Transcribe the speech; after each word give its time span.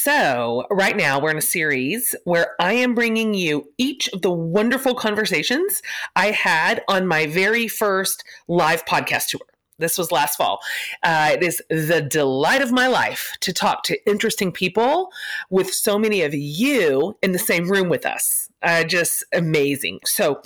So, 0.00 0.64
right 0.70 0.96
now, 0.96 1.18
we're 1.18 1.32
in 1.32 1.38
a 1.38 1.42
series 1.42 2.14
where 2.22 2.54
I 2.60 2.72
am 2.74 2.94
bringing 2.94 3.34
you 3.34 3.72
each 3.78 4.08
of 4.10 4.22
the 4.22 4.30
wonderful 4.30 4.94
conversations 4.94 5.82
I 6.14 6.30
had 6.30 6.84
on 6.86 7.08
my 7.08 7.26
very 7.26 7.66
first 7.66 8.22
live 8.46 8.84
podcast 8.84 9.30
tour. 9.30 9.40
This 9.80 9.98
was 9.98 10.12
last 10.12 10.36
fall. 10.36 10.60
Uh, 11.02 11.30
it 11.32 11.42
is 11.42 11.60
the 11.68 12.00
delight 12.00 12.62
of 12.62 12.70
my 12.70 12.86
life 12.86 13.36
to 13.40 13.52
talk 13.52 13.82
to 13.84 14.08
interesting 14.08 14.52
people 14.52 15.10
with 15.50 15.74
so 15.74 15.98
many 15.98 16.22
of 16.22 16.32
you 16.32 17.18
in 17.20 17.32
the 17.32 17.38
same 17.40 17.68
room 17.68 17.88
with 17.88 18.06
us. 18.06 18.48
Uh, 18.62 18.84
just 18.84 19.24
amazing. 19.32 19.98
So, 20.04 20.40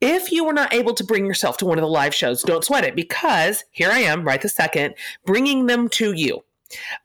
if 0.00 0.32
you 0.32 0.44
were 0.44 0.52
not 0.52 0.74
able 0.74 0.94
to 0.94 1.04
bring 1.04 1.26
yourself 1.26 1.58
to 1.58 1.64
one 1.64 1.78
of 1.78 1.82
the 1.82 1.88
live 1.88 2.12
shows, 2.12 2.42
don't 2.42 2.64
sweat 2.64 2.82
it 2.82 2.96
because 2.96 3.62
here 3.70 3.90
I 3.92 4.00
am, 4.00 4.24
right 4.24 4.42
the 4.42 4.48
second, 4.48 4.94
bringing 5.24 5.66
them 5.66 5.88
to 5.90 6.12
you. 6.12 6.42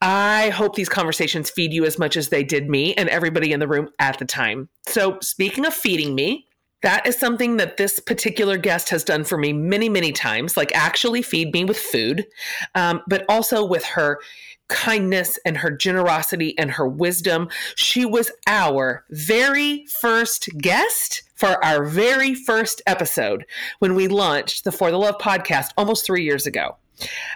I 0.01 0.49
hope 0.49 0.75
these 0.75 0.89
conversations 0.89 1.49
feed 1.49 1.73
you 1.73 1.85
as 1.85 1.99
much 1.99 2.17
as 2.17 2.29
they 2.29 2.43
did 2.43 2.69
me 2.69 2.93
and 2.95 3.09
everybody 3.09 3.51
in 3.51 3.59
the 3.59 3.67
room 3.67 3.89
at 3.99 4.17
the 4.17 4.25
time. 4.25 4.69
So, 4.87 5.19
speaking 5.21 5.65
of 5.65 5.73
feeding 5.73 6.15
me, 6.15 6.47
that 6.81 7.05
is 7.05 7.17
something 7.17 7.57
that 7.57 7.77
this 7.77 7.99
particular 7.99 8.57
guest 8.57 8.89
has 8.89 9.03
done 9.03 9.23
for 9.23 9.37
me 9.37 9.53
many, 9.53 9.87
many 9.87 10.11
times, 10.11 10.57
like 10.57 10.71
actually 10.75 11.21
feed 11.21 11.53
me 11.53 11.63
with 11.63 11.77
food, 11.77 12.25
um, 12.73 13.01
but 13.07 13.23
also 13.29 13.63
with 13.63 13.83
her 13.85 14.19
kindness 14.67 15.37
and 15.45 15.57
her 15.57 15.69
generosity 15.69 16.57
and 16.57 16.71
her 16.71 16.87
wisdom. 16.87 17.49
She 17.75 18.05
was 18.05 18.31
our 18.47 19.05
very 19.09 19.85
first 19.99 20.49
guest 20.57 21.23
for 21.35 21.63
our 21.63 21.83
very 21.83 22.33
first 22.33 22.81
episode 22.87 23.45
when 23.79 23.95
we 23.95 24.07
launched 24.07 24.63
the 24.63 24.71
For 24.71 24.89
the 24.89 24.97
Love 24.97 25.17
podcast 25.17 25.71
almost 25.77 26.05
three 26.05 26.23
years 26.23 26.47
ago. 26.47 26.77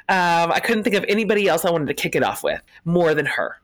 Um, 0.09 0.51
I 0.51 0.59
couldn't 0.59 0.83
think 0.83 0.95
of 0.95 1.05
anybody 1.07 1.47
else 1.47 1.65
I 1.65 1.71
wanted 1.71 1.87
to 1.87 1.93
kick 1.93 2.15
it 2.15 2.23
off 2.23 2.43
with 2.43 2.61
more 2.85 3.13
than 3.13 3.25
her. 3.25 3.57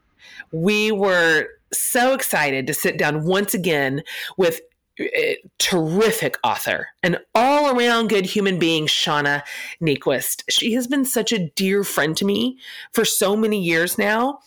We 0.52 0.92
were 0.92 1.48
so 1.74 2.14
excited 2.14 2.68
to 2.68 2.74
sit 2.74 2.98
down 2.98 3.26
once 3.26 3.54
again 3.54 4.04
with 4.38 4.62
a 5.00 5.38
terrific 5.58 6.38
author, 6.44 6.90
an 7.02 7.18
all 7.34 7.78
around 7.78 8.10
good 8.10 8.26
human 8.26 8.60
being, 8.60 8.88
Shauna 8.88 9.42
Niequist. 9.82 10.44
She 10.50 10.74
has 10.74 10.88
been 10.88 11.06
such 11.06 11.32
a 11.32 11.50
dear 11.50 11.84
friend 11.84 12.16
to 12.18 12.26
me 12.26 12.60
for 12.92 13.06
so 13.06 13.36
many 13.36 13.60
years 13.60 13.98
now. 13.98 14.40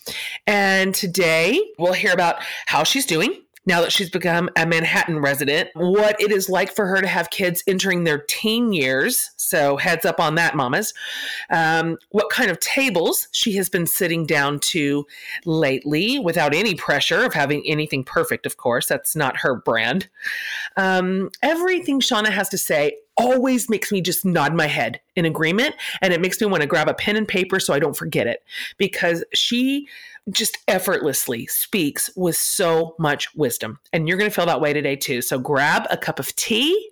And 0.46 0.94
today 0.94 1.61
we'll 1.78 1.94
hear 1.94 2.12
about 2.12 2.36
how 2.66 2.84
she's 2.84 3.06
doing 3.06 3.44
now 3.67 3.81
that 3.81 3.93
she's 3.93 4.11
become 4.11 4.51
a 4.57 4.67
Manhattan 4.67 5.20
resident, 5.20 5.70
what 5.75 6.20
it 6.20 6.31
is 6.31 6.48
like 6.48 6.75
for 6.75 6.87
her 6.87 7.01
to 7.01 7.07
have 7.07 7.31
kids 7.31 7.62
entering 7.67 8.05
their 8.05 8.19
teen 8.19 8.73
years. 8.73 9.31
So, 9.37 9.77
heads 9.77 10.05
up 10.05 10.20
on 10.20 10.34
that, 10.37 10.55
mamas. 10.55 10.93
Um, 11.51 11.98
what 12.11 12.31
kind 12.31 12.51
of 12.51 12.61
tables 12.61 13.29
she 13.33 13.53
has 13.57 13.69
been 13.69 13.87
sitting 13.87 14.27
down 14.27 14.61
to 14.61 15.07
lately 15.45 16.19
without 16.19 16.55
any 16.55 16.75
pressure 16.75 17.25
of 17.25 17.35
having 17.35 17.62
anything 17.67 18.05
perfect, 18.05 18.47
of 18.47 18.57
course. 18.57 18.87
That's 18.87 19.17
not 19.17 19.39
her 19.39 19.55
brand. 19.55 20.09
Um, 20.77 21.31
everything 21.42 22.01
Shauna 22.01 22.31
has 22.31 22.48
to 22.51 22.59
say 22.59 22.97
always 23.17 23.70
makes 23.70 23.92
me 23.92 24.01
just 24.01 24.25
nod 24.25 24.55
my 24.55 24.67
head 24.67 25.01
in 25.17 25.25
agreement. 25.25 25.75
And 26.03 26.12
it 26.12 26.20
makes 26.20 26.41
me 26.41 26.47
want 26.47 26.62
to 26.62 26.67
grab 26.67 26.89
a 26.89 26.95
pen 26.95 27.17
and 27.17 27.29
paper 27.29 27.61
so 27.61 27.73
I 27.73 27.79
don't 27.79 27.97
forget 27.97 28.27
it 28.27 28.42
because 28.77 29.24
she 29.33 29.89
just 30.30 30.58
effortlessly 30.68 31.46
speaks 31.46 32.11
with 32.17 32.36
so 32.36 32.95
much 32.98 33.35
wisdom. 33.35 33.79
And 33.92 34.08
you're 34.08 34.17
going 34.17 34.30
to 34.30 34.35
feel 34.35 34.46
that 34.46 34.61
way 34.61 34.73
today 34.73 34.96
too. 34.96 35.23
So 35.23 35.39
grab 35.39 35.86
a 35.90 35.96
cup 35.96 36.18
of 36.18 36.35
tea 36.36 36.90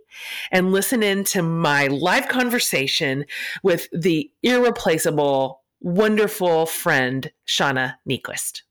and 0.51 0.73
listen 0.73 1.03
in 1.03 1.25
to 1.25 1.43
my 1.43 1.87
live 1.87 2.29
conversation 2.29 3.25
with 3.63 3.89
the 3.93 4.31
irreplaceable, 4.43 5.63
wonderful 5.81 6.67
friend, 6.67 7.31
Shauna 7.47 7.95
Niequist. 8.09 8.63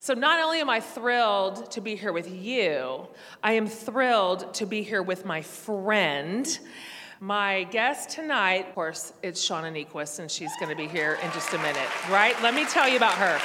So, 0.00 0.14
not 0.14 0.40
only 0.40 0.60
am 0.60 0.68
I 0.68 0.80
thrilled 0.80 1.70
to 1.70 1.80
be 1.80 1.94
here 1.94 2.12
with 2.12 2.28
you, 2.28 3.06
I 3.40 3.52
am 3.52 3.68
thrilled 3.68 4.52
to 4.54 4.66
be 4.66 4.82
here 4.82 5.02
with 5.02 5.24
my 5.24 5.42
friend. 5.42 6.58
My 7.20 7.62
guest 7.70 8.10
tonight, 8.10 8.66
of 8.68 8.74
course, 8.74 9.12
it's 9.22 9.48
Shauna 9.48 9.70
Niequist, 9.72 10.18
and 10.18 10.28
she's 10.28 10.50
going 10.58 10.70
to 10.70 10.76
be 10.76 10.88
here 10.88 11.20
in 11.22 11.30
just 11.30 11.54
a 11.54 11.58
minute, 11.58 11.88
right? 12.10 12.34
Let 12.42 12.52
me 12.52 12.64
tell 12.64 12.88
you 12.88 12.96
about 12.96 13.14
her. 13.14 13.40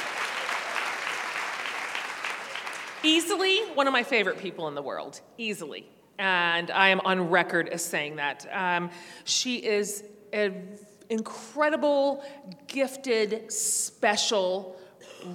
Easily 3.04 3.58
one 3.74 3.86
of 3.86 3.92
my 3.92 4.02
favorite 4.02 4.38
people 4.38 4.66
in 4.68 4.74
the 4.74 4.82
world, 4.82 5.20
easily. 5.36 5.88
And 6.18 6.70
I 6.70 6.88
am 6.88 7.00
on 7.00 7.30
record 7.30 7.68
as 7.68 7.84
saying 7.84 8.16
that. 8.16 8.46
Um, 8.52 8.90
she 9.24 9.56
is 9.64 10.02
an 10.32 10.78
incredible, 11.08 12.24
gifted, 12.66 13.52
special 13.52 14.76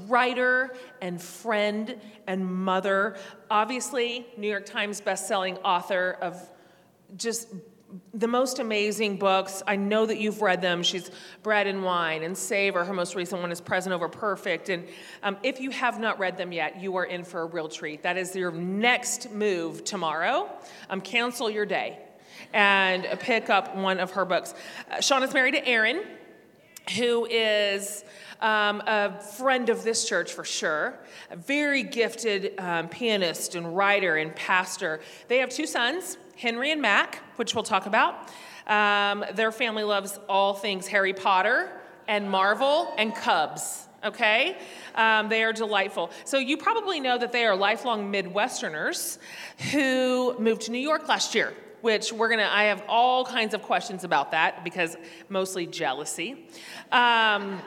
writer 0.07 0.75
and 1.01 1.21
friend 1.21 1.99
and 2.27 2.45
mother. 2.45 3.15
Obviously, 3.49 4.27
New 4.37 4.49
York 4.49 4.65
Times 4.65 4.99
bestselling 4.99 5.57
author 5.63 6.17
of 6.21 6.41
just 7.15 7.47
the 8.13 8.27
most 8.27 8.59
amazing 8.59 9.17
books. 9.17 9.61
I 9.67 9.75
know 9.75 10.05
that 10.05 10.19
you've 10.19 10.41
read 10.41 10.61
them. 10.61 10.83
She's 10.83 11.11
Bread 11.43 11.67
and 11.67 11.83
Wine 11.83 12.23
and 12.23 12.37
Savor. 12.37 12.83
Her 12.83 12.93
most 12.93 13.15
recent 13.15 13.41
one 13.41 13.51
is 13.51 13.61
Present 13.61 13.93
Over 13.93 14.09
Perfect. 14.09 14.69
And 14.69 14.87
um, 15.21 15.37
if 15.43 15.59
you 15.59 15.69
have 15.71 15.99
not 15.99 16.17
read 16.17 16.37
them 16.37 16.51
yet, 16.51 16.81
you 16.81 16.95
are 16.95 17.05
in 17.05 17.23
for 17.23 17.41
a 17.41 17.45
real 17.45 17.67
treat. 17.67 18.03
That 18.03 18.17
is 18.17 18.35
your 18.35 18.51
next 18.51 19.31
move 19.31 19.83
tomorrow. 19.83 20.49
Um, 20.89 21.01
cancel 21.01 21.49
your 21.49 21.65
day 21.65 21.99
and 22.53 23.05
pick 23.19 23.49
up 23.49 23.75
one 23.75 23.99
of 23.99 24.11
her 24.11 24.25
books. 24.25 24.53
Uh, 24.91 24.97
is 24.97 25.33
married 25.33 25.53
to 25.53 25.67
Aaron, 25.67 26.03
who 26.97 27.25
is. 27.25 28.03
Um, 28.41 28.83
a 28.87 29.21
friend 29.21 29.69
of 29.69 29.85
this 29.85 30.05
church 30.05 30.33
for 30.33 30.43
sure, 30.43 30.99
a 31.31 31.37
very 31.37 31.81
gifted 31.81 32.59
um, 32.59 32.89
pianist 32.89 33.55
and 33.55 33.77
writer 33.77 34.17
and 34.17 34.35
pastor. 34.35 34.99
They 35.29 35.37
have 35.37 35.49
two 35.49 35.65
sons, 35.65 36.17
Henry 36.35 36.71
and 36.71 36.81
Mac, 36.81 37.21
which 37.37 37.55
we'll 37.55 37.63
talk 37.63 37.85
about. 37.85 38.29
Um, 38.67 39.25
their 39.33 39.51
family 39.51 39.83
loves 39.83 40.19
all 40.29 40.53
things 40.53 40.87
Harry 40.87 41.13
Potter 41.13 41.69
and 42.07 42.29
Marvel 42.29 42.93
and 42.97 43.15
Cubs. 43.15 43.87
Okay? 44.03 44.57
Um, 44.95 45.29
they 45.29 45.43
are 45.43 45.53
delightful. 45.53 46.11
So, 46.25 46.37
you 46.37 46.57
probably 46.57 46.99
know 46.99 47.17
that 47.17 47.31
they 47.31 47.45
are 47.45 47.55
lifelong 47.55 48.11
Midwesterners 48.11 49.17
who 49.71 50.37
moved 50.39 50.63
to 50.63 50.71
New 50.71 50.79
York 50.79 51.07
last 51.07 51.33
year, 51.33 51.53
which 51.81 52.11
we're 52.11 52.29
gonna, 52.29 52.49
I 52.51 52.65
have 52.65 52.83
all 52.89 53.23
kinds 53.25 53.53
of 53.53 53.61
questions 53.61 54.03
about 54.03 54.31
that 54.31 54.63
because 54.63 54.97
mostly 55.29 55.65
jealousy. 55.67 56.47
Um, 56.91 57.61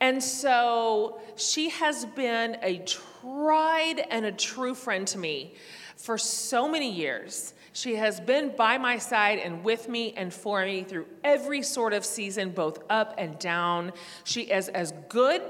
and 0.00 0.22
so, 0.22 1.20
she 1.36 1.70
has 1.70 2.04
been 2.04 2.58
a 2.62 2.78
tried 2.78 4.04
and 4.10 4.26
a 4.26 4.32
true 4.32 4.74
friend 4.74 5.08
to 5.08 5.18
me 5.18 5.54
for 5.96 6.18
so 6.18 6.68
many 6.68 6.90
years. 6.90 7.54
She 7.72 7.96
has 7.96 8.20
been 8.20 8.54
by 8.56 8.78
my 8.78 8.98
side 8.98 9.38
and 9.38 9.62
with 9.64 9.88
me 9.88 10.14
and 10.16 10.32
for 10.32 10.64
me 10.64 10.82
through 10.82 11.06
every 11.24 11.62
sort 11.62 11.92
of 11.92 12.04
season, 12.04 12.50
both 12.50 12.78
up 12.88 13.14
and 13.18 13.38
down. 13.38 13.92
She 14.24 14.42
is 14.42 14.68
as 14.68 14.92
good 15.08 15.42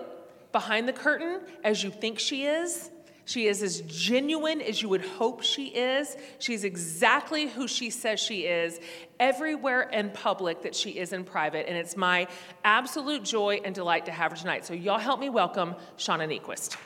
behind 0.53 0.89
the 0.89 0.93
curtain 0.93 1.41
as 1.62 1.85
you 1.85 1.91
think 1.91 2.19
she 2.19 2.47
is. 2.47 2.91
She 3.27 3.49
is 3.49 3.61
as 3.61 3.81
genuine 3.83 4.61
as 4.62 4.81
you 4.81 4.89
would 4.89 5.05
hope 5.05 5.43
she 5.43 5.67
is. 5.67 6.17
She's 6.38 6.62
exactly 6.62 7.49
who 7.49 7.67
she 7.67 7.91
says 7.91 8.20
she 8.20 8.47
is, 8.47 8.81
everywhere 9.19 9.82
in 9.82 10.11
public 10.11 10.62
that 10.62 10.76
she 10.76 10.91
is 10.91 11.12
in 11.12 11.25
private. 11.25 11.69
And 11.69 11.76
it's 11.76 11.97
my 11.97 12.29
absolute 12.65 13.25
joy 13.25 13.61
and 13.65 13.75
delight 13.75 14.06
to 14.06 14.12
have 14.12 14.31
her 14.31 14.37
tonight. 14.37 14.65
So, 14.65 14.75
y'all 14.75 14.99
help 14.99 15.19
me 15.19 15.29
welcome 15.29 15.75
Shauna 15.99 16.29
Niequist. 16.29 16.76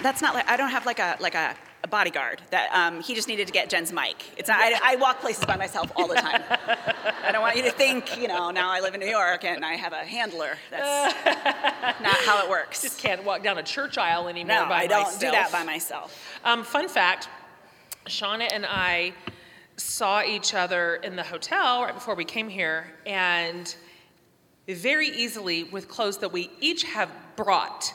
That's 0.00 0.22
not 0.22 0.34
like 0.34 0.48
I 0.48 0.56
don't 0.56 0.70
have 0.70 0.86
like 0.86 0.98
a 0.98 1.16
like 1.20 1.34
a, 1.34 1.54
a 1.84 1.88
bodyguard. 1.88 2.40
That 2.50 2.70
um, 2.72 3.02
he 3.02 3.14
just 3.14 3.28
needed 3.28 3.46
to 3.46 3.52
get 3.52 3.68
Jen's 3.68 3.92
mic. 3.92 4.16
It's 4.36 4.48
not, 4.48 4.58
I, 4.60 4.92
I, 4.92 4.96
walk 4.96 5.20
places 5.20 5.44
by 5.44 5.56
myself 5.56 5.92
all 5.96 6.08
the 6.08 6.14
time. 6.14 6.42
I 7.24 7.30
don't 7.32 7.42
want 7.42 7.56
you 7.56 7.62
to 7.64 7.70
think 7.70 8.18
you 8.18 8.28
know 8.28 8.50
now 8.50 8.70
I 8.70 8.80
live 8.80 8.94
in 8.94 9.00
New 9.00 9.06
York 9.06 9.44
and 9.44 9.64
I 9.64 9.74
have 9.74 9.92
a 9.92 10.04
handler. 10.04 10.56
That's 10.70 11.14
not 12.00 12.16
how 12.16 12.42
it 12.42 12.48
works. 12.48 12.82
Just 12.82 12.98
can't 12.98 13.22
walk 13.24 13.42
down 13.42 13.58
a 13.58 13.62
church 13.62 13.98
aisle 13.98 14.28
anymore. 14.28 14.56
No, 14.56 14.64
I 14.64 14.86
don't 14.86 15.02
myself. 15.02 15.20
do 15.20 15.30
that 15.30 15.52
by 15.52 15.64
myself. 15.64 16.38
Um, 16.44 16.64
fun 16.64 16.88
fact: 16.88 17.28
Shauna 18.06 18.48
and 18.52 18.64
I 18.66 19.12
saw 19.76 20.22
each 20.22 20.54
other 20.54 20.96
in 20.96 21.16
the 21.16 21.22
hotel 21.22 21.82
right 21.82 21.94
before 21.94 22.14
we 22.14 22.24
came 22.24 22.48
here, 22.48 22.86
and 23.04 23.74
very 24.68 25.08
easily 25.08 25.64
with 25.64 25.88
clothes 25.88 26.18
that 26.18 26.32
we 26.32 26.50
each 26.60 26.84
have 26.84 27.10
brought. 27.36 27.92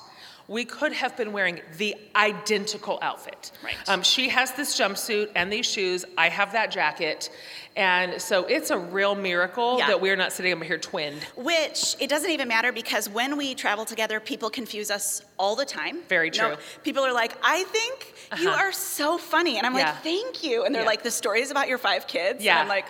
We 0.49 0.63
could 0.63 0.93
have 0.93 1.17
been 1.17 1.33
wearing 1.33 1.59
the 1.77 1.95
identical 2.15 2.99
outfit. 3.01 3.51
Right. 3.63 3.75
Um, 3.87 4.01
she 4.01 4.29
has 4.29 4.53
this 4.53 4.79
jumpsuit 4.79 5.29
and 5.35 5.51
these 5.51 5.65
shoes. 5.65 6.05
I 6.17 6.29
have 6.29 6.53
that 6.53 6.71
jacket. 6.71 7.29
And 7.75 8.21
so 8.21 8.45
it's 8.45 8.69
a 8.71 8.77
real 8.77 9.13
miracle 9.13 9.77
Yeah. 9.77 9.87
that 9.87 10.01
we're 10.01 10.15
not 10.15 10.31
sitting 10.31 10.53
over 10.53 10.63
here 10.63 10.77
twinned. 10.77 11.21
Which 11.35 11.95
it 11.99 12.09
doesn't 12.09 12.31
even 12.31 12.47
matter 12.47 12.71
because 12.71 13.09
when 13.09 13.35
we 13.37 13.55
travel 13.55 13.83
together, 13.85 14.19
people 14.21 14.49
confuse 14.49 14.89
us 14.89 15.21
all 15.37 15.55
the 15.55 15.65
time. 15.65 15.99
Very 16.07 16.29
No, 16.31 16.55
true. 16.55 16.57
people 16.83 17.03
are 17.05 17.13
like, 17.13 17.33
I 17.43 17.63
think 17.63 18.13
you 18.41 18.49
Uh-huh. 18.49 18.57
are 18.67 18.71
so 18.71 19.17
funny. 19.17 19.57
And 19.57 19.67
I'm 19.67 19.75
Yeah. 19.77 19.91
like, 19.91 20.01
thank 20.03 20.43
you. 20.43 20.63
And 20.63 20.73
they're 20.73 20.83
Yeah. 20.83 20.87
like, 20.87 21.03
the 21.03 21.11
stories 21.11 21.51
about 21.51 21.67
your 21.67 21.77
five 21.77 22.07
kids. 22.07 22.41
Yeah. 22.43 22.53
And 22.53 22.61
I'm 22.61 22.67
like, 22.69 22.85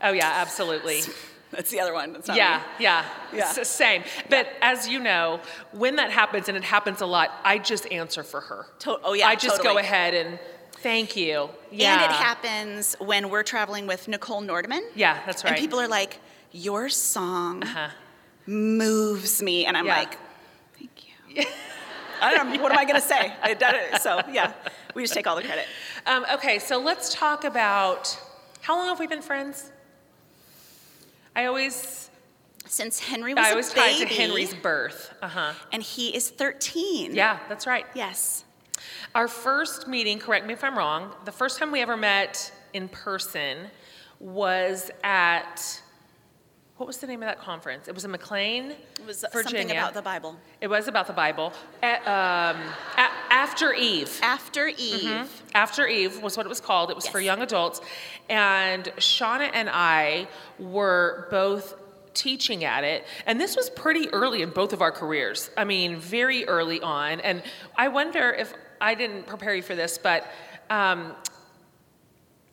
Oh, 0.00 0.12
yeah, 0.12 0.30
absolutely. 0.36 1.00
that's 1.52 1.70
the 1.70 1.80
other 1.80 1.92
one. 1.94 2.12
That's 2.12 2.28
not 2.28 2.36
Yeah, 2.36 2.58
me. 2.78 2.84
yeah, 2.84 3.04
Yeah. 3.32 3.44
S- 3.50 3.68
same. 3.68 4.02
But 4.28 4.48
as 4.62 4.88
you 4.88 4.98
know, 5.00 5.40
when 5.72 5.96
that 5.96 6.10
happens, 6.10 6.48
and 6.48 6.56
it 6.56 6.64
happens 6.64 7.00
a 7.00 7.06
lot, 7.06 7.30
I 7.44 7.58
just 7.58 7.90
answer 7.92 8.22
for 8.22 8.40
her. 8.40 8.66
To- 8.80 9.00
oh, 9.04 9.14
yeah, 9.14 9.28
I 9.28 9.34
just 9.34 9.62
go 9.62 9.78
ahead 9.78 10.14
and 10.14 10.38
thank 10.82 11.16
you. 11.16 11.48
Yeah. 11.70 11.94
And 11.94 12.02
it 12.04 12.16
happens 12.16 12.94
when 13.00 13.30
we're 13.30 13.42
traveling 13.42 13.86
with 13.86 14.06
Nichole 14.06 14.44
Nordeman. 14.44 14.82
Yeah, 14.94 15.18
that's 15.26 15.42
right. 15.44 15.52
And 15.54 15.60
people 15.60 15.80
are 15.80 15.88
like, 15.88 16.18
your 16.52 16.88
song 16.88 17.62
Uh-huh. 17.62 17.88
moves 18.46 19.42
me. 19.42 19.66
And 19.66 19.76
I'm 19.76 19.86
Yeah. 19.86 19.96
like, 19.98 20.18
thank 20.78 20.90
you. 21.36 21.44
I 22.20 22.34
don't 22.34 22.52
know, 22.52 22.60
what 22.62 22.72
am 22.72 22.78
I 22.78 22.84
going 22.84 23.00
to 23.00 23.06
say? 23.06 23.32
I 23.42 23.54
did 23.54 23.74
it. 23.74 24.00
So, 24.02 24.20
yeah, 24.32 24.52
we 24.94 25.02
just 25.02 25.14
take 25.14 25.26
all 25.26 25.36
the 25.36 25.42
credit. 25.42 25.66
Um, 26.06 26.24
okay, 26.34 26.58
so 26.58 26.78
let's 26.78 27.14
talk 27.14 27.44
about 27.44 28.18
how 28.62 28.76
long 28.76 28.88
have 28.88 28.98
we 28.98 29.06
been 29.06 29.22
friends? 29.22 29.70
I 31.38 31.44
always, 31.46 32.10
Since 32.66 32.98
Henry 32.98 33.32
was 33.32 33.44
I 33.44 33.48
a 33.48 33.50
always 33.52 33.70
it 33.70 33.76
baby, 33.76 34.06
to 34.06 34.06
Henry's 34.22 34.54
birth. 34.54 35.14
Uh 35.22 35.28
huh. 35.28 35.52
and 35.72 35.80
he 35.80 36.14
is 36.16 36.30
13. 36.30 37.14
Yeah, 37.14 37.38
that's 37.48 37.64
right. 37.64 37.86
Yes. 37.94 38.44
Our 39.14 39.28
first 39.28 39.86
meeting, 39.86 40.18
correct 40.18 40.46
me 40.46 40.54
if 40.54 40.64
I'm 40.64 40.76
wrong, 40.76 41.14
the 41.24 41.30
first 41.32 41.58
time 41.60 41.70
we 41.70 41.80
ever 41.80 41.96
met 41.96 42.52
in 42.72 42.88
person 42.88 43.68
was 44.18 44.90
at, 45.04 45.80
what 46.78 46.86
was 46.86 46.98
the 46.98 47.06
name 47.06 47.22
of 47.22 47.26
that 47.28 47.40
conference? 47.40 47.88
It 47.88 47.94
was 47.94 48.04
in 48.04 48.10
McLean, 48.12 48.70
It 48.70 49.06
was 49.06 49.24
Virginia. 49.32 49.60
something 49.60 49.70
about 49.76 49.94
the 49.94 50.02
Bible. 50.02 50.36
It 50.60 50.68
was 50.68 50.86
about 50.88 51.06
the 51.08 51.12
Bible. 51.12 51.52
A- 51.82 51.96
um, 52.10 52.56
a- 52.96 53.10
after 53.32 53.72
Eve. 53.74 54.18
After 54.22 54.68
Eve, 54.68 55.42
After 55.54 55.86
Eve 55.86 56.22
was 56.22 56.36
what 56.36 56.46
it 56.46 56.48
was 56.48 56.60
called. 56.60 56.90
It 56.90 56.96
was 56.96 57.06
for 57.08 57.20
young 57.20 57.42
adults. 57.42 57.80
And 58.28 58.84
Shauna 58.98 59.50
and 59.52 59.68
I 59.72 60.28
were 60.58 61.26
both 61.30 61.74
teaching 62.14 62.64
at 62.64 62.84
it. 62.84 63.04
And 63.26 63.40
this 63.40 63.56
was 63.56 63.70
pretty 63.70 64.08
early 64.10 64.42
in 64.42 64.50
both 64.50 64.72
of 64.72 64.80
our 64.80 64.92
careers. 64.92 65.50
I 65.56 65.64
mean, 65.64 65.96
very 65.96 66.46
early 66.46 66.80
on. 66.80 67.20
And 67.20 67.42
I 67.76 67.88
wonder 67.88 68.30
if 68.32 68.54
I 68.80 68.94
didn't 68.94 69.26
prepare 69.26 69.54
you 69.54 69.62
for 69.62 69.74
this, 69.74 69.98
but 69.98 70.26
um, 70.70 71.12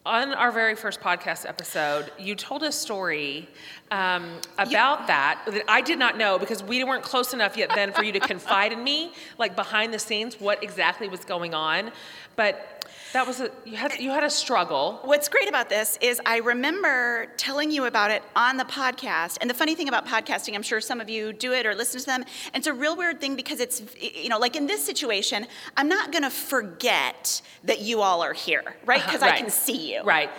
on 0.06 0.36
our 0.36 0.52
very 0.52 0.76
first 0.76 1.02
podcast 1.02 1.48
episode, 1.50 2.12
you 2.20 2.36
told 2.36 2.62
a 2.62 2.72
story 2.72 3.50
um, 3.90 4.40
about 4.60 5.08
that 5.08 5.42
that 5.48 5.64
I 5.68 5.82
did 5.82 5.98
not 5.98 6.18
know 6.18 6.38
because 6.38 6.62
we 6.64 6.84
weren't 6.84 7.04
close 7.04 7.34
enough 7.34 7.58
yet 7.58 7.72
then 7.74 7.92
for 7.92 8.04
you 8.04 8.12
to 8.12 8.20
confide 8.20 8.72
in 8.72 8.84
me, 8.84 9.14
like 9.40 9.56
behind 9.56 9.94
the 9.94 10.00
scenes, 10.00 10.40
what 10.40 10.64
exactly 10.64 11.08
was 11.08 11.26
going 11.26 11.56
on. 11.56 11.92
But 12.36 12.75
that 13.16 13.26
was 13.26 13.40
a 13.40 13.50
you 13.64 13.78
had 13.78 13.98
you 13.98 14.10
had 14.12 14.26
a 14.26 14.30
struggle. 14.30 15.00
What's 15.04 15.30
great 15.30 15.48
about 15.48 15.70
this 15.70 15.98
is 16.02 16.20
I 16.26 16.38
remember 16.40 17.28
telling 17.38 17.72
you 17.72 17.86
about 17.86 18.12
it 18.12 18.22
on 18.36 18.58
the 18.58 18.66
podcast. 18.66 19.38
And 19.40 19.50
the 19.50 19.54
funny 19.54 19.74
thing 19.74 19.88
about 19.88 20.06
podcasting, 20.06 20.54
I'm 20.54 20.62
sure 20.62 20.82
some 20.82 21.00
of 21.00 21.10
you 21.10 21.32
do 21.32 21.54
it 21.54 21.66
or 21.66 21.74
listen 21.76 22.02
to 22.02 22.06
them, 22.06 22.24
and 22.54 22.60
it's 22.60 22.68
a 22.68 22.74
real 22.74 22.98
weird 22.98 23.22
thing 23.22 23.38
because 23.38 23.62
it's, 23.62 23.82
you 24.02 24.28
know, 24.28 24.38
like 24.38 24.58
in 24.58 24.68
this 24.68 24.84
situation, 24.86 25.48
I'm 25.78 25.88
not 25.88 26.12
going 26.12 26.24
to 26.24 26.30
forget 26.30 27.42
that 27.64 27.80
you 27.80 28.02
all 28.02 28.22
are 28.22 28.34
here, 28.34 28.76
right? 28.86 29.00
Uh-huh, 29.00 29.08
Because 29.14 29.24
I 29.24 29.38
can 29.38 29.50
see 29.50 29.94
you. 29.94 30.04
Right. 30.04 30.30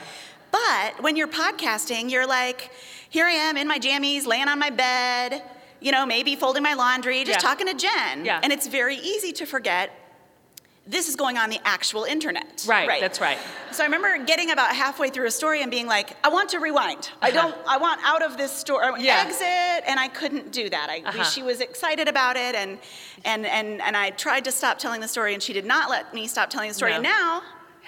But 0.52 1.02
when 1.02 1.17
you're 1.17 1.29
podcasting, 1.29 2.11
you're 2.11 2.26
like, 2.26 2.70
here 3.08 3.25
I 3.25 3.32
am 3.32 3.56
in 3.56 3.67
my 3.67 3.79
jammies, 3.79 4.26
laying 4.26 4.49
on 4.49 4.58
my 4.58 4.70
bed, 4.70 5.43
you 5.81 5.93
know, 5.93 6.05
maybe 6.05 6.37
folding 6.37 6.62
my 6.62 6.75
laundry, 6.75 7.25
just 7.25 7.43
Yeah. 7.43 7.49
talking 7.49 7.67
to 7.69 7.75
Jen. 7.75 8.25
Yeah. 8.26 8.40
And 8.43 8.52
it's 8.52 8.67
very 8.67 8.96
easy 8.96 9.32
to 9.32 9.46
forget 9.46 9.90
this 10.88 11.08
is 11.08 11.16
going 11.16 11.36
on 11.36 11.50
the 11.50 11.58
actual 11.64 12.04
internet. 12.04 12.64
Right, 12.66 12.86
right, 12.86 13.00
that's 13.00 13.20
right. 13.20 13.38
So 13.72 13.82
I 13.82 13.86
remember 13.86 14.24
getting 14.24 14.50
about 14.52 14.74
halfway 14.74 15.10
through 15.10 15.26
a 15.26 15.30
story 15.30 15.62
and 15.62 15.70
being 15.70 15.86
like, 15.86 16.16
I 16.24 16.28
want 16.28 16.48
to 16.50 16.58
rewind. 16.60 17.10
I 17.20 17.30
Uh-huh. 17.30 17.42
don't, 17.42 17.56
I 17.66 17.76
want 17.78 18.00
out 18.04 18.22
of 18.22 18.36
this 18.36 18.52
story, 18.52 18.84
I 18.86 18.96
Yeah. 18.98 19.24
exit, 19.26 19.84
and 19.88 19.98
I 19.98 20.08
couldn't 20.08 20.52
do 20.52 20.70
that. 20.70 20.88
I, 20.88 21.02
Uh-huh. 21.04 21.24
She 21.24 21.42
was 21.42 21.60
excited 21.60 22.06
about 22.08 22.36
it, 22.36 22.54
and, 22.54 22.78
and, 23.24 23.44
and, 23.46 23.82
and 23.82 23.96
I 23.96 24.10
tried 24.10 24.44
to 24.44 24.52
stop 24.52 24.78
telling 24.78 25.00
the 25.00 25.08
story, 25.08 25.34
and 25.34 25.42
she 25.42 25.52
did 25.52 25.64
not 25.66 25.90
let 25.90 26.14
me 26.14 26.26
stop 26.28 26.50
telling 26.50 26.68
the 26.68 26.74
story. 26.74 26.92
No. 26.92 26.96
And 26.96 27.02
now, 27.02 27.42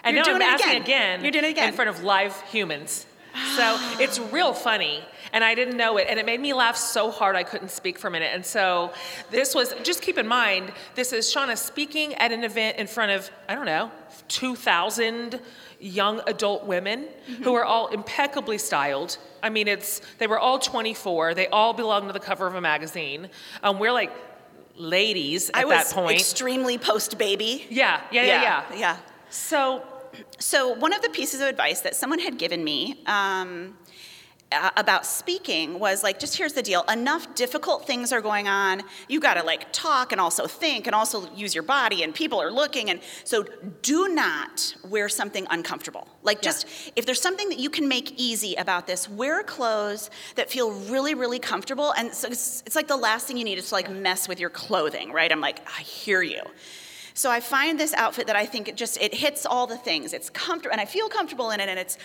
And 0.04 0.16
you're 0.16 0.24
now 0.26 0.30
doing 0.32 0.42
I'm 0.42 0.48
it 0.48 0.60
asking 0.60 0.82
again. 0.82 0.82
again. 0.82 1.22
You're 1.22 1.30
doing 1.32 1.44
it 1.44 1.50
again. 1.50 1.68
in 1.68 1.74
front 1.74 1.90
of 1.90 2.02
live 2.02 2.40
humans. 2.50 3.06
So 3.56 3.78
it's 4.00 4.18
real 4.18 4.52
funny, 4.52 5.04
and 5.32 5.42
I 5.44 5.54
didn't 5.54 5.76
know 5.76 5.96
it, 5.98 6.06
and 6.08 6.18
it 6.18 6.26
made 6.26 6.40
me 6.40 6.52
laugh 6.52 6.76
so 6.76 7.10
hard 7.10 7.36
I 7.36 7.42
couldn't 7.42 7.70
speak 7.70 7.98
for 7.98 8.08
a 8.08 8.10
minute. 8.10 8.30
And 8.34 8.44
so 8.44 8.92
this 9.30 9.54
was 9.54 9.74
just 9.82 10.02
keep 10.02 10.18
in 10.18 10.26
mind 10.28 10.72
this 10.94 11.12
is 11.12 11.26
Shauna 11.32 11.56
speaking 11.56 12.14
at 12.14 12.32
an 12.32 12.44
event 12.44 12.78
in 12.78 12.86
front 12.86 13.12
of 13.12 13.30
I 13.48 13.54
don't 13.54 13.66
know 13.66 13.90
two 14.28 14.54
thousand 14.56 15.40
young 15.80 16.20
adult 16.26 16.64
women 16.64 17.06
Mm-hmm. 17.28 17.44
who 17.44 17.54
are 17.54 17.64
all 17.64 17.88
impeccably 17.88 18.56
styled. 18.58 19.18
I 19.42 19.50
mean, 19.50 19.68
it's 19.68 20.00
they 20.18 20.26
were 20.26 20.38
all 20.38 20.58
24. 20.58 21.34
They 21.34 21.46
all 21.48 21.72
belong 21.74 22.06
to 22.06 22.12
the 22.12 22.18
cover 22.20 22.46
of 22.46 22.54
a 22.54 22.60
magazine. 22.60 23.28
Um, 23.62 23.78
we're 23.78 23.92
like 23.92 24.10
ladies 24.76 25.50
at 25.50 25.56
I 25.56 25.64
was 25.64 25.88
that 25.90 25.94
point. 25.94 26.18
extremely 26.18 26.78
post 26.78 27.18
baby. 27.18 27.66
yeah, 27.68 28.00
yeah, 28.10 28.22
yeah, 28.24 28.42
yeah. 28.42 28.64
yeah. 28.78 28.96
So 29.30 29.82
So 30.38 30.72
one 30.72 30.92
of 30.92 31.02
the 31.02 31.10
pieces 31.10 31.40
of 31.40 31.48
advice 31.48 31.80
that 31.82 31.94
someone 31.94 32.18
had 32.18 32.38
given 32.38 32.64
me 32.64 33.02
um, 33.06 33.76
about 34.50 35.04
speaking 35.04 35.78
was 35.78 36.02
like, 36.02 36.18
just 36.18 36.36
here's 36.36 36.54
the 36.54 36.62
deal: 36.62 36.82
enough 36.84 37.34
difficult 37.34 37.86
things 37.86 38.12
are 38.12 38.20
going 38.20 38.48
on. 38.48 38.82
You 39.08 39.20
got 39.20 39.34
to 39.34 39.42
like 39.42 39.72
talk 39.72 40.12
and 40.12 40.20
also 40.20 40.46
think 40.46 40.86
and 40.86 40.94
also 40.94 41.30
use 41.34 41.54
your 41.54 41.64
body, 41.64 42.02
and 42.02 42.14
people 42.14 42.40
are 42.40 42.50
looking, 42.50 42.90
and 42.90 43.00
so 43.24 43.44
do 43.82 44.08
not 44.08 44.74
wear 44.84 45.08
something 45.08 45.46
uncomfortable. 45.50 46.08
Like, 46.22 46.38
Yeah. 46.38 46.50
just 46.50 46.66
if 46.96 47.04
there's 47.04 47.20
something 47.20 47.48
that 47.50 47.58
you 47.58 47.70
can 47.70 47.88
make 47.88 48.18
easy 48.18 48.54
about 48.54 48.86
this, 48.86 49.08
wear 49.08 49.42
clothes 49.42 50.10
that 50.36 50.50
feel 50.50 50.70
really, 50.70 51.14
really 51.14 51.38
comfortable. 51.38 51.92
And 51.92 52.12
so 52.14 52.28
it's, 52.28 52.62
it's 52.66 52.76
like 52.76 52.88
the 52.88 52.96
last 52.96 53.26
thing 53.26 53.36
you 53.36 53.44
need 53.44 53.58
is 53.58 53.68
to 53.68 53.74
like 53.74 53.90
mess 53.90 54.28
with 54.28 54.40
your 54.40 54.50
clothing, 54.50 55.12
right? 55.12 55.30
I'm 55.30 55.40
like, 55.40 55.60
I 55.66 55.82
hear 55.82 56.22
you. 56.22 56.42
So 57.14 57.30
I 57.30 57.40
find 57.40 57.78
this 57.80 57.92
outfit 57.94 58.28
that 58.28 58.36
I 58.36 58.46
think 58.46 58.68
it 58.68 58.76
just 58.76 58.96
it 58.98 59.12
hits 59.12 59.44
all 59.44 59.66
the 59.66 59.76
things. 59.76 60.12
It's 60.12 60.30
comfortable 60.30 60.72
and 60.72 60.80
I 60.80 60.84
feel 60.84 61.08
comfortable 61.08 61.50
in 61.50 61.58
it 61.60 61.68
and 61.68 61.78
it's 61.78 61.98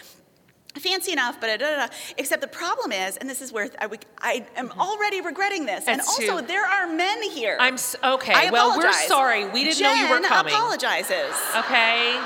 fancy 0.79 1.11
enough, 1.11 1.39
but 1.39 1.49
uh, 1.49 1.57
da, 1.57 1.69
da, 1.69 1.87
da. 1.87 1.93
except 2.17 2.41
the 2.41 2.47
problem 2.47 2.91
is, 2.91 3.17
and 3.17 3.29
this 3.29 3.41
is 3.41 3.51
where 3.51 3.69
I, 3.79 3.89
I 4.19 4.45
am 4.55 4.69
mm-hmm. 4.69 4.79
already 4.79 5.21
regretting 5.21 5.65
this. 5.65 5.87
And 5.87 6.01
also, 6.01 6.39
too- 6.39 6.47
there 6.47 6.65
are 6.65 6.87
men 6.87 7.21
here. 7.31 7.57
I'm 7.59 7.75
s- 7.75 7.95
okay. 8.03 8.33
I 8.33 8.51
well, 8.51 8.77
we're 8.77 8.91
sorry. 8.93 9.47
We 9.49 9.63
didn't 9.63 9.81
know 9.81 9.93
you 9.93 10.09
were 10.09 10.19
Jen 10.19 10.25
coming. 10.25 10.53
apologizes. 10.53 11.35
Okay. 11.57 12.19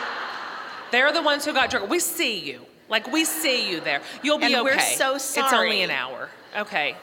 They're 0.91 1.11
the 1.11 1.21
ones 1.21 1.45
who 1.45 1.53
got 1.53 1.69
drunk. 1.69 1.89
We 1.89 1.99
see 1.99 2.39
you. 2.39 2.61
Like 2.89 3.11
we 3.11 3.25
see 3.25 3.69
you 3.69 3.81
there. 3.81 4.01
You'll 4.23 4.37
be 4.37 4.45
And 4.45 4.55
okay. 4.55 4.63
we're 4.63 4.79
so 4.79 5.17
sorry. 5.17 5.45
It's 5.45 5.53
only 5.53 5.81
an 5.81 5.91
hour. 5.91 6.29
Okay. 6.57 6.95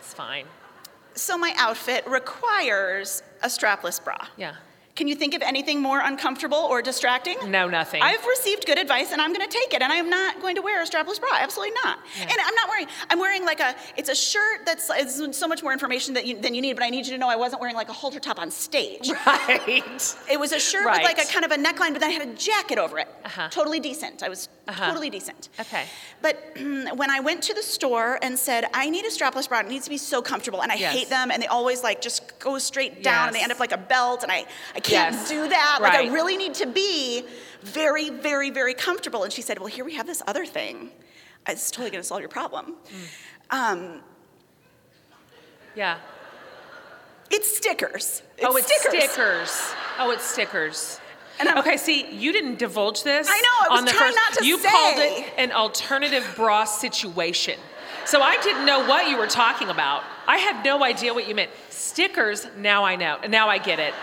It's 0.00 0.12
fine. 0.12 0.46
So 1.14 1.38
my 1.38 1.54
outfit 1.56 2.04
requires 2.06 3.22
a 3.42 3.46
strapless 3.46 4.02
bra. 4.02 4.16
Yeah. 4.36 4.56
Can 5.00 5.08
you 5.08 5.14
think 5.14 5.32
of 5.32 5.40
anything 5.40 5.80
more 5.80 5.98
uncomfortable 6.00 6.58
or 6.58 6.82
distracting? 6.82 7.38
No, 7.50 7.70
nothing. 7.70 8.02
I've 8.02 8.22
received 8.26 8.66
good 8.66 8.78
advice 8.78 9.12
and 9.12 9.22
I'm 9.22 9.32
going 9.32 9.48
to 9.48 9.50
take 9.50 9.72
it 9.72 9.80
and 9.80 9.90
I 9.90 9.96
am 9.96 10.10
not 10.10 10.42
going 10.42 10.56
to 10.56 10.60
wear 10.60 10.82
a 10.82 10.84
strapless 10.84 11.18
bra. 11.18 11.30
Absolutely 11.40 11.72
not. 11.82 12.00
And 12.20 12.30
I'm 12.30 12.54
not 12.54 12.68
wearing, 12.68 12.86
I'm 13.08 13.18
wearing 13.18 13.46
like 13.46 13.60
a, 13.60 13.74
it's 13.96 14.10
a 14.10 14.14
shirt 14.14 14.66
that's 14.66 14.90
it's 14.94 15.38
so 15.38 15.48
much 15.48 15.62
more 15.62 15.72
information 15.72 16.12
that 16.12 16.26
you, 16.26 16.38
than 16.38 16.54
you 16.54 16.60
need, 16.60 16.74
but 16.74 16.82
I 16.84 16.90
need 16.90 17.06
you 17.06 17.12
to 17.12 17.18
know 17.18 17.30
I 17.30 17.36
wasn't 17.36 17.62
wearing 17.62 17.76
like 17.76 17.88
a 17.88 17.94
halter 17.94 18.20
top 18.20 18.38
on 18.38 18.50
stage. 18.50 19.08
right. 19.26 19.82
It 20.30 20.38
was 20.38 20.52
a 20.52 20.60
shirt 20.60 20.84
Right. 20.84 20.98
with 21.02 21.16
like 21.16 21.26
a 21.26 21.32
kind 21.32 21.46
of 21.46 21.50
a 21.50 21.56
neckline, 21.56 21.92
but 21.92 22.00
then 22.00 22.10
I 22.10 22.12
had 22.12 22.28
a 22.28 22.34
jacket 22.34 22.76
over 22.76 22.98
it. 22.98 23.08
Uh-huh. 23.24 23.48
Totally 23.50 23.80
decent. 23.80 24.22
I 24.22 24.28
was 24.28 24.50
Uh-huh. 24.70 24.86
totally 24.86 25.10
decent. 25.10 25.48
Okay. 25.58 25.84
But 26.22 26.36
when 26.56 27.10
I 27.10 27.20
went 27.20 27.42
to 27.44 27.54
the 27.54 27.62
store 27.62 28.18
and 28.22 28.38
said, 28.38 28.66
I 28.72 28.88
need 28.88 29.04
a 29.04 29.08
strapless 29.10 29.48
bra, 29.48 29.60
it 29.60 29.68
needs 29.68 29.84
to 29.84 29.90
be 29.90 29.98
so 29.98 30.22
comfortable, 30.22 30.62
and 30.62 30.70
I 30.70 30.76
Yes. 30.76 30.92
hate 30.94 31.08
them, 31.08 31.30
and 31.30 31.42
they 31.42 31.48
always 31.48 31.82
like 31.82 32.00
just 32.00 32.38
go 32.38 32.56
straight 32.58 33.02
down, 33.02 33.26
and 33.28 33.34
they 33.36 33.42
end 33.42 33.50
up 33.52 33.58
like 33.60 33.72
a 33.72 33.78
belt, 33.78 34.22
and 34.22 34.30
I, 34.30 34.44
I 34.76 34.80
can't 34.80 35.14
Yes. 35.14 35.28
do 35.28 35.48
that. 35.48 35.78
Like 35.82 35.94
I 35.94 36.06
really 36.08 36.36
need 36.36 36.54
to 36.54 36.66
be 36.66 37.24
very, 37.62 38.10
very, 38.10 38.50
very 38.50 38.74
comfortable. 38.74 39.24
And 39.24 39.32
she 39.32 39.42
said, 39.42 39.58
Well, 39.58 39.66
here 39.68 39.84
we 39.84 39.94
have 39.96 40.06
this 40.06 40.22
other 40.26 40.46
thing. 40.46 40.90
It's 41.48 41.70
totally 41.70 41.90
gonna 41.90 42.04
solve 42.04 42.20
your 42.20 42.28
problem. 42.28 42.76
Mm. 43.50 43.56
Um, 43.58 44.00
Yeah. 45.74 45.98
it's 47.30 47.56
stickers. 47.56 48.22
oh, 48.42 48.56
it's 48.56 48.66
stickers. 48.66 49.04
stickers. 49.04 49.74
Oh, 49.98 50.10
it's 50.10 50.24
stickers. 50.24 51.00
And 51.40 51.48
I'm- 51.48 51.58
okay, 51.66 51.76
see, 51.76 52.06
you 52.12 52.32
didn't 52.32 52.58
divulge 52.58 53.02
this. 53.02 53.26
I 53.28 53.40
know, 53.40 53.48
I 53.48 53.68
was 53.70 53.78
on 53.80 53.84
the 53.86 53.90
trying 53.92 54.12
first, 54.12 54.16
not 54.16 54.38
to 54.38 54.44
say. 54.44 54.48
You 54.48 54.58
called 54.58 54.98
it 54.98 55.32
an 55.38 55.52
alternative 55.52 56.30
bra 56.36 56.64
situation. 56.64 57.58
So 58.04 58.20
I 58.22 58.40
didn't 58.42 58.66
know 58.66 58.86
what 58.86 59.08
you 59.08 59.16
were 59.18 59.26
talking 59.26 59.68
about. 59.68 60.02
I 60.26 60.38
had 60.38 60.64
no 60.64 60.82
idea 60.82 61.12
what 61.14 61.28
you 61.28 61.34
meant. 61.34 61.50
Stickers, 61.68 62.46
now 62.56 62.84
I 62.84 62.96
know. 62.96 63.18
Now 63.28 63.48
I 63.48 63.58
get 63.58 63.78
it. 63.78 63.94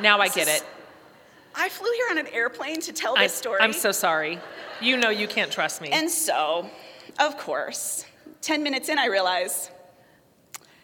Now 0.00 0.18
I 0.20 0.28
get 0.28 0.48
it. 0.48 0.64
I 1.54 1.68
flew 1.68 1.90
here 1.96 2.06
on 2.10 2.18
an 2.18 2.28
airplane 2.28 2.80
to 2.82 2.92
tell 2.92 3.16
I, 3.18 3.24
this 3.24 3.34
story. 3.34 3.58
I'm 3.60 3.72
so 3.72 3.92
sorry. 3.92 4.38
You 4.80 4.96
know 4.96 5.10
you 5.10 5.28
can't 5.28 5.50
trust 5.50 5.82
me. 5.82 5.90
And 5.90 6.08
so, 6.10 6.70
of 7.18 7.36
course, 7.36 8.06
10 8.40 8.62
minutes 8.62 8.88
in, 8.88 8.98
I 8.98 9.06
realize, 9.06 9.70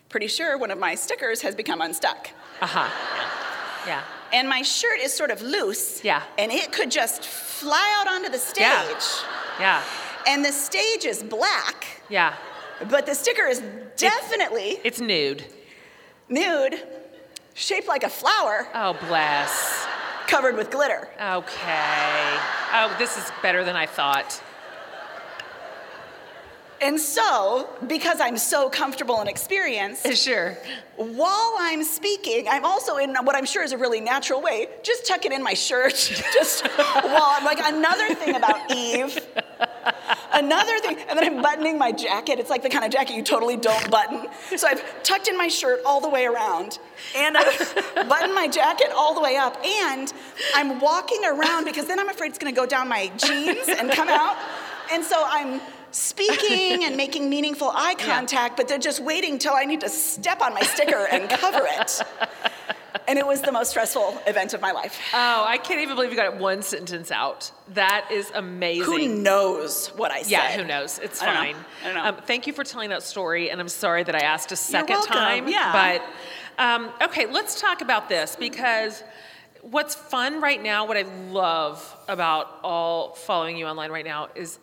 pretty 0.08 0.26
sure 0.26 0.58
one 0.58 0.70
of 0.70 0.78
my 0.78 0.94
stickers 0.94 1.40
has 1.42 1.54
become 1.54 1.80
unstuck. 1.80 2.30
uh 2.60 2.66
huh. 2.66 2.90
Yeah. 3.86 4.02
And 4.32 4.48
my 4.48 4.62
shirt 4.62 4.98
is 5.00 5.12
sort 5.12 5.30
of 5.30 5.40
loose. 5.42 6.02
Yeah. 6.04 6.22
And 6.38 6.50
it 6.52 6.72
could 6.72 6.90
just 6.90 7.24
fly 7.24 7.94
out 8.00 8.08
onto 8.12 8.28
the 8.30 8.38
stage. 8.38 8.60
Yeah. 8.60 9.00
Yeah. 9.60 9.82
And 10.26 10.44
the 10.44 10.52
stage 10.52 11.04
is 11.04 11.22
black, 11.22 11.86
Yeah. 12.08 12.34
but 12.90 13.06
the 13.06 13.14
sticker 13.14 13.46
is 13.46 13.62
definitely 13.96 14.80
It's 14.84 15.00
nude. 15.00 15.44
nude, 16.28 16.82
shaped 17.54 17.86
like 17.88 18.02
a 18.02 18.08
flower, 18.10 18.68
Oh, 18.74 18.94
bless. 19.08 19.86
covered 20.26 20.56
with 20.56 20.70
glitter. 20.70 21.08
Okay. 21.20 22.38
Oh, 22.74 22.94
this 22.98 23.16
is 23.16 23.24
better 23.42 23.62
than 23.64 23.76
I 23.76 23.86
thought. 23.86 24.42
And 26.80 27.00
so, 27.00 27.68
because 27.86 28.20
I'm 28.20 28.36
so 28.36 28.68
comfortable 28.68 29.20
and 29.20 29.28
experienced, 29.28 30.06
Sure. 30.26 30.56
while 30.96 31.54
I'm 31.58 31.82
speaking, 31.82 32.46
I'm 32.48 32.64
also 32.64 32.96
in 32.98 33.14
what 33.16 33.34
I'm 33.34 33.46
sure 33.46 33.62
is 33.62 33.72
a 33.72 33.78
really 33.78 34.00
natural 34.00 34.42
way, 34.42 34.68
just 34.82 35.06
tucking 35.06 35.32
in 35.32 35.42
my 35.42 35.54
shirt, 35.54 35.94
just 36.34 36.66
while 36.66 37.34
I'm 37.36 37.44
like 37.44 37.60
another 37.62 38.14
thing 38.14 38.36
about 38.36 38.70
Eve. 38.74 39.18
Another 40.32 40.78
thing, 40.80 40.98
and 41.08 41.18
then 41.18 41.24
I'm 41.24 41.40
buttoning 41.42 41.78
my 41.78 41.92
jacket. 41.92 42.38
It's 42.38 42.50
like 42.50 42.62
the 42.62 42.68
kind 42.68 42.84
of 42.84 42.90
jacket 42.90 43.14
you 43.16 43.22
totally 43.22 43.56
don't 43.56 43.90
button. 43.90 44.26
So 44.56 44.66
I've 44.68 45.02
tucked 45.02 45.28
in 45.28 45.36
my 45.38 45.48
shirt 45.48 45.80
all 45.86 46.00
the 46.00 46.10
way 46.10 46.26
around, 46.26 46.78
and 47.16 47.38
I've 47.38 47.74
buttoned 48.08 48.34
my 48.34 48.48
jacket 48.48 48.90
all 48.94 49.14
the 49.14 49.20
way 49.22 49.36
up, 49.36 49.56
and 49.64 50.12
I'm 50.54 50.78
walking 50.80 51.24
around 51.24 51.64
because 51.64 51.86
then 51.86 51.98
I'm 51.98 52.10
afraid 52.10 52.28
it's 52.30 52.38
gonna 52.38 52.52
go 52.52 52.66
down 52.66 52.88
my 52.88 53.10
jeans 53.16 53.68
and 53.68 53.90
come 53.92 54.08
out. 54.08 54.36
And 54.92 55.04
so 55.04 55.22
I'm 55.26 55.60
speaking 55.90 56.84
and 56.84 56.96
making 56.96 57.30
meaningful 57.30 57.70
eye 57.74 57.94
contact, 57.98 58.56
but 58.56 58.68
they're 58.68 58.78
just 58.78 59.00
waiting 59.00 59.38
till 59.38 59.54
I 59.54 59.64
need 59.64 59.80
to 59.80 59.88
step 59.88 60.40
on 60.42 60.54
my 60.54 60.60
sticker 60.60 61.06
and 61.10 61.28
cover 61.28 61.62
it. 61.62 62.02
And 63.08 63.18
it 63.18 63.26
was 63.26 63.40
the 63.40 63.52
most 63.52 63.70
stressful 63.70 64.20
event 64.26 64.52
of 64.52 64.60
my 64.60 64.72
life. 64.72 64.98
Oh, 65.14 65.44
I 65.46 65.58
can't 65.58 65.80
even 65.80 65.94
believe 65.94 66.10
you 66.10 66.16
got 66.16 66.38
one 66.38 66.62
sentence 66.62 67.10
out. 67.12 67.52
That 67.74 68.08
is 68.10 68.32
amazing. 68.34 68.84
Who 68.84 69.08
knows 69.22 69.88
what 69.88 70.10
I 70.10 70.22
said? 70.22 70.30
Yeah, 70.30 70.52
who 70.56 70.64
knows? 70.64 70.98
It's 70.98 71.22
I 71.22 71.26
don't 71.26 71.34
fine. 71.36 71.56
I 71.82 71.84
don't 71.84 71.94
know. 71.94 72.04
Um, 72.04 72.16
thank 72.26 72.46
you 72.48 72.52
for 72.52 72.64
telling 72.64 72.90
that 72.90 73.04
story, 73.04 73.50
and 73.50 73.60
I'm 73.60 73.68
sorry 73.68 74.02
that 74.02 74.14
I 74.16 74.20
asked 74.20 74.50
a 74.50 74.56
second 74.56 75.02
time. 75.02 75.46
Yeah. 75.46 76.00
But 76.58 76.62
um, 76.62 76.90
okay, 77.02 77.26
let's 77.26 77.60
talk 77.60 77.80
about 77.80 78.08
this 78.08 78.34
because 78.34 79.04
what's 79.62 79.94
fun 79.94 80.40
right 80.40 80.62
now, 80.62 80.86
what 80.86 80.96
I 80.96 81.02
love 81.30 81.96
about 82.08 82.58
all 82.64 83.14
following 83.14 83.56
you 83.56 83.66
online 83.66 83.90
right 83.92 84.04
now 84.04 84.28
is 84.34 84.58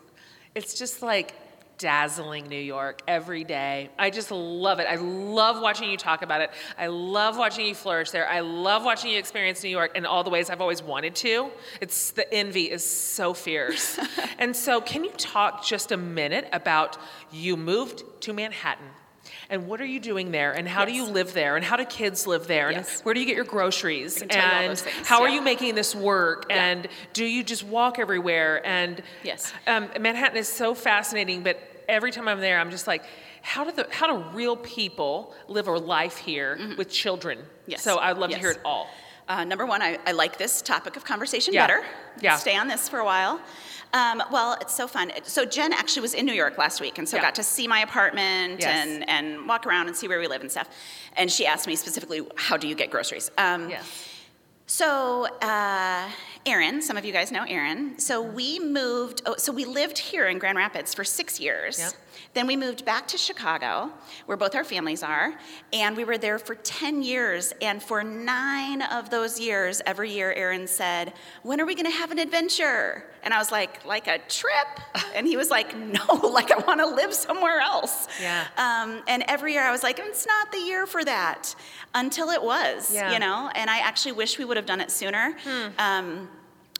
it's 0.54 0.74
just 0.74 1.02
like 1.02 1.34
dazzling 1.78 2.46
New 2.46 2.56
York 2.56 3.02
every 3.08 3.44
day. 3.44 3.90
I 3.98 4.10
just 4.10 4.30
love 4.30 4.78
it. 4.78 4.86
I 4.88 4.96
love 4.96 5.60
watching 5.60 5.90
you 5.90 5.96
talk 5.96 6.22
about 6.22 6.40
it. 6.40 6.50
I 6.78 6.86
love 6.86 7.36
watching 7.36 7.66
you 7.66 7.74
flourish 7.74 8.10
there. 8.10 8.28
I 8.28 8.40
love 8.40 8.84
watching 8.84 9.10
you 9.10 9.18
experience 9.18 9.62
New 9.62 9.70
York 9.70 9.96
in 9.96 10.06
all 10.06 10.22
the 10.22 10.30
ways 10.30 10.50
I've 10.50 10.60
always 10.60 10.82
wanted 10.82 11.14
to. 11.16 11.50
It's 11.80 12.12
the 12.12 12.32
envy 12.32 12.70
is 12.70 12.84
so 12.88 13.34
fierce. 13.34 13.98
and 14.38 14.54
so 14.54 14.80
can 14.80 15.04
you 15.04 15.10
talk 15.10 15.64
just 15.64 15.92
a 15.92 15.96
minute 15.96 16.48
about 16.52 16.96
you 17.32 17.56
moved 17.56 18.04
to 18.20 18.32
Manhattan? 18.32 18.86
And 19.50 19.66
what 19.66 19.80
are 19.80 19.84
you 19.86 20.00
doing 20.00 20.30
there? 20.30 20.52
And 20.52 20.66
how 20.66 20.84
do 20.84 20.92
you 20.92 21.04
live 21.04 21.32
there? 21.34 21.56
And 21.56 21.64
how 21.64 21.76
do 21.76 21.84
kids 21.84 22.26
live 22.26 22.46
there? 22.46 22.68
And 22.68 22.78
Yes. 22.78 23.00
where 23.02 23.14
do 23.14 23.20
you 23.20 23.26
get 23.26 23.36
your 23.36 23.44
groceries? 23.44 24.18
can 24.18 24.28
tell 24.28 24.40
you 24.42 24.52
all 24.52 24.70
and 24.70 24.78
things, 24.78 25.06
how 25.08 25.22
are 25.22 25.28
you 25.28 25.40
making 25.42 25.74
this 25.74 25.94
work? 25.94 26.46
Yeah. 26.48 26.64
And 26.64 26.88
do 27.12 27.24
you 27.24 27.42
just 27.42 27.62
walk 27.64 27.98
everywhere? 27.98 28.62
And 28.66 29.02
Yes. 29.22 29.52
um, 29.66 29.90
Manhattan 30.00 30.36
is 30.36 30.48
so 30.48 30.74
fascinating, 30.74 31.42
but 31.42 31.58
every 31.88 32.10
time 32.10 32.28
I'm 32.28 32.40
there, 32.40 32.58
I'm 32.58 32.70
just 32.70 32.86
like, 32.86 33.04
how 33.42 33.64
do 33.64 33.72
the 33.72 33.86
how 33.90 34.06
do 34.06 34.24
real 34.36 34.56
people 34.56 35.34
live 35.48 35.68
a 35.68 35.72
life 35.72 36.16
here 36.16 36.58
with 36.78 36.88
children? 36.88 37.38
Mm-hmm. 37.38 37.70
Yes. 37.72 37.82
So 37.82 37.98
I'd 37.98 38.16
love 38.16 38.30
to 38.30 38.38
hear 38.38 38.50
it 38.52 38.60
all. 38.64 38.88
Uh, 39.28 39.42
number 39.44 39.64
one, 39.64 39.80
I, 39.82 39.98
I 40.06 40.12
like 40.12 40.36
this 40.38 40.60
topic 40.62 40.96
of 40.96 41.04
conversation 41.04 41.54
Yeah. 41.54 41.66
better. 41.66 41.84
Yeah. 42.20 42.36
Stay 42.36 42.56
on 42.56 42.68
this 42.68 42.88
for 42.88 42.98
a 42.98 43.04
while. 43.04 43.40
Um, 43.94 44.22
well, 44.32 44.58
it's 44.60 44.74
so 44.74 44.86
fun. 44.88 45.12
So 45.22 45.44
Jen 45.44 45.72
actually 45.72 46.02
was 46.02 46.14
in 46.14 46.26
New 46.26 46.34
York 46.34 46.58
last 46.58 46.80
week, 46.80 46.98
and 46.98 47.08
so 47.08 47.16
Yeah. 47.16 47.22
got 47.22 47.36
to 47.36 47.44
see 47.44 47.66
my 47.68 47.80
apartment 47.80 48.60
Yes. 48.60 48.86
and, 48.86 49.08
and 49.08 49.46
walk 49.48 49.66
around 49.66 49.86
and 49.86 49.96
see 49.96 50.08
where 50.08 50.18
we 50.18 50.26
live 50.26 50.40
and 50.42 50.50
stuff. 50.50 50.68
And 51.16 51.30
she 51.30 51.46
asked 51.46 51.66
me 51.68 51.76
specifically, 51.76 52.20
how 52.34 52.56
do 52.56 52.66
you 52.68 52.74
get 52.74 52.90
groceries? 52.90 53.30
Um, 53.38 53.70
Yes. 53.70 53.86
So, 54.66 55.26
uh, 55.42 56.08
Aaron, 56.46 56.80
some 56.80 56.96
of 56.96 57.04
you 57.04 57.12
guys 57.12 57.30
know 57.30 57.44
Aaron. 57.46 57.98
So 57.98 58.22
we 58.22 58.58
moved. 58.58 59.20
Oh, 59.26 59.34
so 59.36 59.52
we 59.52 59.66
lived 59.66 59.98
here 59.98 60.26
in 60.26 60.38
Grand 60.38 60.56
Rapids 60.56 60.94
for 60.94 61.04
six 61.04 61.38
years. 61.38 61.78
Yep. 61.78 61.92
Then 62.34 62.46
we 62.48 62.56
moved 62.56 62.84
back 62.84 63.06
to 63.08 63.16
Chicago, 63.18 63.92
where 64.26 64.36
both 64.36 64.54
our 64.56 64.64
families 64.64 65.02
are, 65.04 65.34
and 65.72 65.96
we 65.96 66.04
were 66.04 66.18
there 66.18 66.38
for 66.38 66.56
10 66.56 67.02
years. 67.02 67.52
And 67.62 67.80
for 67.82 68.02
nine 68.02 68.82
of 68.82 69.08
those 69.08 69.38
years, 69.38 69.80
every 69.86 70.10
year, 70.10 70.32
Aaron 70.32 70.66
said, 70.66 71.12
When 71.44 71.60
are 71.60 71.64
we 71.66 71.74
going 71.76 71.86
to 71.90 71.96
have 71.96 72.10
an 72.10 72.18
adventure? 72.18 73.04
And 73.22 73.32
I 73.32 73.38
was 73.38 73.52
like, 73.52 73.84
Like 73.84 74.08
a 74.08 74.18
trip? 74.28 74.66
And 75.14 75.28
he 75.28 75.36
was 75.36 75.48
like, 75.48 75.76
No, 75.76 76.04
like 76.32 76.50
I 76.50 76.58
want 76.66 76.80
to 76.80 76.86
live 76.86 77.14
somewhere 77.14 77.60
else. 77.60 78.08
Yeah. 78.20 78.46
Um, 78.56 79.00
and 79.06 79.22
every 79.28 79.52
year 79.52 79.62
I 79.62 79.70
was 79.70 79.84
like, 79.84 80.00
It's 80.00 80.26
not 80.26 80.50
the 80.50 80.58
year 80.58 80.86
for 80.86 81.04
that. 81.04 81.54
Until 81.94 82.30
it 82.30 82.42
was, 82.42 82.92
Yeah. 82.92 83.12
you 83.12 83.20
know? 83.20 83.48
And 83.54 83.70
I 83.70 83.78
actually 83.78 84.12
wish 84.12 84.38
we 84.38 84.44
would 84.44 84.56
have 84.56 84.66
done 84.66 84.80
it 84.80 84.90
sooner. 84.90 85.36
Um, 85.78 86.28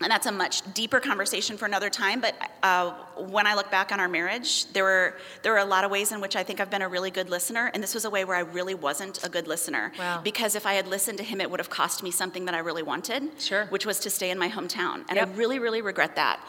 and 0.00 0.10
that's 0.10 0.26
a 0.26 0.32
much 0.32 0.62
deeper 0.74 0.98
conversation 0.98 1.56
for 1.56 1.66
another 1.66 1.88
time. 1.88 2.20
But 2.20 2.34
uh, 2.64 2.92
when 3.16 3.46
I 3.46 3.54
look 3.54 3.70
back 3.70 3.92
on 3.92 4.00
our 4.00 4.08
marriage, 4.08 4.66
there 4.72 4.82
were 4.82 5.14
there 5.42 5.52
were 5.52 5.58
a 5.58 5.64
lot 5.64 5.84
of 5.84 5.90
ways 5.90 6.10
in 6.10 6.20
which 6.20 6.34
I 6.34 6.42
think 6.42 6.60
I've 6.60 6.70
been 6.70 6.82
a 6.82 6.88
really 6.88 7.12
good 7.12 7.30
listener, 7.30 7.70
and 7.72 7.82
this 7.82 7.94
was 7.94 8.04
a 8.04 8.10
way 8.10 8.24
where 8.24 8.36
I 8.36 8.40
really 8.40 8.74
wasn't 8.74 9.24
a 9.24 9.28
good 9.28 9.46
listener. 9.46 9.92
Wow. 9.98 10.20
Because 10.22 10.56
if 10.56 10.66
I 10.66 10.74
had 10.74 10.88
listened 10.88 11.18
to 11.18 11.24
him, 11.24 11.40
it 11.40 11.48
would 11.48 11.60
have 11.60 11.70
cost 11.70 12.02
me 12.02 12.10
something 12.10 12.44
that 12.46 12.54
I 12.54 12.58
really 12.58 12.82
wanted. 12.82 13.40
Sure. 13.40 13.66
Which 13.66 13.86
was 13.86 14.00
to 14.00 14.10
stay 14.10 14.30
in 14.30 14.38
my 14.38 14.48
hometown, 14.48 15.04
and 15.08 15.16
Yep. 15.16 15.28
I 15.28 15.32
really, 15.32 15.58
really 15.60 15.80
regret 15.80 16.16
that. 16.16 16.40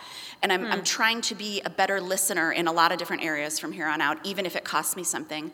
And 0.42 0.52
I'm, 0.52 0.66
I'm 0.66 0.84
trying 0.84 1.22
to 1.22 1.36
be 1.36 1.62
a 1.62 1.70
better 1.70 2.02
listener 2.02 2.52
in 2.52 2.68
a 2.68 2.72
lot 2.72 2.92
of 2.92 2.98
different 2.98 3.24
areas 3.24 3.58
from 3.58 3.72
here 3.72 3.88
on 3.88 4.02
out, 4.02 4.18
even 4.26 4.46
if 4.46 4.56
it 4.56 4.64
costs 4.64 4.96
me 4.96 5.04
something. 5.04 5.52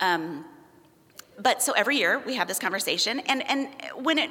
Um, 0.00 0.44
but 1.42 1.62
so 1.62 1.72
every 1.72 1.96
year 1.96 2.20
we 2.26 2.34
have 2.34 2.48
this 2.48 2.58
conversation 2.58 3.20
and 3.20 3.48
and 3.48 3.68
when 3.96 4.18
it 4.18 4.30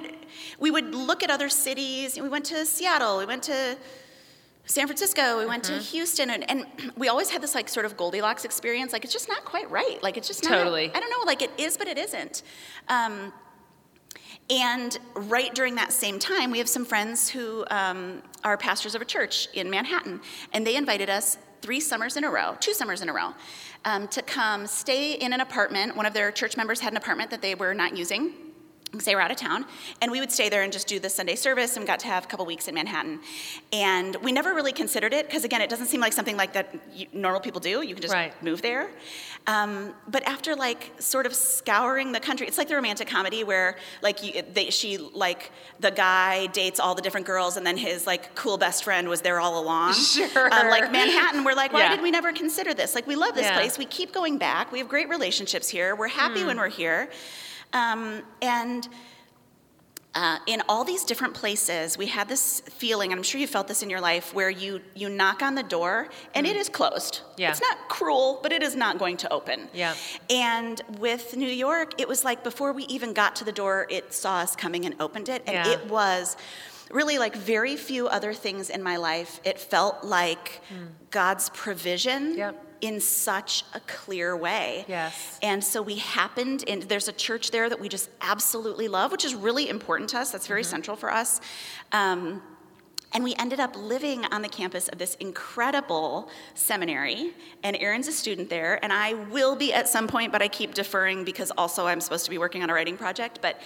we 0.59 0.71
would 0.71 0.93
look 0.93 1.23
at 1.23 1.29
other 1.29 1.49
cities 1.49 2.19
we 2.19 2.29
went 2.29 2.45
to 2.45 2.65
seattle 2.65 3.17
we 3.17 3.25
went 3.25 3.43
to 3.43 3.77
san 4.65 4.85
francisco 4.85 5.39
we 5.39 5.45
went 5.45 5.63
to 5.63 5.73
houston 5.73 6.29
and, 6.29 6.49
and 6.49 6.65
we 6.95 7.07
always 7.07 7.29
had 7.29 7.41
this 7.41 7.55
like 7.55 7.67
sort 7.67 7.85
of 7.85 7.97
goldilocks 7.97 8.45
experience 8.45 8.93
like 8.93 9.03
it's 9.03 9.13
just 9.13 9.27
not 9.27 9.43
quite 9.45 9.69
right 9.71 10.01
like 10.03 10.17
it's 10.17 10.27
just 10.27 10.43
not 10.43 10.51
Totally. 10.51 10.91
i 10.93 10.99
don't 10.99 11.09
know 11.09 11.23
like 11.25 11.41
it 11.41 11.51
is 11.57 11.77
but 11.77 11.87
it 11.87 11.97
isn't. 11.97 12.43
Um, 12.87 13.33
and 14.49 14.97
right 15.13 15.53
during 15.53 15.75
that 15.75 15.91
same 15.91 16.17
time, 16.17 16.49
we 16.49 16.57
have 16.57 16.69
some 16.69 16.83
friends 16.83 17.29
who 17.29 17.65
um, 17.69 18.23
are 18.43 18.57
pastors 18.57 18.95
of 18.95 19.01
a 19.01 19.05
church 19.05 19.47
in 19.53 19.69
Manhattan, 19.69 20.21
and 20.53 20.65
they 20.65 20.75
invited 20.75 21.09
us 21.09 21.37
three 21.61 21.79
summers 21.79 22.17
in 22.17 22.23
a 22.23 22.29
row, 22.29 22.55
two 22.59 22.73
summers 22.73 23.01
in 23.01 23.09
a 23.09 23.13
row, 23.13 23.33
um, 23.85 24.07
to 24.09 24.21
come 24.21 24.67
stay 24.67 25.13
in 25.13 25.33
an 25.33 25.41
apartment. 25.41 25.95
One 25.95 26.05
of 26.05 26.13
their 26.13 26.31
church 26.31 26.57
members 26.57 26.79
had 26.79 26.93
an 26.93 26.97
apartment 26.97 27.31
that 27.31 27.41
they 27.41 27.55
were 27.55 27.73
not 27.73 27.97
using. 27.97 28.33
Because 28.91 29.05
we're 29.05 29.19
out 29.19 29.29
of 29.29 29.37
town, 29.37 29.65
and 30.01 30.11
we 30.11 30.19
would 30.19 30.31
stay 30.31 30.49
there 30.49 30.63
and 30.63 30.73
just 30.73 30.87
do 30.87 30.99
the 30.99 31.09
Sunday 31.11 31.35
service, 31.35 31.77
and 31.77 31.85
got 31.85 31.99
to 31.99 32.07
have 32.07 32.23
a 32.23 32.27
couple 32.27 32.43
weeks 32.47 32.67
in 32.67 32.73
Manhattan. 32.73 33.19
And 33.71 34.15
we 34.23 34.31
never 34.31 34.55
really 34.55 34.71
considered 34.71 35.13
it, 35.13 35.27
because 35.27 35.43
again, 35.43 35.61
it 35.61 35.69
doesn't 35.69 35.85
seem 35.85 36.01
like 36.01 36.11
something 36.11 36.35
like 36.35 36.53
that 36.53 36.73
you, 36.91 37.05
normal 37.13 37.39
people 37.39 37.61
do. 37.61 37.83
You 37.83 37.93
can 37.93 38.01
just 38.01 38.13
Right. 38.15 38.33
move 38.41 38.63
there. 38.63 38.89
Um, 39.45 39.93
but 40.07 40.23
after 40.27 40.55
like 40.55 40.91
sort 40.97 41.27
of 41.27 41.35
scouring 41.35 42.11
the 42.13 42.19
country, 42.19 42.47
it's 42.47 42.57
like 42.57 42.67
the 42.67 42.75
romantic 42.75 43.07
comedy 43.07 43.43
where 43.43 43.77
like 44.01 44.23
you, 44.23 44.41
they, 44.53 44.71
she 44.71 44.97
like 44.97 45.51
the 45.79 45.91
guy 45.91 46.47
dates 46.47 46.79
all 46.79 46.95
the 46.95 47.01
different 47.03 47.27
girls, 47.27 47.57
and 47.57 47.65
then 47.67 47.77
his 47.77 48.07
like 48.07 48.33
cool 48.33 48.57
best 48.57 48.83
friend 48.83 49.07
was 49.07 49.21
there 49.21 49.39
all 49.39 49.61
along. 49.63 49.93
Sure. 49.93 50.51
Um, 50.51 50.67
like 50.69 50.91
Manhattan, 50.91 51.43
we're 51.43 51.53
like, 51.53 51.73
why 51.73 51.81
Yeah. 51.81 51.89
did 51.91 52.01
we 52.01 52.09
never 52.09 52.33
consider 52.33 52.73
this? 52.73 52.95
Like 52.95 53.05
we 53.05 53.15
love 53.15 53.35
this 53.35 53.43
Yeah. 53.45 53.53
place. 53.55 53.77
We 53.77 53.85
keep 53.85 54.11
going 54.13 54.39
back. 54.39 54.71
We 54.71 54.79
have 54.79 54.87
great 54.89 55.09
relationships 55.09 55.69
here. 55.69 55.95
We're 55.95 56.07
happy 56.07 56.41
Hmm. 56.41 56.47
when 56.47 56.57
we're 56.57 56.69
here, 56.69 57.09
um, 57.73 58.21
and. 58.41 58.87
Uh, 60.15 60.39
in 60.47 60.59
all 60.67 60.83
these 60.83 61.05
different 61.05 61.35
places, 61.35 61.95
we 61.95 62.07
had 62.07 62.27
this 62.27 62.61
feeling, 62.61 63.11
and 63.11 63.19
I'm 63.19 63.23
sure 63.23 63.39
you 63.39 63.45
felt 63.45 63.67
this 63.67 63.83
in 63.83 63.91
your 63.91 64.01
life, 64.01 64.33
where 64.33 64.49
you 64.49 64.81
you 64.95 65.07
knock 65.07 65.43
on 65.43 65.53
the 65.53 65.61
door 65.61 66.09
and 66.33 66.47
it 66.47 66.55
is 66.55 66.67
closed. 66.67 67.21
Yeah. 67.37 67.51
It's 67.51 67.61
not 67.61 67.77
cruel, 67.89 68.39
but 68.41 68.51
it 68.51 68.63
is 68.63 68.75
not 68.75 68.97
going 68.97 69.17
to 69.17 69.31
open. 69.31 69.69
Yeah. 69.71 69.93
And 70.31 70.81
with 70.97 71.37
New 71.37 71.47
York, 71.47 72.01
it 72.01 72.07
was 72.07 72.23
like 72.25 72.43
before 72.43 72.73
we 72.73 72.85
even 72.85 73.13
got 73.13 73.35
to 73.35 73.43
the 73.45 73.51
door, 73.51 73.85
it 73.91 74.11
saw 74.11 74.37
us 74.39 74.55
coming 74.55 74.83
and 74.87 74.95
opened 74.99 75.29
it, 75.29 75.43
and 75.45 75.53
Yeah. 75.53 75.73
it 75.73 75.85
was 75.87 76.35
really 76.89 77.19
like 77.19 77.35
very 77.35 77.75
few 77.75 78.07
other 78.07 78.33
things 78.33 78.71
in 78.71 78.81
my 78.81 78.97
life, 78.97 79.39
it 79.43 79.59
felt 79.59 80.03
like 80.03 80.61
God's 81.11 81.49
provision 81.49 82.35
Yep. 82.35 82.65
In 82.81 82.99
such 82.99 83.63
a 83.73 83.79
clear 83.81 84.35
way. 84.35 84.85
Yes. 84.87 85.39
And 85.41 85.63
so 85.63 85.81
we 85.81 85.95
happened 85.95 86.63
in 86.63 86.81
there's 86.87 87.07
a 87.07 87.13
church 87.13 87.51
there 87.51 87.69
that 87.69 87.79
we 87.79 87.89
just 87.89 88.09
absolutely 88.21 88.87
love, 88.87 89.11
which 89.11 89.25
is 89.25 89.35
really 89.35 89.69
important 89.69 90.09
to 90.11 90.19
us. 90.19 90.31
That's 90.31 90.47
very 90.47 90.63
central 90.63 90.95
for 90.95 91.11
us. 91.11 91.41
Um, 91.91 92.41
and 93.11 93.23
we 93.23 93.33
ended 93.35 93.59
up 93.59 93.75
living 93.75 94.25
on 94.25 94.41
the 94.41 94.49
campus 94.49 94.87
of 94.87 94.99
this 94.99 95.15
incredible 95.15 96.29
seminary. 96.53 97.33
And 97.63 97.75
Aaron's 97.77 98.07
a 98.07 98.11
student 98.11 98.49
there, 98.49 98.83
and 98.83 98.93
I 98.93 99.13
will 99.13 99.55
be 99.55 99.73
at 99.73 99.89
some 99.89 100.07
point, 100.07 100.31
but 100.31 100.41
I 100.41 100.47
keep 100.47 100.73
deferring 100.75 101.23
because 101.23 101.51
also 101.57 101.87
I'm 101.87 102.01
supposed 102.01 102.25
to 102.25 102.31
be 102.31 102.37
working 102.37 102.61
on 102.61 102.69
a 102.69 102.73
writing 102.73 102.97
project. 102.97 103.39
But, 103.41 103.59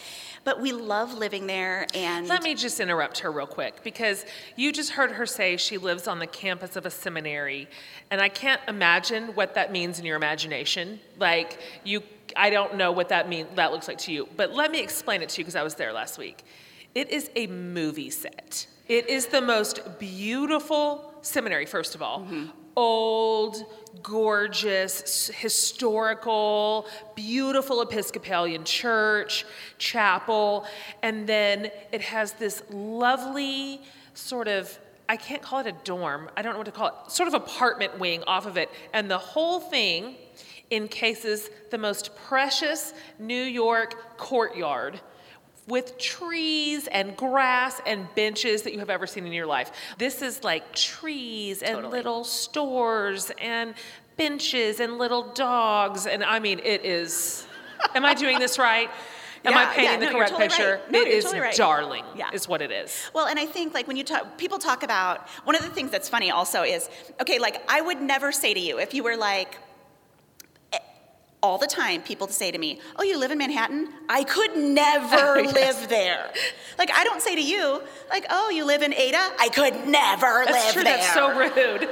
but 0.46 0.62
we 0.62 0.72
love 0.72 1.14
living 1.14 1.46
there. 1.46 1.88
And 1.94 2.28
Let 2.28 2.44
me 2.44 2.56
just 2.56 2.80
interrupt 2.80 3.20
her 3.20 3.32
real 3.32 3.48
quick 3.48 3.84
because 3.84 4.26
you 4.56 4.72
just 4.72 4.92
heard 4.92 5.12
her 5.12 5.26
say 5.26 5.58
she 5.58 5.78
lives 5.78 6.08
on 6.08 6.20
the 6.20 6.28
campus 6.28 6.76
of 6.78 6.86
a 6.86 6.92
seminary, 6.92 7.68
and 8.10 8.22
I 8.22 8.30
can't 8.30 8.62
imagine 8.68 9.36
what 9.36 9.56
that 9.56 9.72
means 9.72 10.00
in 10.00 10.06
your 10.06 10.16
imagination. 10.16 11.02
Like 11.20 11.60
you, 11.84 12.02
I 12.36 12.50
don't 12.50 12.76
know 12.76 12.92
what 12.94 13.10
that 13.10 13.28
mean 13.28 13.48
that 13.56 13.72
looks 13.72 13.90
like 13.90 13.98
to 14.00 14.14
you. 14.14 14.30
But 14.38 14.54
let 14.54 14.72
me 14.72 14.82
explain 14.82 15.22
it 15.22 15.30
to 15.30 15.42
you 15.42 15.44
because 15.44 15.56
I 15.56 15.64
was 15.64 15.76
there 15.76 15.92
last 15.92 16.18
week. 16.18 16.46
It 16.96 17.10
is 17.10 17.30
a 17.36 17.48
movie 17.48 18.10
set. 18.10 18.68
It 18.88 19.08
is 19.10 19.28
the 19.28 19.42
most 19.42 19.98
beautiful 19.98 21.14
seminary, 21.22 21.66
first 21.66 21.96
of 21.96 22.02
all. 22.02 22.28
Old, 22.76 23.64
gorgeous, 24.02 25.28
historical, 25.28 26.88
beautiful 27.16 27.82
Episcopalian 27.82 28.66
church, 28.66 29.46
chapel, 29.78 30.66
and 31.02 31.28
then 31.28 31.72
it 31.94 32.02
has 32.02 32.34
this 32.34 32.64
lovely 32.70 33.82
sort 34.14 34.48
of 34.48 34.78
I 35.10 35.18
can't 35.18 35.42
call 35.42 35.60
it 35.60 35.68
a 35.68 35.74
dorm. 35.84 36.30
I 36.36 36.42
don't 36.42 36.54
know 36.54 36.60
what 36.60 36.66
to 36.66 36.72
call 36.72 36.88
it. 36.88 37.12
Sort 37.12 37.28
of 37.28 37.34
apartment 37.34 38.00
wing 38.00 38.24
off 38.26 38.46
of 38.46 38.56
it. 38.58 38.70
And 38.94 39.12
the 39.12 39.18
whole 39.18 39.60
thing 39.60 40.16
encases 40.72 41.50
the 41.72 41.78
most 41.78 42.16
precious 42.16 42.94
New 43.20 43.44
York 43.44 44.18
courtyard 44.18 45.02
with 45.68 45.98
trees 45.98 46.88
and 46.88 47.16
grass 47.16 47.82
and 47.86 48.08
benches 48.16 48.64
that 48.64 48.74
you 48.74 48.80
have 48.80 48.90
ever 48.90 49.08
seen 49.08 49.26
in 49.26 49.32
your 49.34 49.46
life. 49.46 49.72
This 49.98 50.22
is 50.22 50.44
like 50.44 50.74
trees 50.76 51.62
and 51.64 51.76
Totally. 51.76 51.92
little 51.98 52.24
stores 52.24 53.32
and 53.40 53.74
benches 54.18 54.80
and 54.80 54.98
little 54.98 55.32
dogs. 55.34 56.06
And 56.06 56.24
I 56.24 56.40
mean, 56.40 56.60
it 56.60 56.86
is. 56.86 57.48
Am 57.96 58.06
I 58.06 58.14
doing 58.14 58.40
this 58.40 58.60
right? 58.60 58.90
Am 59.46 59.52
Yeah, 59.52 59.58
I 59.60 59.62
yeah, 59.64 59.74
painting 59.74 60.00
the 60.00 60.06
no, 60.06 60.12
you're 60.12 60.18
correct 60.20 60.32
totally 60.32 60.48
picture? 60.50 60.80
right. 60.84 60.92
No, 60.92 61.02
it 61.02 61.22
totally 61.22 61.40
right. 61.42 61.56
darling, 61.56 62.04
Yeah. 62.16 62.30
is 62.32 62.48
what 62.48 62.62
it 62.62 62.72
is. 62.72 63.10
Well, 63.14 63.26
and 63.28 63.38
I 63.38 63.46
think 63.46 63.74
like 63.74 63.88
when 63.88 63.98
you 63.98 64.04
talk, 64.06 64.38
people 64.38 64.58
talk 64.58 64.84
about 64.84 65.28
one 65.44 65.56
of 65.58 65.64
the 65.64 65.70
things 65.70 65.92
that's 65.92 66.08
funny 66.08 66.32
also 66.32 66.64
is 66.64 66.90
okay, 67.20 67.40
like 67.40 67.62
I 67.70 67.82
would 67.82 68.02
never 68.02 68.32
say 68.32 68.54
to 68.54 68.60
you 68.60 68.80
if 68.80 68.94
you 68.94 69.04
were 69.04 69.18
like 69.18 69.58
all 71.44 71.58
the 71.60 71.68
time 71.68 72.02
people 72.02 72.28
say 72.30 72.50
to 72.50 72.58
me, 72.58 72.80
"Oh, 72.98 73.04
you 73.04 73.20
live 73.20 73.30
in 73.30 73.38
Manhattan?" 73.38 73.90
I 74.10 74.24
could 74.24 74.56
never 74.82 75.38
oh, 75.38 75.40
Yes. 75.40 75.54
live 75.54 75.90
there. 75.90 76.32
Like 76.80 76.90
I 76.92 77.04
don't 77.04 77.22
say 77.22 77.36
to 77.36 77.42
you, 77.42 77.82
like, 78.10 78.26
"Oh, 78.30 78.50
you 78.50 78.64
live 78.66 78.82
in 78.82 78.94
Ada?" 78.94 79.24
I 79.40 79.50
could 79.50 79.86
never 79.88 80.46
That's 80.46 80.66
live 80.66 80.74
true. 80.74 80.84
there. 80.84 80.98
That's 80.98 81.14
so 81.14 81.38
rude. 81.38 81.90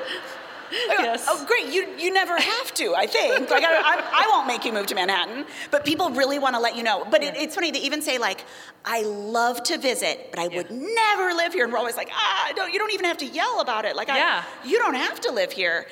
Yes. 0.71 1.25
Oh, 1.27 1.43
great. 1.45 1.73
You, 1.73 1.87
you 1.97 2.11
never 2.13 2.37
have 2.37 2.73
to, 2.75 2.93
I 2.95 3.05
think. 3.07 3.49
Like, 3.49 3.63
I, 3.63 3.73
I, 3.75 4.25
I 4.25 4.27
won't 4.29 4.47
make 4.47 4.65
you 4.65 4.71
move 4.73 4.85
to 4.87 4.95
Manhattan, 4.95 5.45
but 5.71 5.83
people 5.85 6.09
really 6.11 6.39
want 6.39 6.55
to 6.55 6.61
let 6.61 6.75
you 6.75 6.83
know. 6.83 7.05
But 7.09 7.23
it, 7.23 7.35
it's 7.37 7.55
funny, 7.55 7.71
they 7.71 7.79
even 7.79 8.01
say, 8.01 8.17
like, 8.17 8.45
I 8.85 9.03
love 9.03 9.61
to 9.63 9.77
visit, 9.77 10.27
but 10.31 10.39
I 10.39 10.47
would 10.47 10.71
never 10.71 11.33
live 11.33 11.53
here. 11.53 11.63
And 11.65 11.71
we're 11.73 11.79
always 11.79 11.97
like, 11.97 12.09
ah, 12.13 12.51
don't, 12.55 12.71
you 12.73 12.79
don't 12.79 12.93
even 12.93 13.05
have 13.05 13.17
to 13.17 13.25
yell 13.25 13.59
about 13.61 13.85
it. 13.85 13.95
Like, 13.95 14.07
Yeah. 14.07 14.43
I, 14.43 14.67
you 14.67 14.77
don't 14.79 14.95
have 14.95 15.19
to 15.21 15.31
live 15.31 15.51
here. 15.51 15.85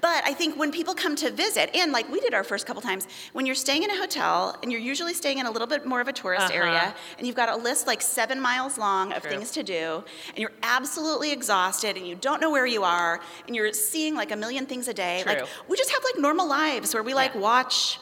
But 0.00 0.22
I 0.24 0.34
think 0.34 0.58
when 0.58 0.72
people 0.72 0.94
come 0.94 1.14
to 1.16 1.30
visit, 1.30 1.70
and 1.74 1.92
like 1.92 2.10
we 2.10 2.20
did 2.20 2.34
our 2.34 2.44
first 2.44 2.66
couple 2.66 2.82
times, 2.82 3.06
when 3.32 3.46
you're 3.46 3.54
staying 3.54 3.84
in 3.84 3.90
a 3.90 3.96
hotel 3.96 4.56
and 4.62 4.70
you're 4.72 4.80
usually 4.80 5.14
staying 5.14 5.38
in 5.38 5.46
a 5.46 5.50
little 5.50 5.68
bit 5.68 5.86
more 5.86 6.00
of 6.00 6.08
a 6.08 6.12
tourist 6.12 6.46
Uh-huh. 6.46 6.54
area, 6.64 6.94
and 7.18 7.26
you've 7.26 7.36
got 7.36 7.48
a 7.48 7.56
list 7.56 7.86
like 7.86 8.02
seven 8.02 8.40
miles 8.40 8.76
long 8.76 9.12
of 9.12 9.22
True. 9.22 9.30
things 9.30 9.52
to 9.52 9.62
do, 9.62 10.02
and 10.28 10.38
you're 10.38 10.52
absolutely 10.62 11.30
exhausted, 11.32 11.96
and 11.96 12.06
you 12.06 12.16
don't 12.16 12.40
know 12.40 12.50
where 12.50 12.66
you 12.66 12.82
are, 12.82 13.20
and 13.46 13.54
you're 13.54 13.72
seeing 13.72 14.14
like 14.16 14.23
a 14.30 14.36
million 14.36 14.66
things 14.66 14.88
a 14.88 14.94
day. 14.94 15.22
Like 15.26 15.44
we 15.68 15.76
just 15.76 15.90
have 15.90 16.02
like 16.04 16.18
normal 16.20 16.48
lives 16.48 16.94
where 16.94 17.02
we 17.02 17.14
like 17.14 17.34
Yeah. 17.34 17.40
watch, 17.40 17.98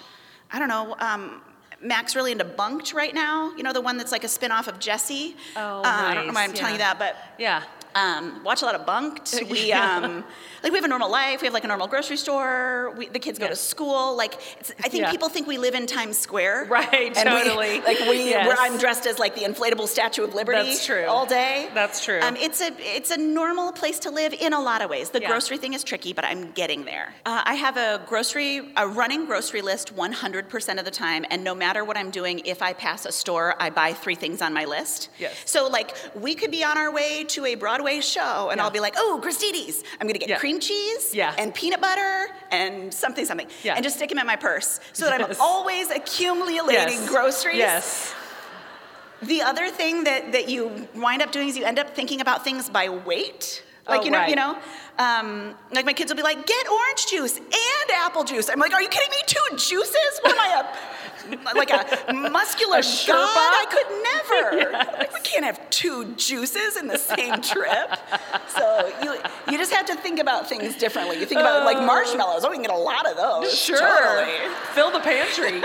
I 0.51 0.59
don't 0.59 0.69
know. 0.69 0.97
Um, 0.99 1.43
Mac's 1.81 2.15
really 2.15 2.31
into 2.33 2.45
Bunk'd 2.45 2.95
right 2.95 3.15
now. 3.15 3.53
You 3.57 3.63
know 3.65 3.73
the 3.73 3.81
one 3.81 3.97
that's 3.97 4.13
like 4.13 4.25
a 4.25 4.29
spin-off 4.29 4.69
of 4.69 4.79
Jessie. 4.79 5.37
Oh, 5.57 5.81
uh, 5.81 5.83
I 5.85 6.15
don't 6.15 6.27
know 6.29 6.33
why 6.33 6.45
I'm 6.45 6.53
telling 6.53 6.75
you 6.75 6.79
that, 6.79 6.99
but 6.99 7.17
Yeah. 7.39 7.63
Um, 7.95 8.43
watch 8.45 8.63
a 8.63 8.65
lot 8.65 8.75
of 8.75 8.87
Bunk'd. 8.87 9.41
We 9.53 9.73
um, 9.73 10.25
like 10.63 10.73
we 10.73 10.79
have 10.79 10.85
a 10.85 10.89
normal 10.89 11.11
life. 11.11 11.41
We 11.43 11.47
have 11.47 11.53
like 11.55 11.65
a 11.65 11.69
normal 11.69 11.89
grocery 11.89 12.17
store. 12.17 12.93
We, 12.97 13.09
the 13.09 13.19
kids 13.19 13.39
go 13.39 13.49
to 13.49 13.57
school. 13.57 14.17
Like 14.17 14.35
it's, 14.61 14.71
I 14.83 14.89
think 14.89 15.03
Yeah. 15.03 15.11
people 15.11 15.29
think 15.29 15.47
we 15.47 15.59
live 15.59 15.75
in 15.75 15.87
Times 15.87 16.17
Square. 16.17 16.67
Right, 16.71 17.15
And 17.17 17.29
we- 17.35 17.43
totally. 17.43 17.81
like 17.89 17.99
we, 18.09 18.31
Yes. 18.31 18.57
I'm 18.61 18.79
dressed 18.79 19.07
as 19.07 19.19
like 19.19 19.35
the 19.35 19.43
inflatable 19.43 19.89
Statue 19.89 20.23
of 20.25 20.35
Liberty. 20.35 20.63
That's 20.63 20.87
true. 20.87 21.05
All 21.07 21.27
day. 21.27 21.69
That's 21.75 22.03
true. 22.05 22.21
Um, 22.23 22.37
it's 22.37 22.61
a 22.61 22.71
it's 22.79 23.11
a 23.11 23.19
normal 23.19 23.73
place 23.73 23.99
to 24.01 24.11
live 24.11 24.33
in 24.33 24.53
a 24.53 24.61
lot 24.61 24.81
of 24.81 24.89
ways. 24.89 25.11
The 25.11 25.21
Yeah. 25.21 25.29
grocery 25.29 25.59
thing 25.59 25.75
is 25.75 25.83
tricky, 25.85 26.13
but 26.13 26.25
I'm 26.25 26.53
getting 26.53 26.85
there. 26.85 27.13
Uh, 27.27 27.43
I 27.45 27.55
have 27.55 27.77
a 27.77 28.01
grocery 28.07 28.73
a 28.77 28.87
running 28.89 29.27
grocery 29.27 29.61
list 29.63 29.95
100% 29.97 30.79
of 30.79 30.85
the 30.85 30.91
time, 30.91 31.25
and 31.31 31.43
no 31.45 31.55
matter 31.55 31.85
what 31.85 31.97
I'm 31.97 32.11
doing, 32.11 32.41
if 32.47 32.63
I 32.63 32.73
pass 32.73 33.05
a 33.05 33.13
store, 33.13 33.55
I 33.59 33.69
buy 33.71 33.93
three 33.93 34.15
things 34.15 34.41
on 34.41 34.55
my 34.55 34.65
list. 34.65 35.11
Yes. 35.19 35.35
So 35.45 35.69
like 35.69 35.95
we 36.15 36.35
could 36.35 36.51
be 36.51 36.63
on 36.65 36.79
our 36.79 36.91
way 36.93 37.25
to 37.25 37.45
a 37.47 37.55
Broadway 37.57 37.82
show, 38.01 38.49
and 38.51 38.59
Yeah. 38.59 38.65
I'll 38.65 38.71
be 38.71 38.81
like, 38.81 38.95
oh, 38.97 39.21
Gristedes. 39.23 39.83
I'm 40.01 40.07
gonna 40.07 40.19
get 40.19 40.29
Yeah. 40.29 40.39
cream 40.39 40.61
cheese 40.61 41.15
Yeah. 41.15 41.35
and 41.39 41.55
peanut 41.55 41.81
butter 41.81 42.29
and 42.51 42.93
something 42.93 43.25
something, 43.27 43.49
Yeah. 43.63 43.75
and 43.75 43.83
just 43.85 43.97
stick 43.97 44.09
them 44.09 44.19
in 44.19 44.27
my 44.27 44.37
purse 44.37 44.81
so 44.93 45.07
that 45.07 45.21
Yes. 45.21 45.31
I'm 45.31 45.41
always 45.41 45.91
accumulating 45.91 46.99
Yes. 47.01 47.09
groceries. 47.09 47.57
Yes. 47.59 48.15
The 49.23 49.43
other 49.43 49.69
thing 49.69 50.05
that, 50.05 50.33
that 50.33 50.49
you 50.49 50.89
wind 50.95 51.23
up 51.23 51.31
doing 51.33 51.49
is 51.49 51.57
you 51.57 51.65
end 51.65 51.79
up 51.79 51.95
thinking 51.95 52.21
about 52.21 52.45
things 52.45 52.69
by 52.69 52.89
weight. 52.89 53.63
Like 53.87 54.03
Oh, 54.03 54.05
you 54.05 54.11
know, 54.13 54.19
right. 54.19 54.29
you 54.31 54.37
know, 54.37 54.57
um, 54.99 55.57
like 55.73 55.85
my 55.85 55.93
kids 55.93 56.09
will 56.11 56.17
be 56.17 56.23
like, 56.23 56.47
"Get 56.47 56.69
orange 56.71 57.07
juice 57.07 57.37
and 57.37 57.91
apple 58.05 58.23
juice." 58.23 58.49
I'm 58.49 58.61
like, 58.61 58.73
"Are 58.73 58.81
you 58.81 58.89
kidding 58.89 59.11
me? 59.11 59.17
Two 59.27 59.57
juices? 59.57 60.13
What 60.23 60.33
am 60.33 60.39
I 60.41 60.61
a 60.61 60.65
like 61.55 61.71
a 61.71 62.13
muscular 62.13 62.79
A 62.79 62.81
Sherpa? 62.81 63.09
god? 63.09 63.37
I 63.37 63.67
could 63.71 63.87
never. 64.03 64.83
Like, 65.03 65.13
we 65.13 65.21
can't 65.21 65.45
have 65.45 65.69
two 65.71 66.15
juices 66.15 66.77
in 66.77 66.87
the 66.87 66.99
same 66.99 67.41
trip." 67.41 67.99
so 68.49 68.93
you 69.03 69.15
you 69.51 69.59
just 69.59 69.73
have 69.73 69.87
to 69.87 69.97
think 69.97 70.19
about 70.19 70.49
things 70.49 70.77
differently. 70.77 71.19
You 71.19 71.27
think 71.27 71.41
about 71.41 71.65
like 71.65 71.79
uh, 71.79 71.87
marshmallows. 71.87 72.45
Oh, 72.45 72.51
we 72.51 72.57
can 72.57 72.63
get 72.63 72.75
a 72.75 72.77
lot 72.77 73.07
of 73.07 73.17
those. 73.17 73.57
Sure. 73.57 73.79
Totally. 73.79 74.49
Fill 74.73 74.91
the 74.91 75.01
pantry. 75.01 75.63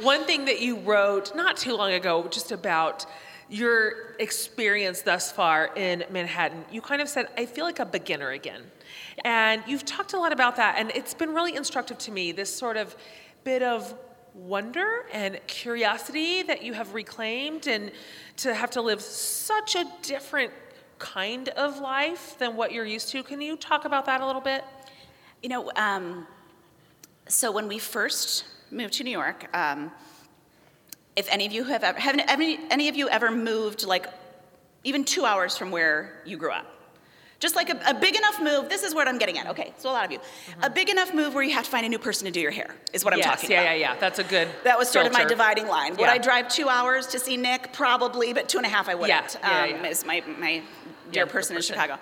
One 0.00 0.24
thing 0.24 0.46
that 0.46 0.60
you 0.60 0.78
wrote 0.80 1.34
not 1.36 1.56
too 1.56 1.76
long 1.76 1.92
ago, 1.92 2.26
just 2.30 2.50
about 2.52 3.06
your 3.48 4.14
experience 4.18 5.02
thus 5.02 5.30
far 5.30 5.70
in 5.76 6.04
Manhattan, 6.10 6.64
you 6.72 6.80
kind 6.80 7.02
of 7.02 7.08
said, 7.08 7.28
I 7.36 7.44
feel 7.46 7.64
like 7.64 7.78
a 7.78 7.84
beginner 7.84 8.30
again. 8.30 8.62
And 9.24 9.62
you've 9.66 9.84
talked 9.84 10.14
a 10.14 10.18
lot 10.18 10.32
about 10.32 10.56
that, 10.56 10.76
and 10.78 10.90
it's 10.94 11.12
been 11.12 11.34
really 11.34 11.54
instructive 11.54 11.98
to 11.98 12.10
me 12.10 12.32
this 12.32 12.54
sort 12.54 12.76
of 12.76 12.96
bit 13.44 13.62
of 13.62 13.94
wonder 14.34 15.04
and 15.12 15.38
curiosity 15.46 16.42
that 16.42 16.62
you 16.62 16.72
have 16.72 16.94
reclaimed, 16.94 17.66
and 17.66 17.92
to 18.38 18.54
have 18.54 18.70
to 18.70 18.80
live 18.80 19.00
such 19.00 19.74
a 19.74 19.84
different 20.02 20.52
kind 20.98 21.48
of 21.50 21.78
life 21.78 22.38
than 22.38 22.56
what 22.56 22.72
you're 22.72 22.84
used 22.84 23.08
to. 23.10 23.22
Can 23.22 23.40
you 23.40 23.56
talk 23.56 23.84
about 23.84 24.06
that 24.06 24.20
a 24.20 24.26
little 24.26 24.40
bit? 24.40 24.64
You 25.42 25.48
know, 25.48 25.70
um, 25.76 26.26
so 27.28 27.50
when 27.50 27.68
we 27.68 27.78
first 27.78 28.44
moved 28.70 28.94
to 28.94 29.04
New 29.04 29.10
York, 29.10 29.54
um, 29.54 29.90
if 31.16 31.28
any 31.30 31.44
of 31.44 31.52
you 31.52 31.64
have 31.64 31.82
ever, 31.82 31.98
have 31.98 32.18
any, 32.28 32.58
any 32.70 32.88
of 32.88 32.96
you 32.96 33.08
ever 33.08 33.30
moved 33.30 33.84
like 33.84 34.06
even 34.84 35.04
two 35.04 35.24
hours 35.24 35.58
from 35.58 35.70
where 35.70 36.22
you 36.24 36.36
grew 36.36 36.52
up? 36.52 36.66
Just 37.42 37.56
like 37.56 37.70
a, 37.70 37.80
a 37.88 37.92
big 37.92 38.14
enough 38.14 38.40
move, 38.40 38.68
this 38.68 38.84
is 38.84 38.94
what 38.94 39.08
I'm 39.08 39.18
getting 39.18 39.36
at. 39.36 39.48
Okay, 39.48 39.74
so 39.76 39.90
a 39.90 39.92
lot 39.92 40.04
of 40.04 40.12
you. 40.12 40.20
A 40.62 40.70
big 40.70 40.88
enough 40.88 41.12
move 41.12 41.34
where 41.34 41.42
you 41.42 41.52
have 41.52 41.64
to 41.64 41.70
find 41.72 41.84
a 41.84 41.88
new 41.88 41.98
person 41.98 42.24
to 42.26 42.30
do 42.30 42.38
your 42.38 42.52
hair 42.52 42.72
is 42.92 43.04
what 43.04 43.12
I'm 43.12 43.20
talking 43.20 43.50
yeah, 43.50 43.62
about. 43.62 43.70
yeah, 43.70 43.74
yeah. 43.74 43.94
Yeah. 43.94 43.98
That's 43.98 44.20
a 44.20 44.22
good. 44.22 44.46
That 44.62 44.78
was 44.78 44.88
sort 44.88 45.06
of 45.06 45.12
my 45.12 45.24
dividing 45.24 45.66
line. 45.66 45.90
Would 45.96 46.02
Yeah. 46.02 46.12
I 46.12 46.18
drive 46.18 46.48
two 46.48 46.68
hours 46.68 47.08
to 47.08 47.18
see 47.18 47.36
Nick? 47.36 47.72
Probably, 47.72 48.32
but 48.32 48.48
two 48.48 48.58
and 48.58 48.66
a 48.66 48.68
half 48.68 48.88
I 48.88 48.94
wouldn't. 48.94 49.38
Yeah, 49.42 49.64
yeah, 49.66 49.74
um, 49.74 49.84
yeah. 49.84 49.90
Is 49.90 50.06
my, 50.06 50.22
my 50.38 50.62
dear 51.10 51.24
the 51.24 51.32
person 51.32 51.56
in 51.56 51.58
person. 51.58 51.74
Chicago. 51.74 51.98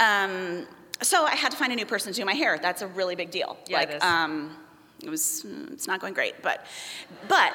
Um, 0.00 0.66
so 1.00 1.24
I 1.24 1.36
had 1.36 1.52
to 1.52 1.56
find 1.56 1.72
a 1.72 1.76
new 1.76 1.86
person 1.86 2.12
to 2.12 2.18
do 2.18 2.24
my 2.24 2.34
hair. 2.34 2.58
That's 2.58 2.82
a 2.82 2.88
really 2.88 3.14
big 3.14 3.30
deal. 3.30 3.56
Yeah, 3.68 3.78
like, 3.78 3.90
it 3.90 3.94
is. 3.98 4.02
Um, 4.02 4.56
it 5.04 5.08
was, 5.08 5.46
it's 5.70 5.86
not 5.86 6.00
going 6.00 6.14
great, 6.14 6.42
but, 6.42 6.66
but 7.28 7.52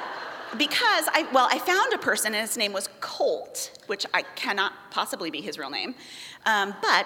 because 0.58 1.08
I, 1.14 1.28
well, 1.34 1.48
I 1.52 1.60
found 1.60 1.94
a 1.94 1.98
person 1.98 2.34
and 2.34 2.42
his 2.42 2.58
name 2.58 2.74
was 2.74 2.90
Colt, 3.00 3.72
which 3.88 4.06
I 4.14 4.24
cannot 4.36 4.74
possibly 4.92 5.30
be 5.30 5.42
his 5.42 5.58
real 5.58 5.70
name, 5.70 5.96
um, 6.46 6.74
but 6.82 7.06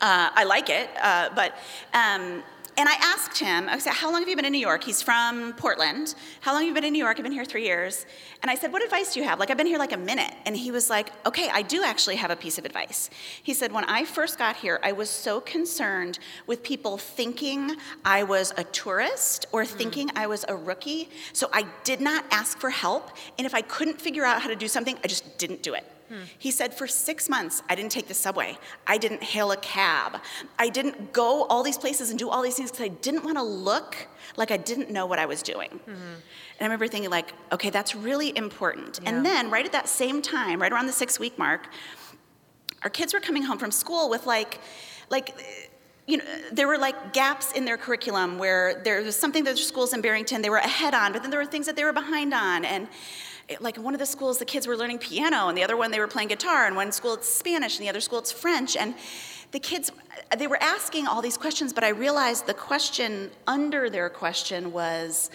uh, 0.00 0.30
I 0.34 0.44
like 0.44 0.70
it, 0.70 0.88
uh, 1.02 1.30
but, 1.34 1.54
um, 1.92 2.42
and 2.80 2.88
I 2.88 2.94
asked 2.94 3.38
him, 3.38 3.68
I 3.68 3.78
said, 3.78 3.92
How 3.92 4.10
long 4.10 4.22
have 4.22 4.28
you 4.28 4.36
been 4.36 4.46
in 4.46 4.52
New 4.52 4.58
York? 4.58 4.82
He's 4.82 5.02
from 5.02 5.52
Portland. 5.52 6.14
How 6.40 6.54
long 6.54 6.62
have 6.62 6.68
you 6.68 6.72
been 6.72 6.84
in 6.84 6.94
New 6.94 7.04
York? 7.04 7.18
I've 7.18 7.22
been 7.22 7.30
here 7.30 7.44
three 7.44 7.66
years. 7.66 8.06
And 8.40 8.50
I 8.50 8.54
said, 8.54 8.72
What 8.72 8.82
advice 8.82 9.12
do 9.12 9.20
you 9.20 9.26
have? 9.26 9.38
Like, 9.38 9.50
I've 9.50 9.58
been 9.58 9.66
here 9.66 9.78
like 9.78 9.92
a 9.92 9.98
minute. 9.98 10.32
And 10.46 10.56
he 10.56 10.70
was 10.70 10.88
like, 10.88 11.12
Okay, 11.26 11.50
I 11.52 11.60
do 11.60 11.84
actually 11.84 12.16
have 12.16 12.30
a 12.30 12.36
piece 12.36 12.56
of 12.56 12.64
advice. 12.64 13.10
He 13.42 13.52
said, 13.52 13.70
When 13.70 13.84
I 13.84 14.06
first 14.06 14.38
got 14.38 14.56
here, 14.56 14.80
I 14.82 14.92
was 14.92 15.10
so 15.10 15.42
concerned 15.42 16.20
with 16.46 16.62
people 16.62 16.96
thinking 16.96 17.76
I 18.02 18.22
was 18.22 18.54
a 18.56 18.64
tourist 18.64 19.44
or 19.52 19.64
mm. 19.64 19.66
thinking 19.66 20.10
I 20.16 20.26
was 20.26 20.46
a 20.48 20.56
rookie. 20.56 21.10
So 21.34 21.50
I 21.52 21.66
did 21.84 22.00
not 22.00 22.24
ask 22.30 22.58
for 22.58 22.70
help. 22.70 23.10
And 23.36 23.46
if 23.46 23.54
I 23.54 23.60
couldn't 23.60 24.00
figure 24.00 24.24
out 24.24 24.40
how 24.40 24.48
to 24.48 24.56
do 24.56 24.68
something, 24.68 24.96
I 25.04 25.06
just 25.06 25.36
didn't 25.36 25.62
do 25.62 25.74
it. 25.74 25.84
He 26.38 26.50
said, 26.50 26.74
For 26.74 26.86
six 26.86 27.28
months, 27.28 27.62
I 27.68 27.74
didn't 27.74 27.92
take 27.92 28.08
the 28.08 28.14
subway. 28.14 28.58
I 28.86 28.98
didn't 28.98 29.22
hail 29.22 29.52
a 29.52 29.56
cab. 29.56 30.20
I 30.58 30.68
didn't 30.68 31.12
go 31.12 31.44
all 31.44 31.62
these 31.62 31.78
places 31.78 32.10
and 32.10 32.18
do 32.18 32.28
all 32.28 32.42
these 32.42 32.56
things 32.56 32.70
because 32.70 32.84
I 32.86 32.88
didn't 32.88 33.24
want 33.24 33.36
to 33.36 33.42
look 33.42 34.08
like 34.36 34.50
I 34.50 34.56
didn't 34.56 34.90
know 34.90 35.06
what 35.06 35.18
I 35.18 35.26
was 35.26 35.42
doing. 35.42 35.70
Mm-hmm. 35.70 35.90
And 35.92 36.60
I 36.60 36.64
remember 36.64 36.88
thinking, 36.88 37.10
like, 37.10 37.32
okay, 37.52 37.70
that's 37.70 37.94
really 37.94 38.36
important. 38.36 39.00
And 39.06 39.24
then, 39.24 39.50
right 39.50 39.64
at 39.64 39.72
that 39.72 39.88
same 39.88 40.20
time, 40.20 40.60
right 40.60 40.72
around 40.72 40.86
the 40.86 40.92
six 40.92 41.18
week 41.18 41.38
mark, 41.38 41.68
our 42.82 42.90
kids 42.90 43.12
were 43.14 43.20
coming 43.20 43.42
home 43.42 43.58
from 43.58 43.70
school 43.70 44.08
with 44.08 44.26
like, 44.26 44.60
like, 45.10 45.34
you 46.06 46.16
know, 46.16 46.24
there 46.52 46.66
were 46.66 46.78
like 46.78 47.12
gaps 47.12 47.52
in 47.52 47.64
their 47.64 47.76
curriculum 47.76 48.38
where 48.38 48.82
there 48.82 49.02
was 49.02 49.16
something 49.16 49.44
that 49.44 49.54
their 49.54 49.64
schools 49.64 49.92
in 49.92 50.00
Barrington 50.00 50.42
they 50.42 50.50
were 50.50 50.56
ahead 50.56 50.94
on, 50.94 51.12
but 51.12 51.22
then 51.22 51.30
there 51.30 51.40
were 51.40 51.46
things 51.46 51.66
that 51.66 51.76
they 51.76 51.84
were 51.84 51.92
behind 51.92 52.34
on. 52.34 52.64
And 52.64 52.88
like 53.60 53.76
in 53.76 53.82
one 53.82 53.94
of 53.94 54.00
the 54.00 54.06
schools, 54.06 54.38
the 54.38 54.44
kids 54.44 54.66
were 54.66 54.76
learning 54.76 54.98
piano, 54.98 55.48
and 55.48 55.56
the 55.56 55.64
other 55.64 55.76
one 55.76 55.90
they 55.90 55.98
were 55.98 56.08
playing 56.08 56.28
guitar, 56.28 56.66
and 56.66 56.76
one 56.76 56.92
school 56.92 57.14
it's 57.14 57.28
Spanish, 57.28 57.78
and 57.78 57.84
the 57.84 57.88
other 57.90 58.00
school 58.00 58.18
it's 58.18 58.32
French. 58.32 58.76
And 58.76 58.94
the 59.52 59.58
kids, 59.58 59.90
they 60.36 60.46
were 60.46 60.62
asking 60.62 61.06
all 61.06 61.20
these 61.22 61.36
questions, 61.36 61.72
but 61.72 61.82
I 61.82 61.88
realized 61.88 62.46
the 62.46 62.54
question 62.54 63.30
under 63.46 63.90
their 63.90 64.08
question 64.08 64.72
was, 64.72 65.30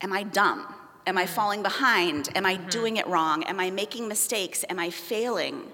Am 0.00 0.12
I 0.12 0.24
dumb? 0.24 0.74
Am 1.06 1.18
I 1.18 1.24
mm-hmm. 1.24 1.34
falling 1.34 1.62
behind? 1.62 2.28
Am 2.36 2.46
I 2.46 2.56
mm-hmm. 2.56 2.68
doing 2.68 2.96
it 2.96 3.06
wrong? 3.06 3.42
Am 3.44 3.58
I 3.58 3.70
making 3.70 4.08
mistakes? 4.08 4.64
Am 4.68 4.78
I 4.78 4.90
failing? 4.90 5.54
Mm. 5.54 5.70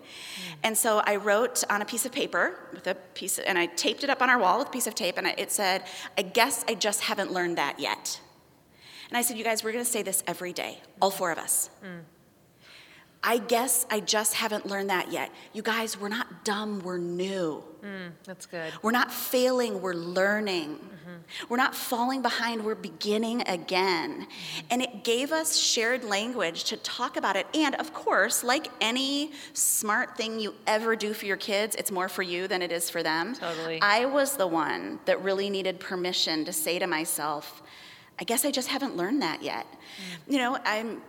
And 0.63 0.79
so 0.79 1.03
I 1.05 1.17
wrote 1.17 1.65
on 1.69 1.83
a 1.83 1.85
piece 1.85 2.07
of 2.07 2.13
paper 2.13 2.59
with 2.73 2.87
a 2.87 2.95
piece, 2.95 3.39
of, 3.39 3.45
and 3.47 3.59
I 3.59 3.67
taped 3.67 4.05
it 4.05 4.11
up 4.11 4.23
on 4.23 4.31
our 4.31 4.39
wall 4.39 4.59
with 4.59 4.69
a 4.69 4.71
piece 4.71 4.87
of 4.87 4.95
tape, 4.95 5.19
and 5.19 5.27
it 5.27 5.51
said, 5.51 5.85
I 6.17 6.23
guess 6.23 6.65
I 6.67 6.75
just 6.75 7.03
haven't 7.03 7.33
learned 7.33 7.59
that 7.59 7.79
yet. 7.79 8.21
And 9.09 9.17
I 9.17 9.23
said, 9.23 9.39
You 9.39 9.45
guys, 9.45 9.65
we're 9.65 9.73
going 9.73 9.85
to 9.85 9.91
say 9.91 10.03
this 10.03 10.23
every 10.27 10.53
day, 10.53 10.81
all 11.01 11.11
four 11.11 11.33
of 11.33 11.39
us. 11.39 11.71
Mm. 11.85 12.01
I 13.23 13.39
guess 13.39 13.85
I 13.91 14.01
just 14.01 14.35
haven't 14.35 14.67
learned 14.67 14.91
that 14.91 15.11
yet. 15.11 15.33
You 15.53 15.63
guys, 15.63 16.01
we're 16.01 16.09
not 16.09 16.45
dumb, 16.45 16.81
we're 16.81 16.99
new. 16.99 17.65
Mm, 17.83 18.13
that's 18.25 18.47
good. 18.47 18.73
We're 18.81 18.93
not 18.93 19.13
failing, 19.13 19.83
we're 19.83 19.95
learning. 19.95 20.77
Mm-hmm. 20.77 21.49
We're 21.49 21.57
not 21.57 21.75
falling 21.75 22.23
behind, 22.23 22.65
we're 22.65 22.77
beginning 22.77 23.43
again. 23.49 24.21
Mm-hmm. 24.23 24.67
And 24.71 24.83
it 24.83 25.03
gave 25.03 25.33
us 25.33 25.57
shared 25.57 26.05
language 26.05 26.65
to 26.65 26.77
talk 26.77 27.17
about 27.17 27.35
it. 27.35 27.47
And 27.55 27.75
of 27.77 27.93
course, 27.93 28.45
like 28.45 28.69
any 28.81 29.33
smart 29.53 30.17
thing 30.17 30.39
you 30.39 30.55
ever 30.67 30.95
do 30.95 31.13
for 31.13 31.27
your 31.27 31.37
kids, 31.37 31.75
it's 31.75 31.91
more 31.91 32.09
for 32.09 32.23
you 32.23 32.47
than 32.47 32.63
it 32.63 32.71
is 32.71 32.89
for 32.89 33.03
them. 33.03 33.35
Totally. 33.35 33.81
I 33.83 34.05
was 34.05 34.37
the 34.37 34.47
one 34.47 35.01
that 35.07 35.23
really 35.23 35.51
needed 35.51 35.81
permission 35.81 36.45
to 36.45 36.53
say 36.53 36.79
to 36.79 36.87
myself, 36.87 37.63
I 38.21 38.25
guess 38.25 38.45
I 38.45 38.51
just 38.51 38.69
haven't 38.69 38.97
learned 38.97 39.23
that 39.23 39.43
yet. 39.43 39.67
Mm. 39.71 40.33
You 40.33 40.39
know, 40.39 40.59
I'm, 40.65 41.03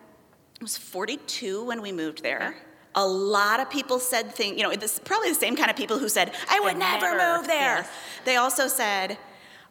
I 0.60 0.64
was 0.64 0.78
42 0.78 1.66
when 1.66 1.82
we 1.82 1.92
moved 1.92 2.24
there. 2.24 2.56
A 2.96 3.06
lot 3.06 3.60
of 3.60 3.70
people 3.70 4.00
said 4.00 4.34
things, 4.34 4.58
you 4.58 4.64
know, 4.64 4.76
this 4.76 5.00
probably 5.00 5.30
the 5.30 5.36
same 5.36 5.56
kind 5.56 5.70
of 5.70 5.78
people 5.78 6.00
who 6.00 6.10
said, 6.10 6.34
I 6.50 6.60
would 6.60 6.78
never, 6.78 7.16
never, 7.16 7.38
move 7.38 7.48
there. 7.48 7.78
Yes. 7.78 7.90
They 8.26 8.36
also 8.36 8.68
said, 8.68 9.18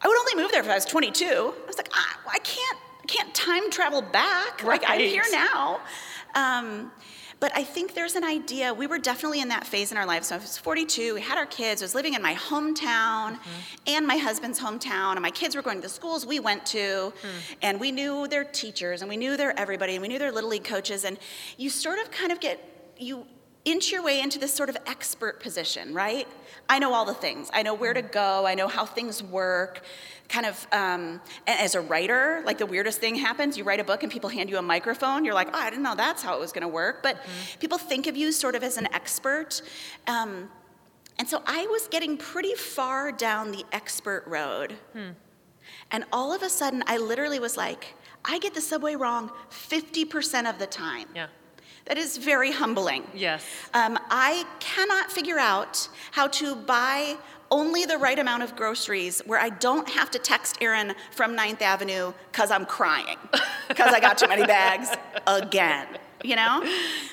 I 0.01 0.07
would 0.07 0.19
only 0.19 0.43
move 0.43 0.53
there 0.53 0.63
if 0.63 0.69
I 0.69 0.75
was 0.75 0.85
22. 0.85 1.27
I 1.27 1.67
was 1.67 1.77
like, 1.77 1.91
I, 1.93 2.15
I 2.35 2.39
can't, 2.39 2.79
I 3.03 3.07
can't 3.07 3.35
time 3.35 3.71
travel 3.71 4.03
back. 4.03 4.63
Right. 4.63 4.81
Like, 4.81 4.91
I'm 4.91 5.01
here 5.01 5.25
now. 5.33 5.81
Um, 6.35 6.93
but 7.41 7.53
I 7.55 7.63
think 7.63 7.95
there's 7.95 8.17
an 8.17 8.25
idea. 8.25 8.75
We 8.75 8.87
were 8.87 8.99
definitely 8.99 9.41
in 9.41 9.49
that 9.49 9.67
phase 9.67 9.93
in 9.93 9.99
our 9.99 10.07
lives. 10.07 10.29
So 10.29 10.35
I 10.35 10.39
was 10.39 10.59
42. 10.59 11.15
We 11.15 11.21
had 11.21 11.39
our 11.39 11.47
kids. 11.47 11.83
I 11.83 11.85
was 11.85 11.95
living 11.95 12.15
in 12.15 12.23
my 12.23 12.35
hometown 12.35 13.35
mm-hmm. 13.35 13.61
and 13.87 14.07
my 14.07 14.17
husband's 14.17 14.59
hometown. 14.59 15.13
And 15.13 15.23
my 15.23 15.31
kids 15.31 15.55
were 15.55 15.63
going 15.63 15.79
to 15.79 15.83
the 15.83 15.89
schools 15.89 16.27
we 16.27 16.41
went 16.41 16.67
to. 16.67 16.79
Mm. 16.79 17.13
And 17.63 17.81
we 17.81 17.93
knew 17.93 18.27
their 18.27 18.43
teachers 18.45 19.03
and 19.03 19.09
we 19.09 19.17
knew 19.17 19.37
their 19.37 19.59
everybody 19.59 19.95
and 19.95 20.03
we 20.03 20.09
knew 20.09 20.19
their 20.19 20.33
little 20.33 20.51
league 20.51 20.65
coaches. 20.65 21.05
And 21.05 21.17
you 21.57 21.71
sort 21.71 22.01
of 22.01 22.11
kind 22.11 22.33
of 22.33 22.41
get, 22.41 22.59
you 22.99 23.25
inch 23.65 23.93
your 23.93 24.03
way 24.03 24.21
into 24.21 24.39
this 24.39 24.53
sort 24.53 24.69
of 24.69 24.77
expert 24.87 25.41
position, 25.41 25.95
right? 25.95 26.27
I 26.69 26.79
know 26.79 26.93
all 26.93 27.05
the 27.05 27.15
things. 27.15 27.51
I 27.53 27.63
know 27.63 27.75
where 27.75 27.95
to 27.95 28.03
go. 28.03 28.47
I 28.47 28.55
know 28.55 28.67
how 28.67 28.85
things 28.85 29.23
work 29.23 29.83
kind 30.29 30.47
of 30.47 30.67
um, 30.73 31.21
as 31.47 31.75
a 31.75 31.81
writer 31.81 32.43
like 32.45 32.59
the 32.59 32.67
weirdest 32.67 33.01
thing 33.01 33.15
happens 33.15 33.57
you 33.57 33.65
write 33.65 33.81
a 33.81 33.85
book 33.85 34.03
and 34.03 34.13
people 34.13 34.29
hand 34.29 34.51
you 34.51 34.59
a 34.59 34.63
microphone 34.63 35.25
you're 35.25 35.35
like 35.35 35.49
oh 35.49 35.59
i 35.59 35.71
didn't 35.71 35.83
know 35.83 35.95
that's 35.95 36.23
how 36.23 36.37
it 36.37 36.41
was 36.41 36.53
going 36.53 36.63
to 36.63 36.69
work 36.69 37.03
but 37.03 37.17
mm-hmm. 37.17 37.59
people 37.61 37.79
think 37.79 38.07
of 38.07 38.17
you 38.17 38.31
sort 38.31 38.55
of 38.55 38.63
as 38.63 38.77
an 38.77 38.87
expert 38.93 39.63
um, 40.07 40.51
and 41.19 41.29
so 41.29 41.43
i 41.47 41.67
was 41.69 41.89
getting 41.89 42.17
pretty 42.17 42.55
far 42.55 43.11
down 43.11 43.51
the 43.53 43.65
expert 43.73 44.23
road 44.27 44.75
hmm. 44.93 45.11
and 45.91 46.05
all 46.13 46.33
of 46.33 46.43
a 46.43 46.49
sudden 46.49 46.83
i 46.87 46.99
literally 46.99 47.41
was 47.41 47.57
like 47.57 47.95
i 48.25 48.39
get 48.39 48.55
the 48.55 48.61
subway 48.61 48.95
wrong 48.95 49.31
50% 49.51 50.49
of 50.49 50.59
the 50.59 50.67
time 50.67 51.09
yeah 51.15 51.29
that 51.89 51.97
is 51.97 52.19
very 52.19 52.53
humbling. 52.53 53.03
Yes. 53.15 53.43
Um, 53.73 53.99
I 54.11 54.45
cannot 54.61 55.11
figure 55.11 55.39
out 55.39 55.89
how 56.11 56.27
to 56.29 56.55
buy 56.55 57.17
only 57.51 57.85
the 57.85 57.97
right 57.99 58.19
amount 58.19 58.43
of 58.43 58.57
groceries 58.57 59.21
where 59.27 59.39
I 59.39 59.49
don't 59.51 59.89
have 59.89 60.11
to 60.13 60.19
text 60.19 60.59
Aaron 60.61 60.95
from 61.13 61.37
9th 61.37 61.63
Avenue 61.63 62.13
because 62.31 62.51
I'm 62.51 62.67
crying 62.67 63.17
because 63.69 63.93
I 63.93 64.01
got 64.01 64.19
too 64.19 64.29
many 64.29 64.45
bags 64.45 64.91
again. 65.27 65.87
You 66.25 66.35
know? 66.35 66.65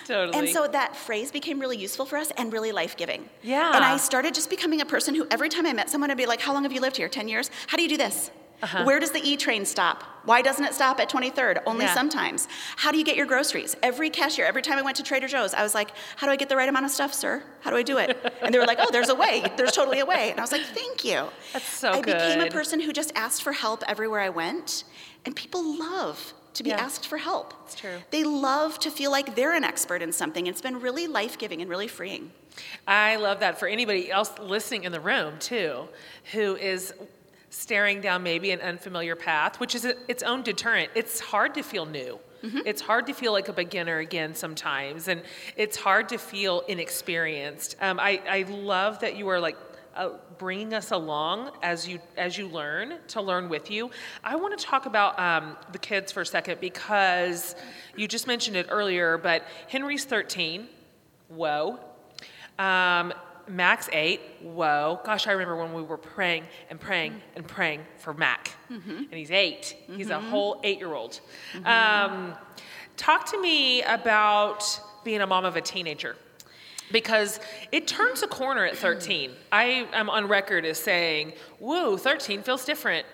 Totally. 0.08 0.38
And 0.38 0.50
so 0.50 0.68
that 0.68 0.96
phrase 0.96 1.32
became 1.32 1.60
really 1.60 1.78
useful 1.78 2.06
for 2.06 2.18
us 2.18 2.32
and 2.38 2.52
really 2.52 2.72
life 2.72 2.98
giving. 2.98 3.30
Yeah. 3.44 3.76
And 3.76 3.86
I 3.86 3.98
started 3.98 4.34
just 4.34 4.50
becoming 4.50 4.82
a 4.82 4.86
person 4.86 5.14
who 5.14 5.28
every 5.30 5.48
time 5.48 5.68
I 5.68 5.74
met 5.74 5.92
someone, 5.92 6.10
I'd 6.10 6.18
be 6.18 6.26
like, 6.26 6.42
How 6.42 6.54
long 6.54 6.64
have 6.64 6.72
you 6.72 6.82
lived 6.82 6.98
here? 6.98 7.08
10 7.08 7.28
years? 7.28 7.52
How 7.68 7.78
do 7.78 7.84
you 7.84 7.90
do 7.90 7.98
this? 7.98 8.32
Uh-huh. 8.66 8.84
Where 8.84 9.00
does 9.00 9.12
the 9.12 9.22
E 9.22 9.38
train 9.38 9.64
stop? 9.64 10.04
Why 10.24 10.42
doesn't 10.42 10.66
it 10.66 10.74
stop 10.74 11.00
at 11.00 11.08
23rd? 11.08 11.62
Only 11.68 11.86
yeah. 11.86 11.94
sometimes. 11.94 12.48
How 12.78 12.92
do 12.92 12.98
you 12.98 13.04
get 13.04 13.16
your 13.16 13.28
groceries? 13.28 13.76
Every 13.84 14.10
cashier, 14.10 14.44
every 14.44 14.64
time 14.64 14.80
I 14.80 14.82
went 14.82 14.98
to 14.98 15.04
Trader 15.04 15.28
Joe's, 15.28 15.54
I 15.54 15.62
was 15.62 15.76
like, 15.76 15.92
How 16.16 16.26
do 16.26 16.34
I 16.34 16.36
get 16.36 16.50
the 16.50 16.56
right 16.56 16.68
amount 16.68 16.84
of 16.84 16.90
stuff, 16.90 17.14
sir? 17.14 17.44
How 17.62 17.70
do 17.70 17.78
I 17.78 17.84
do 17.84 18.00
it? 18.00 18.18
And 18.42 18.52
they 18.52 18.58
were 18.58 18.66
like, 18.66 18.80
Oh, 18.82 18.90
there's 18.92 19.10
a 19.10 19.14
way. 19.14 19.44
There's 19.56 19.74
totally 19.74 20.00
a 20.00 20.06
way. 20.06 20.32
And 20.32 20.40
I 20.40 20.42
was 20.42 20.52
like, 20.52 20.64
Thank 20.64 21.06
you. 21.06 21.28
That's 21.54 21.68
so 21.68 22.02
good. 22.02 22.16
I 22.16 22.18
good. 22.18 22.28
became 22.34 22.48
a 22.48 22.50
person 22.50 22.80
who 22.80 22.92
just 22.92 23.12
asked 23.16 23.44
for 23.44 23.54
help 23.54 23.84
everywhere 23.88 24.22
I 24.22 24.30
went. 24.30 24.84
And 25.26 25.36
people 25.36 25.78
love 25.78 26.34
to 26.56 26.64
be 26.64 26.70
yeah. 26.70 26.78
asked 26.78 27.06
for 27.06 27.20
help. 27.20 27.54
It's 27.66 27.76
true. 27.76 27.98
They 28.10 28.24
love 28.24 28.80
to 28.80 28.90
feel 28.90 29.12
like 29.12 29.36
they're 29.36 29.54
an 29.54 29.64
expert 29.64 30.02
in 30.02 30.12
something. 30.12 30.48
It's 30.48 30.62
been 30.62 30.80
really 30.80 31.06
life 31.06 31.38
giving 31.38 31.62
and 31.62 31.70
really 31.70 31.88
freeing. 31.88 32.32
I 32.88 33.18
love 33.18 33.42
that 33.42 33.60
for 33.60 33.68
anybody 33.68 34.10
else 34.10 34.32
listening 34.40 34.86
in 34.86 34.92
the 34.92 35.00
room, 35.00 35.36
too, 35.40 35.88
who 36.32 36.56
is 36.56 36.94
staring 37.50 38.02
down 38.02 38.24
maybe 38.24 38.52
an 38.52 38.62
unfamiliar 38.62 39.16
path, 39.16 39.60
which 39.60 39.76
is 39.76 39.86
a, 39.86 39.96
its 40.10 40.24
own 40.24 40.44
deterrent. 40.44 40.92
It's 40.96 41.20
hard 41.20 41.54
to 41.56 41.64
feel 41.64 41.86
new. 41.86 42.20
Mm-hmm. 42.44 42.60
It's 42.66 42.82
hard 42.82 43.08
to 43.08 43.14
feel 43.14 43.32
like 43.32 43.48
a 43.48 43.54
beginner 43.54 44.00
again 44.00 44.36
sometimes, 44.36 45.08
and 45.08 45.24
it's 45.56 45.78
hard 45.78 46.10
to 46.10 46.18
feel 46.18 46.62
inexperienced. 46.68 47.76
Um, 47.82 48.00
I, 48.00 48.22
I 48.30 48.44
love 48.44 49.00
that 49.00 49.16
you 49.16 49.28
are 49.30 49.40
like 49.40 49.58
uh, 49.96 50.10
bringing 50.38 50.74
us 50.74 50.92
along 50.92 51.52
as 51.64 51.88
you 51.88 52.00
as 52.18 52.38
you 52.38 52.48
learn 52.48 52.96
to 53.08 53.22
learn 53.22 53.50
with 53.50 53.72
you. 53.72 53.90
I 54.24 54.36
want 54.36 54.58
to 54.58 54.64
talk 54.64 54.86
about 54.86 55.18
um, 55.20 55.56
the 55.72 55.80
kids 55.80 56.12
for 56.12 56.22
a 56.22 56.26
second 56.26 56.60
because 56.60 57.56
you 57.96 58.08
just 58.08 58.28
mentioned 58.28 58.58
it 58.58 58.68
earlier, 58.70 59.18
but 59.18 59.44
Henry's 59.70 60.06
13. 60.06 60.68
Whoa. 61.30 61.80
Um, 62.60 63.14
Mac's 63.48 63.90
eight. 63.92 64.22
Whoa. 64.42 65.00
Gosh, 65.04 65.28
I 65.28 65.32
remember 65.32 65.56
when 65.56 65.74
we 65.74 65.82
were 65.82 65.98
praying 65.98 66.46
and 66.70 66.80
praying 66.80 67.22
and 67.36 67.48
praying 67.48 67.82
for 67.98 68.14
Mac. 68.14 68.52
Mm-hmm. 68.72 68.92
And 68.92 69.14
he's 69.14 69.32
8 69.32 69.62
mm-hmm. 69.62 69.98
He's 69.98 70.10
a 70.10 70.14
mm-hmm. 70.14 70.30
whole 70.30 70.60
eight 70.64 70.80
year 70.80 70.94
old. 70.94 71.20
Mm-hmm. 71.54 71.66
Um, 71.66 72.34
talk 72.98 73.26
to 73.32 73.42
me 73.42 73.84
about 73.84 74.80
being 75.04 75.22
a 75.22 75.28
mom 75.28 75.46
of 75.46 75.56
a 75.56 75.62
teenager 75.62 76.16
because 76.92 77.40
it 77.72 77.88
turns 77.88 78.24
a 78.24 78.28
corner 78.28 78.66
at 78.66 78.78
13. 78.78 79.32
I 79.52 79.88
am 79.94 80.10
on 80.10 80.28
record 80.28 80.66
as 80.66 80.80
saying, 80.80 81.34
whoa, 81.60 81.98
13 81.98 82.44
feels 82.44 82.66
different. 82.66 83.06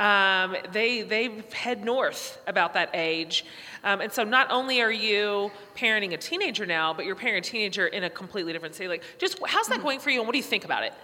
Um, 0.00 0.56
they, 0.72 1.02
they 1.02 1.42
head 1.52 1.84
north 1.84 2.40
about 2.46 2.74
that 2.74 2.90
age. 2.94 3.44
Um, 3.84 4.00
and 4.00 4.12
so 4.12 4.24
not 4.24 4.50
only 4.50 4.80
are 4.80 4.90
you 4.90 5.52
parenting 5.76 6.14
a 6.14 6.16
teenager 6.16 6.66
now, 6.66 6.92
but 6.92 7.06
you're 7.06 7.14
parenting 7.14 7.38
a 7.38 7.42
teenager 7.42 7.86
in 7.86 8.04
a 8.04 8.10
completely 8.10 8.52
different 8.52 8.74
state. 8.74 8.88
Like, 8.88 9.04
just 9.18 9.38
how's 9.46 9.68
that 9.68 9.82
going 9.82 10.00
for 10.00 10.10
you 10.10 10.18
and 10.18 10.26
what 10.26 10.32
do 10.32 10.38
you 10.38 10.44
think 10.44 10.64
about 10.64 10.82
it? 10.82 10.94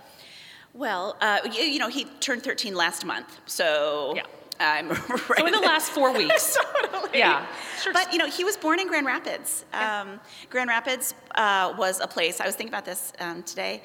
Well, 0.73 1.17
uh, 1.21 1.41
you, 1.45 1.63
you, 1.63 1.79
know, 1.79 1.89
he 1.89 2.05
turned 2.21 2.43
13 2.43 2.75
last 2.75 3.05
month, 3.05 3.39
so 3.47 4.15
yeah. 4.17 4.23
I'm 4.61 4.89
right 4.89 5.39
so 5.39 5.47
in 5.47 5.53
the 5.53 5.61
last 5.61 5.91
four 5.91 6.13
weeks. 6.17 6.57
totally. 6.91 7.19
Yeah. 7.19 7.47
Sure. 7.83 7.93
But 7.93 8.13
you 8.13 8.19
know, 8.19 8.29
he 8.29 8.45
was 8.45 8.57
born 8.57 8.79
in 8.79 8.87
Grand 8.87 9.07
Rapids. 9.07 9.65
Yeah. 9.73 10.03
Um, 10.03 10.21
Grand 10.49 10.69
Rapids 10.69 11.15
uh, 11.35 11.75
was 11.77 12.01
a 12.01 12.07
place. 12.07 12.41
I 12.41 12.47
was 12.47 12.55
thinking 12.55 12.73
about 12.73 12.85
this 12.85 13.13
um, 13.19 13.43
today. 13.43 13.83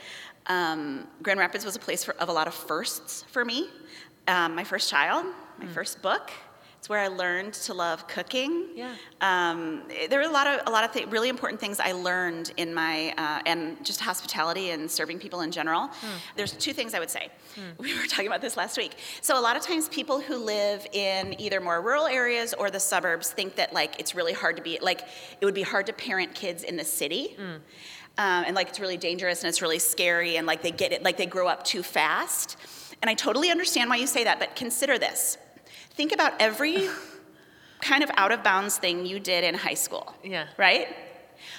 Um, 0.47 1.07
Grand 1.23 1.39
Rapids 1.39 1.65
was 1.65 1.75
a 1.75 1.79
place 1.79 2.03
for, 2.03 2.15
of 2.17 2.29
a 2.29 2.33
lot 2.33 2.47
of 2.47 2.53
firsts 2.53 3.23
for 3.31 3.43
me. 3.43 3.69
Um, 4.27 4.55
my 4.55 4.63
first 4.63 4.89
child, 4.89 5.25
my 5.59 5.67
first 5.67 6.01
book. 6.01 6.31
It's 6.79 6.89
where 6.89 6.99
I 6.99 7.07
learned 7.07 7.53
to 7.53 7.73
love 7.73 8.07
cooking. 8.07 8.67
Yeah. 8.75 8.93
Um, 9.19 9.81
there 10.07 10.19
were 10.19 10.27
a 10.27 10.31
lot 10.31 10.45
of 10.45 10.61
a 10.67 10.69
lot 10.69 10.83
of 10.83 10.91
th- 10.91 11.07
really 11.07 11.29
important 11.29 11.59
things 11.59 11.79
I 11.79 11.93
learned 11.93 12.53
in 12.57 12.75
my 12.75 13.11
uh, 13.17 13.41
and 13.47 13.83
just 13.83 13.99
hospitality 14.01 14.69
and 14.69 14.89
serving 14.89 15.17
people 15.17 15.41
in 15.41 15.51
general. 15.51 15.89
There's 16.35 16.51
two 16.51 16.73
things 16.73 16.93
I 16.93 16.99
would 16.99 17.09
say. 17.09 17.29
We 17.79 17.97
were 17.97 18.05
talking 18.05 18.27
about 18.27 18.41
this 18.41 18.55
last 18.55 18.77
week. 18.77 18.97
So 19.21 19.39
a 19.39 19.41
lot 19.41 19.57
of 19.57 19.63
times 19.63 19.89
people 19.89 20.19
who 20.19 20.37
live 20.37 20.85
in 20.93 21.39
either 21.41 21.59
more 21.59 21.81
rural 21.81 22.05
areas 22.05 22.53
or 22.53 22.69
the 22.69 22.79
suburbs 22.79 23.31
think 23.31 23.55
that 23.55 23.73
like 23.73 23.99
it's 23.99 24.13
really 24.13 24.33
hard 24.33 24.55
to 24.57 24.61
be 24.61 24.77
like 24.79 25.01
it 25.41 25.45
would 25.45 25.55
be 25.55 25.63
hard 25.63 25.87
to 25.87 25.93
parent 25.93 26.35
kids 26.35 26.61
in 26.63 26.75
the 26.77 26.85
city. 26.85 27.35
Um, 28.17 28.43
and 28.47 28.55
like 28.55 28.69
it's 28.69 28.79
really 28.79 28.97
dangerous 28.97 29.41
and 29.41 29.49
it's 29.49 29.61
really 29.61 29.79
scary 29.79 30.37
and 30.37 30.45
like 30.45 30.61
they 30.61 30.71
get 30.71 30.91
it 30.93 31.01
like 31.03 31.17
they 31.17 31.25
grow 31.25 31.47
up 31.47 31.63
too 31.63 31.81
fast. 31.81 32.57
And 33.01 33.09
I 33.09 33.13
totally 33.13 33.49
understand 33.51 33.89
why 33.89 33.97
you 33.97 34.07
say 34.07 34.23
that, 34.23 34.39
but 34.39 34.55
consider 34.55 34.97
this. 34.97 35.37
Think 35.91 36.11
about 36.11 36.33
every 36.39 36.87
kind 37.81 38.03
of 38.03 38.09
out 38.17 38.31
of 38.31 38.43
bounds 38.43 38.77
thing 38.77 39.05
you 39.05 39.19
did 39.19 39.43
in 39.43 39.55
high 39.55 39.73
school. 39.75 40.13
Yeah. 40.23 40.47
Right? 40.57 40.87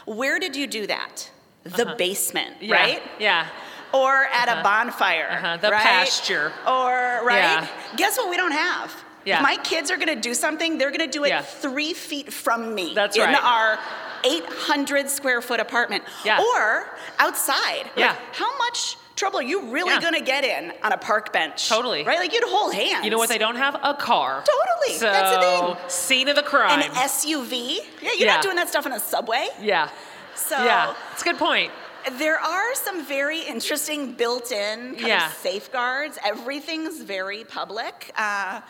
Where 0.06 0.38
did 0.38 0.56
you 0.56 0.66
do 0.66 0.86
that? 0.86 1.30
The 1.64 1.94
basement, 1.98 2.56
Yeah, 2.60 2.74
right? 2.74 3.02
Yeah. 3.18 3.46
Or 3.92 4.26
at 4.32 4.48
a 4.48 4.62
bonfire. 4.62 5.28
Uh-huh, 5.30 5.56
the 5.58 5.70
right? 5.70 5.82
pasture. 5.82 6.52
Or, 6.66 7.24
right? 7.24 7.38
Yeah. 7.38 7.68
Guess 7.96 8.18
what 8.18 8.28
we 8.30 8.36
don't 8.36 8.52
have? 8.52 8.94
Yeah. 9.24 9.36
If 9.38 9.42
my 9.42 9.56
kids 9.58 9.90
are 9.90 9.96
gonna 9.96 10.14
do 10.20 10.34
something, 10.34 10.78
they're 10.78 10.90
gonna 10.92 11.06
do 11.08 11.24
it 11.24 11.28
Yeah. 11.30 11.42
three 11.42 11.92
feet 11.92 12.32
from 12.32 12.74
me 12.74 12.94
That's 12.94 13.16
in 13.16 13.22
right. 13.24 13.42
our 13.42 13.78
800 14.24 15.08
square 15.10 15.40
foot 15.40 15.58
apartment. 15.60 16.04
Yeah. 16.24 16.40
Or 16.40 16.88
outside. 17.18 17.84
Like, 17.86 17.96
Yeah. 17.96 18.16
how 18.32 18.56
much 18.58 18.96
trouble 19.16 19.38
are 19.40 19.42
you 19.42 19.62
really 19.62 19.90
Yeah. 19.92 20.00
gonna 20.00 20.20
get 20.20 20.44
in 20.44 20.72
on 20.82 20.92
a 20.92 20.98
park 20.98 21.32
bench? 21.32 21.68
Totally. 21.68 22.04
Right? 22.04 22.18
Like 22.18 22.32
you'd 22.32 22.44
hold 22.44 22.74
hands. 22.74 23.04
You 23.04 23.10
know 23.10 23.18
what 23.18 23.28
they 23.28 23.38
don't 23.38 23.56
have? 23.56 23.74
A 23.82 23.94
car. 23.94 24.44
Totally, 24.44 24.98
So, 24.98 25.06
that's 25.10 25.36
the 25.36 25.40
thing. 25.76 25.88
scene 25.88 26.28
of 26.28 26.36
the 26.36 26.42
crime. 26.42 26.80
An 26.82 26.90
SUV? 26.94 27.80
Yeah, 28.00 28.10
you're 28.12 28.28
Yeah. 28.28 28.34
not 28.34 28.42
doing 28.42 28.56
that 28.56 28.68
stuff 28.68 28.86
in 28.86 28.92
a 28.92 29.00
subway. 29.00 29.48
yeah. 29.60 29.88
So 30.34 30.62
Yeah. 30.62 30.94
It's 31.12 31.22
a 31.22 31.24
good 31.24 31.38
point. 31.38 31.72
there 32.12 32.38
are 32.38 32.74
some 32.74 33.04
very 33.04 33.40
interesting 33.40 34.12
built-in 34.12 34.94
kind 34.96 35.06
Yeah. 35.08 35.26
of 35.26 35.32
safeguards. 35.34 36.18
Everything's 36.22 37.00
very 37.00 37.42
public. 37.44 38.12
Uh, 38.16 38.60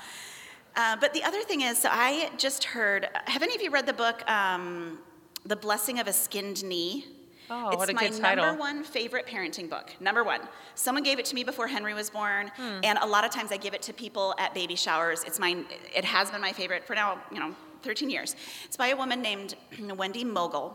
uh, 0.76 0.96
but 0.96 1.12
the 1.12 1.24
other 1.24 1.42
thing 1.42 1.60
is, 1.62 1.76
so 1.78 1.88
I 1.92 2.30
just 2.38 2.64
heard. 2.64 3.08
Have 3.26 3.42
any 3.42 3.54
of 3.54 3.60
you 3.62 3.70
read 3.70 3.84
the 3.86 3.92
book, 3.92 4.22
um, 4.30 5.00
"The 5.44 5.56
Blessing 5.56 5.98
of 5.98 6.06
a 6.06 6.12
Skinned 6.12 6.62
Knee"? 6.64 7.04
Oh, 7.50 7.68
it's 7.68 7.76
what 7.76 7.88
a 7.90 7.92
my 7.94 8.08
good 8.08 8.20
title. 8.20 8.44
number 8.44 8.58
one 8.60 8.82
favorite 8.84 9.26
parenting 9.26 9.68
book. 9.70 9.92
Number 10.00 10.24
one. 10.24 10.40
Someone 10.74 11.02
gave 11.04 11.18
it 11.18 11.24
to 11.26 11.34
me 11.34 11.44
before 11.44 11.66
Henry 11.68 11.94
was 11.94 12.10
born, 12.10 12.50
Hmm. 12.56 12.80
and 12.84 12.98
a 13.00 13.06
lot 13.06 13.24
of 13.24 13.30
times 13.30 13.52
I 13.52 13.56
give 13.56 13.72
it 13.74 13.82
to 13.82 13.92
people 13.92 14.34
at 14.38 14.52
baby 14.54 14.74
showers. 14.76 15.22
It's 15.24 15.38
my, 15.38 15.64
it 15.94 16.04
has 16.04 16.30
been 16.30 16.40
my 16.40 16.52
favorite 16.52 16.84
for 16.84 16.94
now, 16.94 17.20
you 17.32 17.38
know, 17.38 17.54
13 17.82 18.10
years. 18.10 18.34
It's 18.64 18.76
by 18.76 18.88
a 18.88 18.96
woman 18.96 19.22
named 19.22 19.54
Wendy 19.96 20.24
Mogel, 20.24 20.74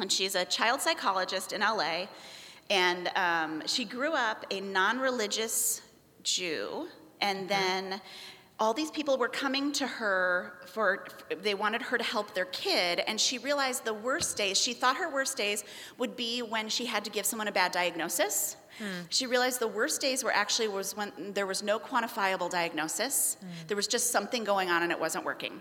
and 0.00 0.10
she's 0.12 0.34
a 0.34 0.44
child 0.44 0.80
psychologist 0.80 1.52
in 1.52 1.60
LA. 1.62 2.06
And 2.70 3.10
um, 3.16 3.62
she 3.66 3.84
grew 3.84 4.12
up 4.12 4.44
a 4.50 4.60
non-religious 4.60 5.80
Jew, 6.22 6.86
and 7.20 7.48
then 7.48 8.00
all 8.60 8.74
these 8.74 8.90
people 8.90 9.16
were 9.16 9.28
coming 9.28 9.70
to 9.72 9.86
her 9.86 10.52
for 10.66 11.06
they 11.42 11.54
wanted 11.54 11.80
her 11.80 11.96
to 11.96 12.04
help 12.04 12.34
their 12.34 12.46
kid 12.46 13.00
and 13.06 13.20
she 13.20 13.38
realized 13.38 13.84
the 13.84 13.94
worst 13.94 14.36
days 14.36 14.58
she 14.58 14.72
thought 14.72 14.96
her 14.96 15.12
worst 15.12 15.36
days 15.36 15.64
would 15.96 16.16
be 16.16 16.40
when 16.40 16.68
she 16.68 16.84
had 16.84 17.04
to 17.04 17.10
give 17.10 17.24
someone 17.24 17.48
a 17.48 17.52
bad 17.52 17.70
diagnosis. 17.72 18.56
Hmm. 18.78 19.02
She 19.10 19.26
realized 19.26 19.60
the 19.60 19.68
worst 19.68 20.00
days 20.00 20.22
were 20.22 20.32
actually 20.32 20.68
was 20.68 20.96
when 20.96 21.12
there 21.34 21.46
was 21.46 21.62
no 21.62 21.78
quantifiable 21.78 22.50
diagnosis. 22.50 23.36
Hmm. 23.40 23.46
There 23.68 23.76
was 23.76 23.86
just 23.86 24.10
something 24.10 24.44
going 24.44 24.70
on 24.70 24.82
and 24.82 24.92
it 24.92 24.98
wasn't 24.98 25.24
working 25.24 25.60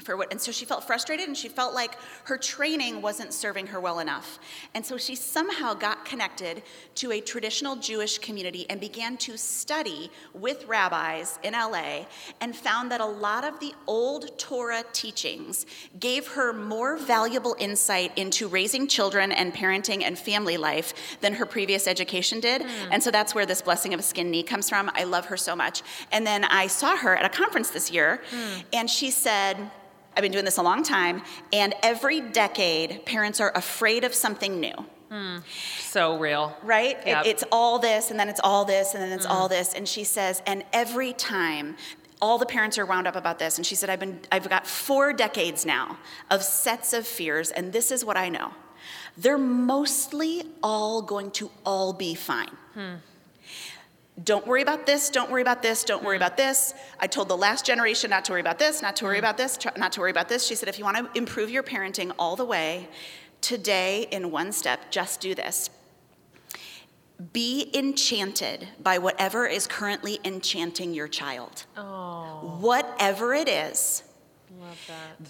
for 0.00 0.16
what 0.16 0.30
and 0.30 0.40
so 0.40 0.52
she 0.52 0.64
felt 0.64 0.84
frustrated 0.84 1.26
and 1.26 1.36
she 1.36 1.48
felt 1.48 1.74
like 1.74 1.96
her 2.24 2.36
training 2.36 3.02
wasn't 3.02 3.32
serving 3.32 3.66
her 3.68 3.80
well 3.80 3.98
enough. 3.98 4.38
And 4.74 4.84
so 4.84 4.96
she 4.96 5.14
somehow 5.14 5.74
got 5.74 6.04
connected 6.04 6.62
to 6.96 7.12
a 7.12 7.20
traditional 7.20 7.76
jewish 7.76 8.18
community 8.18 8.66
and 8.68 8.80
began 8.80 9.16
to 9.18 9.36
study 9.36 10.10
with 10.34 10.66
rabbis 10.66 11.38
in 11.42 11.54
la 11.54 12.04
and 12.40 12.54
found 12.54 12.90
that 12.90 13.00
a 13.00 13.06
lot 13.06 13.44
of 13.44 13.58
the 13.60 13.72
old 13.86 14.38
torah 14.38 14.84
teachings 14.92 15.66
gave 15.98 16.26
her 16.28 16.52
more 16.52 16.96
valuable 16.96 17.56
insight 17.58 18.16
into 18.16 18.48
raising 18.48 18.86
children 18.86 19.32
and 19.32 19.54
parenting 19.54 20.02
and 20.02 20.18
family 20.18 20.56
life 20.56 21.18
than 21.20 21.34
her 21.34 21.46
previous 21.46 21.86
education 21.86 22.40
did. 22.40 22.62
Hmm. 22.62 22.92
And 22.92 23.02
so 23.02 23.10
that's 23.10 23.34
where 23.34 23.46
this 23.46 23.62
blessing 23.62 23.94
of 23.94 24.00
a 24.00 24.02
skin 24.02 24.30
knee 24.30 24.42
comes 24.42 24.68
from. 24.68 24.90
I 24.94 25.04
love 25.04 25.26
her 25.26 25.36
so 25.36 25.56
much. 25.56 25.82
And 26.12 26.26
then 26.26 26.44
i 26.44 26.66
saw 26.66 26.96
her 26.96 27.16
at 27.16 27.24
a 27.24 27.28
conference 27.28 27.70
this 27.70 27.90
year 27.90 28.20
hmm. 28.30 28.60
and 28.72 28.88
she 28.88 29.10
said 29.10 29.70
I've 30.16 30.22
been 30.22 30.32
doing 30.32 30.44
this 30.44 30.58
a 30.58 30.62
long 30.62 30.82
time, 30.82 31.22
and 31.52 31.74
every 31.82 32.20
decade, 32.20 33.04
parents 33.06 33.40
are 33.40 33.52
afraid 33.54 34.04
of 34.04 34.14
something 34.14 34.60
new, 34.60 34.74
hmm. 35.08 35.38
So 35.78 36.18
real. 36.18 36.56
right? 36.62 36.98
It- 37.06 37.26
it's 37.26 37.44
all 37.52 37.78
this, 37.78 38.10
and 38.10 38.18
then 38.18 38.28
it's 38.28 38.40
all 38.42 38.64
this, 38.64 38.94
and 38.94 39.02
then 39.02 39.12
it's 39.12 39.26
all 39.26 39.46
hmm. 39.48 39.54
this. 39.54 39.74
And 39.74 39.88
she 39.88 40.04
says, 40.04 40.42
and 40.46 40.64
every 40.72 41.12
time, 41.12 41.76
all 42.20 42.38
the 42.38 42.46
parents 42.46 42.78
are 42.78 42.86
wound 42.86 43.06
up 43.06 43.16
about 43.16 43.38
this. 43.38 43.56
And 43.56 43.66
she 43.66 43.74
said, 43.74 43.88
I've, 43.88 44.00
been, 44.00 44.20
I've 44.30 44.48
got 44.48 44.66
four 44.66 45.12
decades 45.12 45.64
now 45.64 45.98
of 46.30 46.42
sets 46.42 46.92
of 46.92 47.06
fears, 47.06 47.50
and 47.50 47.72
this 47.72 47.90
is 47.90 48.04
what 48.04 48.16
I 48.16 48.28
know. 48.28 48.52
They're 49.16 49.38
mostly 49.38 50.44
all 50.62 51.02
going 51.02 51.30
to 51.32 51.50
all 51.64 51.92
be 51.92 52.14
fine. 52.14 52.56
Hmm. 52.74 52.94
Don't 54.24 54.46
worry 54.46 54.62
about 54.62 54.86
this, 54.86 55.08
don't 55.08 55.30
worry 55.30 55.42
about 55.42 55.62
this, 55.62 55.84
don't 55.84 56.02
worry 56.02 56.16
about 56.16 56.36
this. 56.36 56.74
I 56.98 57.06
told 57.06 57.28
the 57.28 57.36
last 57.36 57.64
generation 57.64 58.10
not 58.10 58.24
to 58.26 58.32
worry 58.32 58.40
about 58.40 58.58
this, 58.58 58.82
not 58.82 58.96
to 58.96 59.04
worry 59.04 59.18
about 59.18 59.36
this, 59.36 59.58
not 59.76 59.92
to 59.92 60.00
worry 60.00 60.10
about 60.10 60.28
this. 60.28 60.46
She 60.46 60.54
said, 60.54 60.68
if 60.68 60.78
you 60.78 60.84
want 60.84 60.96
to 60.96 61.18
improve 61.18 61.48
your 61.48 61.62
parenting 61.62 62.12
all 62.18 62.36
the 62.36 62.44
way, 62.44 62.88
today 63.40 64.08
in 64.10 64.30
one 64.30 64.52
step, 64.52 64.90
just 64.90 65.20
do 65.20 65.34
this. 65.34 65.70
Be 67.32 67.70
enchanted 67.74 68.68
by 68.82 68.98
whatever 68.98 69.46
is 69.46 69.66
currently 69.66 70.18
enchanting 70.24 70.94
your 70.94 71.08
child. 71.08 71.64
Oh, 71.76 72.56
Whatever 72.60 73.34
it 73.34 73.48
is. 73.48 74.02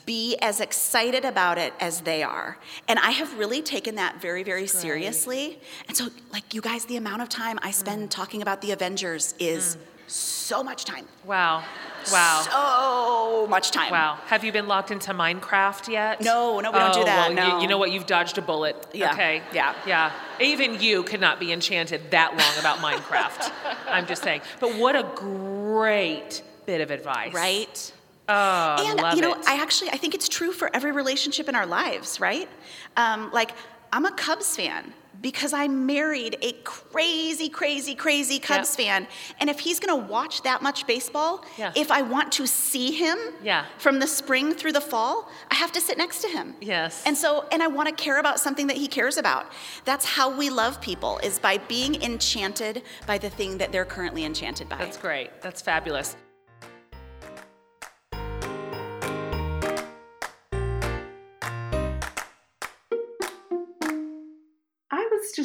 Be 0.06 0.36
as 0.40 0.60
excited 0.60 1.24
about 1.24 1.58
it 1.58 1.72
as 1.80 2.00
they 2.02 2.22
are. 2.22 2.58
And 2.88 2.98
I 2.98 3.10
have 3.10 3.38
really 3.38 3.62
taken 3.62 3.94
that 3.96 4.20
very, 4.20 4.42
very 4.42 4.66
seriously. 4.66 5.58
And 5.88 5.96
so, 5.96 6.08
like, 6.32 6.54
you 6.54 6.60
guys, 6.60 6.84
the 6.86 6.96
amount 6.96 7.22
of 7.22 7.28
time 7.28 7.58
I 7.62 7.70
spend 7.70 8.08
Mm. 8.08 8.10
talking 8.10 8.42
about 8.42 8.60
the 8.60 8.72
Avengers 8.72 9.34
is 9.38 9.76
so 10.06 10.62
much 10.64 10.84
time. 10.84 11.06
Wow. 11.24 11.62
Wow. 12.10 12.42
So 12.42 13.46
much 13.48 13.70
time. 13.70 13.92
Wow. 13.92 14.18
Have 14.26 14.42
you 14.42 14.50
been 14.52 14.66
locked 14.66 14.90
into 14.90 15.12
Minecraft 15.12 15.86
yet? 15.88 16.20
No, 16.20 16.58
no, 16.60 16.70
we 16.72 16.78
don't 16.78 16.94
do 16.94 17.00
Oh, 17.00 17.04
that, 17.04 17.16
well, 17.18 17.28
you- 17.30 17.34
no. 17.36 17.60
You, 17.60 17.68
know 17.68 17.78
what? 17.78 17.92
You've 17.92 18.06
dodged 18.06 18.38
a 18.38 18.42
bullet. 18.42 18.74
Yeah, 18.92 19.12
Okay. 19.12 19.42
yeah. 19.52 19.74
Yeah. 19.86 20.10
Even 20.40 20.80
you 20.80 21.02
could 21.04 21.20
not 21.20 21.38
be 21.38 21.52
enchanted 21.52 22.10
that 22.10 22.30
long 22.36 22.58
about 22.58 22.78
Minecraft. 22.78 23.52
I'm 23.88 24.06
just 24.06 24.22
saying. 24.22 24.40
But 24.58 24.74
what 24.76 24.96
a 24.96 25.02
great 25.14 26.42
bit 26.66 26.80
of 26.80 26.90
advice. 26.90 27.32
Right? 27.32 27.92
Oh, 28.30 28.76
and 28.86 29.16
you 29.16 29.22
know, 29.22 29.34
it. 29.34 29.44
I 29.46 29.54
actually 29.60 29.90
I 29.90 29.96
think 29.96 30.14
it's 30.14 30.28
true 30.28 30.52
for 30.52 30.74
every 30.74 30.92
relationship 30.92 31.48
in 31.48 31.54
our 31.54 31.66
lives, 31.66 32.20
right? 32.20 32.48
Um, 32.96 33.30
like 33.32 33.50
I'm 33.92 34.04
a 34.06 34.12
Cubs 34.12 34.54
fan 34.56 34.94
because 35.20 35.52
I 35.52 35.68
married 35.68 36.38
a 36.40 36.52
crazy, 36.64 37.48
crazy, 37.50 37.94
crazy 37.94 38.38
Cubs 38.38 38.70
Yep. 38.78 38.86
fan, 38.86 39.08
and 39.38 39.50
if 39.50 39.58
he's 39.60 39.78
going 39.78 39.94
to 40.00 40.06
watch 40.10 40.42
that 40.42 40.62
much 40.62 40.86
baseball, 40.86 41.44
Yeah. 41.58 41.72
if 41.76 41.90
I 41.90 42.00
want 42.00 42.32
to 42.38 42.46
see 42.46 42.92
him, 42.92 43.18
Yeah. 43.42 43.66
from 43.76 43.98
the 43.98 44.06
spring 44.06 44.54
through 44.54 44.72
the 44.72 44.80
fall, 44.80 45.28
I 45.50 45.56
have 45.56 45.72
to 45.72 45.80
sit 45.80 45.98
next 45.98 46.22
to 46.22 46.28
him. 46.28 46.54
Yes. 46.60 47.02
And 47.04 47.14
so, 47.18 47.44
and 47.52 47.62
I 47.62 47.66
want 47.66 47.88
to 47.90 47.94
care 47.94 48.18
about 48.18 48.40
something 48.40 48.66
that 48.68 48.78
he 48.78 48.86
cares 48.88 49.18
about. 49.18 49.44
That's 49.84 50.06
how 50.06 50.30
we 50.30 50.48
love 50.48 50.80
people 50.80 51.18
is 51.22 51.38
by 51.38 51.58
being 51.58 52.00
enchanted 52.02 52.82
by 53.06 53.18
the 53.18 53.28
thing 53.28 53.58
that 53.58 53.72
they're 53.72 53.84
currently 53.84 54.24
enchanted 54.24 54.70
by. 54.70 54.76
That's 54.78 54.96
great. 54.96 55.42
That's 55.42 55.60
fabulous. 55.60 56.16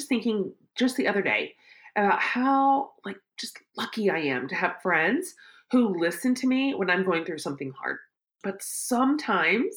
Just 0.06 0.10
thinking 0.10 0.52
just 0.76 0.98
the 0.98 1.08
other 1.08 1.22
day 1.22 1.54
about 1.96 2.20
how 2.20 2.92
like 3.06 3.18
just 3.38 3.60
lucky 3.76 4.10
I 4.10 4.20
am 4.20 4.48
to 4.50 4.56
have 4.56 4.82
friends 4.82 5.34
who 5.72 6.00
listen 6.00 6.36
to 6.36 6.48
me 6.48 6.76
when 6.76 6.90
I'm 6.90 7.06
going 7.06 7.26
through 7.26 7.40
something 7.40 7.72
hard. 7.72 7.98
But 8.44 8.62
sometimes 8.62 9.76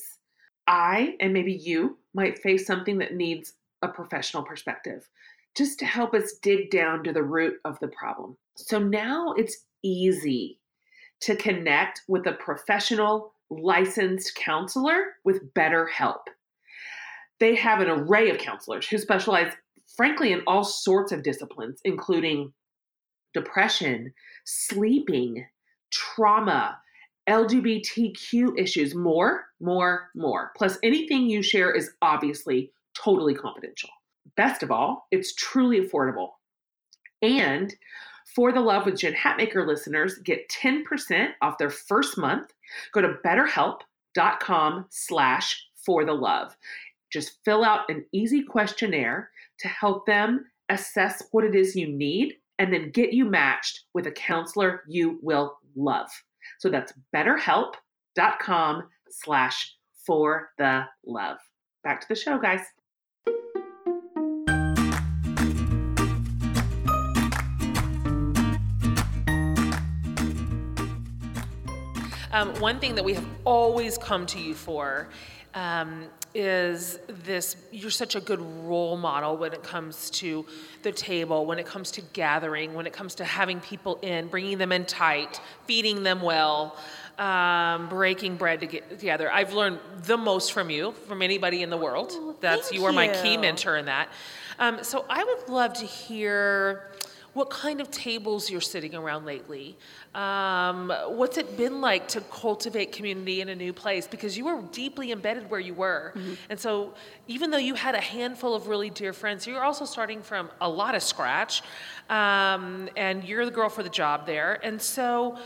I 0.67 1.15
and 1.21 1.33
maybe 1.33 1.55
you 1.55 1.99
might 2.15 2.39
face 2.41 2.67
something 2.67 2.99
that 2.99 3.15
needs 3.15 3.55
a 3.81 3.89
professional 3.89 4.43
perspective 4.43 5.09
just 5.57 5.79
to 5.79 5.87
help 5.87 6.13
us 6.13 6.35
dig 6.43 6.71
down 6.71 7.03
to 7.05 7.13
the 7.13 7.23
root 7.23 7.55
of 7.65 7.79
the 7.81 7.89
problem. 7.89 8.37
So 8.57 8.79
now 8.79 9.33
it's 9.33 9.65
easy 9.83 10.61
to 11.21 11.37
connect 11.37 12.03
with 12.07 12.27
a 12.27 12.33
professional 12.33 13.33
licensed 13.51 14.35
counselor 14.35 15.15
with 15.25 15.55
BetterHelp. 15.55 16.21
They 17.41 17.55
have 17.55 17.81
an 17.81 17.89
array 17.89 18.31
of 18.31 18.39
counselors 18.39 18.87
who 18.87 18.99
specialize, 18.99 19.53
frankly, 19.99 20.33
in 20.33 20.43
all 20.47 20.63
sorts 20.63 21.11
of 21.11 21.25
disciplines, 21.25 21.81
including 21.85 22.53
depression, 23.35 24.15
sleeping, 24.47 25.45
trauma, 25.91 26.79
LGBTQ 27.29 28.57
issues, 28.57 28.95
more, 28.95 29.47
more, 29.61 30.09
more. 30.15 30.53
Plus, 30.57 30.79
anything 30.83 31.29
you 31.29 31.43
share 31.43 31.73
is 31.73 31.91
obviously 32.01 32.73
totally 32.97 33.35
confidential. 33.35 33.91
Best 34.37 34.63
of 34.63 34.71
all, 34.71 35.09
it's 35.11 35.35
truly 35.35 35.81
affordable. 35.81 36.29
And 37.21 37.75
for 38.37 38.53
the 38.53 38.61
Love 38.61 38.87
with 38.87 38.99
Jen 38.99 39.15
Hatmaker 39.15 39.67
listeners, 39.67 40.19
get 40.25 40.49
10% 40.49 41.31
off 41.43 41.59
their 41.59 41.71
first 41.71 42.17
month. 42.17 42.53
Go 42.93 43.03
to 43.03 43.15
betterhelp.com 43.27 44.87
slash 44.91 45.67
for 45.85 46.05
the 46.05 46.13
love. 46.13 46.57
Just 47.13 47.39
fill 47.45 47.65
out 47.65 47.89
an 47.89 48.05
easy 48.13 48.43
questionnaire 48.43 49.31
to 49.61 49.69
help 49.69 50.07
them 50.07 50.45
assess 50.69 51.23
what 51.33 51.45
it 51.45 51.55
is 51.55 51.75
you 51.75 51.89
need 51.89 52.35
and 52.59 52.73
then 52.73 52.91
get 52.91 53.13
you 53.13 53.25
matched 53.25 53.85
with 53.95 54.07
a 54.07 54.13
counselor 54.13 54.83
you 54.89 55.19
will 55.23 55.59
love. 55.77 56.09
So 56.59 56.69
that's 56.69 56.93
betterhelp.com 57.15 58.83
slash 59.11 59.75
for 60.07 60.51
the 60.59 60.85
love. 61.07 61.39
Back 61.85 62.01
to 62.01 62.09
the 62.09 62.17
show, 62.17 62.39
guys. 62.39 62.61
Um, 72.31 72.55
one 72.61 72.79
thing 72.79 72.95
that 72.95 73.05
we 73.05 73.15
have 73.15 73.27
always 73.45 73.99
come 73.99 74.27
to 74.27 74.39
you 74.39 74.55
for 74.55 75.09
um, 75.55 76.05
is 76.35 76.99
this 77.09 77.57
you're 77.73 77.91
such 77.91 78.15
a 78.15 78.21
good 78.21 78.41
role 78.65 78.97
model 78.97 79.37
when 79.37 79.53
it 79.53 79.63
comes 79.63 80.11
to 80.11 80.45
the 80.83 80.93
table, 80.93 81.47
when 81.47 81.59
it 81.59 81.67
comes 81.67 81.91
to 81.93 82.01
gathering, 82.13 82.75
when 82.75 82.87
it 82.87 82.93
comes 82.93 83.15
to 83.17 83.25
having 83.25 83.61
people 83.61 83.99
in, 84.03 84.29
bringing 84.29 84.59
them 84.59 84.73
in 84.73 84.85
tight, 84.85 85.41
feeding 85.67 86.03
them 86.03 86.23
well. 86.23 86.77
Um, 87.19 87.89
breaking 87.89 88.37
bread 88.37 88.61
to 88.61 88.67
get 88.67 88.89
together. 88.91 89.29
I've 89.29 89.53
learned 89.53 89.81
the 90.05 90.17
most 90.17 90.53
from 90.53 90.71
you, 90.71 90.93
from 91.09 91.21
anybody 91.21 91.65
in 91.65 91.71
the 91.71 91.77
world. 91.77 92.11
Oh, 92.13 92.37
That's 92.41 92.69
thank 92.69 92.81
you 92.81 92.87
are 92.87 92.93
my 92.93 93.09
key 93.09 93.37
mentor 93.37 93.77
in 93.77 93.87
that. 93.87 94.09
Um, 94.61 94.85
so 94.85 95.05
I 95.11 95.25
would 95.25 95.49
love 95.49 95.73
to 95.75 95.85
hear 95.85 96.93
what 97.39 97.51
kind 97.51 97.81
of 97.81 97.89
tables 97.93 98.51
you're 98.51 98.61
sitting 98.61 98.97
around 98.97 99.25
lately. 99.25 99.77
Um, 100.13 100.93
what's 101.07 101.39
it 101.39 101.57
been 101.57 101.81
like 101.81 102.09
to 102.09 102.21
cultivate 102.23 102.91
community 102.91 103.41
in 103.41 103.49
a 103.49 103.55
new 103.55 103.73
place? 103.73 104.09
Because 104.09 104.37
you 104.37 104.45
were 104.45 104.61
deeply 104.73 105.13
embedded 105.13 105.49
where 105.49 105.61
you 105.61 105.73
were. 105.73 106.13
And 106.51 106.59
so, 106.59 106.95
even 107.29 107.53
though 107.53 107.65
you 107.71 107.75
had 107.75 107.95
a 107.95 108.01
handful 108.01 108.55
of 108.55 108.67
really 108.67 108.91
dear 108.91 109.13
friends, 109.13 109.47
you're 109.47 109.63
also 109.63 109.85
starting 109.85 110.21
from 110.21 110.51
a 110.61 110.69
lot 110.69 110.97
of 110.97 111.03
scratch. 111.03 111.63
Um, 112.11 112.89
and 112.97 113.23
you're 113.23 113.45
the 113.45 113.53
girl 113.53 113.69
for 113.69 113.85
the 113.85 113.89
job 113.89 114.27
there. 114.27 114.59
And 114.65 114.83
so, 114.83 115.39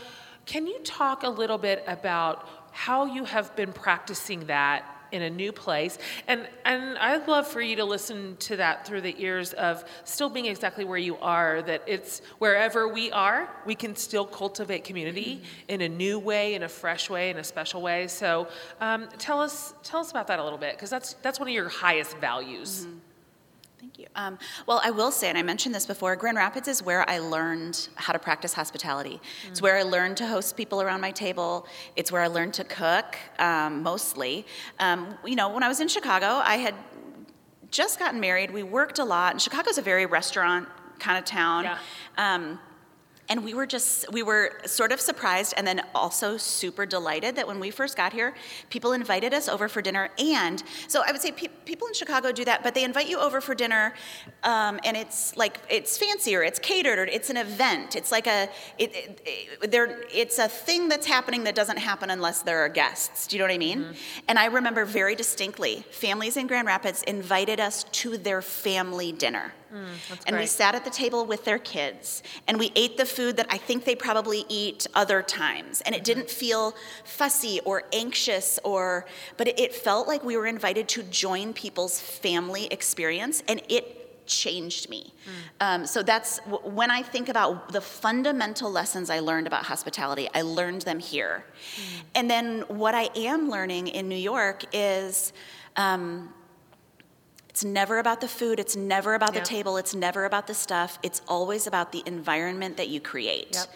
can 0.47 0.65
you 0.65 0.79
talk 0.79 1.21
a 1.21 1.29
little 1.29 1.59
bit 1.59 1.83
about 1.85 2.49
how 2.71 3.05
you 3.05 3.23
have 3.25 3.55
been 3.55 3.71
practicing 3.71 4.47
that 4.47 4.92
in 5.13 5.21
a 5.21 5.29
new 5.29 5.51
place? 5.51 5.97
And 6.27 6.47
and 6.65 6.97
I'd 6.97 7.27
love 7.27 7.47
for 7.47 7.61
you 7.61 7.75
to 7.77 7.85
listen 7.85 8.35
to 8.39 8.57
that 8.57 8.85
through 8.85 9.01
the 9.01 9.15
ears 9.17 9.53
of 9.53 9.85
still 10.03 10.29
being 10.29 10.47
exactly 10.47 10.83
where 10.83 10.97
you 10.97 11.17
are. 11.17 11.61
That 11.61 11.83
it's 11.87 12.21
wherever 12.39 12.87
we 12.87 13.11
are, 13.11 13.49
we 13.65 13.75
can 13.75 13.95
still 13.95 14.25
cultivate 14.25 14.83
community 14.83 15.41
in 15.67 15.81
a 15.81 15.89
new 15.89 16.19
way, 16.19 16.55
in 16.55 16.63
a 16.63 16.69
fresh 16.69 17.09
way, 17.09 17.29
in 17.29 17.37
a 17.37 17.43
special 17.43 17.81
way. 17.81 18.07
So 18.07 18.47
um, 18.81 19.07
tell 19.17 19.39
us 19.39 19.73
tell 19.83 19.99
us 20.01 20.11
about 20.11 20.27
that 20.27 20.39
a 20.39 20.43
little 20.43 20.59
bit 20.59 20.75
because 20.75 20.89
that's 20.89 21.13
that's 21.21 21.39
one 21.39 21.47
of 21.47 21.53
your 21.53 21.69
highest 21.69 22.17
values. 22.17 22.87
Thank 23.95 24.07
you. 24.07 24.13
Um, 24.15 24.39
well, 24.65 24.81
I 24.83 24.89
will 24.89 25.11
say, 25.11 25.29
and 25.29 25.37
I 25.37 25.43
mentioned 25.43 25.75
this 25.75 25.85
before, 25.85 26.15
Grand 26.15 26.35
Rapids 26.35 26.67
is 26.67 26.81
where 26.81 27.07
I 27.07 27.19
learned 27.19 27.89
how 27.93 28.11
to 28.11 28.17
practice 28.17 28.51
hospitality. 28.51 29.21
It's 29.47 29.61
where 29.61 29.77
I 29.77 29.83
learned 29.83 30.17
to 30.17 30.25
host 30.25 30.57
people 30.57 30.81
around 30.81 30.99
my 30.99 31.11
table. 31.11 31.67
It's 31.95 32.11
where 32.11 32.23
I 32.23 32.25
learned 32.25 32.55
to 32.55 32.63
cook, 32.63 33.17
um, 33.37 33.83
mostly. 33.83 34.47
Um, 34.79 35.15
you 35.23 35.35
know, 35.35 35.49
when 35.49 35.61
I 35.61 35.67
was 35.67 35.79
in 35.79 35.87
Chicago, 35.87 36.25
I 36.25 36.55
had 36.55 36.73
just 37.69 37.99
gotten 37.99 38.19
married. 38.19 38.49
We 38.49 38.63
worked 38.63 38.97
a 38.97 39.03
lot, 39.03 39.33
and 39.33 39.39
Chicago's 39.39 39.77
a 39.77 39.83
very 39.83 40.07
restaurant 40.07 40.67
kind 40.97 41.19
of 41.19 41.25
town. 41.25 41.65
Yeah. 41.65 41.77
And 43.29 43.43
we 43.43 43.53
were 43.53 43.65
just, 43.65 44.11
we 44.11 44.21
were 44.21 44.59
sort 44.65 44.91
of 44.91 44.99
surprised 44.99 45.53
and 45.55 45.65
then 45.65 45.81
also 45.95 46.35
super 46.35 46.85
delighted 46.85 47.37
that 47.37 47.47
when 47.47 47.59
we 47.59 47.71
first 47.71 47.95
got 47.95 48.11
here, 48.11 48.33
people 48.69 48.91
invited 48.91 49.33
us 49.33 49.47
over 49.47 49.69
for 49.69 49.81
dinner. 49.81 50.09
And 50.19 50.61
so 50.89 51.03
I 51.07 51.11
would 51.13 51.21
say 51.21 51.31
pe- 51.31 51.47
people 51.63 51.87
in 51.87 51.93
Chicago 51.93 52.33
do 52.33 52.43
that, 52.43 52.63
but 52.63 52.75
they 52.75 52.83
invite 52.83 53.07
you 53.07 53.19
over 53.19 53.39
for 53.39 53.55
dinner 53.55 53.93
um, 54.43 54.79
and 54.83 54.97
it's 54.97 55.37
like, 55.37 55.59
it's 55.69 55.97
fancier, 55.97 56.43
it's 56.43 56.59
catered, 56.59 56.99
or 56.99 57.05
it's 57.05 57.29
an 57.29 57.37
event. 57.37 57.95
It's 57.95 58.11
like 58.11 58.27
a, 58.27 58.49
it, 58.77 58.93
it, 58.93 59.21
it, 59.25 59.71
there, 59.71 60.03
it's 60.11 60.37
a 60.37 60.49
thing 60.49 60.89
that's 60.89 61.07
happening 61.07 61.45
that 61.45 61.55
doesn't 61.55 61.77
happen 61.77 62.09
unless 62.09 62.41
there 62.41 62.59
are 62.59 62.69
guests. 62.69 63.27
Do 63.27 63.37
you 63.37 63.39
know 63.39 63.45
what 63.45 63.55
I 63.55 63.57
mean? 63.57 63.95
And 64.27 64.37
I 64.37 64.45
remember 64.45 64.83
very 64.83 65.15
distinctly, 65.15 65.85
families 65.91 66.35
in 66.35 66.47
Grand 66.47 66.67
Rapids 66.67 67.03
invited 67.03 67.61
us 67.61 67.85
to 67.85 68.17
their 68.17 68.41
family 68.41 69.13
dinner. 69.13 69.53
And 70.27 70.37
we 70.37 70.45
sat 70.45 70.75
at 70.75 70.83
the 70.83 70.89
table 70.89 71.25
with 71.25 71.45
their 71.45 71.59
kids 71.59 72.23
and 72.47 72.59
we 72.59 72.71
ate 72.75 72.97
the 72.97 73.05
food 73.05 73.37
that 73.37 73.47
I 73.49 73.57
think 73.57 73.85
they 73.85 73.95
probably 73.95 74.45
eat 74.49 74.87
other 74.93 75.21
times. 75.21 75.81
And 75.81 75.95
it 75.95 76.03
didn't 76.03 76.29
feel 76.29 76.75
fussy 77.03 77.59
or 77.65 77.83
anxious 77.91 78.59
or, 78.63 79.05
but 79.37 79.47
it, 79.47 79.73
felt 79.73 80.07
like 80.07 80.23
we 80.23 80.37
were 80.37 80.45
invited 80.45 80.87
to 80.87 81.03
join 81.03 81.51
people's 81.51 81.99
family 81.99 82.67
experience 82.67 83.41
and 83.47 83.61
it 83.69 84.27
changed 84.27 84.87
me. 84.89 85.13
Um, 85.59 85.85
so 85.85 86.03
that's 86.03 86.37
w- 86.39 86.59
when 86.69 86.91
I 86.91 87.01
think 87.01 87.27
about 87.27 87.71
the 87.71 87.81
fundamental 87.81 88.71
lessons 88.71 89.09
I 89.09 89.19
learned 89.19 89.47
about 89.47 89.63
hospitality, 89.65 90.29
I 90.33 90.43
learned 90.43 90.83
them 90.83 90.99
here. 90.99 91.43
And 92.13 92.29
then 92.29 92.61
what 92.67 92.93
I 92.93 93.09
am 93.15 93.49
learning 93.49 93.87
in 93.87 94.07
New 94.07 94.15
York 94.15 94.63
is. 94.73 95.33
Um, 95.75 96.33
it's 97.53 97.63
never 97.63 97.99
about 97.99 98.19
the 98.19 98.27
food, 98.27 98.59
it's 98.59 98.75
never 98.75 99.13
about 99.13 99.35
Yeah. 99.35 99.41
the 99.41 99.45
table, 99.45 99.77
it's 99.77 99.93
never 99.93 100.25
about 100.25 100.47
the 100.47 100.55
stuff. 100.55 100.97
It's 101.03 101.21
always 101.27 101.67
about 101.67 101.91
the 101.91 102.01
environment 102.07 102.77
that 102.77 102.87
you 102.87 102.99
create. 102.99 103.49
Yep. 103.53 103.67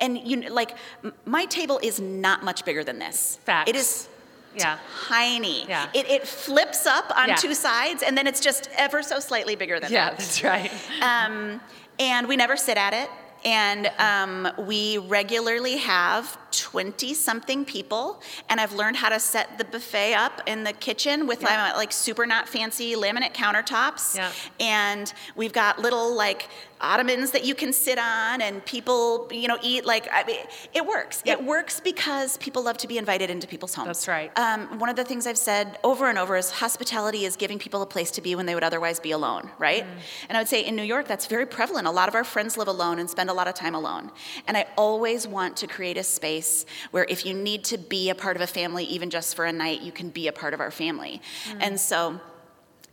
And 0.00 0.18
you 0.26 0.48
like 0.48 0.70
m- 1.04 1.12
my 1.26 1.44
table 1.44 1.78
is 1.82 2.00
not 2.00 2.42
much 2.42 2.64
bigger 2.64 2.82
than 2.82 2.98
this. 2.98 3.38
Facts. 3.44 3.68
It 3.68 3.76
is 3.76 4.08
Yeah. 4.54 4.78
tiny. 5.06 5.66
Yeah. 5.68 5.88
It, 5.92 6.08
it 6.08 6.26
flips 6.26 6.86
up 6.86 7.12
on 7.14 7.28
Yeah. 7.28 7.34
two 7.34 7.52
sides 7.52 8.02
and 8.02 8.16
then 8.16 8.26
it's 8.26 8.40
just 8.40 8.70
ever 8.74 9.02
so 9.02 9.20
slightly 9.20 9.54
bigger 9.54 9.78
than 9.80 9.92
Yeah, 9.92 10.08
that. 10.08 10.18
that's 10.18 10.42
right. 10.42 10.72
Um, 11.02 11.60
and 11.98 12.26
we 12.28 12.36
never 12.36 12.56
sit 12.56 12.78
at 12.78 12.94
it. 12.94 13.10
And 13.44 13.86
um, 13.98 14.48
we 14.66 14.98
regularly 14.98 15.76
have 15.76 16.36
20 16.50 17.14
something 17.14 17.64
people. 17.64 18.20
And 18.48 18.60
I've 18.60 18.72
learned 18.72 18.96
how 18.96 19.08
to 19.10 19.20
set 19.20 19.58
the 19.58 19.64
buffet 19.64 20.14
up 20.14 20.40
in 20.46 20.64
the 20.64 20.72
kitchen 20.72 21.26
with 21.26 21.42
Yeah. 21.42 21.72
uh, 21.74 21.76
like 21.76 21.92
super 21.92 22.26
not 22.26 22.48
fancy 22.48 22.94
laminate 22.94 23.34
countertops. 23.34 24.16
Yeah. 24.16 24.32
And 24.58 25.12
we've 25.36 25.52
got 25.52 25.78
little 25.78 26.14
like 26.14 26.48
ottomans 26.80 27.30
that 27.30 27.44
you 27.44 27.54
can 27.54 27.72
sit 27.72 27.98
on 27.98 28.40
and 28.40 28.64
people, 28.64 29.28
you 29.30 29.48
know, 29.48 29.58
eat 29.62 29.84
like, 29.84 30.08
I 30.12 30.24
mean, 30.24 30.40
it 30.74 30.86
works. 30.86 31.22
Yep. 31.24 31.40
It 31.40 31.44
works 31.44 31.80
because 31.80 32.36
people 32.38 32.62
love 32.62 32.76
to 32.78 32.88
be 32.88 32.98
invited 32.98 33.30
into 33.30 33.46
people's 33.46 33.74
homes. 33.74 33.86
That's 33.86 34.08
right. 34.08 34.36
Um, 34.38 34.78
one 34.78 34.88
of 34.88 34.96
the 34.96 35.04
things 35.04 35.26
I've 35.26 35.38
said 35.38 35.78
over 35.84 36.08
and 36.08 36.18
over 36.18 36.36
is 36.36 36.50
hospitality 36.50 37.24
is 37.24 37.36
giving 37.36 37.58
people 37.58 37.82
a 37.82 37.86
place 37.86 38.10
to 38.12 38.20
be 38.20 38.34
when 38.34 38.46
they 38.46 38.54
would 38.54 38.64
otherwise 38.64 39.00
be 39.00 39.12
alone, 39.12 39.50
right? 39.58 39.84
Mm. 39.84 40.00
And 40.28 40.38
I 40.38 40.40
would 40.40 40.48
say 40.48 40.64
in 40.64 40.76
New 40.76 40.82
York, 40.82 41.06
that's 41.08 41.26
very 41.26 41.46
prevalent. 41.46 41.86
A 41.86 41.90
lot 41.90 42.08
of 42.08 42.14
our 42.14 42.24
friends 42.24 42.56
live 42.56 42.68
alone 42.68 42.98
and 42.98 43.08
spend 43.08 43.30
a 43.30 43.34
lot 43.34 43.48
of 43.48 43.54
time 43.54 43.74
alone. 43.74 44.10
And 44.46 44.56
I 44.56 44.66
always 44.76 45.26
want 45.26 45.56
to 45.58 45.66
create 45.66 45.96
a 45.96 46.02
space 46.02 46.66
where 46.90 47.06
if 47.08 47.24
you 47.24 47.34
need 47.34 47.64
to 47.64 47.78
be 47.78 48.10
a 48.10 48.14
part 48.14 48.36
of 48.36 48.42
a 48.42 48.46
family, 48.46 48.84
even 48.84 49.10
just 49.10 49.34
for 49.34 49.44
a 49.44 49.52
night, 49.52 49.82
you 49.82 49.92
can 49.92 50.10
be 50.10 50.28
a 50.28 50.32
part 50.32 50.54
of 50.54 50.60
our 50.60 50.70
family. 50.70 51.20
Mm. 51.48 51.56
And 51.60 51.80
so, 51.80 52.20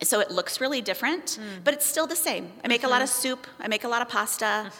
so 0.03 0.19
it 0.19 0.29
looks 0.31 0.59
really 0.61 0.81
different, 0.81 1.39
but 1.63 1.73
it's 1.73 1.85
still 1.85 2.07
the 2.07 2.15
same. 2.15 2.51
I 2.63 2.67
make 2.67 2.83
a 2.83 2.87
lot 2.87 3.01
of 3.01 3.09
Mm-hmm. 3.09 3.21
soup. 3.21 3.47
I 3.59 3.67
make 3.67 3.83
a 3.83 3.87
lot 3.87 4.01
of 4.01 4.09
pasta. 4.09 4.71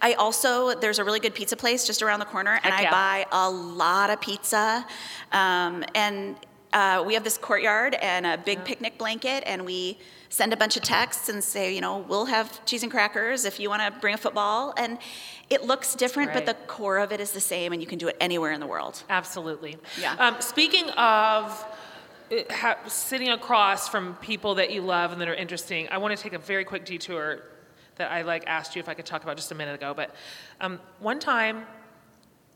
I 0.00 0.12
also 0.14 0.74
there's 0.74 0.98
a 0.98 1.04
really 1.04 1.20
good 1.20 1.34
pizza 1.34 1.56
place 1.56 1.86
just 1.86 2.02
around 2.02 2.20
the 2.20 2.26
corner, 2.26 2.58
and 2.64 2.72
Heck 2.74 2.80
I 2.80 2.82
yeah. 2.82 2.90
buy 2.90 3.26
a 3.32 3.50
lot 3.50 4.10
of 4.10 4.20
pizza. 4.20 4.84
Um, 5.32 5.84
and 5.94 6.36
uh, 6.72 7.04
we 7.06 7.14
have 7.14 7.24
this 7.24 7.36
courtyard 7.38 7.94
and 8.00 8.24
a 8.26 8.38
big 8.38 8.64
picnic 8.64 8.96
blanket, 8.98 9.44
and 9.46 9.64
we 9.66 9.98
send 10.30 10.52
a 10.54 10.56
bunch 10.56 10.76
of 10.78 10.82
texts 10.82 11.28
and 11.28 11.44
say, 11.44 11.74
you 11.74 11.82
know, 11.82 11.98
we'll 12.08 12.24
have 12.24 12.64
cheese 12.64 12.82
and 12.82 12.90
crackers 12.90 13.44
if 13.44 13.60
you 13.60 13.68
want 13.68 13.82
to 13.82 14.00
bring 14.00 14.14
a 14.14 14.16
football. 14.16 14.72
And 14.78 14.96
it 15.50 15.64
looks 15.64 15.94
different, 15.94 16.32
but 16.32 16.46
the 16.46 16.54
core 16.66 16.96
of 16.98 17.12
it 17.12 17.20
is 17.20 17.32
the 17.32 17.40
same, 17.40 17.74
and 17.74 17.82
you 17.82 17.86
can 17.86 17.98
do 17.98 18.08
it 18.08 18.16
anywhere 18.20 18.52
in 18.52 18.60
the 18.60 18.66
world. 18.66 19.02
Absolutely. 19.10 19.76
Yeah. 20.00 20.14
Um, 20.18 20.36
speaking 20.40 20.88
of 20.90 21.62
ha- 22.50 22.78
sitting 22.86 23.30
across 23.30 23.88
from 23.88 24.14
people 24.16 24.56
that 24.56 24.72
you 24.72 24.82
love 24.82 25.12
and 25.12 25.20
that 25.20 25.28
are 25.28 25.34
interesting, 25.34 25.88
I 25.90 25.98
want 25.98 26.16
to 26.16 26.22
take 26.22 26.32
a 26.32 26.38
very 26.38 26.64
quick 26.64 26.84
detour 26.84 27.42
that 27.96 28.10
I 28.10 28.22
like 28.22 28.44
asked 28.46 28.74
you 28.74 28.80
if 28.80 28.88
I 28.88 28.94
could 28.94 29.06
talk 29.06 29.22
about 29.22 29.36
just 29.36 29.52
a 29.52 29.54
minute 29.54 29.74
ago. 29.74 29.92
But 29.94 30.14
um, 30.60 30.80
one 30.98 31.18
time, 31.18 31.66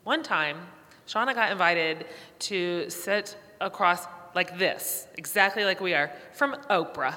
one 0.05 0.23
time, 0.23 0.59
Shauna 1.07 1.35
got 1.35 1.53
invited 1.53 2.07
to 2.41 2.89
sit 2.91 3.37
across 3.61 4.07
like 4.35 4.59
this, 4.59 5.07
exactly 5.17 5.65
like 5.65 5.81
we 5.81 5.95
are, 5.95 6.11
from 6.33 6.57
Oprah. 6.69 7.17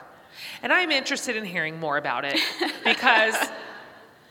And 0.62 0.72
I'm 0.72 0.92
interested 0.92 1.36
in 1.36 1.44
hearing 1.44 1.80
more 1.80 1.98
about 1.98 2.24
it 2.24 2.40
because 2.84 3.36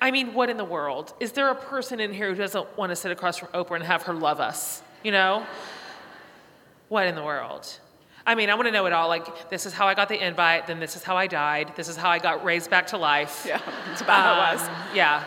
I 0.01 0.11
mean, 0.11 0.33
what 0.33 0.49
in 0.49 0.57
the 0.57 0.65
world? 0.65 1.13
Is 1.19 1.33
there 1.33 1.51
a 1.51 1.55
person 1.55 1.99
in 1.99 2.13
here 2.13 2.29
who 2.29 2.37
doesn't 2.37 2.79
want 2.79 2.91
to 2.91 2.97
sit 2.97 3.11
across 3.11 3.37
from 3.37 3.49
Oprah 3.49 3.77
and 3.77 3.85
have 3.85 4.03
her 4.03 4.15
love 4.15 4.41
us? 4.41 4.83
You 5.03 5.13
know? 5.13 5.45
What 6.89 7.07
in 7.07 7.15
the 7.15 7.25
world? 7.25 7.79
I 8.29 8.35
mean, 8.35 8.51
I 8.51 8.55
want 8.57 8.67
to 8.67 8.73
know 8.73 8.85
it 8.85 8.93
all. 8.93 9.09
Like, 9.09 9.49
this 9.49 9.65
is 9.65 9.73
how 9.73 9.89
I 9.89 9.95
got 9.95 10.11
the 10.11 10.23
invite, 10.23 10.67
then 10.67 10.81
this 10.81 10.97
is 10.97 11.03
how 11.03 11.17
I 11.17 11.27
died, 11.27 11.73
this 11.77 11.89
is 11.89 11.97
how 11.97 12.11
I 12.11 12.19
got 12.19 12.45
raised 12.45 12.69
back 12.69 12.89
to 12.89 12.99
life. 12.99 13.47
Yeah, 13.49 13.59
it's 13.91 14.03
about 14.03 14.23
how 14.23 14.35
it 14.35 14.55
was. 14.55 14.69
Um, 14.69 14.75
Yeah. 14.95 15.25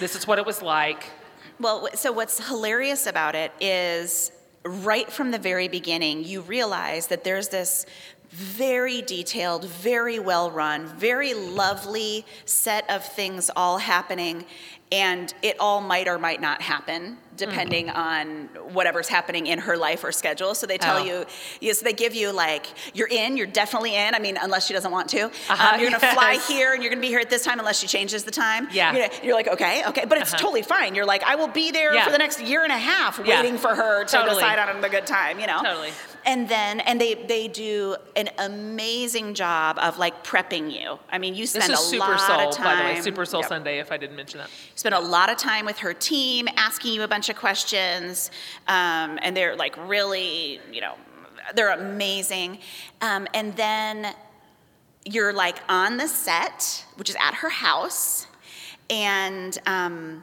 This 0.00 0.16
is 0.16 0.26
what 0.26 0.38
it 0.38 0.46
was 0.46 0.62
like. 0.62 1.10
Well, 1.60 1.88
so 1.94 2.10
what's 2.10 2.48
hilarious 2.48 3.06
about 3.06 3.34
it 3.34 3.52
is 3.60 4.32
right 4.64 5.12
from 5.12 5.30
the 5.30 5.38
very 5.38 5.68
beginning, 5.68 6.24
you 6.24 6.40
realize 6.40 7.08
that 7.08 7.22
there's 7.22 7.48
this 7.48 7.84
very 8.30 9.02
detailed, 9.02 9.66
very 9.66 10.18
well 10.18 10.50
run, 10.50 10.86
very 10.86 11.34
lovely 11.34 12.24
set 12.46 12.88
of 12.88 13.04
things 13.04 13.50
all 13.56 13.76
happening, 13.76 14.46
and 14.90 15.32
it 15.42 15.56
all 15.60 15.80
might 15.80 16.08
or 16.08 16.18
might 16.18 16.40
not 16.40 16.62
happen 16.62 17.18
depending 17.36 17.88
on 17.88 18.46
whatever's 18.72 19.06
happening 19.06 19.46
in 19.46 19.60
her 19.60 19.76
life 19.76 20.02
or 20.02 20.10
schedule. 20.10 20.56
So 20.56 20.66
they 20.66 20.76
tell 20.76 20.96
Oh. 20.96 21.04
you, 21.04 21.24
yes, 21.60 21.80
they 21.80 21.92
give 21.92 22.12
you 22.12 22.32
like, 22.32 22.66
you're 22.94 23.06
in, 23.06 23.36
you're 23.36 23.46
definitely 23.46 23.94
in. 23.94 24.12
I 24.12 24.18
mean, 24.18 24.36
unless 24.42 24.66
she 24.66 24.74
doesn't 24.74 24.90
want 24.90 25.08
to. 25.10 25.26
Uh-huh, 25.26 25.74
Um, 25.74 25.80
you're 25.80 25.88
gonna 25.90 26.12
fly 26.14 26.40
here 26.48 26.72
and 26.72 26.82
you're 26.82 26.90
gonna 26.90 27.00
be 27.00 27.06
here 27.06 27.20
at 27.20 27.30
this 27.30 27.44
time 27.44 27.60
unless 27.60 27.78
she 27.78 27.86
changes 27.86 28.24
the 28.24 28.32
time. 28.32 28.66
Yeah. 28.72 28.92
You're, 28.92 29.08
gonna- 29.08 29.20
you're 29.24 29.34
like, 29.36 29.46
okay, 29.46 29.84
okay, 29.86 30.04
but 30.04 30.18
it's 30.18 30.32
Uh-huh. 30.32 30.42
totally 30.42 30.62
fine. 30.62 30.96
You're 30.96 31.06
like, 31.06 31.22
I 31.22 31.36
will 31.36 31.46
be 31.46 31.70
there 31.70 31.94
Yeah. 31.94 32.04
for 32.04 32.10
the 32.10 32.18
next 32.18 32.40
year 32.40 32.64
and 32.64 32.72
a 32.72 32.76
half 32.78 33.20
Yeah. 33.24 33.40
waiting 33.40 33.56
for 33.56 33.72
her 33.72 34.02
to 34.04 34.10
Totally. 34.16 34.34
decide 34.42 34.58
on 34.58 34.80
the 34.80 34.88
good 34.88 35.06
time, 35.06 35.38
you 35.38 35.46
know? 35.46 35.62
Totally. 35.62 35.92
And 36.26 36.48
then, 36.48 36.80
and 36.80 37.00
they, 37.00 37.14
they 37.14 37.48
do 37.48 37.96
an 38.16 38.28
amazing 38.38 39.34
job 39.34 39.78
of 39.78 39.98
like 39.98 40.24
prepping 40.24 40.70
you. 40.72 40.98
I 41.10 41.18
mean, 41.18 41.34
you 41.34 41.44
This 41.44 41.52
spend 41.52 41.72
is 41.72 41.78
a 41.80 41.82
Super 41.82 42.04
lot 42.06 42.20
Soul, 42.20 42.48
of 42.50 42.54
time. 42.54 42.64
by 42.64 42.76
the 42.76 42.94
way. 42.96 43.00
Super 43.00 43.24
Soul 43.24 43.40
Yep. 43.40 43.48
Sunday, 43.48 43.78
if 43.78 43.90
I 43.90 43.96
didn't 43.96 44.16
mention 44.16 44.38
that. 44.38 44.50
Spend 44.74 44.94
a 44.94 45.00
lot 45.00 45.30
of 45.30 45.38
time 45.38 45.64
with 45.64 45.78
her 45.78 45.94
team, 45.94 46.48
asking 46.56 46.92
you 46.92 47.02
a 47.02 47.08
bunch 47.08 47.28
of 47.28 47.36
questions, 47.36 48.30
um, 48.66 49.18
and 49.22 49.36
they're 49.36 49.56
like 49.56 49.76
really, 49.88 50.60
you 50.72 50.80
know, 50.80 50.94
they're 51.54 51.72
amazing. 51.72 52.58
Um, 53.00 53.26
and 53.32 53.56
then 53.56 54.14
you're 55.04 55.32
like 55.32 55.58
on 55.68 55.96
the 55.96 56.06
set, 56.06 56.84
which 56.96 57.08
is 57.08 57.16
at 57.20 57.34
her 57.34 57.48
house, 57.48 58.26
and 58.90 59.56
um, 59.66 60.22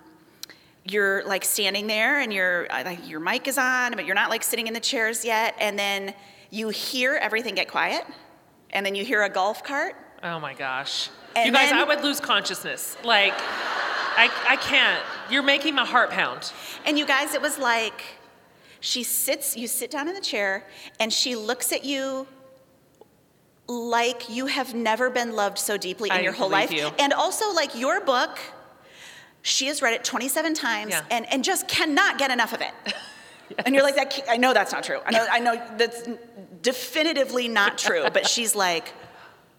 you're 0.86 1.26
like 1.26 1.44
standing 1.44 1.88
there, 1.88 2.20
and 2.20 2.32
your 2.32 2.72
uh, 2.72 2.84
like 2.86 3.10
your 3.10 3.20
mic 3.20 3.48
is 3.48 3.58
on, 3.58 3.94
but 3.94 4.06
you're 4.06 4.16
not 4.16 4.30
like 4.30 4.44
sitting 4.44 4.68
in 4.68 4.74
the 4.74 4.80
chairs 4.80 5.26
yet, 5.26 5.56
and 5.60 5.78
then 5.78 6.14
you 6.52 6.70
hear 6.70 7.16
everything 7.16 7.56
get 7.56 7.68
quiet, 7.68 8.06
and 8.70 8.86
then 8.86 8.96
you 8.96 9.04
hear 9.04 9.24
a 9.24 9.30
golf 9.30 9.64
cart, 9.64 9.96
Oh 10.24 10.40
my 10.40 10.54
gosh. 10.54 11.10
And 11.36 11.48
you 11.48 11.52
guys, 11.52 11.70
then- 11.70 11.78
I 11.78 11.84
would 11.84 12.02
lose 12.02 12.20
consciousness. 12.20 12.98
Like, 13.04 13.34
I, 13.38 14.32
I 14.50 14.56
can't. 14.56 15.04
You're 15.30 15.44
making 15.44 15.76
my 15.76 15.86
heart 15.86 16.10
pound. 16.10 16.52
And 16.86 16.98
you 16.98 17.06
guys, 17.06 17.36
it 17.36 17.42
was 17.42 17.60
like 17.60 18.02
she 18.80 19.04
sits, 19.04 19.56
you 19.56 19.68
sit 19.68 19.92
down 19.92 20.08
in 20.08 20.16
the 20.16 20.22
chair, 20.22 20.66
and 21.00 21.14
she 21.14 21.36
looks 21.36 21.72
at 21.72 21.84
you 21.86 22.28
like 23.68 24.30
you 24.30 24.46
have 24.46 24.74
never 24.74 25.10
been 25.10 25.36
loved 25.36 25.58
so 25.58 25.78
deeply 25.78 26.10
in 26.10 26.16
I 26.16 26.20
your 26.22 26.34
whole 26.34 26.50
life. 26.50 26.72
you. 26.72 26.90
And 27.00 27.14
also, 27.14 27.52
like 27.54 27.76
your 27.76 28.02
book, 28.02 28.40
she 29.46 29.68
has 29.68 29.82
read 29.82 29.94
it 29.94 30.04
27 30.04 30.54
times 30.56 30.92
Yeah. 30.92 31.02
and, 31.12 31.32
and 31.32 31.44
just 31.44 31.68
cannot 31.68 32.18
get 32.18 32.32
enough 32.32 32.52
of 32.54 32.62
it. 32.62 32.74
And 33.64 33.76
you're 33.76 33.84
like, 33.84 33.96
that, 33.96 34.20
I 34.28 34.38
know 34.38 34.54
that's 34.56 34.72
not 34.72 34.84
true. 34.84 35.00
I 35.06 35.12
know, 35.12 35.26
I 35.30 35.40
know 35.40 35.62
that's 35.78 36.10
definitively 36.64 37.48
not 37.48 37.78
true. 37.78 38.04
But 38.12 38.28
she's 38.34 38.56
like, 38.56 38.92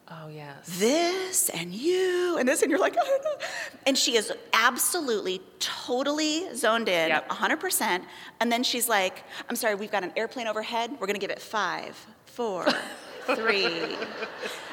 Oh, 0.08 0.26
yes. 0.28 0.54
this 0.78 1.48
and 1.50 1.72
you 1.72 2.36
and 2.38 2.48
this 2.48 2.62
and 2.62 2.70
you're 2.70 2.80
like 2.80 2.96
I 3.00 3.04
don't 3.04 3.24
know. 3.24 3.46
and 3.86 3.96
she 3.98 4.16
is 4.16 4.32
absolutely 4.52 5.40
totally 5.60 6.52
zoned 6.54 6.88
in 6.88 7.08
Yep. 7.10 7.28
100% 7.28 8.02
and 8.40 8.52
then 8.52 8.62
she's 8.62 8.88
like 8.88 9.24
i'm 9.48 9.56
sorry 9.56 9.74
we've 9.74 9.90
got 9.90 10.04
an 10.04 10.12
airplane 10.16 10.46
overhead 10.46 10.90
we're 11.00 11.08
going 11.08 11.14
to 11.20 11.26
give 11.26 11.30
it 11.30 11.40
five 11.42 11.96
four 12.26 12.66
three 13.34 13.96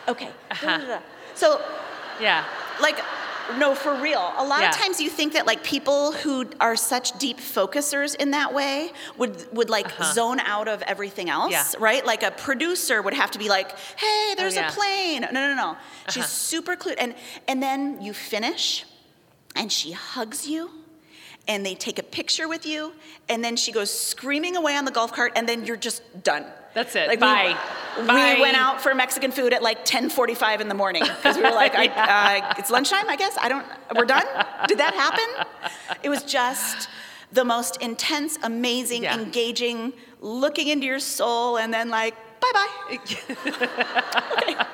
okay 0.08 0.30
Uh-huh. 0.52 1.00
so 1.34 1.60
Yeah. 2.20 2.46
like 2.80 3.00
no 3.60 3.76
for 3.76 3.94
real 3.96 4.34
a 4.38 4.46
lot 4.46 4.62
Yeah. 4.62 4.70
of 4.70 4.76
times 4.76 5.00
you 5.02 5.10
think 5.10 5.34
that 5.34 5.46
like 5.46 5.64
people 5.64 6.12
who 6.14 6.46
are 6.60 6.76
such 6.76 7.18
deep 7.20 7.38
focusers 7.40 8.16
in 8.16 8.32
that 8.32 8.54
way 8.54 8.92
would 9.18 9.36
would 9.54 9.70
like 9.70 9.88
zone 10.14 10.40
out 10.40 10.68
of 10.68 10.82
everything 10.84 11.30
else 11.30 11.54
Uh-huh. 11.54 11.70
Yeah. 11.80 11.84
right 11.84 12.06
like 12.06 12.24
a 12.24 12.32
producer 12.32 13.02
would 13.02 13.14
have 13.14 13.32
to 13.32 13.40
be 13.40 13.50
like 13.50 13.78
hey 13.98 14.34
there's 14.38 14.56
yeah. 14.56 14.70
a 14.70 14.72
plane 14.72 15.22
no 15.22 15.30
no 15.32 15.56
no 15.56 15.78
she's 16.10 16.24
Uh-huh. 16.24 16.28
super 16.28 16.76
clued 16.76 16.96
and 16.98 17.16
and 17.48 17.62
then 17.62 18.02
you 18.02 18.14
finish 18.14 18.86
and 19.56 19.72
she 19.72 19.92
hugs 19.92 20.48
you 20.48 20.70
and 21.48 21.66
they 21.66 21.76
take 21.76 22.00
a 22.00 22.04
picture 22.04 22.48
with 22.48 22.66
you 22.66 22.94
and 23.30 23.44
then 23.44 23.56
she 23.58 23.72
goes 23.72 23.92
screaming 23.92 24.56
away 24.56 24.76
on 24.78 24.86
the 24.86 24.92
golf 24.92 25.12
cart 25.12 25.32
and 25.36 25.48
then 25.50 25.66
you're 25.66 25.76
just 25.90 26.02
done 26.24 26.46
That's 26.74 26.96
it. 26.96 27.08
like 27.08 27.20
Bye. 27.20 27.56
We, 28.00 28.08
Bye. 28.08 28.34
we 28.36 28.42
went 28.42 28.58
out 28.58 28.82
for 28.82 28.96
Mexican 28.96 29.32
food 29.32 29.54
at 29.54 29.62
like 29.62 29.86
10:45 29.86 30.62
in 30.62 30.68
the 30.68 30.74
morning 30.74 31.04
because 31.04 31.36
we 31.38 31.44
were 31.44 31.52
like, 31.52 31.76
I, 31.76 31.88
uh, 32.50 32.54
"It's 32.58 32.72
lunchtime, 32.72 33.08
I 33.08 33.16
guess. 33.16 33.38
I 33.40 33.48
don't. 33.50 33.66
We're 33.96 34.06
done. 34.06 34.26
Did 34.68 34.80
that 34.80 34.94
happen?" 34.96 35.46
It 36.02 36.10
was 36.10 36.24
just 36.24 36.90
the 37.32 37.46
most 37.46 37.82
intense, 37.82 38.38
amazing, 38.44 39.04
Yeah. 39.04 39.16
engaging, 39.20 39.94
looking 40.22 40.68
into 40.70 40.86
your 40.88 41.00
soul, 41.00 41.58
and 41.58 41.72
then 41.74 41.90
like, 41.90 42.16
"Bye 42.40 42.52
bye." 42.54 42.98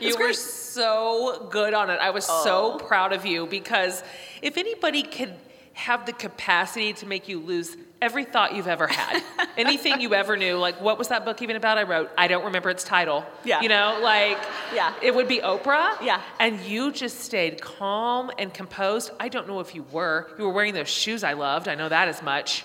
You 0.00 0.16
were 0.18 0.32
so 0.34 1.48
good 1.50 1.72
on 1.72 1.88
it. 1.90 1.98
I 2.00 2.10
was 2.10 2.26
Oh. 2.28 2.44
so 2.44 2.86
proud 2.86 3.12
of 3.14 3.24
you 3.24 3.46
because 3.46 4.02
if 4.42 4.58
anybody 4.58 5.02
could 5.02 5.34
have 5.72 6.04
the 6.06 6.12
capacity 6.12 6.92
to 6.94 7.06
make 7.06 7.28
you 7.28 7.40
lose 7.40 7.76
every 8.00 8.24
thought 8.24 8.54
you've 8.54 8.68
ever 8.68 8.86
had, 8.86 9.22
anything 9.56 10.00
you 10.00 10.14
ever 10.14 10.36
knew, 10.36 10.56
like 10.56 10.80
what 10.80 10.98
was 10.98 11.08
that 11.08 11.24
book 11.24 11.42
even 11.42 11.56
about? 11.56 11.78
I 11.78 11.82
wrote, 11.82 12.10
I 12.16 12.28
don't 12.28 12.44
remember 12.44 12.70
its 12.70 12.84
title. 12.84 13.24
Yeah. 13.44 13.60
You 13.60 13.68
know, 13.68 13.98
like 14.02 14.38
Yeah. 14.74 14.94
it 15.02 15.14
would 15.14 15.28
be 15.28 15.38
Oprah. 15.40 16.00
Yeah. 16.02 16.20
And 16.38 16.60
you 16.60 16.92
just 16.92 17.20
stayed 17.20 17.60
calm 17.60 18.30
and 18.38 18.52
composed. 18.54 19.10
I 19.18 19.28
don't 19.28 19.48
know 19.48 19.60
if 19.60 19.74
you 19.74 19.84
were. 19.92 20.28
You 20.38 20.44
were 20.44 20.52
wearing 20.52 20.74
those 20.74 20.88
shoes 20.88 21.24
I 21.24 21.32
loved. 21.32 21.66
I 21.68 21.74
know 21.74 21.88
that 21.88 22.08
as 22.08 22.22
much. 22.22 22.64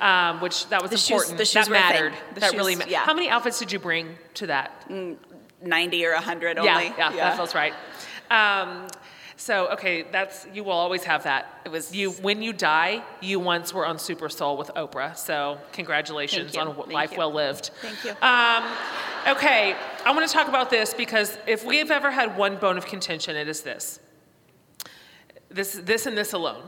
Um, 0.00 0.40
which 0.42 0.68
that 0.68 0.82
was 0.82 0.90
The 0.90 0.98
shoes- 0.98 1.10
important. 1.10 1.38
the 1.38 1.44
shoes 1.46 1.54
that 1.66 1.68
were 1.70 1.76
a 1.76 1.78
thing. 1.78 1.88
mattered. 1.90 2.12
The 2.34 2.40
that 2.40 2.50
shoes, 2.50 2.58
really 2.58 2.76
mattered. 2.76 2.90
yeah. 2.90 3.04
How 3.06 3.14
many 3.14 3.30
outfits 3.30 3.58
did 3.58 3.72
you 3.72 3.78
bring 3.78 4.18
to 4.34 4.48
that? 4.48 4.90
90 5.62 6.04
or 6.06 6.12
100 6.12 6.58
Yeah, 6.58 6.70
only. 6.74 6.84
yeah, 6.88 6.94
yeah, 6.98 7.16
that 7.30 7.36
feels 7.36 7.54
right. 7.54 7.72
Um, 8.30 8.88
so 9.36 9.68
okay, 9.72 10.02
that's 10.10 10.46
you 10.54 10.64
will 10.64 10.72
always 10.72 11.04
have 11.04 11.24
that. 11.24 11.60
It 11.64 11.70
was- 11.70 11.94
you 11.94 12.12
when 12.12 12.42
you 12.42 12.52
die. 12.52 13.02
You 13.20 13.38
once 13.40 13.72
were 13.74 13.86
on 13.86 13.98
Super 13.98 14.28
Soul 14.28 14.56
with 14.56 14.70
Oprah, 14.76 15.16
so 15.16 15.58
congratulations 15.72 16.56
on 16.56 16.74
Thank 16.74 16.92
life 16.92 17.12
you. 17.12 17.18
well 17.18 17.32
lived. 17.32 17.70
Thank 17.82 18.02
you. 18.04 18.10
Um, 18.22 18.64
okay, 19.28 19.76
I 20.04 20.12
want 20.12 20.26
to 20.26 20.32
talk 20.32 20.48
about 20.48 20.70
this 20.70 20.94
because 20.94 21.36
if 21.46 21.64
we 21.64 21.78
have 21.78 21.90
ever 21.90 22.10
had 22.10 22.36
one 22.36 22.56
bone 22.56 22.78
of 22.78 22.86
contention, 22.86 23.36
it 23.36 23.48
is 23.48 23.62
this. 23.62 24.00
This, 25.48 25.72
this, 25.74 26.06
and 26.06 26.16
this 26.18 26.32
alone. 26.32 26.62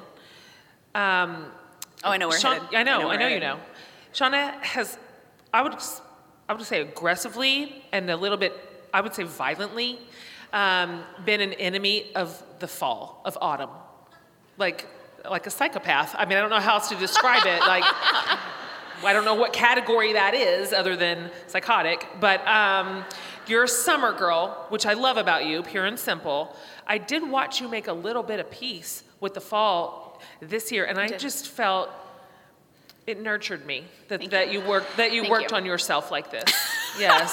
Um, 0.95 1.47
Oh, 2.05 2.11
I 2.12 2.16
know 2.16 2.29
where 2.29 2.39
headed. 2.39 2.62
I 2.75 2.85
know, 2.85 3.11
I 3.11 3.16
know, 3.16 3.27
we're 3.27 3.35
you 3.35 3.41
know. 3.41 3.59
Shauna 4.14 4.53
has, 4.62 4.97
I 5.53 5.62
would, 5.62 5.75
I 6.49 6.53
would 6.55 6.64
say 6.64 6.81
aggressively 6.81 7.85
and 7.93 8.09
a 8.09 8.16
little 8.16 8.39
bit, 8.39 8.53
I 8.95 9.01
would 9.01 9.14
say 9.14 9.25
violently, 9.25 9.99
um, 10.53 11.03
been 11.25 11.41
an 11.41 11.53
enemy 11.55 12.11
of 12.15 12.43
the 12.59 12.69
fall, 12.69 13.21
of 13.25 13.37
autumn, 13.41 13.71
like, 14.57 14.87
like 15.29 15.47
a 15.47 15.51
psychopath. 15.51 16.15
I 16.17 16.25
mean, 16.25 16.39
I 16.39 16.41
don't 16.41 16.51
know 16.51 16.61
how 16.61 16.75
else 16.75 16.89
to 16.89 16.97
describe 16.97 17.47
it. 17.47 17.61
Like, 17.61 17.85
I 19.05 19.13
don't 19.13 19.25
know 19.25 19.35
what 19.35 19.53
category 19.53 20.15
that 20.15 20.35
is 20.35 20.73
other 20.73 20.97
than 20.97 21.31
psychotic, 21.47 22.07
but 22.21 22.47
um, 22.47 23.05
you're 23.47 23.65
a 23.65 23.69
summer 23.69 24.13
girl, 24.13 24.67
which 24.71 24.87
I 24.87 24.95
love 24.95 25.17
about 25.17 25.47
you, 25.47 25.63
pure 25.63 25.85
and 25.85 25.99
simple. 25.99 26.57
I 26.87 26.99
did 26.99 27.29
watch 27.29 27.61
you 27.61 27.69
make 27.69 27.87
a 27.87 27.93
little 27.93 28.23
bit 28.23 28.41
of 28.41 28.51
peace 28.51 29.05
with 29.21 29.35
the 29.35 29.41
fall 29.41 30.21
this 30.41 30.73
year, 30.73 30.85
and 30.85 30.99
I 30.99 31.09
did. 31.09 31.21
just 31.21 31.49
felt 31.49 31.91
it 33.07 33.21
nurtured 33.21 33.65
me 33.65 33.85
that, 34.09 34.21
Thank 34.21 34.33
that 34.33 34.53
you 34.53 34.61
worked 34.61 34.97
that 34.99 35.13
you 35.13 35.23
Thank 35.23 35.33
worked 35.33 35.51
you. 35.53 35.57
on 35.57 35.65
yourself 35.65 36.11
like 36.11 36.31
this. 36.31 36.45
Yes, 36.99 37.33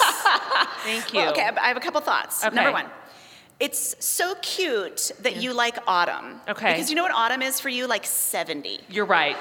thank 0.83 1.11
you. 1.11 1.21
Well, 1.21 1.31
okay, 1.31 1.41
I 1.41 1.69
have 1.69 1.77
a 1.77 1.79
couple 1.79 1.99
thoughts. 1.99 2.45
Okay. 2.45 2.55
Number 2.55 2.71
one, 2.71 2.85
it's 3.59 3.95
so 4.03 4.35
cute 4.41 5.11
that 5.21 5.37
you 5.37 5.53
like 5.53 5.77
autumn. 5.87 6.41
Okay. 6.47 6.73
Because 6.73 6.89
you 6.89 6.95
know 6.95 7.03
what 7.03 7.13
autumn 7.13 7.41
is 7.41 7.59
for 7.59 7.69
you? 7.69 7.87
Like 7.87 8.05
70. 8.05 8.79
You're 8.89 9.05
right. 9.05 9.37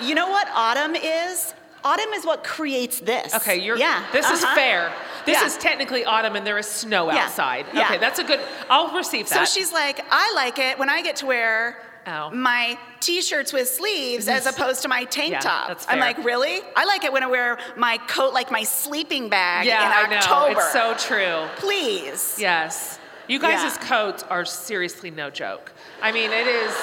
You 0.00 0.14
know 0.14 0.30
what 0.30 0.48
autumn 0.54 0.96
is? 0.96 1.54
Autumn 1.84 2.12
is 2.14 2.24
what 2.24 2.42
creates 2.42 3.00
this. 3.00 3.34
Okay, 3.34 3.58
you're. 3.60 3.76
Yeah. 3.76 4.06
This 4.12 4.28
is 4.30 4.42
uh-huh. 4.42 4.54
fair. 4.54 4.92
This 5.26 5.38
Yeah. 5.38 5.46
is 5.46 5.58
technically 5.58 6.04
autumn, 6.06 6.34
and 6.34 6.46
there 6.46 6.56
is 6.58 6.66
snow 6.66 7.12
Yeah. 7.12 7.24
outside. 7.24 7.66
Yeah. 7.74 7.82
Okay, 7.82 7.98
that's 7.98 8.18
a 8.18 8.24
good. 8.24 8.40
I'll 8.70 8.88
receive 8.96 9.28
that. 9.28 9.46
So 9.46 9.60
she's 9.60 9.70
like, 9.72 10.00
I 10.10 10.32
like 10.34 10.58
it 10.58 10.78
when 10.78 10.88
I 10.88 11.02
get 11.02 11.16
to 11.16 11.26
wear 11.26 11.78
Oh. 12.06 12.30
my 12.30 12.78
t-shirts 13.00 13.52
with 13.52 13.68
sleeves 13.68 14.28
as 14.28 14.46
opposed 14.52 14.82
to 14.82 14.88
my 14.88 15.04
tank 15.04 15.32
Yeah, 15.32 15.40
top. 15.40 15.68
that's 15.68 15.86
I'm 15.88 15.98
like, 16.00 16.22
really? 16.24 16.60
I 16.76 16.84
like 16.86 17.04
it 17.04 17.12
when 17.12 17.22
I 17.22 17.26
wear 17.26 17.58
my 17.76 17.98
coat 18.08 18.32
like 18.32 18.50
my 18.50 18.62
sleeping 18.62 19.28
bag 19.28 19.66
yeah, 19.66 20.04
in 20.04 20.12
I 20.12 20.16
October. 20.16 20.52
know. 20.52 20.58
It's 20.58 20.72
so 20.72 20.94
true. 20.96 21.46
Please. 21.56 22.36
Yes. 22.38 22.98
You 23.28 23.38
guys' 23.38 23.62
Yeah. 23.76 23.88
coats 23.88 24.22
are 24.24 24.44
seriously 24.44 25.10
no 25.10 25.30
joke. 25.30 25.72
I 26.02 26.12
mean, 26.12 26.30
it 26.32 26.46
is. 26.46 26.74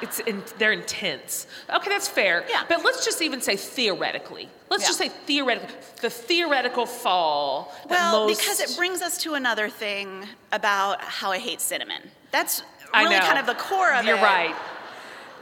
It's 0.00 0.18
in, 0.18 0.42
they're 0.58 0.72
intense. 0.72 1.46
Okay, 1.72 1.88
that's 1.88 2.08
fair. 2.08 2.44
Yeah. 2.50 2.64
But 2.68 2.84
let's 2.84 3.04
just 3.04 3.22
even 3.22 3.40
say 3.40 3.54
theoretically. 3.56 4.48
Let's 4.68 4.82
Yeah. 4.82 4.88
just 4.88 4.98
say 4.98 5.08
theoretically. 5.10 5.76
The 6.00 6.10
theoretical 6.10 6.86
fall. 6.86 7.72
Well, 7.88 8.26
most- 8.26 8.40
because 8.40 8.58
it 8.58 8.76
brings 8.76 9.00
us 9.00 9.16
to 9.18 9.34
another 9.34 9.68
thing 9.68 10.28
about 10.50 11.00
how 11.02 11.30
I 11.30 11.38
hate 11.38 11.60
cinnamon. 11.60 12.10
That's 12.32 12.62
really 12.92 13.16
kind 13.20 13.38
of 13.38 13.46
the 13.46 13.54
core 13.54 13.92
of 13.92 14.04
it. 14.04 14.08
You're 14.08 14.16
right. 14.16 14.56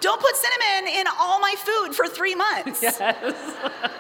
Don't 0.01 0.21
put 0.21 0.35
cinnamon 0.37 0.93
in 0.93 1.07
all 1.21 1.41
my 1.41 1.55
food 1.59 1.95
for 1.95 2.07
three 2.07 2.35
months. 2.35 2.83
Yes. 2.83 2.97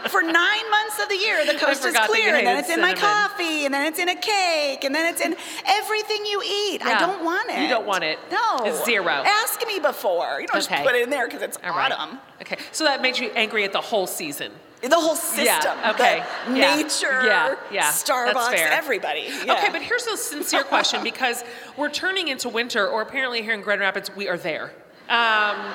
for 0.09 0.23
nine 0.23 0.71
months 0.71 0.99
of 1.03 1.09
the 1.09 1.17
year, 1.17 1.45
the 1.45 1.55
coast 1.55 1.81
is 1.81 1.87
forgot 1.87 2.09
that 2.11 2.17
you 2.17 2.23
clear, 2.25 2.37
and 2.37 2.47
then 2.47 2.59
it's 2.59 2.71
in 2.71 2.81
my 2.81 2.95
coffee, 2.95 3.65
and 3.67 3.75
then 3.75 3.87
it's 3.87 3.99
in 3.99 4.09
a 4.09 4.15
cake, 4.15 4.85
and 4.85 4.95
then 4.95 5.07
it's 5.07 5.21
in 5.21 5.37
everything 5.67 6.25
you 6.27 6.43
eat. 6.43 6.83
I 6.85 6.99
don't 6.99 7.25
want 7.25 7.51
it. 7.51 7.61
You 7.63 7.69
don't 7.69 7.87
want 7.87 8.05
it. 8.05 8.19
No. 8.31 8.59
It's 8.65 8.85
zero. 8.85 9.09
Ask 9.09 9.61
me 9.67 9.79
before. 9.79 10.41
You 10.41 10.47
don't 10.47 10.57
Okay. 10.65 10.77
just 10.77 10.87
put 10.87 10.95
it 10.95 11.03
in 11.03 11.11
there 11.11 11.27
because 11.27 11.43
it's 11.43 11.59
All 11.63 11.71
right. 11.77 11.93
autumn. 11.93 12.19
Okay, 12.41 12.57
so 12.73 12.85
that 12.85 13.03
makes 13.03 13.21
you 13.21 13.31
angry 13.35 13.65
at 13.65 13.73
the 13.73 13.81
whole 13.81 14.07
season. 14.07 14.53
The 14.83 14.97
whole 14.97 15.15
system. 15.15 15.45
Yeah, 15.45 15.91
okay. 15.95 16.25
Yeah. 16.55 16.77
nature. 16.77 17.23
Yeah, 17.27 17.57
yeah. 17.71 17.91
Starbucks. 17.91 18.55
Everybody. 18.55 19.29
Yeah. 19.45 19.59
Okay, 19.59 19.69
but 19.71 19.83
here's 19.83 20.07
a 20.07 20.17
sincere 20.17 20.63
question 20.65 21.03
because 21.05 21.45
we're 21.77 21.91
turning 21.91 22.29
into 22.29 22.49
winter, 22.49 22.89
or 22.89 23.03
apparently 23.03 23.43
here 23.43 23.53
in 23.53 23.61
Grand 23.61 23.83
Rapids, 23.83 24.11
we 24.17 24.27
are 24.27 24.39
there. 24.39 24.73
Um, 25.11 25.75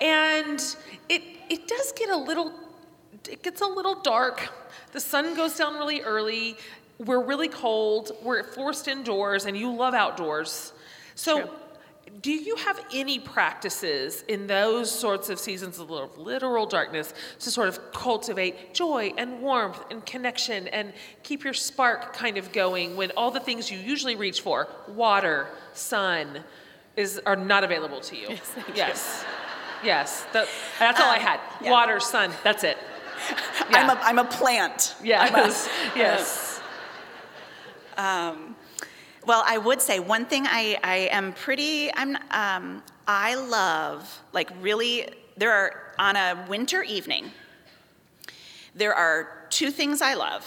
and 0.00 0.60
it, 1.08 1.22
it 1.48 1.66
does 1.66 1.92
get 1.92 2.10
a 2.10 2.16
little, 2.16 2.52
it 3.28 3.42
gets 3.42 3.62
a 3.62 3.66
little 3.66 4.00
dark. 4.02 4.50
The 4.92 5.00
sun 5.00 5.34
goes 5.34 5.56
down 5.56 5.74
really 5.74 6.02
early. 6.02 6.56
We're 6.98 7.24
really 7.24 7.48
cold. 7.48 8.12
We're 8.22 8.44
forced 8.44 8.86
indoors, 8.86 9.46
and 9.46 9.56
you 9.56 9.74
love 9.74 9.94
outdoors. 9.94 10.74
So, 11.14 11.40
True. 11.40 11.50
do 12.20 12.30
you 12.30 12.56
have 12.56 12.78
any 12.92 13.18
practices 13.18 14.22
in 14.28 14.46
those 14.46 14.90
sorts 14.90 15.30
of 15.30 15.38
seasons 15.38 15.78
of 15.78 15.90
literal 16.18 16.66
darkness 16.66 17.14
to 17.40 17.50
sort 17.50 17.68
of 17.68 17.92
cultivate 17.92 18.74
joy 18.74 19.12
and 19.16 19.40
warmth 19.40 19.82
and 19.90 20.04
connection 20.04 20.68
and 20.68 20.92
keep 21.22 21.42
your 21.42 21.54
spark 21.54 22.12
kind 22.12 22.36
of 22.36 22.52
going 22.52 22.96
when 22.96 23.12
all 23.16 23.30
the 23.30 23.40
things 23.40 23.70
you 23.70 23.78
usually 23.78 24.14
reach 24.16 24.42
for, 24.42 24.68
water, 24.88 25.48
sun, 25.72 26.44
is 26.98 27.20
are 27.24 27.36
not 27.36 27.62
available 27.64 28.00
to 28.00 28.16
you? 28.16 28.28
Yes, 28.38 28.54
yes. 28.74 29.24
Yes. 29.84 30.26
That- 30.32 30.48
that's 30.78 31.00
all 31.00 31.08
I 31.10 31.16
Um, 31.16 31.22
had. 31.22 31.40
yeah. 31.62 31.70
Water, 31.70 32.00
sun. 32.00 32.32
That's 32.42 32.64
it. 32.64 32.76
I'm, 33.70 33.90
a, 33.90 34.00
I'm 34.02 34.18
a 34.18 34.24
plant. 34.24 34.96
Yes. 35.02 35.68
yes. 35.96 36.60
Well, 39.26 39.44
I 39.46 39.58
would 39.58 39.82
say 39.82 39.98
one 40.00 40.24
thing 40.24 40.46
I, 40.46 40.78
I 40.82 40.96
am 41.12 41.34
pretty, 41.34 41.92
I'm, 41.94 42.16
um, 42.30 42.82
I 43.06 43.34
love, 43.34 44.22
like, 44.32 44.48
really, 44.62 45.06
there 45.36 45.52
are, 45.52 45.92
on 45.98 46.16
a 46.16 46.46
winter 46.48 46.82
evening, 46.82 47.30
there 48.74 48.94
are 48.94 49.28
two 49.50 49.70
things 49.70 50.00
I 50.00 50.14
love. 50.14 50.46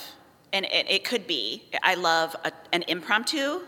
And 0.52 0.66
it, 0.66 0.90
it 0.90 1.04
could 1.04 1.28
be, 1.28 1.64
I 1.84 1.94
love 1.94 2.36
a, 2.44 2.52
an 2.74 2.84
impromptu 2.88 3.62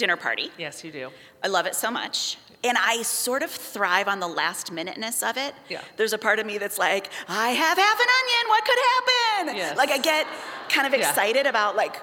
dinner 0.00 0.16
party. 0.16 0.50
Yes, 0.58 0.82
you 0.82 0.90
do. 0.90 1.10
I 1.44 1.48
love 1.48 1.66
it 1.66 1.74
so 1.76 1.90
much. 1.90 2.36
And 2.64 2.76
I 2.76 3.02
sort 3.02 3.42
of 3.42 3.50
thrive 3.50 4.08
on 4.08 4.18
the 4.20 4.26
last 4.28 4.70
minuteness 4.72 5.22
of 5.22 5.36
it. 5.36 5.54
Yeah. 5.68 5.80
There's 5.96 6.12
a 6.12 6.18
part 6.18 6.38
of 6.40 6.46
me 6.46 6.58
that's 6.58 6.78
like, 6.78 7.08
I 7.28 7.50
have 7.50 7.78
half 7.78 8.00
an 8.00 8.06
onion, 8.20 8.48
what 8.48 8.64
could 8.64 8.78
happen? 8.92 9.56
Yes. 9.56 9.76
Like 9.78 9.90
I 9.90 9.98
get 9.98 10.26
kind 10.68 10.86
of 10.86 10.92
Yeah. 10.92 11.08
excited 11.08 11.46
about 11.46 11.76
like 11.76 11.96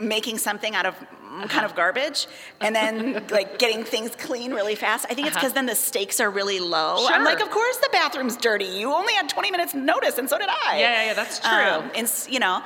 making 0.00 0.38
something 0.38 0.74
out 0.74 0.86
of 0.86 0.94
mm, 0.96 1.48
kind 1.50 1.66
of 1.66 1.74
garbage 1.74 2.26
and 2.60 2.74
then 2.74 3.26
like 3.30 3.58
getting 3.58 3.84
things 3.84 4.14
clean 4.16 4.54
really 4.54 4.76
fast. 4.76 5.04
I 5.10 5.14
think 5.14 5.26
it's 5.26 5.36
Uh-huh. 5.36 5.44
because 5.44 5.52
then 5.54 5.66
the 5.66 5.74
stakes 5.74 6.20
are 6.20 6.30
really 6.30 6.60
low. 6.60 6.98
Sure. 7.06 7.12
I'm 7.12 7.24
like, 7.24 7.40
of 7.40 7.50
course 7.50 7.76
the 7.78 7.88
bathroom's 7.92 8.36
dirty. 8.38 8.64
You 8.64 8.92
only 8.94 9.12
had 9.12 9.28
20 9.28 9.50
minutes 9.50 9.74
notice 9.74 10.16
and 10.16 10.28
so 10.30 10.38
did 10.38 10.48
I. 10.48 10.78
Yeah, 10.78 10.80
yeah, 10.80 11.04
yeah, 11.06 11.14
that's 11.14 11.38
true. 11.40 11.50
Um, 11.50 11.90
and 11.94 12.10
you 12.30 12.38
know, 12.40 12.62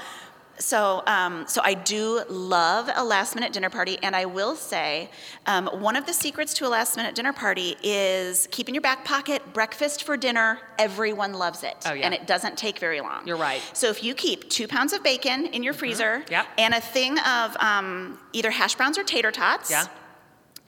so 0.62 1.02
um, 1.06 1.44
so 1.48 1.60
I 1.64 1.74
do 1.74 2.22
love 2.28 2.88
a 2.94 3.04
last 3.04 3.34
minute 3.34 3.52
dinner 3.52 3.70
party, 3.70 3.98
and 4.02 4.14
I 4.14 4.24
will 4.26 4.54
say 4.56 5.10
um, 5.46 5.66
one 5.66 5.96
of 5.96 6.06
the 6.06 6.12
secrets 6.12 6.54
to 6.54 6.66
a 6.66 6.70
last 6.70 6.96
minute 6.96 7.14
dinner 7.14 7.32
party 7.32 7.76
is 7.82 8.48
keep 8.50 8.68
in 8.68 8.74
your 8.74 8.82
back 8.82 9.04
pocket 9.04 9.42
breakfast 9.52 10.04
for 10.04 10.16
dinner. 10.16 10.60
Everyone 10.78 11.34
loves 11.34 11.62
it, 11.64 11.76
Oh, 11.86 11.92
yeah. 11.92 12.04
and 12.06 12.14
it 12.14 12.26
doesn't 12.26 12.56
take 12.56 12.78
very 12.78 13.00
long. 13.00 13.26
You're 13.26 13.36
right. 13.36 13.60
Mm-hmm. 13.60 13.74
So 13.74 13.88
if 13.88 14.02
you 14.04 14.14
keep 14.14 14.48
two 14.50 14.68
pounds 14.68 14.92
of 14.92 15.02
bacon 15.02 15.46
in 15.46 15.62
your 15.62 15.74
freezer, 15.74 16.24
Yep. 16.30 16.46
and 16.58 16.74
a 16.74 16.80
thing 16.80 17.18
of 17.20 17.56
um, 17.58 18.18
either 18.32 18.50
hash 18.50 18.74
browns 18.76 18.96
or 18.98 19.04
tater 19.04 19.30
tots, 19.32 19.70
Yeah. 19.70 19.86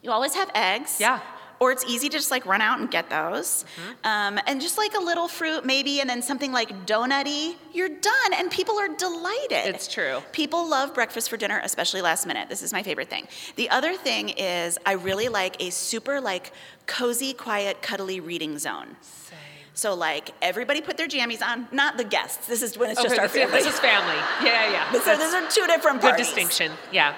you 0.02 0.10
always 0.10 0.34
have 0.34 0.50
eggs. 0.54 0.98
Yeah. 1.00 1.20
Or 1.64 1.72
it's 1.72 1.84
easy 1.86 2.10
to 2.10 2.18
just 2.18 2.30
like 2.30 2.44
run 2.44 2.60
out 2.60 2.78
and 2.78 2.90
get 2.90 3.08
those. 3.08 3.64
Um, 4.04 4.38
and 4.46 4.60
just 4.60 4.76
like 4.76 4.94
a 4.94 5.00
little 5.00 5.28
fruit, 5.28 5.64
maybe, 5.64 6.00
and 6.02 6.10
then 6.10 6.20
something 6.20 6.52
like 6.52 6.84
donutty, 6.84 7.54
you're 7.72 7.88
done. 7.88 8.34
And 8.34 8.50
people 8.50 8.78
are 8.78 8.88
delighted. 8.88 9.74
It's 9.74 9.88
true. 9.88 10.22
People 10.32 10.68
love 10.68 10.92
breakfast 10.92 11.30
for 11.30 11.38
dinner, 11.38 11.58
especially 11.64 12.02
last 12.02 12.26
minute. 12.26 12.50
This 12.50 12.60
is 12.62 12.70
my 12.74 12.82
favorite 12.82 13.08
thing. 13.08 13.28
The 13.56 13.70
other 13.70 13.94
thing 13.96 14.28
is, 14.28 14.78
I 14.84 14.92
really 14.92 15.28
like 15.28 15.56
a 15.62 15.70
super 15.70 16.20
like 16.20 16.52
cozy, 16.86 17.32
quiet, 17.32 17.80
cuddly 17.80 18.20
reading 18.20 18.58
zone. 18.58 18.96
Same. 19.00 19.38
So 19.72 19.94
like 19.94 20.32
everybody 20.42 20.82
put 20.82 20.98
their 20.98 21.08
jammies 21.08 21.42
on, 21.42 21.66
not 21.72 21.96
the 21.96 22.04
guests. 22.04 22.46
This 22.46 22.62
is 22.62 22.76
when 22.76 22.90
it's 22.90 23.02
just 23.02 23.18
our 23.18 23.26
family. 23.28 23.56
this 23.56 23.66
is 23.66 23.80
family. 23.80 24.20
Yeah, 24.42 24.70
yeah. 24.70 24.88
But 24.92 25.02
so 25.02 25.16
those 25.16 25.32
are 25.32 25.48
two 25.48 25.66
different 25.66 26.02
good 26.02 26.16
distinction. 26.16 26.72
Yeah. 26.92 27.14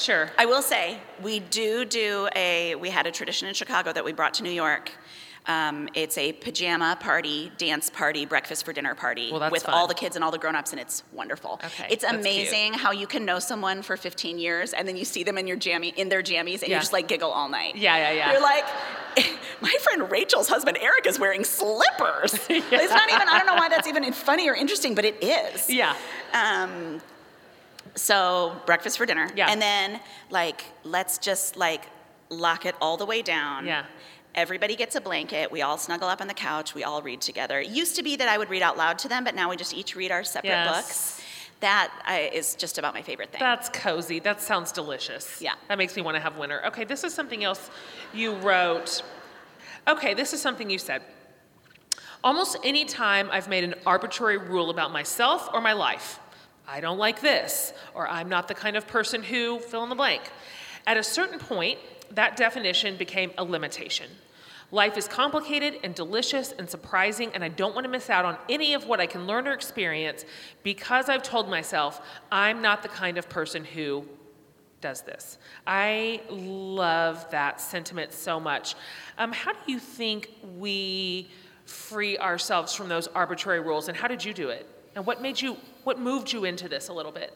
Sure. 0.00 0.30
I 0.38 0.46
will 0.46 0.62
say 0.62 0.98
we 1.22 1.40
do 1.40 1.84
do 1.84 2.28
a. 2.34 2.74
We 2.76 2.88
had 2.90 3.06
a 3.06 3.10
tradition 3.10 3.48
in 3.48 3.54
Chicago 3.54 3.92
that 3.92 4.04
we 4.04 4.12
brought 4.12 4.34
to 4.34 4.42
New 4.42 4.50
York. 4.50 4.90
Um, 5.46 5.88
it's 5.94 6.16
a 6.18 6.32
pajama 6.32 6.96
party, 7.00 7.50
dance 7.56 7.88
party, 7.90 8.24
breakfast 8.26 8.64
for 8.64 8.72
dinner 8.74 8.94
party 8.94 9.30
Well, 9.32 9.50
with 9.50 9.62
fun. 9.64 9.74
all 9.74 9.86
the 9.86 9.94
kids 9.94 10.14
and 10.14 10.22
all 10.24 10.30
the 10.30 10.38
grown-ups, 10.38 10.72
and 10.72 10.80
it's 10.80 11.02
wonderful. 11.12 11.58
Okay, 11.64 11.86
it's 11.90 12.04
amazing 12.04 12.74
how 12.74 12.92
you 12.92 13.06
can 13.06 13.24
know 13.24 13.38
someone 13.38 13.80
for 13.82 13.96
15 13.96 14.38
years, 14.38 14.74
and 14.74 14.86
then 14.86 14.96
you 14.98 15.04
see 15.04 15.22
them 15.24 15.38
in 15.38 15.46
your 15.46 15.56
jammy 15.56 15.88
in 15.96 16.08
their 16.10 16.22
jammies, 16.22 16.60
and 16.60 16.68
Yeah. 16.68 16.76
you 16.76 16.80
just 16.80 16.92
like 16.92 17.08
giggle 17.08 17.30
all 17.30 17.48
night. 17.48 17.74
Yeah, 17.76 17.96
yeah, 17.96 18.12
yeah. 18.12 18.32
You're 18.32 18.42
like, 18.42 18.64
my 19.62 19.74
friend 19.82 20.10
Rachel's 20.10 20.48
husband 20.48 20.76
Eric 20.80 21.06
is 21.06 21.18
wearing 21.18 21.42
slippers. 21.44 22.34
It's 22.48 22.92
not 22.92 23.08
even. 23.10 23.26
I 23.28 23.38
don't 23.38 23.46
know 23.46 23.54
why 23.54 23.68
that's 23.70 23.88
even 23.88 24.10
funny 24.12 24.48
or 24.48 24.54
interesting, 24.54 24.94
but 24.94 25.04
it 25.06 25.22
is. 25.24 25.68
Yeah. 25.70 25.96
Um, 26.34 27.00
so 27.94 28.56
breakfast 28.66 28.98
for 28.98 29.06
dinner. 29.06 29.28
Yeah. 29.34 29.50
And 29.50 29.60
then 29.60 30.00
like 30.30 30.64
let's 30.84 31.18
just 31.18 31.56
like 31.56 31.86
lock 32.28 32.66
it 32.66 32.74
all 32.80 32.96
the 32.96 33.06
way 33.06 33.22
down. 33.22 33.66
Yeah. 33.66 33.84
Everybody 34.34 34.76
gets 34.76 34.94
a 34.94 35.00
blanket. 35.00 35.50
We 35.50 35.62
all 35.62 35.76
snuggle 35.76 36.08
up 36.08 36.20
on 36.20 36.28
the 36.28 36.34
couch. 36.34 36.74
We 36.74 36.84
all 36.84 37.02
read 37.02 37.20
together. 37.20 37.58
It 37.58 37.68
used 37.68 37.96
to 37.96 38.02
be 38.02 38.14
that 38.16 38.28
I 38.28 38.38
would 38.38 38.48
read 38.48 38.62
out 38.62 38.76
loud 38.76 38.98
to 39.00 39.08
them, 39.08 39.24
but 39.24 39.34
now 39.34 39.50
we 39.50 39.56
just 39.56 39.74
each 39.74 39.96
read 39.96 40.12
our 40.12 40.22
separate 40.22 40.50
Yes. 40.50 40.86
books. 40.86 41.22
That 41.58 41.92
I, 42.06 42.30
is 42.32 42.54
just 42.54 42.78
about 42.78 42.94
my 42.94 43.02
favorite 43.02 43.32
thing. 43.32 43.40
That's 43.40 43.68
cozy. 43.68 44.18
That 44.20 44.40
sounds 44.40 44.70
delicious. 44.72 45.42
Yeah. 45.42 45.54
That 45.68 45.78
makes 45.78 45.96
me 45.96 46.00
want 46.02 46.14
to 46.14 46.20
have 46.20 46.38
winter. 46.38 46.64
Okay, 46.66 46.84
this 46.84 47.02
is 47.04 47.12
something 47.12 47.42
else 47.44 47.70
you 48.14 48.34
wrote. 48.36 49.02
Okay, 49.88 50.14
this 50.14 50.32
is 50.32 50.40
something 50.40 50.70
you 50.70 50.78
said. 50.78 51.02
Almost 52.22 52.56
any 52.62 52.84
time 52.84 53.28
I've 53.32 53.48
made 53.48 53.64
an 53.64 53.74
arbitrary 53.84 54.38
rule 54.38 54.70
about 54.70 54.92
myself 54.92 55.50
or 55.52 55.60
my 55.60 55.72
life. 55.72 56.19
I 56.70 56.80
don't 56.80 56.98
like 56.98 57.20
this, 57.20 57.72
or 57.94 58.08
I'm 58.08 58.28
not 58.28 58.46
the 58.46 58.54
kind 58.54 58.76
of 58.76 58.86
person 58.86 59.24
who 59.24 59.58
fill 59.58 59.82
in 59.82 59.88
the 59.88 59.96
blank. 59.96 60.22
At 60.86 60.96
a 60.96 61.02
certain 61.02 61.40
point, 61.40 61.80
that 62.12 62.36
definition 62.36 62.96
became 62.96 63.32
a 63.36 63.42
limitation. 63.42 64.08
Life 64.70 64.96
is 64.96 65.08
complicated 65.08 65.80
and 65.82 65.96
delicious 65.96 66.52
and 66.52 66.70
surprising, 66.70 67.32
and 67.34 67.42
I 67.42 67.48
don't 67.48 67.74
want 67.74 67.86
to 67.86 67.90
miss 67.90 68.08
out 68.08 68.24
on 68.24 68.38
any 68.48 68.74
of 68.74 68.86
what 68.86 69.00
I 69.00 69.06
can 69.06 69.26
learn 69.26 69.48
or 69.48 69.52
experience 69.52 70.24
because 70.62 71.08
I've 71.08 71.24
told 71.24 71.50
myself 71.50 72.00
I'm 72.30 72.62
not 72.62 72.84
the 72.84 72.88
kind 72.88 73.18
of 73.18 73.28
person 73.28 73.64
who 73.64 74.06
does 74.80 75.02
this. 75.02 75.38
I 75.66 76.22
love 76.30 77.28
that 77.32 77.60
sentiment 77.60 78.12
so 78.12 78.38
much. 78.38 78.76
Um, 79.18 79.32
how 79.32 79.52
do 79.52 79.58
you 79.66 79.80
think 79.80 80.30
we 80.56 81.28
free 81.64 82.16
ourselves 82.16 82.74
from 82.74 82.88
those 82.88 83.08
arbitrary 83.08 83.60
rules, 83.60 83.88
and 83.88 83.96
how 83.96 84.06
did 84.06 84.24
you 84.24 84.32
do 84.32 84.50
it? 84.50 84.68
And 85.00 85.06
what 85.06 85.22
made 85.22 85.40
you, 85.40 85.56
what 85.84 85.98
moved 85.98 86.30
you 86.30 86.44
into 86.44 86.68
this 86.68 86.88
a 86.88 86.92
little 86.92 87.10
bit? 87.10 87.34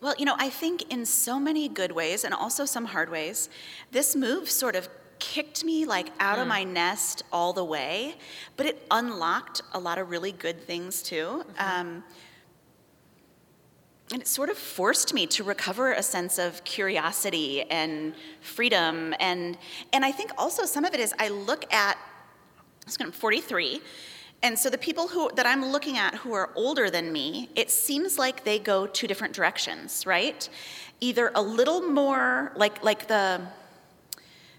Well, 0.00 0.14
you 0.16 0.24
know, 0.24 0.36
I 0.38 0.48
think 0.48 0.92
in 0.92 1.04
so 1.04 1.40
many 1.40 1.68
good 1.68 1.90
ways 1.90 2.22
and 2.22 2.32
also 2.32 2.64
some 2.64 2.84
hard 2.84 3.10
ways, 3.10 3.48
this 3.90 4.14
move 4.14 4.48
sort 4.48 4.76
of 4.76 4.88
kicked 5.18 5.64
me 5.64 5.84
like 5.84 6.10
out 6.20 6.38
of 6.38 6.46
my 6.46 6.62
nest 6.62 7.24
all 7.32 7.52
the 7.52 7.64
way, 7.64 8.14
but 8.56 8.66
it 8.66 8.86
unlocked 8.92 9.62
a 9.72 9.80
lot 9.80 9.98
of 9.98 10.08
really 10.08 10.30
good 10.30 10.60
things 10.68 11.02
too. 11.02 11.42
Um, 11.58 12.04
and 14.12 14.22
it 14.22 14.28
sort 14.28 14.50
of 14.50 14.56
forced 14.56 15.12
me 15.14 15.26
to 15.26 15.42
recover 15.42 15.94
a 15.94 16.02
sense 16.04 16.38
of 16.38 16.62
curiosity 16.62 17.62
and 17.62 18.14
freedom. 18.40 19.16
And, 19.18 19.58
and 19.92 20.04
I 20.04 20.12
think 20.12 20.30
also 20.38 20.64
some 20.64 20.84
of 20.84 20.94
it 20.94 21.00
is 21.00 21.12
I 21.18 21.26
look 21.26 21.64
at, 21.72 21.98
I'm 23.00 23.10
43, 23.10 23.80
And 24.46 24.56
so 24.56 24.70
the 24.70 24.78
people 24.78 25.08
who 25.08 25.28
that 25.34 25.44
I'm 25.44 25.64
looking 25.64 25.98
at 25.98 26.14
who 26.14 26.32
are 26.32 26.50
older 26.54 26.88
than 26.88 27.12
me, 27.12 27.50
it 27.56 27.68
seems 27.68 28.16
like 28.16 28.44
they 28.44 28.60
go 28.60 28.86
two 28.86 29.08
different 29.08 29.34
directions, 29.34 30.06
right? 30.06 30.48
Either 31.00 31.32
a 31.34 31.42
little 31.42 31.80
more 31.80 32.52
like 32.54 32.84
like 32.84 33.08
the 33.08 33.40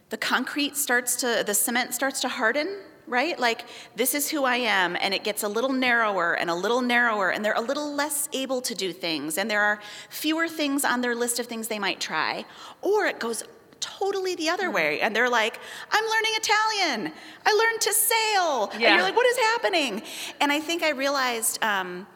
the 0.09 0.17
concrete 0.17 0.75
starts 0.75 1.15
to 1.21 1.41
the 1.45 1.53
cement 1.53 1.93
starts 1.93 2.19
to 2.21 2.27
harden 2.27 2.67
right? 3.09 3.39
Like, 3.39 3.63
this 3.95 4.13
is 4.13 4.29
who 4.29 4.43
I 4.43 4.57
am, 4.57 4.97
and 4.99 5.13
it 5.13 5.23
gets 5.23 5.43
a 5.43 5.47
little 5.47 5.71
narrower 5.71 6.33
and 6.33 6.49
a 6.49 6.53
little 6.53 6.81
narrower, 6.81 7.29
and 7.29 7.43
they're 7.43 7.53
a 7.53 7.61
little 7.61 7.95
less 7.95 8.27
able 8.33 8.59
to 8.59 8.75
do 8.75 8.91
things, 8.91 9.37
and 9.37 9.49
there 9.49 9.61
are 9.61 9.79
fewer 10.09 10.49
things 10.49 10.83
on 10.83 10.99
their 10.99 11.15
list 11.15 11.39
of 11.39 11.45
things 11.45 11.69
they 11.69 11.79
might 11.79 12.01
try. 12.01 12.43
Or 12.81 13.05
it 13.05 13.17
goes 13.17 13.43
totally 13.99 14.35
the 14.35 14.49
other 14.49 14.69
way, 14.69 14.99
and 15.01 15.15
they're 15.15 15.29
like, 15.29 15.59
I'm 15.91 16.05
learning 16.13 16.31
Italian, 16.35 17.13
I 17.45 17.53
learned 17.53 17.81
to 17.81 17.93
sail. 17.93 18.69
Yeah. 18.71 18.87
And 18.87 18.95
you're 18.95 19.01
like, 19.03 19.15
what 19.15 19.27
is 19.27 19.37
happening? 19.37 20.01
And 20.41 20.51
I 20.51 20.59
think 20.59 20.83
I 20.83 20.89
realized 20.89 21.63
um, 21.63 22.07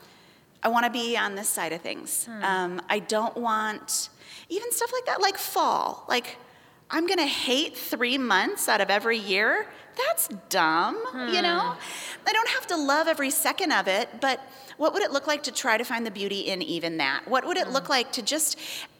I 0.63 0.67
want 0.69 0.85
to 0.85 0.91
be 0.91 1.17
on 1.17 1.35
this 1.35 1.49
side 1.49 1.73
of 1.73 1.81
things. 1.81 2.27
Um, 2.41 2.81
I 2.89 2.99
don't 2.99 3.35
want 3.35 4.09
even 4.49 4.71
stuff 4.71 4.91
like 4.93 5.05
that, 5.05 5.21
like 5.21 5.37
fall. 5.37 6.05
Like, 6.07 6.37
I'm 6.89 7.07
gonna 7.07 7.25
hate 7.25 7.77
three 7.77 8.17
months 8.17 8.67
out 8.67 8.81
of 8.81 8.89
every 8.89 9.17
year. 9.17 9.67
That's 10.07 10.29
dumb, 10.49 10.95
you 11.33 11.41
know? 11.41 11.75
I 12.27 12.33
don't 12.33 12.49
have 12.49 12.67
to 12.67 12.77
love 12.77 13.07
every 13.07 13.29
second 13.29 13.71
of 13.71 13.87
it, 13.87 14.07
but 14.21 14.39
what 14.77 14.93
would 14.93 15.03
it 15.03 15.11
look 15.11 15.27
like 15.27 15.43
to 15.43 15.51
try 15.51 15.77
to 15.77 15.83
find 15.83 16.05
the 16.05 16.11
beauty 16.11 16.41
in 16.41 16.61
even 16.61 16.97
that? 16.97 17.27
What 17.27 17.45
would 17.45 17.57
it 17.57 17.69
look 17.69 17.89
like 17.89 18.11
to 18.13 18.21
just 18.21 18.57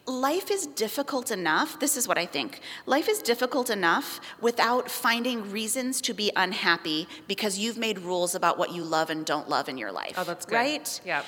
life 0.08 0.49
is 0.52 0.68
difficult 0.68 1.32
enough. 1.32 1.80
This 1.80 1.95
is 1.95 2.08
what 2.08 2.18
I 2.18 2.26
think. 2.26 2.60
Life 2.86 3.08
is 3.08 3.20
difficult 3.22 3.70
enough 3.70 4.20
without 4.41 4.89
finding 4.89 5.52
reasons 5.52 6.02
to 6.02 6.14
be 6.14 6.32
unhappy 6.36 7.08
because 7.28 7.58
you've 7.60 7.78
made 7.78 7.99
rules 7.99 8.36
about 8.36 8.58
what 8.58 8.72
you 8.74 8.84
love 8.84 9.10
and 9.10 9.26
don't 9.26 9.47
love 9.49 9.70
in 9.70 9.78
your 9.78 9.91
life. 9.91 10.14
Oh, 10.18 10.24
that's 10.24 10.45
good. 10.45 10.56
Right? 10.56 11.02
Yeah. 11.06 11.24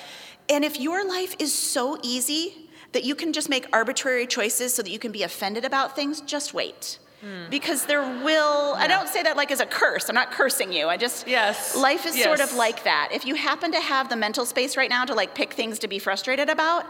And 0.48 0.64
if 0.64 0.78
your 0.78 1.06
life 1.08 1.34
is 1.38 1.52
so 1.54 1.98
easy 2.02 2.68
that 2.92 3.04
you 3.04 3.14
can 3.14 3.32
just 3.32 3.48
make 3.48 3.66
arbitrary 3.72 4.26
choices 4.26 4.74
so 4.74 4.82
that 4.82 4.90
you 4.90 4.98
can 4.98 5.12
be 5.12 5.22
offended 5.22 5.64
about 5.64 5.96
things, 5.96 6.20
just 6.20 6.52
wait. 6.52 6.98
Hmm. 7.20 7.48
Because 7.50 7.86
there 7.86 8.02
will, 8.02 8.74
I 8.74 8.86
don't 8.86 9.08
say 9.08 9.22
that 9.22 9.36
like 9.36 9.50
as 9.50 9.60
a 9.60 9.66
curse. 9.66 10.08
I'm 10.10 10.14
not 10.14 10.30
cursing 10.30 10.72
you. 10.72 10.88
I 10.88 10.96
just, 10.98 11.26
Yes. 11.26 11.74
life 11.74 12.04
is 12.06 12.22
sort 12.22 12.40
of 12.40 12.52
like 12.54 12.84
that. 12.84 13.08
If 13.12 13.24
you 13.24 13.34
happen 13.34 13.72
to 13.72 13.80
have 13.80 14.10
the 14.10 14.16
mental 14.16 14.44
space 14.44 14.76
right 14.76 14.90
now 14.90 15.04
to 15.06 15.14
like 15.14 15.34
pick 15.34 15.54
things 15.54 15.78
to 15.80 15.88
be 15.88 15.98
frustrated 15.98 16.50
about, 16.50 16.84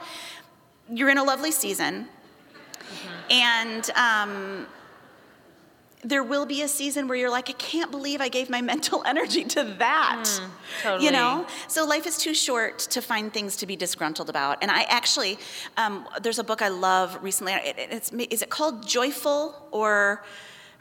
you're 0.90 1.10
in 1.10 1.18
a 1.18 1.24
lovely 1.24 1.50
season. 1.50 2.08
And 3.30 3.90
um, 3.92 4.66
there 6.02 6.22
will 6.22 6.44
be 6.44 6.60
a 6.62 6.68
season 6.68 7.08
where 7.08 7.16
you're 7.16 7.30
like, 7.30 7.48
I 7.48 7.54
can't 7.54 7.90
believe 7.90 8.20
I 8.20 8.28
gave 8.28 8.50
my 8.50 8.60
mental 8.72 9.02
energy 9.06 9.44
to 9.44 9.64
that. 9.78 10.24
totally. 10.82 11.06
You 11.06 11.12
know? 11.12 11.46
So 11.68 11.86
life 11.86 12.06
is 12.06 12.18
too 12.18 12.34
short 12.34 12.78
to 12.80 13.00
find 13.00 13.32
things 13.32 13.56
to 13.56 13.66
be 13.66 13.76
disgruntled 13.76 14.28
about. 14.28 14.58
And 14.62 14.70
I 14.70 14.82
actually, 14.82 15.38
um, 15.76 16.06
there's 16.22 16.38
a 16.38 16.44
book 16.44 16.60
I 16.60 16.68
love 16.68 17.18
recently. 17.22 17.54
It- 17.54 17.76
it's, 17.78 18.12
is 18.12 18.42
it 18.42 18.50
called 18.50 18.86
Joyful 18.86 19.66
or 19.70 20.22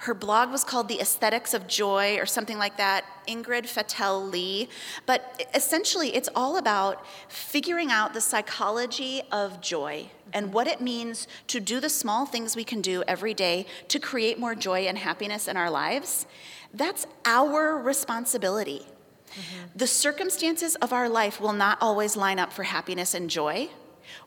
her 0.03 0.13
blog 0.13 0.51
was 0.51 0.65
called 0.65 0.89
The 0.89 0.99
Aesthetics 0.99 1.53
of 1.53 1.65
Joy 1.65 2.17
or 2.17 2.25
something 2.25 2.57
like 2.57 2.75
that, 2.75 3.05
Ingrid 3.25 3.63
Fetell 3.63 4.29
Lee. 4.29 4.67
But 5.05 5.47
essentially, 5.55 6.13
it's 6.13 6.27
all 6.35 6.57
about 6.57 7.05
figuring 7.29 7.89
out 7.89 8.13
the 8.13 8.19
psychology 8.19 9.21
of 9.31 9.61
joy 9.61 10.09
and 10.33 10.51
what 10.51 10.67
it 10.67 10.81
means 10.81 11.25
to 11.47 11.61
do 11.61 11.79
the 11.79 11.87
small 11.87 12.25
things 12.25 12.53
we 12.53 12.65
can 12.65 12.81
do 12.81 13.01
every 13.07 13.33
day 13.33 13.65
to 13.87 13.97
create 13.97 14.37
more 14.37 14.55
joy 14.55 14.87
and 14.87 14.97
happiness 14.97 15.47
in 15.47 15.55
our 15.55 15.71
lives. 15.71 16.25
That's 16.73 17.07
our 17.23 17.77
responsibility. 17.77 18.85
Mm-hmm. 19.31 19.77
The 19.77 19.87
circumstances 19.87 20.75
of 20.75 20.91
our 20.91 21.07
life 21.07 21.39
will 21.39 21.53
not 21.53 21.77
always 21.79 22.17
line 22.17 22.39
up 22.39 22.51
for 22.51 22.63
happiness 22.63 23.13
and 23.13 23.29
joy. 23.29 23.69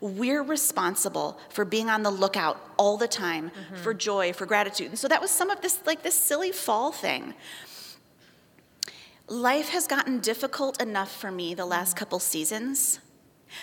We're 0.01 0.43
responsible 0.43 1.39
for 1.49 1.65
being 1.65 1.89
on 1.89 2.03
the 2.03 2.11
lookout 2.11 2.61
all 2.77 2.97
the 2.97 3.09
time 3.09 3.51
mm-hmm. 3.51 3.77
for 3.77 3.95
joy, 3.95 4.33
for 4.33 4.47
gratitude. 4.47 4.89
And 4.89 4.99
so 4.99 5.09
that 5.09 5.21
was 5.21 5.31
some 5.31 5.51
of 5.51 5.61
this, 5.61 5.81
like 5.87 6.03
this 6.03 6.15
silly 6.15 6.53
fall 6.53 6.93
thing. 6.93 7.35
Life 9.29 9.71
has 9.71 9.87
gotten 9.87 10.21
difficult 10.21 10.81
enough 10.81 11.15
for 11.15 11.31
me 11.31 11.55
the 11.55 11.67
last 11.67 11.91
mm-hmm. 11.91 11.99
couple 11.99 12.19
seasons 12.19 13.01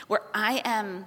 where 0.08 0.22
I 0.34 0.62
am 0.66 1.06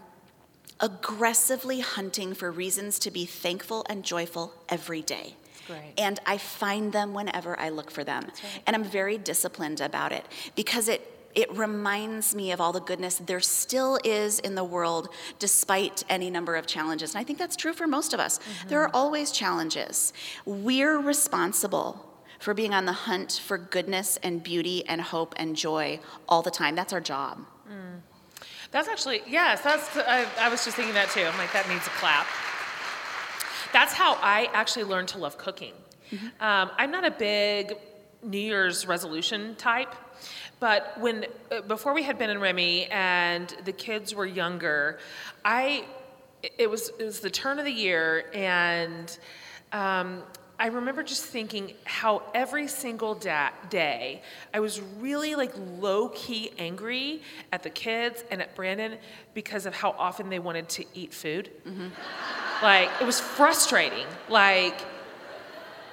aggressively 0.80 1.80
hunting 1.80 2.34
for 2.34 2.50
reasons 2.50 2.98
to 3.00 3.10
be 3.10 3.24
thankful 3.24 3.84
and 3.88 4.04
joyful 4.04 4.54
every 4.68 5.02
day. 5.02 5.34
great. 5.66 5.94
And 5.98 6.20
I 6.26 6.38
find 6.38 6.92
them 6.92 7.14
whenever 7.14 7.58
I 7.58 7.70
look 7.70 7.90
for 7.90 8.04
them. 8.04 8.26
And 8.66 8.76
I'm 8.76 8.84
very 8.84 9.18
disciplined 9.18 9.80
about 9.80 10.12
it 10.12 10.24
because 10.54 10.88
it 10.88 11.15
it 11.36 11.54
reminds 11.56 12.34
me 12.34 12.50
of 12.50 12.60
all 12.60 12.72
the 12.72 12.80
goodness 12.80 13.20
there 13.24 13.40
still 13.40 14.00
is 14.02 14.40
in 14.40 14.54
the 14.56 14.64
world 14.64 15.10
despite 15.38 16.02
any 16.08 16.30
number 16.30 16.56
of 16.56 16.66
challenges. 16.66 17.14
And 17.14 17.20
I 17.20 17.24
think 17.24 17.38
that's 17.38 17.54
true 17.54 17.74
for 17.74 17.86
most 17.86 18.14
of 18.14 18.18
us. 18.18 18.38
Mm-hmm. 18.38 18.68
There 18.70 18.82
are 18.82 18.90
always 18.92 19.30
challenges. 19.30 20.12
We're 20.46 20.98
responsible 20.98 22.02
for 22.40 22.54
being 22.54 22.74
on 22.74 22.86
the 22.86 22.92
hunt 22.92 23.40
for 23.44 23.58
goodness 23.58 24.18
and 24.22 24.42
beauty 24.42 24.84
and 24.88 25.00
hope 25.00 25.34
and 25.36 25.54
joy 25.54 26.00
all 26.28 26.42
the 26.42 26.50
time. 26.50 26.74
That's 26.74 26.92
our 26.92 27.00
job. 27.00 27.44
Mm. 27.70 28.00
That's 28.70 28.88
actually, 28.88 29.22
yes, 29.28 29.60
that's, 29.60 29.96
I, 29.96 30.26
I 30.40 30.48
was 30.48 30.64
just 30.64 30.76
thinking 30.76 30.94
that 30.94 31.10
too. 31.10 31.22
I'm 31.22 31.38
like, 31.38 31.52
that 31.52 31.68
needs 31.68 31.86
a 31.86 31.90
clap. 31.90 32.26
That's 33.72 33.92
how 33.92 34.14
I 34.22 34.48
actually 34.52 34.84
learned 34.84 35.08
to 35.08 35.18
love 35.18 35.38
cooking. 35.38 35.74
Mm-hmm. 36.10 36.26
Um, 36.42 36.70
I'm 36.78 36.90
not 36.90 37.04
a 37.04 37.10
big 37.10 37.76
New 38.22 38.38
Year's 38.38 38.86
resolution 38.86 39.54
type, 39.56 39.94
but 40.60 40.98
when, 41.00 41.26
uh, 41.50 41.60
before 41.62 41.92
we 41.94 42.02
had 42.02 42.18
been 42.18 42.30
in 42.30 42.40
Remy 42.40 42.86
and 42.86 43.54
the 43.64 43.72
kids 43.72 44.14
were 44.14 44.26
younger, 44.26 44.98
I, 45.44 45.84
it 46.58 46.70
was, 46.70 46.90
it 46.98 47.04
was 47.04 47.20
the 47.20 47.30
turn 47.30 47.58
of 47.58 47.64
the 47.64 47.72
year 47.72 48.30
and 48.32 49.18
um, 49.72 50.22
I 50.58 50.68
remember 50.68 51.02
just 51.02 51.22
thinking 51.24 51.74
how 51.84 52.22
every 52.32 52.66
single 52.66 53.14
da- 53.14 53.50
day 53.68 54.22
I 54.54 54.60
was 54.60 54.80
really 54.98 55.34
like 55.34 55.52
low 55.78 56.08
key 56.08 56.50
angry 56.58 57.20
at 57.52 57.62
the 57.62 57.68
kids 57.68 58.24
and 58.30 58.40
at 58.40 58.54
Brandon 58.54 58.96
because 59.34 59.66
of 59.66 59.74
how 59.74 59.90
often 59.98 60.30
they 60.30 60.38
wanted 60.38 60.68
to 60.70 60.84
eat 60.94 61.12
food. 61.12 61.50
Like 62.62 62.88
it 63.02 63.04
was 63.04 63.20
frustrating. 63.20 64.06
Like 64.30 64.80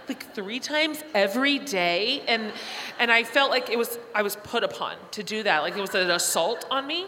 like 0.08 0.34
three 0.34 0.60
times 0.60 1.04
every 1.14 1.60
day 1.60 2.22
and 2.28 2.52
and 3.00 3.12
I 3.12 3.24
felt 3.24 3.50
like 3.50 3.70
it 3.70 3.78
was 3.78 3.98
I 4.14 4.22
was 4.22 4.36
put 4.38 4.64
upon 4.64 4.96
to 5.12 5.24
do 5.24 5.44
that. 5.44 5.60
Like 5.60 5.76
it 5.78 5.82
was 5.82 5.96
an 5.96 6.12
assault 6.12 6.66
on 6.70 6.86
me. 6.88 7.06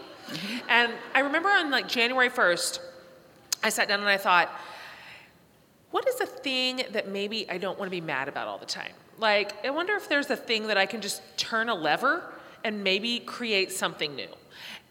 And 0.68 0.92
I 1.14 1.20
remember 1.20 1.48
on 1.48 1.70
like 1.70 1.88
January 1.88 2.30
1st 2.30 2.80
I 3.62 3.68
sat 3.68 3.88
down 3.88 4.00
and 4.00 4.08
I 4.08 4.16
thought 4.16 4.50
what 5.90 6.06
is 6.08 6.20
a 6.20 6.26
thing 6.26 6.82
that 6.92 7.08
maybe 7.08 7.48
I 7.48 7.58
don't 7.58 7.78
want 7.78 7.86
to 7.86 7.90
be 7.90 8.00
mad 8.00 8.28
about 8.28 8.48
all 8.48 8.58
the 8.58 8.66
time? 8.66 8.92
Like, 9.18 9.64
I 9.64 9.70
wonder 9.70 9.94
if 9.94 10.08
there's 10.08 10.30
a 10.30 10.36
thing 10.36 10.66
that 10.66 10.76
I 10.76 10.84
can 10.86 11.00
just 11.00 11.22
turn 11.38 11.68
a 11.68 11.74
lever 11.74 12.22
and 12.64 12.84
maybe 12.84 13.20
create 13.20 13.72
something 13.72 14.14
new. 14.14 14.28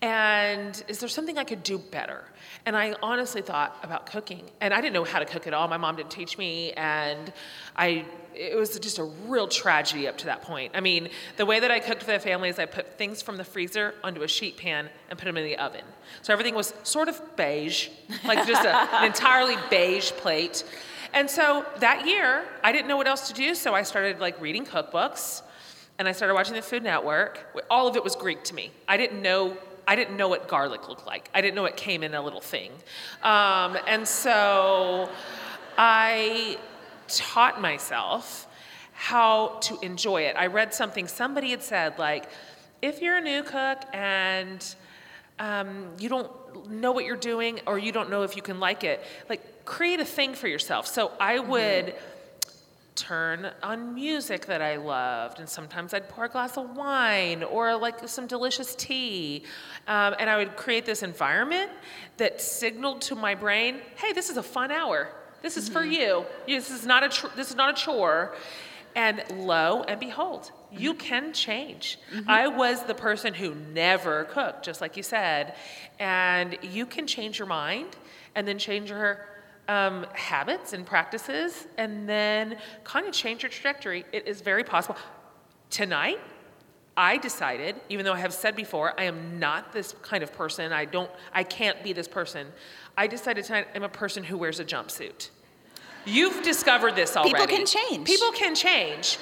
And 0.06 0.84
is 0.88 1.00
there 1.00 1.10
something 1.10 1.40
I 1.40 1.44
could 1.44 1.64
do 1.64 1.80
better? 1.80 2.24
And 2.68 2.78
I 2.78 2.94
honestly 3.02 3.42
thought 3.42 3.76
about 3.82 4.06
cooking. 4.06 4.44
And 4.62 4.72
I 4.72 4.80
didn't 4.80 4.94
know 4.94 5.04
how 5.04 5.18
to 5.18 5.26
cook 5.26 5.48
at 5.48 5.54
all. 5.56 5.68
My 5.68 5.78
mom 5.78 5.96
didn't 5.96 6.12
teach 6.12 6.38
me. 6.38 6.74
And 6.74 7.34
I, 7.76 8.06
it 8.36 8.56
was 8.56 8.78
just 8.78 9.00
a 9.00 9.04
real 9.04 9.48
tragedy 9.48 10.08
up 10.08 10.16
to 10.20 10.28
that 10.28 10.44
point. 10.44 10.74
I 10.76 10.80
mean, 10.80 11.10
the 11.38 11.46
way 11.48 11.60
that 11.60 11.72
I 11.72 11.80
cooked 11.80 12.04
for 12.04 12.12
the 12.12 12.20
family 12.20 12.50
is 12.50 12.60
I 12.60 12.68
put 12.68 13.00
things 13.00 13.24
from 13.24 13.38
the 13.38 13.44
freezer 13.44 13.96
onto 14.04 14.22
a 14.22 14.28
sheet 14.28 14.58
pan 14.58 14.90
and 15.10 15.18
put 15.18 15.26
them 15.26 15.38
in 15.38 15.44
the 15.44 15.58
oven. 15.58 15.82
So 16.22 16.34
everything 16.34 16.54
was 16.54 16.72
sort 16.84 17.10
of 17.10 17.20
beige, 17.36 17.90
like 18.26 18.46
just 18.46 18.64
a, 18.64 18.78
an 18.98 19.06
entirely 19.08 19.56
beige 19.72 20.12
plate. 20.12 20.66
And 21.16 21.28
so 21.28 21.66
that 21.80 22.06
year, 22.06 22.44
I 22.64 22.72
didn't 22.72 22.88
know 22.88 22.98
what 22.98 23.08
else 23.08 23.28
to 23.30 23.34
do, 23.34 23.56
so 23.56 23.74
I 23.74 23.82
started 23.82 24.20
like 24.20 24.40
reading 24.40 24.68
cookbooks, 24.68 25.42
and 25.98 26.08
I 26.08 26.12
started 26.12 26.36
watching 26.36 26.54
the 26.54 26.62
Food 26.62 26.84
Network. 26.84 27.40
All 27.72 27.88
of 27.88 27.96
it 27.96 28.04
was 28.04 28.16
Greek 28.16 28.44
to 28.44 28.54
me. 28.54 28.70
I 28.88 28.98
didn't 28.98 29.24
know. 29.24 29.58
I 29.88 29.96
didn't 29.96 30.18
know 30.18 30.28
what 30.28 30.48
garlic 30.48 30.88
looked 30.90 31.06
like. 31.06 31.30
I 31.34 31.42
didn't 31.42 31.56
know 31.56 31.66
it 31.66 31.78
came 31.78 32.04
in 32.04 32.14
a 32.14 32.22
little 32.22 32.42
thing, 32.42 32.72
um, 33.24 33.78
and 33.88 34.08
so 34.08 35.10
I 35.78 36.58
taught 37.08 37.62
myself 37.62 38.48
how 38.94 39.60
to 39.60 39.78
enjoy 39.82 40.22
it. 40.22 40.36
I 40.38 40.48
read 40.48 40.74
something 40.74 41.08
somebody 41.08 41.52
had 41.52 41.62
said 41.62 42.00
like, 42.00 42.30
if 42.82 43.02
you're 43.02 43.18
a 43.18 43.22
new 43.22 43.44
cook 43.44 43.82
and 43.94 44.76
um, 45.38 45.90
you 46.00 46.08
don't 46.08 46.32
know 46.70 46.92
what 46.94 47.04
you're 47.06 47.18
doing 47.18 47.60
or 47.68 47.78
you 47.78 47.92
don't 47.92 48.10
know 48.10 48.24
if 48.24 48.36
you 48.36 48.42
can 48.42 48.60
like 48.60 48.84
it, 48.84 49.04
like 49.30 49.66
create 49.66 50.00
a 50.00 50.06
thing 50.06 50.34
for 50.34 50.48
yourself. 50.48 50.88
So 50.88 51.12
I 51.20 51.40
would 51.40 51.94
turn 52.96 53.52
on 53.62 53.94
music 53.94 54.46
that 54.46 54.62
I 54.62 54.78
loved, 54.78 55.40
and 55.40 55.48
sometimes 55.48 55.94
I'd 55.94 56.10
pour 56.10 56.26
a 56.26 56.30
glass 56.30 56.58
of 56.58 56.76
wine 56.76 57.44
or 57.44 57.76
like 57.76 58.08
some 58.08 58.26
delicious 58.26 58.74
tea, 58.76 59.44
um, 59.88 60.16
and 60.18 60.30
I 60.30 60.38
would 60.38 60.56
create 60.56 60.86
this 60.86 61.04
environment 61.04 61.72
that 62.18 62.42
signaled 62.42 63.02
to 63.04 63.16
my 63.16 63.36
brain, 63.36 63.82
"Hey, 63.96 64.14
this 64.14 64.30
is 64.30 64.38
a 64.38 64.44
fun 64.44 64.72
hour. 64.72 65.10
This 65.42 65.58
is 65.58 65.70
for 65.70 65.82
mm-hmm. 65.82 65.92
you. 65.92 66.26
This 66.48 66.72
is 66.72 66.86
not 66.86 67.04
a 67.04 67.10
tr- 67.10 67.36
this 67.36 67.50
is 67.50 67.56
not 67.56 67.78
a 67.78 67.82
chore." 67.82 68.36
And 68.96 69.24
lo 69.30 69.84
and 69.88 70.00
behold, 70.00 70.52
you 70.72 70.94
mm-hmm. 70.94 71.00
can 71.00 71.34
change. 71.34 72.00
Mm-hmm. 72.14 72.30
I 72.30 72.48
was 72.48 72.84
the 72.84 72.96
person 72.96 73.34
who 73.34 73.54
never 73.74 74.24
cooked, 74.24 74.64
just 74.64 74.80
like 74.80 74.96
you 74.96 75.04
said. 75.04 75.56
And 76.00 76.58
you 76.62 76.86
can 76.86 77.06
change 77.06 77.38
your 77.38 77.48
mind 77.48 77.98
and 78.36 78.48
then 78.48 78.58
change 78.58 78.90
your 78.90 79.28
um, 79.68 80.06
habits 80.14 80.74
and 80.74 80.86
practices 80.86 81.68
and 81.78 82.08
then 82.08 82.58
kind 82.84 83.08
of 83.08 83.14
change 83.14 83.44
your 83.44 83.50
trajectory. 83.50 84.06
It 84.12 84.28
is 84.28 84.42
very 84.42 84.64
possible. 84.64 84.98
Tonight, 85.70 86.20
I 86.98 87.18
decided, 87.18 87.76
even 87.90 88.06
though 88.06 88.14
I 88.14 88.20
have 88.20 88.34
said 88.34 88.56
before, 88.56 88.98
I 88.98 89.04
am 89.04 89.40
not 89.40 89.74
this 89.74 89.96
kind 90.02 90.24
of 90.24 90.32
person. 90.32 90.72
I 90.72 90.86
don't, 90.86 91.12
I 91.34 91.44
can't 91.44 91.84
be 91.84 91.92
this 91.94 92.08
person. 92.08 92.48
I 92.96 93.08
decided 93.08 93.44
tonight 93.44 93.68
I'm 93.76 93.84
a 93.84 93.90
person 93.90 94.24
who 94.24 94.38
wears 94.38 94.60
a 94.60 94.66
jumpsuit. 94.66 95.30
You've 96.06 96.44
discovered 96.44 96.96
this 96.96 97.18
already. 97.18 97.34
People 97.34 97.48
can 97.48 97.66
change. 97.66 98.08
People 98.08 98.32
can 98.32 98.56
change. 98.56 99.18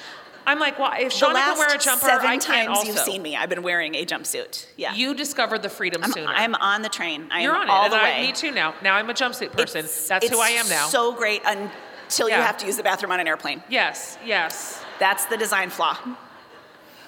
I'm 0.45 0.59
like, 0.59 0.77
well, 0.79 0.91
if 0.97 1.13
The 1.17 1.25
Shauna 1.25 1.33
can 1.33 1.57
wear 1.57 1.75
a 1.75 1.77
jumper, 1.77 2.05
seven 2.05 2.27
I 2.27 2.37
can 2.37 2.39
times 2.39 2.77
also. 2.77 2.87
you've 2.91 2.99
seen 2.99 3.21
me, 3.21 3.35
I've 3.35 3.49
been 3.49 3.63
wearing 3.63 3.95
a 3.95 4.05
jumpsuit. 4.05 4.65
Yeah. 4.77 4.93
You 4.93 5.13
discovered 5.15 5.61
the 5.63 5.69
freedom 5.69 6.03
I'm, 6.03 6.11
sooner. 6.11 6.27
I'm 6.27 6.55
on 6.55 6.81
the 6.81 6.89
train. 6.89 7.27
I 7.31 7.43
You're 7.43 7.55
am 7.55 7.61
on 7.61 7.69
all 7.69 7.85
it, 7.85 7.89
the 7.89 7.95
and 7.95 8.03
way. 8.03 8.17
I, 8.19 8.21
me 8.27 8.31
too 8.33 8.51
now. 8.51 8.75
Now 8.83 8.95
I'm 8.95 9.09
a 9.09 9.13
jumpsuit 9.13 9.51
person. 9.53 9.79
It's- 9.79 10.07
That's 10.07 10.29
who 10.29 10.39
I 10.39 10.49
am 10.49 10.67
now. 10.69 10.87
So 10.87 11.13
great 11.13 11.41
until 11.45 12.27
you 12.29 12.35
have 12.35 12.57
to 12.57 12.65
use 12.65 12.77
the 12.77 12.83
bathroom 12.83 13.11
on 13.11 13.19
an 13.19 13.27
airplane. 13.27 13.63
yes, 13.69 14.17
yes. 14.25 14.83
That's 14.99 15.25
the 15.25 15.37
design 15.37 15.69
flaw. 15.69 15.97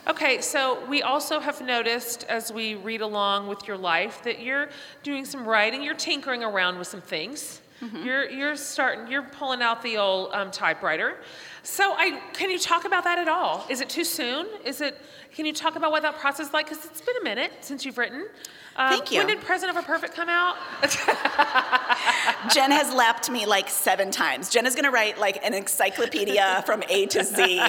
Okay, 0.08 0.40
so 0.40 0.86
we 0.88 1.02
also 1.02 1.40
have 1.40 1.62
noticed 1.62 2.26
as 2.30 2.52
we 2.52 2.76
read 2.76 3.02
along 3.02 3.48
with 3.48 3.68
your 3.68 3.78
life 3.78 4.22
that 4.24 4.40
you're 4.40 4.70
doing 5.02 5.26
some 5.26 5.48
writing, 5.48 5.82
you're 5.82 5.96
tinkering 5.96 6.44
around 6.44 6.78
with 6.78 6.88
some 6.88 7.02
things. 7.02 7.60
Mm-hmm. 7.82 8.06
You're 8.06 8.30
you're 8.30 8.56
starting 8.56 9.08
you're 9.12 9.24
pulling 9.24 9.62
out 9.64 9.82
the 9.82 9.98
old 9.98 10.32
um, 10.34 10.52
typewriter. 10.52 11.18
So 11.66 11.96
I 11.98 12.22
can 12.34 12.52
you 12.52 12.60
talk 12.60 12.86
about 12.86 13.04
that 13.06 13.18
at 13.18 13.28
all? 13.28 13.66
Is 13.70 13.82
it 13.82 13.90
too 13.90 14.04
soon? 14.04 14.46
Is 14.64 14.82
it 14.82 15.02
can 15.34 15.48
you 15.48 15.54
talk 15.54 15.76
about 15.76 15.92
what 15.92 16.04
that 16.04 16.20
process 16.20 16.48
is 16.48 16.54
like? 16.54 16.70
Because 16.70 16.86
it's 16.86 17.02
been 17.02 17.18
a 17.20 17.24
minute 17.24 17.52
since 17.62 17.84
you've 17.84 17.98
written. 17.98 18.28
Um, 18.76 18.90
Thank 18.90 19.12
you. 19.12 19.18
When 19.18 19.28
did 19.28 19.42
Present 19.42 19.72
Over 19.72 19.82
Perfect 19.82 20.14
come 20.14 20.30
out? 20.30 20.58
Jen 22.54 22.70
has 22.70 22.94
lapped 22.94 23.32
me 23.32 23.48
like 23.48 23.68
seven 23.68 24.12
times. 24.12 24.52
Jen 24.52 24.68
is 24.68 24.76
gonna 24.76 24.92
write 24.92 25.18
like 25.18 25.44
an 25.44 25.56
encyclopedia 25.56 26.62
from 26.68 26.84
A 26.88 27.08
to 27.08 27.24
Z. 27.24 27.60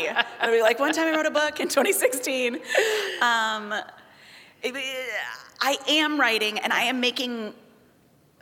I'll 0.40 0.52
be 0.52 0.60
like, 0.60 0.78
one 0.78 0.92
time 0.92 1.06
I 1.06 1.16
wrote 1.16 1.26
a 1.26 1.30
book 1.30 1.58
in 1.58 1.68
2016. 1.68 2.56
Um, 2.56 2.60
I 4.62 5.78
am 5.88 6.20
writing 6.20 6.58
and 6.58 6.70
I 6.70 6.82
am 6.82 7.00
making 7.00 7.54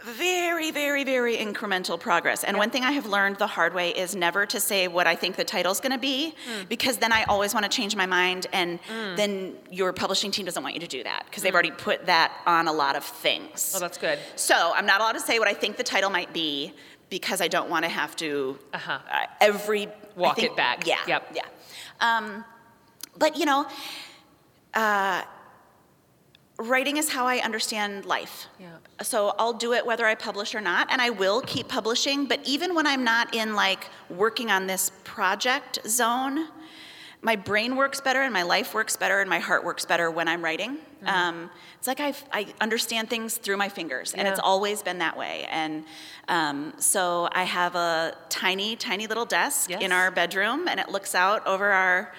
very, 0.05 0.71
very, 0.71 1.03
very 1.03 1.37
incremental 1.37 1.99
progress. 1.99 2.45
And 2.45 2.57
one 2.59 2.71
thing 2.71 2.85
I 2.85 2.93
have 2.93 3.07
learned 3.07 3.37
the 3.37 3.47
hard 3.47 3.73
way 3.75 3.91
is 3.91 4.15
never 4.15 4.45
to 4.47 4.61
say 4.61 4.87
what 4.87 5.07
I 5.07 5.15
think 5.17 5.37
the 5.37 5.45
title's 5.45 5.81
gonna 5.81 5.99
be, 5.99 6.35
Hmm. 6.47 6.65
because 6.69 6.99
then 6.99 7.11
I 7.13 7.25
always 7.25 7.55
wanna 7.55 7.69
change 7.71 7.97
my 7.97 8.07
mind, 8.07 8.47
and 8.53 8.79
then 9.17 9.57
your 9.71 9.93
publishing 9.95 10.31
team 10.31 10.45
doesn't 10.45 10.63
want 10.63 10.75
you 10.75 10.81
to 10.81 10.87
do 10.87 11.03
that, 11.05 11.25
because 11.27 11.43
they've 11.43 11.55
already 11.55 11.71
put 11.71 12.07
that 12.07 12.33
on 12.47 12.69
a 12.69 12.73
lot 12.73 12.97
of 12.97 13.05
things. 13.05 13.73
Oh, 13.75 13.79
that's 13.79 13.97
good. 13.99 14.19
So 14.37 14.73
I'm 14.75 14.87
not 14.87 15.01
allowed 15.01 15.13
to 15.13 15.21
say 15.21 15.39
what 15.39 15.49
I 15.49 15.55
think 15.55 15.77
the 15.79 15.83
title 15.85 16.11
might 16.11 16.33
be 16.33 16.75
because 17.09 17.41
I 17.41 17.49
don't 17.49 17.71
want 17.71 17.85
to 17.85 17.89
have 17.91 18.15
to 18.17 18.59
Uh-huh. 18.75 18.99
uh, 19.11 19.27
every 19.41 19.89
Walk 20.17 20.37
think- 20.37 20.51
it 20.51 20.57
back. 20.57 20.87
Yeah. 20.87 20.99
Yep. 21.07 21.31
Yeah. 21.35 21.43
Um, 22.01 22.45
but 23.17 23.37
you 23.37 23.47
know, 23.47 23.67
uh, 24.75 25.23
writing 26.59 26.97
is 26.97 27.09
how 27.11 27.27
I 27.27 27.39
understand 27.39 28.05
life. 28.05 28.47
Yeah. 28.61 28.69
So 29.03 29.35
I'll 29.39 29.53
do 29.53 29.73
it 29.73 29.85
whether 29.85 30.07
I 30.07 30.15
publish 30.15 30.55
or 30.55 30.61
not, 30.61 30.89
and 30.91 31.01
I 31.01 31.11
will 31.11 31.41
keep 31.41 31.69
publishing. 31.69 32.27
But 32.27 32.41
even 32.45 32.75
when 32.75 32.87
I'm 32.87 33.05
not 33.05 33.35
in 33.35 33.55
like 33.55 33.89
working 34.09 34.51
on 34.51 34.67
this 34.67 34.93
project 35.03 35.81
zone, 35.87 36.49
my 37.23 37.37
brain 37.37 37.75
works 37.75 38.01
better 38.03 38.21
and 38.21 38.33
my 38.33 38.43
life 38.43 38.75
works 38.75 38.97
better 38.97 39.21
and 39.21 39.31
my 39.31 39.39
heart 39.39 39.65
works 39.65 39.87
better 39.87 40.11
when 40.11 40.29
I'm 40.29 40.45
writing. 40.45 40.77
Mm-hmm. 40.77 41.09
Um, 41.09 41.51
it's 41.79 41.87
like 41.87 42.01
I, 42.01 42.15
I 42.33 42.47
understand 42.61 43.11
things 43.11 43.37
through 43.37 43.57
my 43.57 43.69
fingers, 43.69 44.15
and 44.15 44.29
it's 44.29 44.41
always 44.41 44.83
been 44.83 44.99
that 44.99 45.19
way. 45.19 45.47
And 45.51 45.85
um, 46.29 46.73
so 46.79 47.29
I 47.33 47.45
have 47.45 47.75
a 47.75 48.17
tiny, 48.29 48.77
tiny 48.77 49.07
little 49.07 49.27
desk 49.27 49.71
Yes. 49.71 49.83
in 49.83 49.93
our 49.93 50.11
bedroom, 50.11 50.69
and 50.69 50.79
it 50.79 50.89
looks 50.89 51.15
out 51.15 51.47
over 51.47 51.71
our 51.73 52.13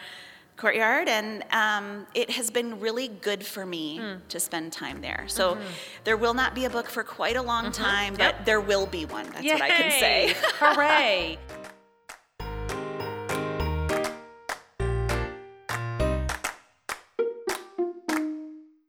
courtyard, 0.57 1.07
and 1.09 1.43
um, 1.51 2.07
it 2.13 2.29
has 2.31 2.49
been 2.49 2.79
really 2.79 3.07
good 3.09 3.45
for 3.45 3.65
me 3.65 3.97
Hmm. 3.97 4.15
to 4.29 4.39
spend 4.39 4.71
time 4.71 5.01
there. 5.01 5.25
So 5.27 5.57
there 6.03 6.17
will 6.17 6.33
not 6.33 6.55
be 6.55 6.65
a 6.65 6.69
book 6.69 6.87
for 6.89 7.03
quite 7.03 7.35
a 7.35 7.41
long 7.41 7.71
time, 7.71 8.13
but 8.13 8.19
Mm-hmm. 8.21 8.37
Yep. 8.39 8.45
there 8.45 8.61
will 8.61 8.85
be 8.85 9.05
one. 9.05 9.25
That's 9.31 9.45
what 9.45 9.61
I 9.61 9.69
can 9.69 9.91
say. 9.91 10.35
Hooray! 10.59 11.37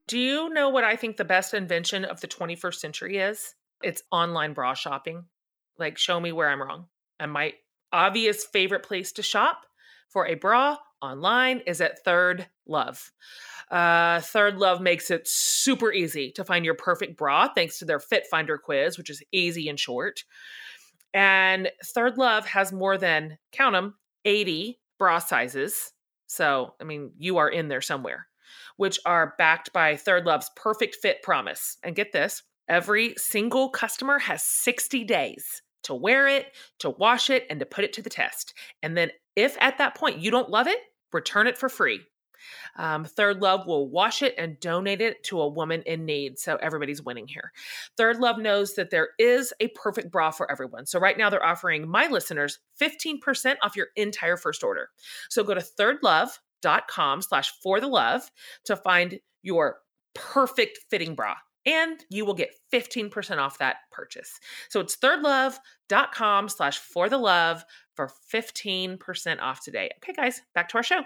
Do 0.09 0.19
you 0.19 0.49
know 0.51 0.69
what 0.69 0.85
I 0.85 0.95
think 0.97 1.17
the 1.17 1.25
best 1.25 1.53
invention 1.53 2.05
of 2.05 2.21
the 2.21 2.29
21st 2.29 2.75
century 2.77 3.19
is? 3.19 3.55
It's 3.83 4.03
online 4.13 4.53
bra 4.53 4.75
shopping. 4.75 5.25
Like, 5.79 5.99
show 5.99 6.21
me 6.21 6.31
where 6.33 6.49
I'm 6.49 6.63
wrong. 6.63 6.87
And 7.19 7.33
my 7.33 7.55
obvious 7.93 8.45
favorite 8.45 8.85
place 8.85 9.13
to 9.13 9.23
shop 9.23 9.63
for 10.09 10.27
a 10.27 10.35
bra 10.35 10.77
online 11.03 11.61
is 11.67 11.81
at 11.81 12.05
Third 12.05 12.49
Love. 12.67 13.13
Uh, 13.71 14.21
Third 14.21 14.59
Love 14.59 14.81
makes 14.81 15.11
it 15.11 15.27
super 15.27 15.93
easy 15.93 16.31
to 16.33 16.45
find 16.45 16.65
your 16.65 16.75
perfect 16.75 17.17
bra 17.17 17.49
thanks 17.53 17.79
to 17.79 17.85
their 17.85 17.99
Fit 17.99 18.27
Finder 18.31 18.59
quiz, 18.59 18.97
which 18.97 19.11
is 19.11 19.23
easy 19.33 19.69
and 19.69 19.79
short. 19.79 20.25
And 21.13 21.71
Third 21.85 22.19
Love 22.19 22.47
has 22.47 22.73
more 22.73 22.99
than, 22.99 23.39
count 23.53 23.75
them, 23.75 23.95
80 24.25 24.79
bra 24.99 25.19
sizes. 25.19 25.93
So, 26.27 26.75
I 26.81 26.85
mean, 26.85 27.13
you 27.19 27.39
are 27.39 27.49
in 27.49 27.69
there 27.69 27.81
somewhere, 27.81 28.27
which 28.77 28.99
are 29.07 29.35
backed 29.39 29.73
by 29.73 29.97
Third 29.97 30.27
Love's 30.27 30.51
perfect 30.57 30.97
fit 30.97 31.23
promise. 31.23 31.79
And 31.83 31.97
get 31.97 32.13
this 32.13 32.43
every 32.69 33.15
single 33.17 33.69
customer 33.71 34.19
has 34.19 34.43
60 34.43 35.05
days 35.05 35.63
to 35.87 35.95
wear 35.95 36.29
it, 36.29 36.55
to 36.81 36.91
wash 36.91 37.31
it, 37.31 37.47
and 37.51 37.59
to 37.61 37.67
put 37.67 37.85
it 37.85 37.93
to 37.95 38.03
the 38.03 38.11
test. 38.11 38.55
And 38.83 38.97
then, 38.97 39.11
if 39.35 39.57
at 39.61 39.79
that 39.79 39.97
point 39.97 40.21
you 40.21 40.31
don't 40.31 40.51
love 40.51 40.67
it, 40.67 40.79
return 41.13 41.47
it 41.47 41.59
for 41.59 41.69
free. 41.69 42.01
Um, 42.77 43.05
Third 43.05 43.41
Love 43.41 43.67
will 43.67 43.89
wash 43.89 44.23
it 44.23 44.35
and 44.39 44.59
donate 44.61 45.01
it 45.01 45.23
to 45.25 45.41
a 45.41 45.49
woman 45.49 45.83
in 45.87 46.05
need. 46.05 46.39
So 46.39 46.57
everybody's 46.57 47.03
winning 47.03 47.29
here. 47.29 47.53
Third 47.97 48.19
Love 48.19 48.39
knows 48.39 48.75
that 48.75 48.91
there 48.91 49.11
is 49.19 49.53
a 49.61 49.69
perfect 49.69 50.11
bra 50.11 50.31
for 50.31 50.51
everyone. 50.51 50.87
So 50.87 50.99
right 50.99 51.17
now 51.17 51.31
they're 51.31 51.45
offering 51.45 51.89
my 51.89 52.07
listeners 52.07 52.59
15% 52.81 53.57
off 53.63 53.77
your 53.77 53.89
entire 53.97 54.37
first 54.37 54.63
order. 54.63 54.91
So 55.31 55.45
go 55.45 55.55
to 55.55 55.61
thirdlove.com 55.61 57.23
slash 57.23 57.53
for 57.63 57.81
the 57.81 57.89
love 57.89 58.31
to 58.65 58.77
find 58.77 59.19
your 59.43 59.79
perfect 60.15 60.79
fitting 60.91 61.15
bra. 61.15 61.35
And 61.65 62.05
you 62.11 62.25
will 62.25 62.35
get 62.35 62.55
15% 62.73 63.39
off 63.39 63.59
that 63.59 63.79
purchase. 63.91 64.39
So 64.69 64.79
it's 64.79 64.97
thirdlove.com 65.89 66.49
slash 66.49 66.79
for 66.79 67.09
the 67.09 67.19
love 67.19 67.65
for 67.95 68.11
15% 68.33 69.41
off 69.41 69.63
today. 69.63 69.91
Okay, 69.99 70.13
guys, 70.13 70.43
back 70.55 70.69
to 70.71 70.77
our 70.77 70.83
show. 70.83 71.03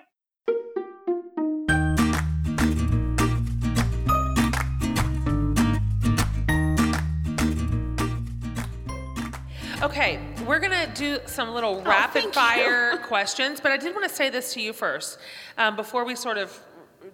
Okay, 9.83 10.21
we're 10.47 10.59
gonna 10.59 10.93
do 10.95 11.19
some 11.25 11.55
little 11.55 11.81
rapid 11.81 12.23
thank 12.23 12.35
fire 12.35 12.99
questions, 13.03 13.61
but 13.61 13.73
I 13.73 13.79
did 13.79 13.95
want 13.95 14.07
to 14.07 14.15
say 14.15 14.29
this 14.29 14.53
to 14.53 14.61
you 14.61 14.75
first 14.75 15.19
um, 15.57 15.75
before 15.75 16.05
we 16.05 16.15
sort 16.15 16.37
of 16.37 16.61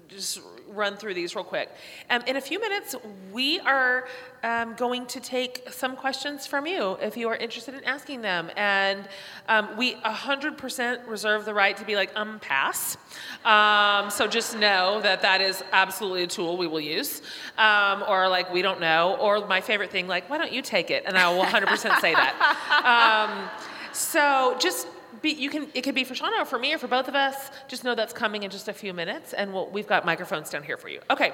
just 0.08 0.40
run 0.76 0.96
through 0.96 1.14
these 1.14 1.34
real 1.34 1.44
quick. 1.44 1.70
Um, 2.10 2.22
in 2.26 2.36
a 2.36 2.40
few 2.40 2.60
minutes, 2.60 2.94
we 3.32 3.60
are 3.60 4.06
um, 4.42 4.74
going 4.74 5.06
to 5.06 5.20
take 5.20 5.68
some 5.70 5.96
questions 5.96 6.46
from 6.46 6.66
you 6.66 6.92
if 7.02 7.16
you 7.16 7.28
are 7.28 7.36
interested 7.36 7.74
in 7.74 7.84
asking 7.84 8.20
them. 8.20 8.50
And 8.56 9.08
um, 9.48 9.76
we 9.76 9.94
100% 9.94 11.06
reserve 11.08 11.44
the 11.44 11.54
right 11.54 11.76
to 11.76 11.84
be 11.84 11.96
like, 11.96 12.10
um, 12.16 12.38
pass. 12.40 12.96
Um, 13.44 14.10
so 14.10 14.26
just 14.26 14.56
know 14.56 15.00
that 15.02 15.22
that 15.22 15.40
is 15.40 15.64
absolutely 15.72 16.24
a 16.24 16.26
tool 16.26 16.56
we 16.56 16.66
will 16.66 16.80
use. 16.80 17.22
Um, 17.58 18.04
or 18.08 18.28
like, 18.28 18.52
we 18.52 18.62
don't 18.62 18.80
know. 18.80 19.16
Or 19.18 19.46
my 19.46 19.60
favorite 19.60 19.90
thing, 19.90 20.06
like, 20.06 20.28
why 20.30 20.38
don't 20.38 20.52
you 20.52 20.62
take 20.62 20.90
it? 20.90 21.04
And 21.06 21.16
I 21.16 21.28
will 21.34 21.44
100% 21.44 22.00
say 22.00 22.12
that. 22.14 22.34
Um, 22.86 23.48
so 23.92 24.56
just 24.60 24.86
be, 25.26 25.42
you 25.42 25.50
can 25.50 25.68
it 25.74 25.82
could 25.82 25.94
be 25.94 26.04
for 26.04 26.14
Shauna 26.14 26.40
or 26.40 26.44
for 26.44 26.58
me 26.58 26.72
or 26.74 26.78
for 26.78 26.88
both 26.88 27.08
of 27.08 27.14
us. 27.14 27.50
Just 27.68 27.84
know 27.84 27.94
that's 27.94 28.12
coming 28.12 28.42
in 28.44 28.50
just 28.50 28.68
a 28.68 28.72
few 28.72 28.92
minutes, 28.92 29.32
and 29.32 29.52
we'll, 29.52 29.68
we've 29.68 29.86
got 29.86 30.04
microphones 30.04 30.50
down 30.50 30.62
here 30.62 30.76
for 30.76 30.88
you. 30.88 31.00
Okay. 31.10 31.32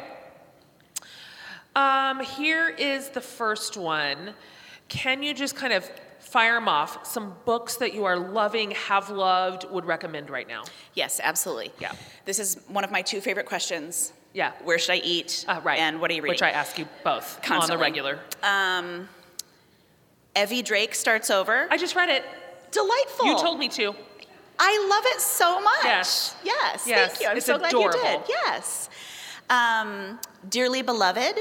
Um, 1.75 2.21
here 2.21 2.69
is 2.69 3.09
the 3.11 3.21
first 3.21 3.77
one. 3.77 4.35
Can 4.89 5.23
you 5.23 5.33
just 5.33 5.57
kind 5.57 5.73
of 5.73 5.91
fire 6.19 6.55
them 6.55 6.69
off? 6.69 7.07
Some 7.07 7.35
books 7.45 7.77
that 7.77 7.95
you 7.95 8.05
are 8.05 8.19
loving, 8.19 8.73
have 8.73 9.09
loved, 9.09 9.65
would 9.71 9.87
recommend 9.87 10.29
right 10.29 10.47
now. 10.47 10.65
Yes, 10.95 11.21
absolutely. 11.23 11.73
Yeah. 11.81 11.93
This 12.25 12.39
is 12.39 12.61
one 12.69 12.85
of 12.85 12.91
my 12.91 13.01
two 13.03 13.21
favorite 13.21 13.47
questions. 13.47 14.13
Yeah. 14.35 14.53
Where 14.65 14.79
should 14.79 14.93
I 14.93 15.01
eat? 15.05 15.47
Uh, 15.49 15.61
right. 15.65 15.79
And 15.79 16.01
what 16.01 16.11
are 16.11 16.15
you 16.15 16.23
reading? 16.23 16.35
Which 16.35 16.43
I 16.43 16.51
ask 16.51 16.79
you 16.79 16.87
both 17.05 17.41
on 17.51 17.69
the 17.69 17.79
regular. 17.79 18.19
Um, 18.43 19.09
Evvie 20.37 20.65
Drake 20.65 20.95
starts 20.95 21.31
over. 21.31 21.69
I 21.71 21.77
just 21.77 21.95
read 21.97 22.09
it. 22.09 22.25
Delightful. 22.73 23.27
You 23.27 23.39
told 23.39 23.59
me 23.59 23.69
to. 23.69 23.95
I 24.59 24.87
love 24.91 25.05
it 25.07 25.21
so 25.21 25.61
much. 25.61 25.85
Yes. 25.85 26.37
Yes. 26.45 26.87
Yes, 26.87 27.11
Thank 27.13 27.21
you. 27.23 27.29
I'm 27.29 27.37
it's 27.37 27.47
so 27.47 27.59
glad 27.59 27.73
you 27.73 27.91
did. 27.93 28.21
Yes. 28.29 28.89
Um, 29.51 30.19
Dearly 30.49 30.83
Beloved. 30.83 31.39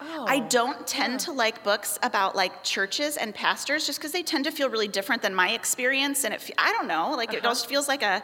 Oh, 0.00 0.26
I 0.28 0.40
don't 0.40 0.86
tend 0.86 1.20
to 1.20 1.32
like 1.32 1.62
books 1.64 1.98
about 2.02 2.36
like 2.36 2.62
churches 2.62 3.16
and 3.16 3.34
pastors 3.34 3.86
just 3.86 3.98
because 3.98 4.12
they 4.12 4.22
tend 4.22 4.44
to 4.44 4.50
feel 4.50 4.68
really 4.68 4.88
different 4.88 5.22
than 5.22 5.34
my 5.34 5.50
experience, 5.50 6.24
and 6.24 6.34
it, 6.34 6.50
I 6.58 6.72
don't 6.72 6.86
know, 6.88 7.12
like 7.12 7.32
it 7.32 7.38
Uh-huh. 7.38 7.48
almost 7.48 7.66
feels 7.68 7.88
like 7.88 8.02
a 8.02 8.22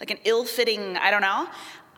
like 0.00 0.10
an 0.10 0.18
ill-fitting. 0.24 0.96
I 0.98 1.10
don't 1.10 1.22
know. 1.22 1.48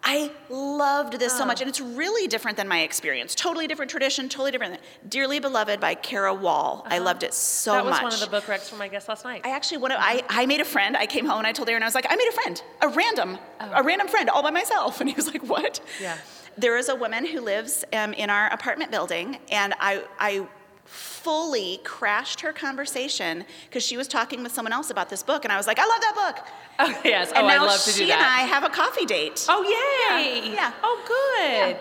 I 0.05 0.31
loved 0.49 1.19
this 1.19 1.33
so 1.37 1.43
Oh. 1.43 1.47
much, 1.47 1.61
and 1.61 1.69
it's 1.69 1.81
really 1.81 2.29
different 2.29 2.57
than 2.57 2.69
my 2.69 2.81
experience. 2.83 3.35
Totally 3.35 3.67
different 3.67 3.91
tradition, 3.91 4.29
totally 4.29 4.53
different. 4.53 4.79
Dearly 5.09 5.41
Beloved 5.41 5.81
by 5.81 5.95
Cara 5.95 6.33
Wall. 6.33 6.87
I 6.89 6.99
loved 6.99 7.23
it 7.25 7.35
so 7.35 7.73
Uh-huh. 7.73 7.79
that 7.83 7.85
was 7.85 7.93
much. 7.95 8.03
one 8.05 8.13
of 8.13 8.21
the 8.21 8.27
book 8.29 8.45
recs 8.45 8.69
for 8.69 8.77
my 8.77 8.87
guest 8.89 9.09
last 9.09 9.25
night. 9.25 9.43
I 9.45 9.51
actually 9.51 9.79
want 9.79 9.93
to. 9.95 10.01
I, 10.01 10.23
I 10.29 10.47
made 10.47 10.61
a 10.61 10.65
friend. 10.65 10.97
I 10.97 11.07
came 11.07 11.27
home 11.27 11.39
and 11.39 11.47
I 11.47 11.53
told 11.53 11.69
Aaron, 11.69 11.83
I 11.83 11.87
was 11.87 11.95
like, 11.97 12.07
I 12.09 12.15
made 12.17 12.29
a 12.29 12.33
friend, 12.33 12.63
a 12.83 12.89
random, 12.89 13.39
a 13.61 13.83
random 13.83 14.07
friend, 14.09 14.31
all 14.31 14.43
by 14.43 14.51
myself. 14.51 15.01
And 15.07 15.09
he 15.11 15.17
was 15.17 15.27
like, 15.27 15.43
What? 15.43 15.81
Oh. 15.83 15.89
Yeah. 16.03 16.17
There 16.59 16.77
is 16.79 16.89
a 16.89 16.95
woman 16.97 17.27
who 17.27 17.41
lives 17.41 17.85
um, 17.93 18.13
in 18.15 18.31
our 18.31 18.47
apartment 18.53 18.91
building, 18.91 19.39
and 19.51 19.75
I, 19.79 20.03
I 20.19 20.47
fully 20.87 21.81
crashed 21.85 22.41
her 22.41 22.53
conversation 22.53 23.45
because 23.69 23.85
she 23.85 23.97
was 23.97 24.09
talking 24.09 24.43
with 24.43 24.53
someone 24.53 24.73
else 24.73 24.91
about 24.91 25.11
this 25.11 25.23
book, 25.23 25.45
and 25.45 25.53
I 25.53 25.57
was 25.57 25.67
like, 25.67 25.79
I 25.79 25.87
love 25.87 26.01
that 26.01 26.15
book. 26.35 26.47
oh 26.79 27.01
yes. 27.05 27.29
And 27.33 27.45
oh, 27.45 27.49
now 27.49 27.65
I 27.65 27.67
love 27.67 27.83
to 27.83 27.91
she 27.91 28.11
and 28.11 28.23
I 28.23 28.41
have 28.41 28.65
a 28.65 28.69
coffee 28.69 29.07
date. 29.07 29.45
oh 29.49 29.63
yay. 29.63 30.49
Yeah, 30.49 30.55
yeah. 30.55 30.73
Oh 30.83 31.03
good. 31.07 31.77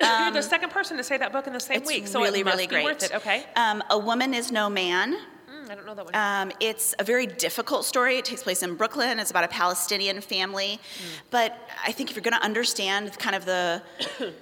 You're 0.00 0.30
the 0.32 0.42
second 0.42 0.70
person 0.70 0.96
to 0.96 1.04
say 1.04 1.16
that 1.16 1.32
book 1.32 1.46
in 1.46 1.52
the 1.52 1.60
same 1.60 1.78
it's 1.78 1.88
week, 1.88 2.06
so 2.06 2.20
really, 2.20 2.40
it 2.40 2.44
must 2.44 2.56
really 2.56 2.66
be 2.66 2.70
great. 2.70 2.84
worth 2.84 3.02
it. 3.02 3.14
Okay. 3.14 3.44
Um, 3.56 3.82
a 3.90 3.98
Woman 3.98 4.34
is 4.34 4.50
No 4.50 4.68
Man. 4.68 5.14
Mm, 5.14 5.70
I 5.70 5.74
don't 5.74 5.86
know 5.86 5.94
that 5.94 6.04
one. 6.04 6.14
Um, 6.14 6.52
it's 6.60 6.94
a 6.98 7.04
very 7.04 7.26
difficult 7.26 7.84
story. 7.84 8.16
It 8.16 8.24
takes 8.24 8.42
place 8.42 8.62
in 8.62 8.74
Brooklyn. 8.74 9.18
It's 9.18 9.30
about 9.30 9.44
a 9.44 9.48
Palestinian 9.48 10.20
family. 10.20 10.80
But 11.30 11.56
I 11.84 11.92
think 11.92 12.10
if 12.10 12.16
you're 12.16 12.22
going 12.22 12.38
to 12.38 12.44
understand 12.44 13.16
kind 13.18 13.36
of 13.36 13.44
the 13.44 13.82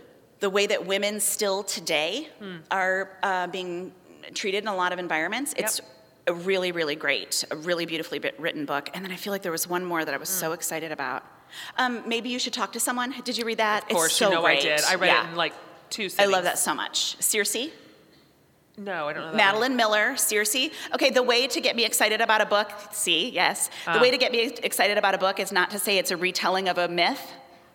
the 0.40 0.50
way 0.50 0.66
that 0.66 0.86
women 0.86 1.20
still 1.20 1.62
today 1.62 2.28
are 2.70 3.10
uh, 3.22 3.46
being 3.46 3.92
treated 4.34 4.64
in 4.64 4.68
a 4.68 4.74
lot 4.74 4.92
of 4.92 4.98
environments, 4.98 5.54
it's 5.56 5.80
a 6.26 6.32
really, 6.32 6.72
really 6.72 6.94
great, 6.96 7.44
a 7.50 7.56
really 7.56 7.86
beautifully 7.86 8.20
written 8.38 8.64
book. 8.66 8.90
And 8.94 9.04
then 9.04 9.12
I 9.12 9.16
feel 9.16 9.32
like 9.32 9.42
there 9.42 9.52
was 9.52 9.68
one 9.68 9.84
more 9.84 10.04
that 10.04 10.14
I 10.14 10.16
was 10.16 10.28
so 10.28 10.52
excited 10.52 10.92
about. 10.92 11.24
Um, 11.78 12.02
maybe 12.06 12.28
you 12.28 12.38
should 12.38 12.52
talk 12.52 12.72
to 12.74 12.80
someone. 12.80 13.12
Did 13.24 13.36
you 13.36 13.44
read 13.44 13.58
that? 13.58 13.82
of 13.84 13.88
course, 13.90 14.10
it's 14.12 14.16
so 14.18 14.28
you 14.28 14.34
know 14.36 14.42
great. 14.42 14.58
I 14.60 14.62
did. 14.62 14.80
I 14.84 14.94
read 14.94 15.06
Yeah. 15.08 15.26
it 15.26 15.30
in 15.30 15.36
like 15.36 15.52
two 15.90 16.08
I 16.18 16.26
love 16.26 16.44
that 16.44 16.58
so 16.58 16.74
much. 16.74 17.20
Circe. 17.20 17.56
No, 18.78 19.08
I 19.08 19.12
don't 19.12 19.22
know 19.22 19.26
that. 19.26 19.26
one. 19.32 19.36
Madeline 19.36 19.76
Miller, 19.76 20.16
Circe. 20.16 20.56
Okay, 20.94 21.10
the 21.10 21.22
way 21.22 21.46
to 21.48 21.60
get 21.60 21.74
me 21.76 21.84
excited 21.84 22.20
about 22.20 22.40
a 22.40 22.46
book, 22.46 22.70
see, 22.92 23.28
yes. 23.30 23.68
The 23.84 23.98
Ah. 23.98 24.00
way 24.00 24.10
to 24.10 24.16
get 24.16 24.30
me 24.32 24.42
excited 24.62 24.96
about 24.96 25.14
a 25.14 25.18
book 25.18 25.38
is 25.40 25.50
not 25.52 25.70
to 25.72 25.78
say 25.78 25.98
it's 25.98 26.12
a 26.12 26.16
retelling 26.16 26.68
of 26.68 26.78
a 26.78 26.88
myth, 26.88 27.20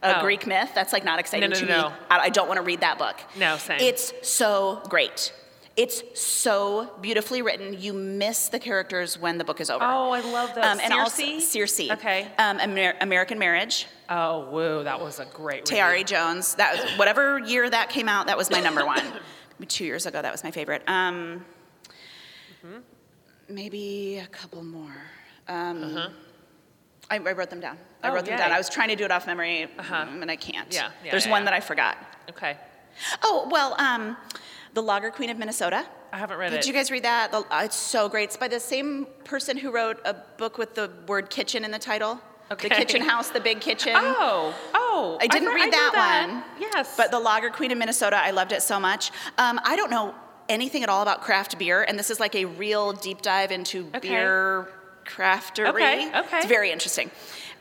a 0.05 0.19
Oh. 0.19 0.21
Greek 0.21 0.45
myth. 0.47 0.71
That's 0.75 0.93
like 0.93 1.03
not 1.03 1.19
exciting 1.19 1.49
no, 1.49 1.55
to 1.55 1.65
no. 1.65 1.89
me. 1.89 1.95
I 2.09 2.29
don't 2.29 2.47
want 2.47 2.57
to 2.57 2.63
read 2.63 2.81
that 2.81 2.97
book. 2.97 3.19
No, 3.37 3.57
same. 3.57 3.79
It's 3.79 4.13
so 4.27 4.81
great. 4.89 5.33
It's 5.75 6.01
so 6.17 6.89
beautifully 7.01 7.41
written. 7.41 7.75
You 7.79 7.91
miss 7.91 8.47
the 8.47 8.59
characters 8.59 9.19
when 9.19 9.37
the 9.37 9.43
book 9.43 9.59
is 9.59 9.69
over. 9.69 9.83
Oh, 9.83 10.11
I 10.11 10.21
love 10.21 10.55
those. 10.55 10.63
Um, 10.63 10.79
and 10.81 10.93
also 10.93 11.21
Circe? 11.39 11.49
Circe. 11.75 11.91
Okay. 11.91 12.27
Um, 12.37 12.59
Amer- 12.61 12.95
American 13.01 13.37
Marriage. 13.39 13.85
Oh, 14.09 14.49
whoa, 14.51 14.83
that 14.83 15.01
was 15.01 15.19
a 15.19 15.25
great. 15.25 15.65
Tayari 15.65 16.05
Jones. 16.05 16.55
That 16.55 16.81
was, 16.81 16.91
whatever 16.97 17.39
year 17.39 17.69
that 17.69 17.89
came 17.89 18.07
out, 18.07 18.27
that 18.27 18.37
was 18.37 18.49
my 18.49 18.61
number 18.61 18.85
one. 18.85 19.03
Two 19.67 19.83
years 19.85 20.05
ago, 20.05 20.21
that 20.21 20.31
was 20.31 20.43
my 20.45 20.51
favorite. 20.51 20.81
Um, 20.87 21.43
Maybe 23.47 24.17
a 24.23 24.27
couple 24.27 24.63
more. 24.63 24.95
Um, 25.47 25.97
I, 27.11 27.17
I 27.17 27.31
wrote 27.33 27.49
them 27.51 27.59
down. 27.59 27.77
I. 28.05 28.11
Oh, 28.11 28.15
wrote 28.15 28.25
them 28.25 28.37
down. 28.37 28.51
I 28.51 28.57
was 28.57 28.69
trying 28.69 28.89
to 28.89 28.95
do 28.95 29.03
it 29.05 29.11
off 29.11 29.27
memory, 29.27 29.63
Uh-huh. 29.77 30.05
mm, 30.05 30.21
and 30.21 30.31
I 30.31 30.35
can't. 30.35 30.73
Yeah, 30.73 30.89
yeah, 31.03 31.11
There's 31.11 31.25
yeah, 31.25 31.31
one 31.31 31.41
yeah. 31.41 31.45
that 31.51 31.53
I 31.53 31.59
forgot. 31.59 31.97
Okay. 32.29 32.57
Oh 33.23 33.47
well, 33.51 33.75
um, 33.79 34.15
the 34.73 34.81
Lager 34.81 35.11
Queen 35.11 35.29
of 35.29 35.37
Minnesota. 35.37 35.85
I 36.13 36.17
haven't 36.17 36.37
read 36.37 36.49
Did 36.51 36.55
it. 36.59 36.61
Did 36.61 36.67
you 36.67 36.73
guys 36.73 36.91
read 36.91 37.03
that? 37.03 37.31
The, 37.31 37.39
uh, 37.39 37.63
it's 37.65 37.75
so 37.75 38.07
great. 38.07 38.25
It's 38.25 38.37
by 38.37 38.47
the 38.47 38.59
same 38.59 39.05
person 39.25 39.57
who 39.57 39.71
wrote 39.71 39.99
a 40.05 40.13
book 40.37 40.57
with 40.57 40.75
the 40.75 40.89
word 41.07 41.29
kitchen 41.29 41.65
in 41.65 41.71
the 41.71 41.79
title. 41.79 42.19
Okay. 42.51 42.69
The 42.69 42.75
Kitchen 42.75 43.01
House, 43.01 43.31
the 43.31 43.39
Big 43.39 43.59
Kitchen. 43.59 43.93
Oh, 43.95 44.53
oh. 44.75 45.17
I 45.19 45.25
didn't 45.25 45.47
re- 45.49 45.55
read 45.55 45.65
knew 45.65 45.71
that, 45.71 46.27
one. 46.29 46.43
Yes. 46.61 46.95
But 46.95 47.09
the 47.09 47.19
Lager 47.19 47.49
Queen 47.49 47.71
of 47.71 47.77
Minnesota, 47.79 48.17
I 48.17 48.29
loved 48.31 48.51
it 48.51 48.61
so 48.61 48.79
much. 48.79 49.09
Um, 49.39 49.59
I 49.65 49.75
don't 49.75 49.89
know 49.89 50.13
anything 50.47 50.83
at 50.83 50.89
all 50.89 51.01
about 51.01 51.21
craft 51.21 51.57
beer, 51.57 51.81
and 51.81 51.97
this 51.97 52.11
is 52.11 52.19
like 52.19 52.35
a 52.35 52.45
real 52.45 52.93
deep 52.93 53.23
dive 53.23 53.51
into 53.51 53.87
Okay. 53.95 54.07
beer 54.09 54.69
craftery. 55.05 55.69
Okay, 55.69 56.11
okay. 56.19 56.37
It's 56.37 56.45
very 56.45 56.71
interesting. 56.71 57.09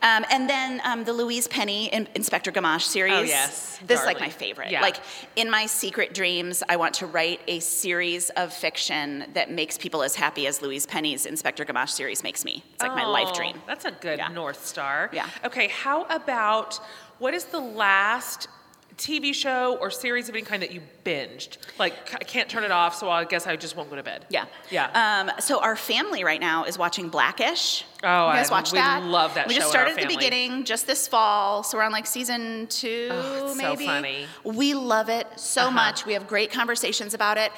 Um, 0.05 0.24
and 0.30 0.48
then 0.50 0.82
um, 0.84 1.05
the 1.05 1.14
Louise 1.14 1.48
Penny 1.48 1.86
in- 1.86 2.07
Inspector 2.14 2.52
Gamache 2.52 2.82
series. 2.82 3.14
Oh, 3.14 3.22
yes. 3.22 3.80
This 3.86 4.00
is 4.00 4.07
like 4.07 4.20
my 4.20 4.28
favorite. 4.28 4.70
Yeah. 4.70 4.82
Like 4.82 4.98
in 5.34 5.50
my 5.50 5.64
secret 5.64 6.12
dreams, 6.12 6.62
I 6.68 6.76
want 6.76 6.92
to 6.96 7.07
write 7.07 7.40
a 7.48 7.59
series 7.61 8.28
of 8.30 8.52
fiction 8.52 9.24
that 9.32 9.50
makes 9.50 9.78
people 9.78 10.02
as 10.02 10.14
happy 10.14 10.46
as 10.46 10.61
Louise 10.61 10.84
Penny's 10.84 11.24
Inspector 11.24 11.64
Gamache 11.64 11.88
series 11.88 12.22
makes 12.22 12.44
me. 12.44 12.62
It's 12.74 12.82
like 12.82 12.94
my 12.94 13.07
life 13.07 13.28
Oh, 13.30 13.34
dream. 13.34 13.61
That's 13.66 13.86
a 13.86 13.92
good 13.92 14.18
Yeah. 14.18 14.28
North 14.28 14.66
Star. 14.66 15.09
Yeah. 15.12 15.28
Okay, 15.44 15.68
how 15.68 16.05
about 16.05 16.78
what 17.18 17.32
is 17.32 17.46
the 17.46 17.61
last 17.61 18.48
TV 18.97 19.34
show 19.34 19.76
or 19.80 19.90
series 19.90 20.28
of 20.28 20.34
any 20.34 20.45
kind 20.45 20.62
that 20.62 20.72
you 20.72 20.80
binged? 21.05 21.59
Like, 21.78 22.14
I 22.14 22.18
can't 22.18 22.49
turn 22.49 22.64
it 22.64 22.70
off, 22.70 22.95
so 22.95 23.11
I 23.11 23.24
guess 23.24 23.47
I 23.47 23.57
just 23.57 23.76
won't 23.76 23.90
go 23.90 23.97
to 23.97 24.03
bed. 24.03 24.26
Yeah. 24.30 24.47
Yeah. 24.70 24.90
Um, 25.28 25.30
so 25.40 25.61
our 25.61 25.76
family 25.76 26.24
right 26.24 26.40
now 26.40 26.64
is 26.64 26.78
watching 26.78 27.09
Blackish. 27.09 27.84
Oh, 28.03 28.28
you 28.28 28.34
guys 28.34 28.51
I- 28.51 28.53
watch 28.53 28.72
we 28.72 28.78
that? 28.78 29.03
love 29.03 29.34
that 29.34 29.49
We 29.49 29.55
just 29.55 29.68
started 29.70 29.99
at 29.99 30.09
the 30.09 30.14
beginning, 30.14 30.64
just 30.64 30.86
this 30.86 31.09
fall. 31.09 31.62
So 31.62 31.78
we're 31.78 31.84
on 31.84 31.92
like 31.92 32.07
season 32.07 32.66
two, 32.68 33.09
Oh, 33.11 33.47
it's 33.49 33.61
so 33.61 33.68
maybe. 33.70 33.86
funny. 33.86 34.26
We 34.45 34.74
love 34.74 35.09
it 35.09 35.26
so 35.36 35.62
Uh-huh. 35.62 35.70
much. 35.72 36.07
We 36.07 36.12
have 36.14 36.26
great 36.26 36.53
conversations 36.53 37.14
about 37.14 37.38
it. 37.38 37.53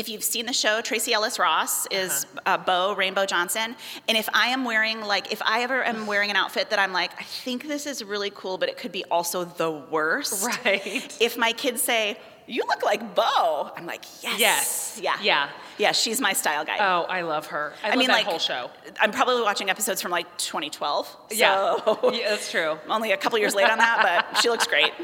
If 0.00 0.08
you've 0.08 0.24
seen 0.24 0.46
the 0.46 0.54
show, 0.54 0.80
Tracee 0.80 1.12
Ellis 1.12 1.38
Ross 1.38 1.86
is 1.90 2.24
Uh-huh. 2.24 2.54
uh, 2.54 2.56
Bow 2.56 2.94
Rainbow 2.94 3.26
Johnson, 3.26 3.76
and 4.08 4.16
if 4.16 4.30
I 4.32 4.46
am 4.48 4.64
wearing 4.64 5.02
like, 5.02 5.30
if 5.30 5.42
I 5.44 5.60
ever 5.62 5.84
am 5.84 6.06
wearing 6.06 6.30
an 6.30 6.36
outfit 6.36 6.70
that 6.70 6.78
I'm 6.78 6.94
like, 6.94 7.10
I 7.20 7.24
think 7.24 7.68
this 7.68 7.84
is 7.84 8.02
really 8.02 8.30
cool, 8.34 8.56
but 8.56 8.70
it 8.70 8.78
could 8.78 8.92
be 8.92 9.04
also 9.10 9.44
the 9.44 9.70
worst. 9.70 10.46
Right. 10.64 11.14
If 11.20 11.36
my 11.36 11.52
kids 11.52 11.82
say, 11.82 12.16
"You 12.46 12.62
look 12.66 12.82
like 12.82 13.14
Bow," 13.14 13.70
I'm 13.76 13.84
like, 13.84 14.04
"Yes, 14.22 14.40
Yes. 14.40 14.98
yeah, 15.02 15.16
Yeah. 15.20 15.48
yeah." 15.76 15.92
She's 15.92 16.18
my 16.18 16.32
style 16.32 16.64
guide. 16.64 16.78
Oh, 16.80 17.02
I 17.02 17.20
love 17.20 17.48
her. 17.48 17.74
I, 17.84 17.90
love 17.90 17.98
mean, 17.98 18.06
that 18.06 18.14
like 18.14 18.24
whole 18.26 18.38
show. 18.38 18.70
I'm 18.98 19.10
probably 19.12 19.42
watching 19.42 19.68
episodes 19.68 20.00
from 20.00 20.12
like 20.12 20.28
2012. 20.38 21.14
Yeah. 21.32 21.76
so 21.84 22.10
yeah, 22.10 22.30
that's 22.30 22.50
true. 22.50 22.78
Only 22.88 23.12
a 23.12 23.18
couple 23.18 23.38
years 23.38 23.54
late 23.54 23.68
on 23.70 23.76
that, 23.76 23.98
but 24.32 24.40
she 24.40 24.48
looks 24.48 24.66
great. 24.66 24.92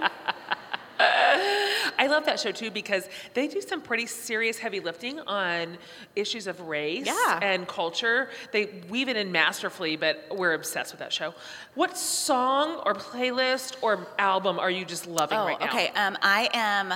I 0.99 2.07
love 2.09 2.27
that 2.27 2.39
show 2.41 2.53
too 2.53 2.71
because 2.71 3.09
they 3.35 3.49
do 3.49 3.61
some 3.61 3.81
pretty 3.81 4.07
serious 4.07 4.59
heavy 4.59 4.81
lifting 4.81 5.21
on 5.21 5.79
issues 6.15 6.47
of 6.47 6.61
race 6.63 7.07
Yeah. 7.07 7.39
and 7.43 7.67
culture. 7.67 8.31
They 8.53 8.83
weave 8.89 9.09
it 9.09 9.17
in 9.17 9.33
masterfully, 9.33 9.97
but 9.97 10.27
we're 10.31 10.55
obsessed 10.55 10.93
with 10.93 11.01
that 11.01 11.13
show. 11.13 11.35
What 11.75 11.97
song 11.97 12.83
or 12.85 12.95
playlist 12.95 13.77
or 13.83 14.07
album 14.19 14.59
are 14.59 14.71
you 14.71 14.85
just 14.85 15.07
loving 15.07 15.39
Oh, 15.39 15.47
right 15.47 15.61
now? 15.61 15.67
okay. 15.67 15.89
Um, 15.95 16.17
I 16.23 16.49
am 16.53 16.95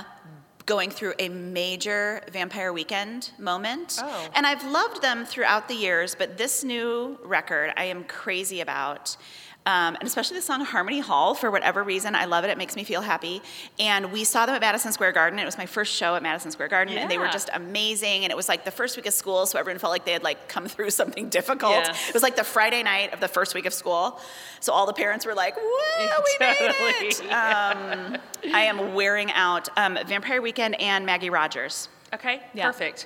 going 0.67 0.91
through 0.91 1.13
a 1.17 1.27
major 1.27 2.21
Vampire 2.31 2.71
Weekend 2.71 3.31
moment, 3.39 3.99
Oh. 4.01 4.27
and 4.35 4.45
I've 4.45 4.63
loved 4.65 5.01
them 5.01 5.25
throughout 5.25 5.67
the 5.67 5.73
years. 5.73 6.13
But 6.15 6.37
this 6.37 6.63
new 6.63 7.17
record, 7.23 7.73
I 7.75 7.85
am 7.85 8.03
crazy 8.03 8.61
about. 8.61 9.17
Um, 9.63 9.93
and 9.95 10.03
especially 10.03 10.37
the 10.37 10.41
song 10.41 10.65
Harmony 10.65 11.01
Hall, 11.01 11.35
for 11.35 11.51
whatever 11.51 11.83
reason, 11.83 12.15
I 12.15 12.25
love 12.25 12.43
it. 12.43 12.49
It 12.49 12.57
makes 12.57 12.75
me 12.75 12.83
feel 12.83 13.01
happy. 13.01 13.43
And 13.77 14.11
we 14.11 14.23
saw 14.23 14.47
them 14.47 14.55
at 14.55 14.61
Madison 14.61 14.91
Square 14.91 15.11
Garden. 15.11 15.37
It 15.37 15.45
was 15.45 15.55
my 15.55 15.67
first 15.67 15.93
show 15.93 16.15
at 16.15 16.23
Madison 16.23 16.49
Square 16.49 16.69
Garden, 16.69 16.97
and 16.97 17.11
they 17.11 17.19
were 17.19 17.27
just 17.27 17.47
amazing. 17.53 18.23
And 18.23 18.31
it 18.31 18.35
was 18.35 18.49
like 18.49 18.65
the 18.65 18.71
first 18.71 18.95
week 18.97 19.05
of 19.05 19.13
school, 19.13 19.45
so 19.45 19.59
everyone 19.59 19.77
felt 19.77 19.91
like 19.91 20.03
they 20.03 20.13
had 20.13 20.23
like 20.23 20.47
come 20.47 20.67
through 20.67 20.89
something 21.01 21.29
difficult. 21.29 21.87
It 22.07 22.13
was 22.13 22.23
like 22.23 22.35
the 22.35 22.43
Friday 22.43 22.81
night 22.81 23.13
of 23.13 23.19
the 23.19 23.27
first 23.27 23.53
week 23.53 23.67
of 23.67 23.73
school, 23.73 24.19
so 24.61 24.73
all 24.73 24.87
the 24.87 24.93
parents 24.93 25.27
were 25.27 25.35
like, 25.35 25.55
"Whoa, 25.57 26.07
we 26.07 26.37
made 26.45 26.55
it!" 26.59 27.11
Totally. 27.11 27.29
Um, 27.31 28.17
I 28.55 28.61
am 28.63 28.95
wearing 28.95 29.31
out 29.33 29.69
um, 29.77 29.95
Vampire 30.07 30.41
Weekend 30.41 30.81
and 30.81 31.05
Maggie 31.05 31.29
Rogers. 31.29 31.87
Okay, 32.15 32.41
Yeah. 32.55 32.65
perfect. 32.65 33.05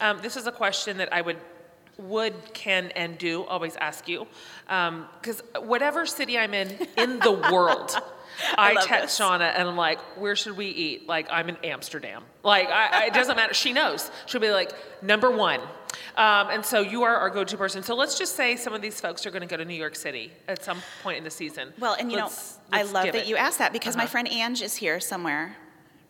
Um, 0.00 0.20
this 0.20 0.36
is 0.36 0.46
a 0.46 0.52
question 0.52 0.98
that 0.98 1.10
I 1.12 1.22
would, 1.22 1.38
would, 1.98 2.34
can, 2.52 2.90
and 2.96 3.16
do 3.18 3.44
always 3.44 3.76
ask 3.76 4.06
you, 4.08 4.26
because 4.66 5.42
whatever 5.60 6.06
city 6.06 6.36
I'm 6.38 6.54
in 6.54 6.76
in 6.96 7.18
the 7.20 7.32
world, 7.52 7.96
I, 8.56 8.72
love 8.74 8.84
text 8.84 9.18
this. 9.18 9.26
Shauna 9.26 9.52
and 9.56 9.68
I'm 9.68 9.76
like, 9.76 9.98
"Where 10.18 10.36
should 10.36 10.56
we 10.56 10.66
eat?" 10.66 11.08
Like 11.08 11.26
I'm 11.30 11.48
in 11.48 11.56
Amsterdam. 11.64 12.22
Like 12.42 12.68
I, 12.68 13.04
I, 13.04 13.06
it 13.06 13.14
doesn't 13.14 13.36
matter. 13.36 13.54
She 13.54 13.72
knows. 13.72 14.10
She'll 14.26 14.40
be 14.42 14.50
like 14.50 14.72
number 15.02 15.30
one. 15.30 15.60
Um, 16.16 16.48
and 16.50 16.64
so 16.64 16.80
you 16.80 17.02
are 17.04 17.16
our 17.16 17.30
go-to 17.30 17.56
person. 17.56 17.82
So 17.82 17.94
let's 17.94 18.18
just 18.18 18.36
say 18.36 18.56
some 18.56 18.72
of 18.74 18.82
these 18.82 19.00
folks 19.00 19.24
are 19.26 19.30
going 19.30 19.40
to 19.42 19.46
go 19.48 19.56
to 19.56 19.64
New 19.64 19.74
York 19.74 19.94
City 19.96 20.30
at 20.48 20.62
some 20.62 20.78
point 21.02 21.18
in 21.18 21.24
the 21.24 21.30
season. 21.30 21.72
Well, 21.78 21.94
and 21.98 22.10
you 22.10 22.18
Let's- 22.18 22.56
know, 22.70 22.78
I 22.78 22.82
let's 22.82 22.92
love 22.92 23.04
that 23.06 23.14
it. 23.14 23.26
you 23.26 23.36
asked 23.36 23.58
that 23.58 23.72
because 23.72 23.96
my 23.96 24.02
Uh-huh. 24.04 24.10
friend 24.12 24.28
Ange 24.28 24.60
is 24.62 24.76
here 24.76 24.98
somewhere, 25.00 25.56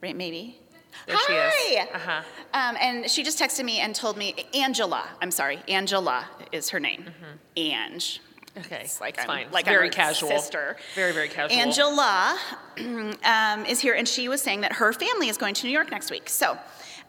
right? 0.03 0.17
Maybe. 0.17 0.61
There 1.07 1.17
she 1.27 1.33
is. 1.33 1.53
Hi. 1.55 1.89
Uh-huh. 1.95 2.23
Um, 2.55 2.77
and 2.81 3.11
she 3.11 3.23
just 3.23 3.39
texted 3.39 3.65
me 3.65 3.81
and 3.81 3.95
told 3.95 4.17
me 4.17 4.35
Angela. 4.55 5.05
I'm 5.21 5.31
sorry, 5.31 5.61
Angela 5.69 6.25
is 6.53 6.71
her 6.71 6.81
name. 6.81 7.03
Mm-hmm. 7.03 7.37
Ange. 7.57 8.21
Okay, 8.59 8.81
It's 8.85 9.01
like 9.03 9.15
it's 9.15 9.23
I'm 9.25 9.27
fine. 9.27 9.47
like 9.53 9.67
very 9.67 9.87
I'm 9.89 9.93
casual. 9.93 10.31
sister. 10.31 10.77
Very, 10.95 11.13
very 11.13 11.29
casual. 11.29 11.59
Angela 11.59 12.39
um, 12.79 13.67
is 13.67 13.81
here, 13.81 13.93
and 13.95 14.09
she 14.09 14.29
was 14.29 14.41
saying 14.41 14.63
that 14.63 14.73
her 14.75 14.93
family 14.95 15.29
is 15.29 15.37
going 15.37 15.53
to 15.55 15.67
New 15.67 15.73
York 15.73 15.91
next 15.91 16.11
week. 16.11 16.31
So, 16.31 16.57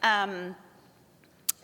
um, 0.04 0.56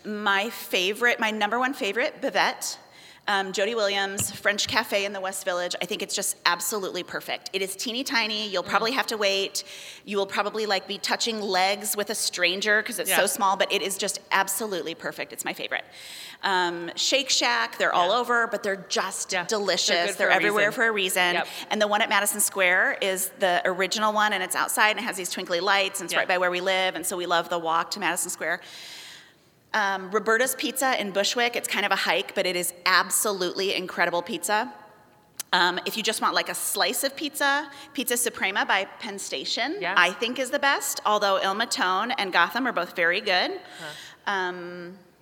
my 0.06 0.50
favorite, 0.52 1.20
my 1.20 1.32
number 1.32 1.60
one 1.60 1.74
favorite, 1.74 2.22
Buvette. 2.22 2.78
Um, 3.26 3.54
Jody 3.54 3.74
Williams, 3.74 4.32
French 4.32 4.68
Cafe 4.68 5.06
in 5.06 5.14
the 5.14 5.22
West 5.22 5.46
Village. 5.46 5.76
I 5.82 5.86
think 5.86 6.02
it's 6.02 6.14
just 6.14 6.36
absolutely 6.46 7.04
perfect. 7.04 7.50
It 7.54 7.62
is 7.62 7.74
teeny 7.74 8.04
tiny. 8.04 8.50
You'll 8.50 8.64
probably 8.64 8.92
have 8.92 9.08
to 9.08 9.18
wait. 9.18 9.64
You 10.04 10.18
will 10.18 10.26
probably 10.26 10.66
like 10.66 10.90
be 10.90 10.98
touching 10.98 11.40
legs 11.40 11.96
with 11.96 12.10
a 12.10 12.16
stranger 12.16 12.82
because 12.82 13.00
it's 13.00 13.10
Yeah. 13.10 13.16
so 13.22 13.26
small, 13.26 13.56
but 13.56 13.72
it 13.72 13.82
is 13.82 13.98
just 13.98 14.20
absolutely 14.32 14.94
perfect. 14.94 15.32
It's 15.32 15.46
my 15.46 15.54
favorite. 15.54 15.86
Um, 16.44 16.92
Shake 16.98 17.30
Shack, 17.30 17.78
they're 17.78 17.94
all 17.94 18.12
over, 18.12 18.46
but 18.48 18.62
they're 18.62 18.86
just 18.90 19.32
Yeah. 19.32 19.44
They're 19.44 19.58
delicious. 19.58 20.16
They're, 20.18 20.28
for 20.28 20.34
everywhere 20.34 20.66
reason. 20.66 20.74
for 20.74 20.88
a 20.88 20.92
reason. 20.92 21.34
Yep. 21.36 21.48
And 21.70 21.82
the 21.82 21.88
one 21.88 22.02
at 22.02 22.10
Madison 22.10 22.42
Square 22.42 22.98
is 23.02 23.30
the 23.40 23.62
original 23.64 24.12
one, 24.12 24.34
and 24.34 24.44
it's 24.44 24.56
outside 24.56 24.90
and 24.90 25.00
it 25.00 25.04
has 25.04 25.16
these 25.16 25.30
twinkly 25.30 25.62
lights, 25.62 26.02
and 26.02 26.08
it's 26.08 26.14
Yeah. 26.14 26.20
right 26.20 26.28
by 26.28 26.38
where 26.40 26.52
we 26.52 26.60
live, 26.60 26.96
and 26.96 27.06
so 27.06 27.16
we 27.16 27.26
love 27.26 27.48
the 27.48 27.58
walk 27.58 27.92
to 27.92 28.02
Madison 28.02 28.30
Square. 28.32 28.60
Um, 29.74 30.12
Roberta's 30.12 30.56
Pizza 30.56 31.00
in 31.02 31.12
Bushwick, 31.12 31.56
it's 31.56 31.68
kind 31.68 31.86
of 31.86 31.92
a 31.92 31.96
hike, 31.96 32.36
but 32.36 32.46
it 32.46 32.56
is 32.56 32.74
absolutely 32.86 33.74
incredible 33.74 34.22
pizza. 34.22 34.72
Um, 35.52 35.80
if 35.86 35.98
you 35.98 36.04
just 36.04 36.22
want 36.22 36.34
like 36.34 36.50
a 36.50 36.56
slice 36.56 37.04
of 37.04 37.16
pizza, 37.16 37.70
Pizza 37.94 38.18
Suprema 38.18 38.66
by 38.66 38.86
Penn 39.00 39.20
Station, 39.20 39.78
Yeah. 39.80 39.94
I 39.98 40.12
think 40.12 40.40
is 40.40 40.50
the 40.50 40.60
best, 40.60 41.00
although 41.06 41.38
Il 41.42 41.54
Mattone 41.56 42.14
and 42.18 42.32
Gotham 42.34 42.68
are 42.68 42.72
both 42.72 42.96
very 42.96 43.22
good. 43.22 43.52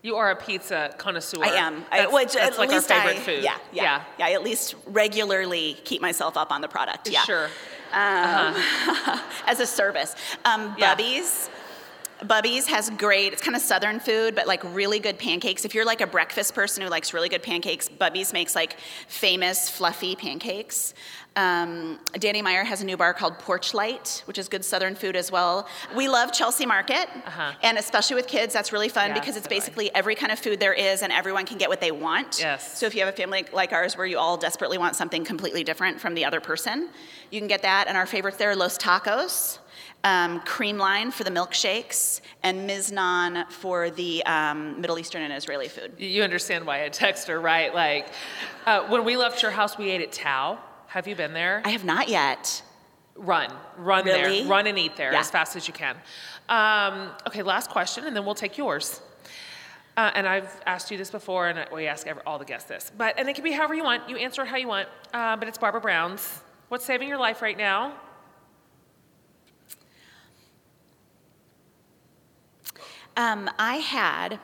you 0.04 0.16
are 0.16 0.32
a 0.32 0.36
pizza 0.36 0.94
connoisseur. 0.98 1.44
I 1.44 1.50
am. 1.50 1.86
I, 1.92 2.00
That's, 2.00 2.14
which 2.14 2.34
that's 2.34 2.56
at 2.56 2.60
like 2.60 2.70
least 2.72 2.92
our 2.92 3.02
favorite 3.02 3.18
I, 3.18 3.20
food. 3.20 3.44
Yeah, 3.44 3.58
yeah, 3.72 4.04
yeah, 4.18 4.26
I 4.28 4.32
at 4.34 4.44
least 4.44 4.76
regularly 4.88 5.78
keep 5.84 6.02
myself 6.02 6.36
up 6.38 6.52
on 6.52 6.62
the 6.62 6.68
product. 6.68 7.10
Yeah. 7.10 7.22
Sure. 7.24 7.50
as 7.94 9.60
a 9.60 9.66
service. 9.66 10.16
Um, 10.46 10.76
Yeah. 10.78 10.92
Bubby's. 10.96 11.50
Bubby's 12.26 12.68
has 12.68 12.90
great, 12.92 13.34
it's 13.34 13.42
kind 13.42 13.56
of 13.56 13.62
southern 13.62 14.00
food, 14.00 14.36
but 14.36 14.46
like 14.48 14.62
really 14.76 15.00
good 15.00 15.18
pancakes. 15.18 15.66
If 15.66 15.74
you're 15.74 15.86
like 15.86 16.02
a 16.02 16.08
breakfast 16.08 16.54
person 16.54 16.84
who 16.84 16.90
likes 16.90 17.14
really 17.14 17.30
good 17.30 17.44
pancakes, 17.44 17.90
Bubby's 17.90 18.32
makes 18.34 18.56
like 18.56 18.78
famous 19.08 19.70
fluffy 19.70 20.16
pancakes. 20.16 20.94
Um, 21.38 21.98
Danny 22.20 22.42
Meyer 22.42 22.64
has 22.66 22.82
a 22.82 22.86
new 22.86 22.98
bar 22.98 23.14
called 23.14 23.40
Porch 23.40 23.74
Light, 23.74 24.22
which 24.26 24.38
is 24.38 24.50
good 24.50 24.66
southern 24.66 24.96
food 24.96 25.16
as 25.16 25.32
well. 25.32 25.66
We 25.96 26.10
love 26.10 26.34
Chelsea 26.34 26.66
Market, 26.66 27.08
Uh-huh. 27.26 27.54
and 27.64 27.78
especially 27.78 28.18
with 28.18 28.28
kids, 28.28 28.54
that's 28.54 28.74
really 28.74 28.90
fun 28.90 29.10
Yeah, 29.10 29.14
because 29.14 29.38
it's 29.38 29.46
so 29.46 29.50
do 29.50 29.56
I. 29.56 29.60
basically 29.60 29.96
every 29.96 30.14
kind 30.14 30.32
of 30.32 30.40
food 30.40 30.60
there 30.60 30.74
is, 30.74 31.02
and 31.04 31.12
everyone 31.14 31.46
can 31.46 31.58
get 31.58 31.70
what 31.70 31.80
they 31.80 31.92
want. 31.92 32.38
Yes. 32.40 32.78
So 32.78 32.86
if 32.86 32.94
you 32.94 33.00
have 33.04 33.14
a 33.14 33.16
family 33.16 33.46
like 33.54 33.72
ours 33.72 33.96
where 33.98 34.06
you 34.06 34.18
all 34.20 34.36
desperately 34.36 34.78
want 34.78 34.98
something 34.98 35.24
completely 35.24 35.64
different 35.64 36.02
from 36.02 36.16
the 36.16 36.26
other 36.26 36.42
person, 36.42 36.90
you 37.30 37.40
can 37.40 37.48
get 37.48 37.62
that. 37.62 37.88
And 37.88 37.96
our 37.96 38.06
favorites 38.06 38.36
there 38.38 38.50
are 38.52 38.56
Los 38.56 38.78
Tacos, 38.78 39.58
um, 40.04 40.40
Creamline 40.42 41.12
for 41.14 41.24
the 41.24 41.30
milkshakes, 41.30 42.22
and 42.44 42.70
Miznon 42.70 43.50
for 43.52 43.90
the 43.90 44.24
um, 44.26 44.80
Middle 44.82 44.98
Eastern 44.98 45.22
and 45.22 45.34
Israeli 45.34 45.68
food. 45.68 45.94
You 45.98 46.24
understand 46.24 46.66
why 46.66 46.86
I 46.86 46.90
text 46.90 47.28
her, 47.28 47.40
right? 47.40 47.74
Like, 47.74 48.08
uh, 48.66 48.88
when 48.88 49.04
we 49.06 49.16
left 49.18 49.42
your 49.42 49.52
house, 49.52 49.78
we 49.78 49.90
ate 49.90 50.02
at 50.02 50.12
Tao. 50.12 50.58
Have 50.88 51.08
you 51.08 51.16
been 51.16 51.34
there? 51.34 51.62
I 51.66 51.70
have 51.70 51.86
not 51.86 52.10
yet. 52.10 52.64
Run, 53.16 53.52
run 53.78 54.06
Really? 54.06 54.40
there, 54.42 54.50
run 54.50 54.66
and 54.68 54.80
eat 54.80 54.96
there 54.96 55.12
Yeah. 55.14 55.20
as 55.20 55.30
fast 55.30 55.56
as 55.56 55.68
you 55.68 55.74
can. 55.74 55.96
Um, 56.50 57.12
okay, 57.28 57.44
last 57.44 57.70
question, 57.70 58.06
and 58.06 58.16
then 58.16 58.26
we'll 58.26 58.36
take 58.36 58.58
yours. 58.58 59.02
Uh, 59.98 60.10
and 60.16 60.26
I've 60.28 60.50
asked 60.66 60.90
you 60.90 60.98
this 60.98 61.12
before, 61.12 61.48
and 61.50 61.68
we 61.72 61.86
ask 61.86 62.08
every, 62.08 62.24
all 62.26 62.40
the 62.40 62.46
guests 62.46 62.68
this, 62.70 62.92
but 62.98 63.20
and 63.20 63.30
it 63.30 63.36
can 63.36 63.44
be 63.44 63.52
however 63.52 63.76
you 63.76 63.84
want. 63.84 64.10
You 64.10 64.16
answer 64.18 64.42
it 64.42 64.48
how 64.48 64.58
you 64.58 64.68
want. 64.68 64.88
Uh, 65.14 65.36
but 65.36 65.48
it's 65.50 65.58
Barbara 65.58 65.82
Brown's. 65.82 66.40
What's 66.70 66.86
saving 66.86 67.10
your 67.10 67.18
life 67.20 67.42
right 67.42 67.58
now? 67.58 67.94
Um, 73.18 73.50
I 73.60 73.78
had 73.78 74.40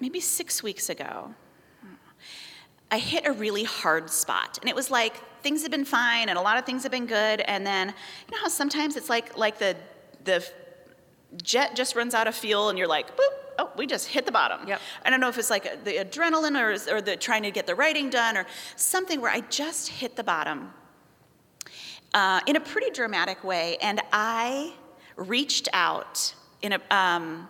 maybe 0.00 0.20
six 0.20 0.62
weeks 0.62 0.88
ago. 0.88 1.34
I 2.90 2.98
hit 2.98 3.26
a 3.26 3.32
really 3.32 3.64
hard 3.64 4.10
spot, 4.10 4.58
and 4.60 4.68
it 4.68 4.76
was 4.76 4.90
like 4.90 5.16
things 5.42 5.62
had 5.62 5.70
been 5.70 5.84
fine, 5.84 6.28
and 6.28 6.36
a 6.36 6.42
lot 6.42 6.58
of 6.58 6.66
things 6.66 6.82
had 6.82 6.92
been 6.92 7.06
good, 7.06 7.40
and 7.40 7.66
then 7.66 7.88
you 7.88 8.36
know 8.36 8.42
how 8.42 8.48
sometimes 8.48 8.96
it's 8.96 9.08
like 9.08 9.36
like 9.38 9.58
the 9.58 9.76
the 10.24 10.46
jet 11.42 11.74
just 11.74 11.96
runs 11.96 12.12
out 12.14 12.26
of 12.26 12.34
fuel, 12.34 12.68
and 12.68 12.78
you're 12.78 12.88
like, 12.88 13.16
boop. 13.16 13.34
Oh, 13.58 13.70
we 13.76 13.86
just 13.86 14.08
hit 14.08 14.24
the 14.24 14.32
bottom. 14.32 14.66
Yep. 14.66 14.80
I 15.04 15.10
don't 15.10 15.20
know 15.20 15.28
if 15.28 15.36
it's 15.36 15.50
like 15.50 15.84
the 15.84 15.92
adrenaline 15.92 16.58
or, 16.58 16.96
or 16.96 17.02
the 17.02 17.16
trying 17.16 17.42
to 17.42 17.50
get 17.50 17.66
the 17.66 17.74
writing 17.74 18.08
done 18.08 18.38
or 18.38 18.46
something 18.76 19.20
where 19.20 19.30
I 19.30 19.40
just 19.40 19.88
hit 19.88 20.16
the 20.16 20.24
bottom 20.24 20.72
uh, 22.14 22.40
in 22.46 22.56
a 22.56 22.60
pretty 22.60 22.90
dramatic 22.90 23.44
way. 23.44 23.76
And 23.82 24.00
I 24.10 24.72
reached 25.16 25.68
out 25.72 26.34
in 26.60 26.72
a. 26.72 26.80
Um, 26.90 27.48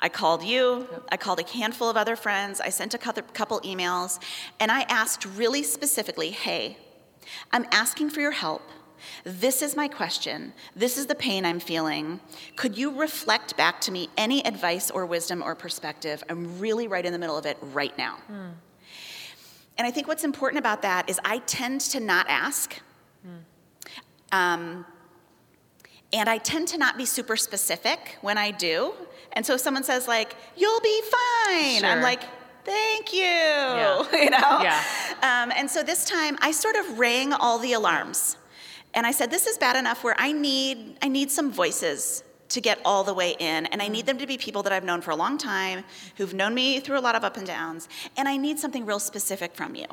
I 0.00 0.08
called 0.08 0.42
you. 0.42 0.88
I 1.10 1.16
called 1.16 1.38
a 1.38 1.46
handful 1.48 1.88
of 1.88 1.96
other 1.96 2.16
friends. 2.16 2.60
I 2.60 2.70
sent 2.70 2.92
a 2.92 2.98
couple, 2.98 3.60
emails, 3.60 4.18
and 4.58 4.72
I 4.72 4.82
asked 4.82 5.24
really 5.24 5.62
specifically, 5.62 6.30
"Hey, 6.30 6.76
I'm 7.52 7.66
asking 7.70 8.10
for 8.10 8.20
your 8.20 8.32
help. 8.32 8.62
This 9.24 9.62
is 9.62 9.76
my 9.76 9.88
question. 9.88 10.54
This 10.74 10.98
is 10.98 11.06
the 11.06 11.14
pain 11.14 11.44
I'm 11.44 11.60
feeling. 11.60 12.20
Could 12.56 12.76
you 12.76 12.90
reflect 12.90 13.56
back 13.56 13.80
to 13.82 13.92
me 13.92 14.08
any 14.16 14.44
advice 14.44 14.90
or 14.90 15.06
wisdom 15.06 15.42
or 15.42 15.54
perspective? 15.54 16.24
I'm 16.28 16.58
really 16.58 16.88
right 16.88 17.06
in 17.06 17.12
the 17.12 17.18
middle 17.18 17.38
of 17.38 17.46
it 17.46 17.58
right 17.60 17.96
now." 17.96 18.18
And 19.78 19.86
I 19.86 19.90
think 19.90 20.06
what's 20.06 20.24
important 20.24 20.58
about 20.58 20.82
that 20.82 21.08
is 21.08 21.20
I 21.24 21.38
tend 21.38 21.80
to 21.92 22.00
not 22.00 22.26
ask. 22.28 22.80
Um, 24.32 24.84
and 26.12 26.28
I 26.28 26.38
tend 26.38 26.68
to 26.68 26.78
not 26.78 26.96
be 26.96 27.04
super 27.04 27.36
specific 27.36 28.18
when 28.20 28.38
I 28.38 28.50
do. 28.50 28.92
And 29.32 29.44
so 29.46 29.54
if 29.54 29.60
someone 29.60 29.84
says 29.84 30.06
like, 30.08 30.36
"You'll 30.56 30.80
be 30.80 31.02
fine," 31.02 31.80
Sure. 31.80 31.88
I'm 31.88 32.02
like, 32.02 32.22
"Thank 32.64 33.12
you," 33.12 33.20
Yeah. 33.22 34.04
you 34.24 34.30
know. 34.30 34.60
Yeah. 34.62 34.82
Um, 35.22 35.52
and 35.56 35.70
so 35.70 35.82
this 35.82 36.04
time 36.04 36.36
I 36.40 36.50
sort 36.52 36.76
of 36.76 36.98
rang 36.98 37.32
all 37.32 37.58
the 37.58 37.72
alarms, 37.72 38.36
and 38.94 39.06
I 39.06 39.12
said, 39.12 39.30
"This 39.30 39.46
is 39.46 39.56
bad 39.58 39.76
enough 39.76 40.04
where 40.04 40.14
I 40.18 40.32
need 40.32 40.98
I 41.02 41.08
need 41.08 41.30
some 41.30 41.50
voices." 41.52 42.24
To 42.48 42.60
get 42.60 42.80
all 42.84 43.02
the 43.02 43.14
way 43.14 43.34
in, 43.38 43.64
and 43.64 43.80
I 43.80 43.88
need 43.88 44.04
them 44.04 44.18
to 44.18 44.26
be 44.26 44.36
people 44.36 44.62
that 44.64 44.74
I've 44.74 44.84
known 44.84 45.00
for 45.00 45.10
a 45.10 45.16
long 45.16 45.38
time, 45.38 45.84
who've 46.18 46.34
known 46.34 46.52
me 46.52 46.80
through 46.80 46.98
a 46.98 47.00
lot 47.00 47.14
of 47.14 47.24
up 47.24 47.38
and 47.38 47.46
downs, 47.46 47.88
and 48.18 48.28
I 48.28 48.36
need 48.36 48.58
something 48.58 48.84
real 48.84 48.98
specific 49.00 49.54
from 49.56 49.74
you. 49.74 49.86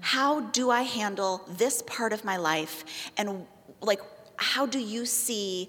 How 0.00 0.42
do 0.58 0.70
I 0.70 0.82
handle 0.82 1.42
this 1.48 1.82
part 1.82 2.12
of 2.12 2.24
my 2.24 2.36
life, 2.36 2.84
and 3.16 3.46
like, 3.80 3.98
how 4.36 4.66
do 4.66 4.78
you 4.78 5.06
see 5.06 5.68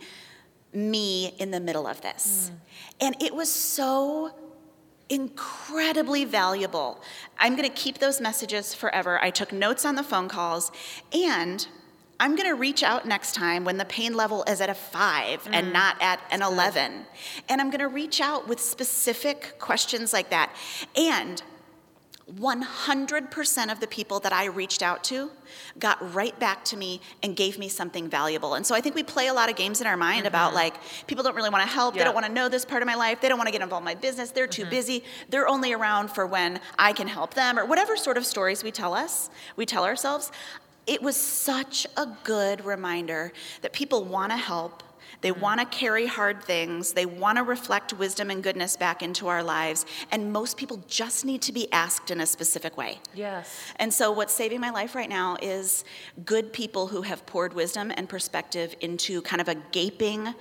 me 0.76 1.34
in 1.40 1.52
the 1.52 1.60
middle 1.60 1.88
of 1.88 2.02
this. 2.02 2.50
Hmm. 2.50 3.06
And 3.06 3.22
it 3.22 3.34
was 3.34 3.52
so 3.52 4.32
incredibly 5.10 6.26
valuable. 6.26 7.02
I'm 7.40 7.56
going 7.56 7.70
to 7.70 7.76
keep 7.76 8.00
those 8.00 8.20
messages 8.20 8.74
forever. 8.74 9.22
I 9.24 9.30
took 9.30 9.54
notes 9.54 9.86
on 9.86 9.96
the 9.96 10.04
phone 10.04 10.28
calls 10.28 10.72
and 11.14 11.66
I'm 12.20 12.36
going 12.36 12.48
to 12.48 12.56
reach 12.56 12.82
out 12.82 13.06
next 13.06 13.36
time 13.36 13.66
when 13.66 13.78
the 13.78 13.86
pain 13.86 14.16
level 14.16 14.44
is 14.48 14.62
at 14.62 14.70
a 14.70 14.74
5 14.74 15.46
hmm. 15.46 15.54
and 15.54 15.74
not 15.74 16.02
at 16.02 16.22
an 16.32 16.42
11. 16.42 17.06
And 17.50 17.62
I'm 17.62 17.70
going 17.70 17.80
to 17.80 17.88
reach 17.88 18.20
out 18.20 18.48
with 18.48 18.60
specific 18.60 19.56
questions 19.60 20.12
like 20.12 20.30
that. 20.30 20.54
And 20.96 21.42
100% 22.34 23.72
of 23.72 23.80
the 23.80 23.86
people 23.86 24.20
that 24.22 24.34
I 24.34 24.46
reached 24.46 24.82
out 24.82 25.04
to 25.06 25.30
got 25.78 26.14
right 26.14 26.38
back 26.40 26.66
to 26.66 26.78
me 26.78 27.00
and 27.22 27.36
gave 27.36 27.60
me 27.60 27.70
something 27.70 28.10
valuable. 28.10 28.56
And 28.56 28.66
so 28.66 28.74
I 28.74 28.82
think 28.82 28.96
we 28.96 29.04
play 29.04 29.28
a 29.28 29.34
lot 29.34 29.48
of 29.48 29.56
games 29.56 29.80
in 29.80 29.86
our 29.86 29.96
mind 29.96 30.26
about 30.26 30.48
mm-hmm. 30.48 30.56
like 30.56 30.76
people 31.06 31.24
don't 31.24 31.36
really 31.36 31.52
want 31.52 31.64
to 31.64 31.70
help, 31.70 31.94
they 31.94 32.04
don't 32.04 32.16
want 32.16 32.26
to 32.26 32.32
know 32.32 32.50
this 32.50 32.66
part 32.66 32.82
of 32.82 32.88
my 32.88 32.96
life, 32.96 33.22
they 33.22 33.30
don't 33.30 33.38
want 33.38 33.48
to 33.48 33.52
get 33.52 33.62
involved 33.62 33.84
in 33.84 33.86
my 33.86 33.94
business, 33.94 34.32
they're 34.32 34.48
too 34.48 34.64
mm-hmm. 34.64 34.72
busy, 34.72 35.04
they're 35.30 35.48
only 35.48 35.72
around 35.72 36.10
for 36.10 36.26
when 36.26 36.60
I 36.80 36.94
can 36.94 37.08
help 37.08 37.36
them 37.36 37.60
or 37.60 37.66
whatever 37.66 37.96
sort 37.96 38.18
of 38.18 38.26
stories 38.26 38.64
we 38.64 38.72
tell 38.72 38.96
us, 38.96 39.30
we 39.56 39.68
tell 39.68 39.86
ourselves. 39.86 40.32
It 40.88 41.02
was 41.02 41.16
such 41.16 41.86
a 41.96 42.08
good 42.24 42.66
reminder 42.66 43.34
that 43.62 43.74
people 43.74 44.04
want 44.04 44.32
to 44.32 44.38
help. 44.38 44.82
They 45.26 45.32
want 45.32 45.60
to 45.60 45.66
carry 45.66 46.06
hard 46.06 46.44
things. 46.44 46.94
They 46.94 47.08
want 47.08 47.40
to 47.40 47.44
reflect 47.44 47.94
wisdom 47.94 48.30
and 48.30 48.44
goodness 48.44 48.78
back 48.78 49.02
into 49.02 49.28
our 49.28 49.42
lives. 49.42 49.84
And 50.12 50.32
most 50.32 50.56
people 50.56 50.84
just 50.88 51.26
need 51.26 51.42
to 51.42 51.52
be 51.52 51.68
asked 51.72 52.12
in 52.12 52.22
a 52.22 52.28
specific 52.28 52.78
way. 52.78 53.00
Yes. 53.16 53.74
And 53.78 53.92
so, 53.92 54.12
what's 54.12 54.36
saving 54.36 54.62
my 54.62 54.70
life 54.70 54.94
right 54.94 55.10
now 55.10 55.36
is 55.42 55.84
good 56.26 56.54
people 56.54 56.86
who 56.86 57.02
have 57.02 57.26
poured 57.26 57.56
wisdom 57.56 57.92
and 57.98 58.08
perspective 58.08 58.76
into 58.82 59.24
kind 59.24 59.42
of 59.42 59.48
a 59.48 59.56
gaping, 59.72 60.32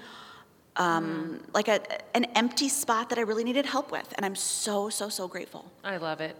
um, 0.76 1.40
like 1.54 1.68
a, 1.68 1.80
an 2.14 2.26
empty 2.34 2.68
spot 2.68 3.08
that 3.08 3.16
I 3.16 3.22
really 3.22 3.44
needed 3.44 3.64
help 3.64 3.90
with. 3.90 4.12
And 4.18 4.26
I'm 4.26 4.36
so, 4.36 4.90
so, 4.90 5.08
so 5.08 5.26
grateful. 5.26 5.64
I 5.82 5.96
love 5.96 6.20
it. 6.20 6.36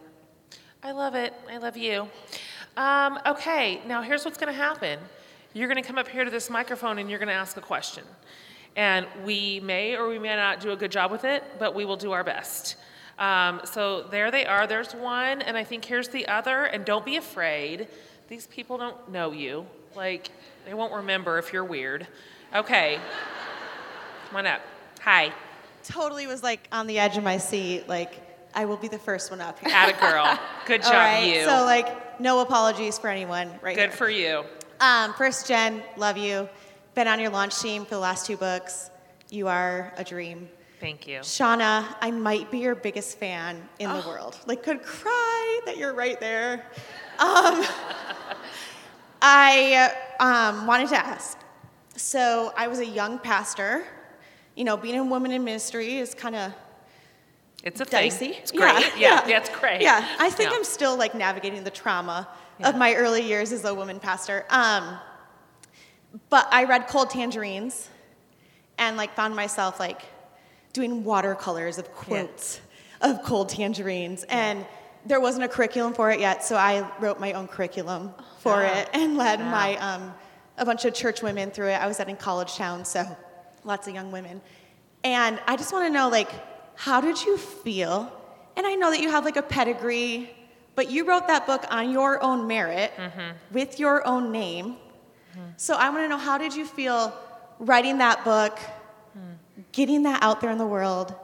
I 0.82 0.92
love 0.92 1.14
it. 1.14 1.32
I 1.50 1.56
love 1.56 1.78
you. 1.78 2.10
Um, 2.76 3.18
okay, 3.24 3.80
now 3.86 4.02
here's 4.02 4.22
what's 4.22 4.36
going 4.36 4.52
to 4.52 4.60
happen. 4.60 4.98
You're 5.54 5.68
going 5.68 5.80
to 5.80 5.86
come 5.86 5.98
up 5.98 6.08
here 6.08 6.24
to 6.24 6.30
this 6.30 6.50
microphone 6.50 6.98
and 6.98 7.08
you're 7.08 7.18
going 7.20 7.28
to 7.28 7.34
ask 7.34 7.56
a 7.56 7.60
question. 7.60 8.04
And 8.76 9.06
we 9.24 9.60
may 9.60 9.96
or 9.96 10.08
we 10.08 10.18
may 10.18 10.34
not 10.34 10.60
do 10.60 10.72
a 10.72 10.76
good 10.76 10.90
job 10.90 11.12
with 11.12 11.24
it, 11.24 11.44
but 11.60 11.74
we 11.74 11.84
will 11.84 11.96
do 11.96 12.10
our 12.12 12.24
best. 12.24 12.76
Um, 13.20 13.60
so 13.64 14.02
there 14.02 14.32
they 14.32 14.44
are. 14.46 14.66
There's 14.66 14.92
one, 14.94 15.40
and 15.42 15.56
I 15.56 15.62
think 15.62 15.84
here's 15.84 16.08
the 16.08 16.26
other. 16.26 16.64
And 16.64 16.84
don't 16.84 17.04
be 17.06 17.16
afraid. 17.16 17.86
These 18.26 18.48
people 18.48 18.76
don't 18.76 19.08
know 19.10 19.30
you. 19.30 19.66
Like, 19.94 20.30
they 20.66 20.74
won't 20.74 20.92
remember 20.92 21.38
if 21.38 21.52
you're 21.52 21.64
weird. 21.64 22.08
Okay. 22.52 22.98
Come 24.28 24.38
on 24.38 24.46
up. 24.46 24.60
Hi. 25.02 25.32
Totally 25.84 26.26
was 26.26 26.42
like 26.42 26.66
on 26.72 26.88
the 26.88 26.98
edge 26.98 27.16
of 27.16 27.22
my 27.22 27.36
seat, 27.36 27.88
like 27.88 28.20
I 28.54 28.64
will 28.64 28.76
be 28.78 28.88
the 28.88 28.98
first 28.98 29.30
one 29.30 29.40
up 29.40 29.58
here. 29.58 29.68
Atta 29.72 29.92
girl. 30.00 30.38
Good 30.66 30.82
job, 30.82 30.92
All 30.92 30.98
right, 30.98 31.36
you. 31.36 31.44
so 31.44 31.64
like 31.64 32.18
no 32.20 32.40
apologies 32.40 32.98
for 32.98 33.08
anyone 33.08 33.50
right 33.60 33.76
Good 33.76 33.90
here. 33.90 33.96
for 33.96 34.08
you. 34.08 34.44
Um, 34.80 35.12
first, 35.14 35.46
Jen, 35.46 35.82
love 35.96 36.16
you. 36.16 36.48
Been 36.94 37.08
on 37.08 37.20
your 37.20 37.30
launch 37.30 37.58
team 37.60 37.84
for 37.84 37.94
the 37.94 38.00
last 38.00 38.26
two 38.26 38.36
books. 38.36 38.90
You 39.30 39.48
are 39.48 39.92
a 39.96 40.04
dream. 40.04 40.48
Thank 40.80 41.06
you. 41.08 41.20
Shauna, 41.20 41.86
I 42.00 42.10
might 42.10 42.50
be 42.50 42.58
your 42.58 42.74
biggest 42.74 43.18
fan 43.18 43.66
in 43.78 43.90
Oh. 43.90 44.00
the 44.00 44.08
world. 44.08 44.38
Like, 44.46 44.62
could 44.62 44.82
cry 44.82 45.60
that 45.66 45.76
you're 45.78 45.94
right 45.94 46.18
there. 46.20 46.66
Um, 47.18 47.64
I 49.22 49.92
um, 50.20 50.66
wanted 50.66 50.88
to 50.90 50.96
ask. 50.96 51.38
So, 51.96 52.52
I 52.56 52.66
was 52.68 52.80
a 52.80 52.86
young 52.86 53.18
pastor. 53.18 53.84
You 54.56 54.64
know, 54.64 54.76
being 54.76 54.98
a 54.98 55.04
woman 55.04 55.32
in 55.32 55.42
ministry 55.44 55.96
is 55.98 56.14
kind 56.14 56.36
of 56.36 56.52
It's 57.62 57.80
a 57.80 57.84
thing. 57.84 58.10
dicey. 58.10 58.26
It's 58.32 58.52
great. 58.52 58.92
Yeah, 58.98 59.26
yeah, 59.26 59.38
it's 59.38 59.48
great. 59.48 59.80
Yeah, 59.80 60.06
I 60.18 60.28
think 60.30 60.50
Yeah. 60.50 60.56
I'm 60.56 60.64
still 60.64 60.96
like 60.96 61.14
navigating 61.14 61.64
the 61.64 61.70
trauma 61.70 62.28
Yeah. 62.58 62.68
of 62.68 62.76
my 62.76 62.94
early 62.94 63.22
years 63.22 63.52
as 63.52 63.64
a 63.64 63.74
woman 63.74 63.98
pastor. 64.00 64.44
Um, 64.50 64.98
but 66.30 66.46
I 66.52 66.64
read 66.64 66.86
Cold 66.86 67.10
Tangerines 67.10 67.88
and 68.78 68.96
like 68.96 69.14
found 69.16 69.34
myself 69.34 69.80
like 69.80 70.02
doing 70.72 71.04
watercolors 71.04 71.78
of 71.78 71.92
quotes 71.92 72.60
of 73.00 73.22
Cold 73.22 73.48
Tangerines 73.48 74.24
and 74.28 74.64
there 75.06 75.20
wasn't 75.20 75.44
a 75.44 75.48
curriculum 75.48 75.92
for 75.92 76.10
it 76.10 76.18
yet, 76.18 76.42
so 76.44 76.56
I 76.56 76.88
wrote 76.98 77.20
my 77.20 77.32
own 77.32 77.46
curriculum 77.46 78.14
for 78.38 78.52
Wow. 78.62 78.72
it 78.72 78.88
and 78.94 79.18
led 79.18 79.38
Wow. 79.40 79.50
my 79.50 79.76
um, 79.76 80.14
a 80.56 80.64
bunch 80.64 80.84
of 80.86 80.94
church 80.94 81.20
women 81.22 81.50
through 81.50 81.68
it. 81.68 81.74
I 81.74 81.86
was 81.86 82.00
at 82.00 82.08
in 82.08 82.16
college 82.16 82.54
town, 82.56 82.84
so 82.86 83.04
lots 83.64 83.86
of 83.86 83.94
young 83.94 84.10
women. 84.12 84.40
And 85.02 85.38
I 85.46 85.56
just 85.56 85.72
want 85.74 85.84
to 85.86 85.90
know, 85.92 86.08
like, 86.08 86.30
how 86.76 87.02
did 87.02 87.22
you 87.22 87.36
feel? 87.36 88.10
And 88.56 88.66
I 88.66 88.76
know 88.76 88.90
that 88.90 89.00
you 89.00 89.10
have 89.10 89.26
like 89.26 89.36
a 89.36 89.42
pedigree, 89.42 90.30
but 90.74 90.90
you 90.90 91.04
wrote 91.04 91.26
that 91.28 91.46
book 91.46 91.64
on 91.70 91.90
your 91.90 92.22
own 92.22 92.46
merit 92.46 92.92
mm-hmm. 92.96 93.36
with 93.52 93.78
your 93.78 94.06
own 94.06 94.32
name. 94.32 94.76
So 95.56 95.74
I 95.74 95.90
want 95.90 96.04
to 96.04 96.08
know, 96.08 96.16
how 96.18 96.38
did 96.38 96.54
you 96.54 96.64
feel 96.64 97.12
writing 97.58 97.98
that 97.98 98.24
book, 98.24 98.58
hmm. 99.12 99.62
getting 99.72 100.02
that 100.04 100.22
out 100.22 100.40
there 100.40 100.50
in 100.50 100.58
the 100.58 100.66
world, 100.66 101.14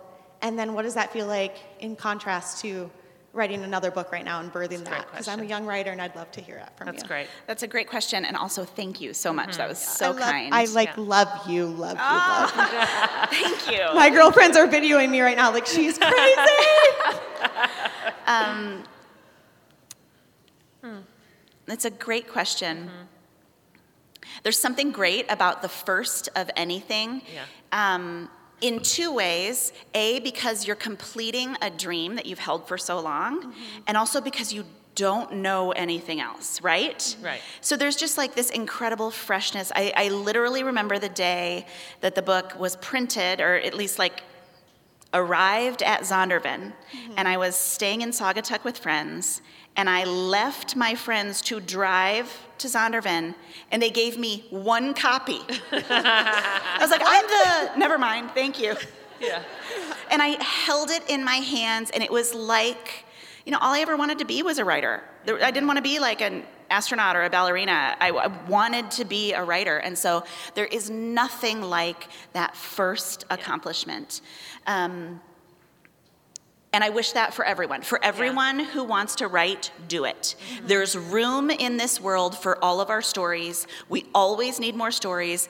and 0.43 0.59
then 0.59 0.75
what 0.75 0.83
does 0.83 0.95
that 0.95 1.13
feel 1.13 1.27
like 1.27 1.57
in 1.81 1.97
contrast 1.97 2.61
to 2.63 2.91
writing 3.33 3.63
another 3.63 3.93
book 3.93 4.11
right 4.11 4.25
now 4.25 4.41
and 4.41 4.53
birthing 4.53 4.81
a 4.81 4.85
that? 4.85 5.11
Because 5.11 5.29
I'm 5.29 5.41
a 5.41 5.45
young 5.45 5.65
writer 5.65 5.91
and 5.91 6.01
I'd 6.01 6.17
love 6.17 6.31
to 6.33 6.41
hear 6.41 6.57
that 6.57 6.77
from 6.77 6.87
That's 6.87 6.97
you. 6.97 7.01
That's 7.01 7.09
great. 7.09 7.27
That's 7.47 7.63
a 7.63 7.69
great 7.69 7.89
question, 7.89 8.25
and 8.25 8.37
also 8.37 8.65
thank 8.65 9.01
you 9.01 9.13
so 9.15 9.33
much. 9.33 9.57
That 9.57 9.65
mm-hmm. 9.65 9.69
was 9.71 9.79
so 9.79 10.07
I 10.07 10.11
love, 10.11 10.19
kind. 10.19 10.55
I 10.55 10.65
like 10.67 10.97
Yeah. 10.97 11.03
love 11.05 11.29
you, 11.49 11.67
love 11.67 11.75
you, 11.75 11.77
love 11.77 11.97
ah, 12.01 13.29
you. 13.31 13.37
thank 13.43 13.79
you. 13.79 13.95
My 13.95 14.11
girlfriends 14.11 14.57
are 14.57 14.67
videoing 14.67 15.11
me 15.11 15.21
right 15.21 15.37
now, 15.37 15.53
like 15.53 15.67
she's 15.67 15.99
crazy. 15.99 16.41
Um, 18.27 18.85
That's 21.71 21.85
a 21.85 21.91
great 21.91 22.29
question. 22.29 22.91
There's 24.43 24.59
something 24.59 24.91
great 24.91 25.25
about 25.31 25.63
the 25.63 25.69
first 25.69 26.29
of 26.35 26.51
anything. 26.57 27.23
Yeah. 27.33 27.95
Um, 27.95 28.29
in 28.61 28.81
two 28.81 29.15
ways. 29.15 29.73
A, 29.95 30.19
because 30.19 30.67
you're 30.67 30.77
completing 30.77 31.57
a 31.63 31.71
dream 31.71 32.17
that 32.17 32.27
you've 32.27 32.41
held 32.41 32.67
for 32.67 32.77
so 32.77 32.99
long, 32.99 33.55
and 33.87 33.97
also 33.97 34.21
because 34.21 34.53
you 34.53 34.65
don't 34.97 35.35
know 35.35 35.71
anything 35.71 36.21
else, 36.21 36.61
right? 36.61 37.17
Right. 37.23 37.41
So 37.61 37.77
there's 37.77 37.97
just 37.97 38.19
like 38.19 38.35
this 38.35 38.51
incredible 38.51 39.13
freshness. 39.13 39.71
I, 39.77 39.93
I 39.97 40.09
literally 40.09 40.65
remember 40.65 40.99
the 40.99 41.09
day 41.09 41.67
that 42.01 42.17
the 42.17 42.23
book 42.23 42.59
was 42.59 42.75
printed, 42.77 43.41
or 43.41 43.55
at 43.55 43.75
least 43.75 43.99
like 43.99 44.25
arrived 45.15 45.83
at 45.83 46.03
Zondervan, 46.03 46.73
and 47.17 47.29
I 47.29 47.37
was 47.37 47.55
staying 47.57 48.03
in 48.03 48.11
Saugatuck 48.11 48.65
with 48.65 48.79
friends, 48.79 49.43
and 49.77 49.89
I 49.89 50.05
left 50.05 50.77
my 50.77 50.95
friends 50.95 51.41
to 51.43 51.61
drive 51.61 52.47
to 52.59 52.69
Zondervan, 52.69 53.35
and 53.71 53.83
they 53.83 53.91
gave 53.91 54.19
me 54.19 54.45
one 54.51 54.95
copy. 54.95 55.41
I 55.73 56.79
was 56.81 56.91
like, 56.91 57.03
I'm 57.05 57.27
the, 57.27 57.79
never 57.79 57.97
mind, 57.97 58.31
thank 58.33 58.61
you. 58.61 58.75
Yeah. 59.21 59.43
And 60.11 60.21
I 60.23 60.43
held 60.43 60.91
it 60.91 61.03
in 61.09 61.25
my 61.25 61.37
hands, 61.37 61.91
and 61.91 62.03
it 62.03 62.11
was 62.11 62.35
like, 62.35 63.05
you 63.45 63.53
know, 63.53 63.59
all 63.61 63.75
I 63.75 63.81
ever 63.81 63.97
wanted 63.97 64.19
to 64.19 64.25
be 64.25 64.43
was 64.43 64.59
a 64.59 64.65
writer. 64.65 65.03
I 65.27 65.51
didn't 65.51 65.67
want 65.67 65.79
to 65.79 65.83
be 65.83 65.99
like 65.99 66.21
an 66.21 66.45
astronaut 66.71 67.17
or 67.17 67.25
a 67.25 67.31
ballerina. 67.31 67.97
I, 68.01 68.11
I 68.11 68.27
wanted 68.49 68.91
to 68.93 69.05
be 69.05 69.33
a 69.33 69.43
writer. 69.43 69.79
And 69.79 69.99
so 69.99 70.25
there 70.55 70.67
is 70.67 70.89
nothing 70.89 71.63
like 71.63 72.09
that 72.33 72.57
first 72.57 73.25
accomplishment. 73.29 74.21
Um, 74.67 75.21
and 76.73 76.85
I 76.85 76.91
wish 76.91 77.13
that 77.13 77.35
for 77.35 77.45
everyone. 77.45 77.83
For 77.83 78.03
everyone 78.03 78.61
who 78.61 78.85
wants 78.85 79.17
to 79.17 79.27
write, 79.27 79.73
do 79.89 80.05
it. 80.05 80.37
Mm-hmm. 80.55 80.67
There's 80.69 80.97
room 80.97 81.51
in 81.51 81.77
this 81.77 82.01
world 82.01 82.39
for 82.39 82.63
all 82.63 82.81
of 82.81 82.91
our 82.91 83.03
stories. 83.03 83.67
We 83.89 84.07
always 84.15 84.61
need 84.61 84.77
more 84.77 84.93
stories. 84.93 85.49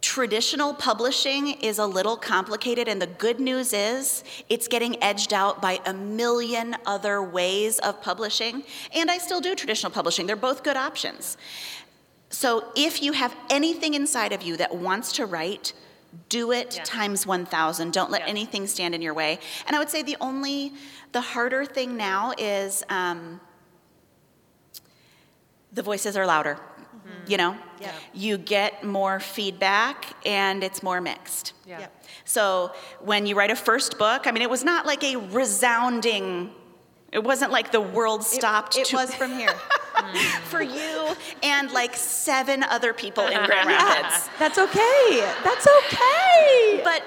Traditional 0.00 0.72
publishing 0.72 1.48
is 1.60 1.78
a 1.78 1.86
little 1.86 2.16
complicated, 2.16 2.86
and 2.88 3.02
the 3.02 3.08
good 3.08 3.40
news 3.40 3.72
is 3.72 4.24
it's 4.48 4.68
getting 4.68 5.02
edged 5.02 5.34
out 5.34 5.60
by 5.60 5.80
a 5.84 5.92
million 5.92 6.76
other 6.86 7.22
ways 7.22 7.80
of 7.80 8.00
publishing. 8.00 8.62
And 8.94 9.10
I 9.10 9.18
still 9.18 9.40
do 9.40 9.54
traditional 9.54 9.90
publishing, 9.92 10.26
they're 10.26 10.36
both 10.36 10.62
good 10.62 10.76
options. 10.76 11.36
So 12.30 12.68
if 12.76 13.02
you 13.02 13.12
have 13.12 13.34
anything 13.50 13.94
inside 13.94 14.32
of 14.32 14.42
you 14.42 14.56
that 14.58 14.76
wants 14.76 15.12
to 15.14 15.26
write, 15.26 15.72
do 16.28 16.52
it 16.52 16.76
Yeah. 16.76 16.82
times 16.84 17.26
1,000. 17.26 17.92
Don't 17.92 18.10
let 18.10 18.22
Yeah. 18.22 18.28
anything 18.28 18.66
stand 18.66 18.94
in 18.94 19.02
your 19.02 19.14
way. 19.14 19.38
And 19.66 19.76
I 19.76 19.78
would 19.78 19.90
say 19.90 20.02
the 20.02 20.16
only, 20.20 20.72
the 21.12 21.20
harder 21.20 21.64
thing 21.64 21.96
now 21.96 22.32
is 22.38 22.82
um, 22.88 23.40
the 25.72 25.82
voices 25.82 26.16
are 26.16 26.26
louder. 26.26 26.58
You 27.26 27.36
know? 27.36 27.56
Yeah. 27.80 27.92
You 28.12 28.38
get 28.38 28.84
more 28.84 29.20
feedback 29.20 30.14
and 30.26 30.62
it's 30.62 30.82
more 30.82 31.00
mixed. 31.00 31.52
Yeah. 31.66 31.80
Yep. 31.80 32.04
So 32.24 32.72
when 33.00 33.26
you 33.26 33.34
write 33.36 33.50
a 33.50 33.56
first 33.56 33.98
book, 33.98 34.26
I 34.26 34.30
mean, 34.32 34.42
it 34.42 34.50
was 34.50 34.64
not 34.64 34.86
like 34.86 35.02
a 35.04 35.16
resounding, 35.16 36.52
it 37.12 37.22
wasn't 37.24 37.50
like 37.52 37.72
the 37.72 37.80
world 37.80 38.22
stopped 38.24 38.76
It 38.76 38.86
to- 38.86 38.96
was 38.96 39.14
from 39.14 39.32
here. 39.32 39.54
for 40.44 40.62
you 40.62 41.14
and 41.42 41.70
like 41.72 41.94
seven 41.94 42.62
other 42.62 42.94
people 42.94 43.26
in 43.26 43.44
Grand 43.44 43.68
Rapids. 43.68 44.30
That's 44.38 44.58
okay. 44.58 45.32
That's 45.44 45.66
okay. 45.66 46.80
But, 46.82 47.02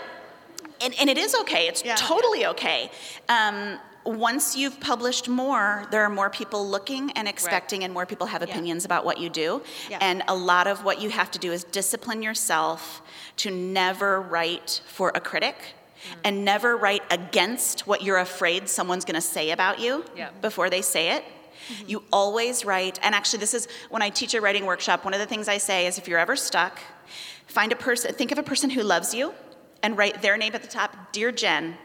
and, 0.80 0.94
and 1.00 1.10
it 1.10 1.18
is 1.18 1.34
okay, 1.42 1.68
it's 1.68 1.84
Yeah. 1.84 1.96
totally 1.96 2.46
okay. 2.46 2.92
Um, 3.30 3.80
once 4.06 4.56
you've 4.56 4.80
published 4.80 5.28
more, 5.30 5.88
there 5.90 6.04
are 6.04 6.10
more 6.10 6.30
people 6.30 6.68
looking 6.68 7.12
and 7.14 7.28
expecting, 7.28 7.84
and 7.84 7.94
more 7.94 8.06
people 8.06 8.28
have 8.28 8.42
opinions 8.42 8.84
about 8.86 9.06
what 9.06 9.18
you 9.18 9.30
do. 9.30 9.62
Yeah. 9.90 9.98
And 10.02 10.22
a 10.28 10.36
lot 10.36 10.68
of 10.68 10.84
what 10.84 11.02
you 11.02 11.10
have 11.10 11.32
to 11.32 11.40
do 11.40 11.52
is 11.54 11.64
discipline 11.64 12.22
yourself 12.22 13.02
to 13.38 13.50
never 13.50 14.20
write 14.22 14.82
for 14.86 15.12
a 15.16 15.22
critic. 15.22 15.56
Mm. 16.04 16.16
And 16.26 16.46
never 16.46 16.76
write 16.78 17.04
against 17.12 17.88
what 17.88 18.02
you're 18.04 18.18
afraid 18.20 18.68
someone's 18.70 19.06
gonna 19.06 19.22
say 19.22 19.52
about 19.52 19.80
you 19.80 20.04
Yeah. 20.16 20.30
before 20.42 20.70
they 20.70 20.82
say 20.82 21.12
it. 21.12 21.24
Mm-hmm. 21.24 21.90
You 21.90 22.04
always 22.12 22.66
write, 22.66 23.00
and 23.04 23.16
actually, 23.16 23.40
this 23.40 23.54
is 23.54 23.68
when 23.90 24.02
I 24.02 24.10
teach 24.10 24.34
a 24.34 24.42
writing 24.42 24.66
workshop, 24.66 25.06
one 25.06 25.14
of 25.14 25.20
the 25.22 25.26
things 25.26 25.48
I 25.48 25.58
say 25.60 25.88
is 25.88 25.98
if 25.98 26.08
you're 26.10 26.20
ever 26.20 26.36
stuck, 26.36 26.80
find 27.48 27.72
a 27.72 27.76
person, 27.76 28.14
think 28.14 28.32
of 28.34 28.38
a 28.38 28.44
person 28.44 28.70
who 28.70 28.84
loves 28.84 29.14
you, 29.14 29.34
and 29.82 29.98
write 29.98 30.22
their 30.22 30.36
name 30.38 30.54
at 30.56 30.62
the 30.62 30.68
top 30.68 31.14
Dear 31.14 31.32
Jen, 31.32 31.78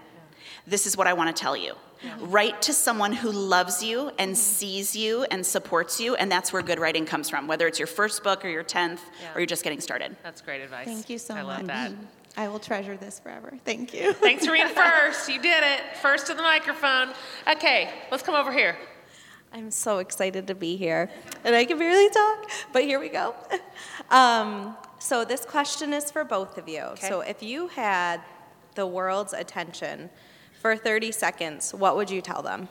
this 0.67 0.87
is 0.87 0.97
what 0.97 1.07
I 1.07 1.13
want 1.13 1.35
to 1.35 1.41
tell 1.41 1.57
you. 1.57 1.75
Write 2.21 2.63
to 2.63 2.73
someone 2.73 3.13
who 3.13 3.31
loves 3.33 3.83
you 3.83 3.99
Mm-hmm. 3.99 4.17
and 4.21 4.39
sees 4.39 4.95
you 4.97 5.25
and 5.33 5.45
supports 5.45 6.01
you, 6.01 6.15
and 6.15 6.31
that's 6.31 6.53
where 6.53 6.63
good 6.63 6.79
writing 6.79 7.07
comes 7.07 7.29
from, 7.29 7.47
whether 7.49 7.67
it's 7.67 7.79
your 7.79 7.89
first 7.89 8.23
book 8.25 8.45
or 8.45 8.49
your 8.49 8.63
10th 8.65 9.01
Yeah. 9.21 9.35
or 9.35 9.41
you're 9.41 9.47
just 9.47 9.65
getting 9.65 9.81
started. 9.81 10.17
That's 10.23 10.41
great 10.41 10.61
advice. 10.61 10.87
Thank 10.87 11.11
you 11.11 11.19
so 11.19 11.35
I 11.35 11.43
much. 11.43 11.59
love 11.59 11.67
that. 11.69 11.93
I 12.39 12.47
will 12.47 12.61
treasure 12.61 12.97
this 12.97 13.19
forever. 13.19 13.53
Thank 13.65 13.93
you. 13.93 14.13
Thanks 14.27 14.47
for 14.47 14.53
being 14.53 14.69
first. 14.69 15.29
You 15.29 15.43
did 15.43 15.65
it. 15.65 15.97
First 15.97 16.29
to 16.29 16.35
the 16.35 16.43
microphone. 16.43 17.09
Okay, 17.51 17.91
let's 18.13 18.23
come 18.23 18.37
over 18.37 18.53
here. 18.53 18.79
I'm 19.53 19.73
so 19.73 19.99
excited 19.99 20.47
to 20.47 20.55
be 20.55 20.77
here. 20.77 21.11
And 21.43 21.57
I 21.57 21.65
can 21.65 21.79
barely 21.79 22.09
talk, 22.11 22.49
but 22.73 22.85
here 22.85 22.99
we 22.99 23.11
go. 23.11 23.35
Um, 24.11 24.75
so, 24.99 25.27
this 25.27 25.45
question 25.45 25.93
is 25.93 26.11
for 26.11 26.25
both 26.25 26.57
of 26.57 26.67
you. 26.67 26.87
So, 26.99 27.21
if 27.21 27.43
you 27.43 27.69
had 27.69 28.23
the 28.75 28.87
world's 28.87 29.35
attention 29.35 30.09
for 30.63 30.77
30 30.77 31.13
seconds, 31.13 31.75
what 31.75 31.95
would 31.95 32.09
you 32.09 32.23
tell 32.23 32.41
them? 32.41 32.69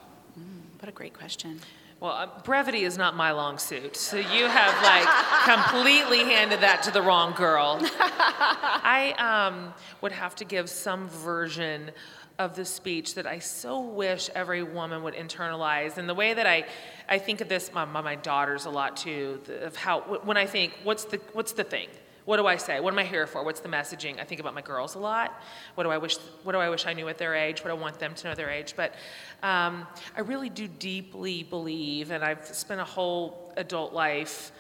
What 0.80 0.90
a 0.90 0.92
great 0.92 1.14
question. 1.14 1.60
Well, 2.00 2.12
uh, 2.12 2.28
brevity 2.44 2.84
is 2.84 2.96
not 2.96 3.16
my 3.16 3.32
long 3.32 3.58
suit, 3.58 3.96
so 3.96 4.18
you 4.18 4.46
have 4.46 4.84
like 4.84 5.08
completely 5.64 6.20
handed 6.20 6.62
that 6.62 6.84
to 6.84 6.92
the 6.92 7.02
wrong 7.02 7.34
girl. 7.34 7.80
I 7.82 9.16
um, 9.18 9.74
would 10.02 10.12
have 10.12 10.36
to 10.36 10.46
give 10.46 10.70
some 10.70 11.10
version 11.10 11.90
of 12.38 12.56
the 12.56 12.66
speech 12.66 13.16
that 13.16 13.26
I 13.26 13.40
so 13.40 13.82
wish 13.82 14.30
every 14.36 14.62
woman 14.62 15.02
would 15.02 15.16
internalize. 15.16 15.98
And 15.98 16.08
the 16.08 16.14
way 16.14 16.36
that 16.36 16.46
I, 16.46 16.66
I 17.10 17.18
think 17.18 17.42
of 17.42 17.50
this, 17.50 17.72
my, 17.74 17.86
my 17.86 18.14
daughters 18.14 18.66
a 18.66 18.70
lot 18.70 18.96
too, 18.96 19.42
of 19.62 19.76
how, 19.76 20.02
when 20.02 20.38
I 20.38 20.46
think, 20.46 20.74
what's 20.84 21.06
the, 21.06 21.20
what's 21.34 21.54
the 21.54 21.64
thing? 21.64 21.88
What 22.28 22.36
do 22.36 22.46
I 22.46 22.58
say? 22.58 22.82
What 22.82 22.92
am 22.92 23.00
I 23.00 23.06
here 23.06 23.26
for? 23.26 23.42
What's 23.42 23.62
the 23.62 23.70
messaging? 23.70 24.20
I 24.20 24.26
think 24.26 24.42
about 24.42 24.54
my 24.54 24.62
girls 24.62 24.96
a 24.96 25.00
lot. 25.00 25.42
What 25.76 25.86
do 25.86 25.92
I 25.92 25.98
wish? 25.98 26.18
What 26.44 26.52
do 26.52 26.58
I 26.58 26.68
wish 26.68 26.86
I 26.86 26.92
knew 26.92 27.08
at 27.08 27.18
their 27.18 27.34
age? 27.34 27.64
What 27.64 27.70
do 27.72 27.78
I 27.78 27.80
want 27.80 28.00
them 28.00 28.14
to 28.16 28.28
know 28.28 28.36
their 28.36 28.50
age? 28.50 28.74
But 28.76 28.96
um, 29.44 29.88
I 30.14 30.20
really 30.20 30.50
do 30.50 30.68
deeply 30.68 31.44
believe, 31.44 32.12
and 32.12 32.26
I've 32.26 32.46
spent 32.46 32.82
a 32.82 32.84
whole 32.84 33.54
adult 33.56 33.94
life 33.94 34.52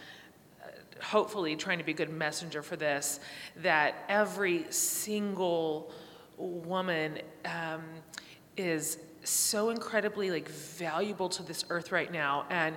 uh, 0.64 0.69
hopefully 1.03 1.57
trying 1.57 1.77
to 1.80 1.84
be 1.84 1.91
a 1.91 1.95
good 1.95 2.10
messenger 2.10 2.61
for 2.61 2.77
this, 2.77 3.19
that 3.57 3.95
every 4.07 4.65
single 4.69 5.91
woman 6.38 7.19
um, 7.44 7.84
is 8.56 8.98
so 9.30 9.70
incredibly 9.70 10.32
like 10.32 10.49
valuable 10.49 11.30
to 11.30 11.44
this 11.44 11.66
earth 11.70 11.91
right 11.91 12.12
now 12.12 12.45
and 12.49 12.76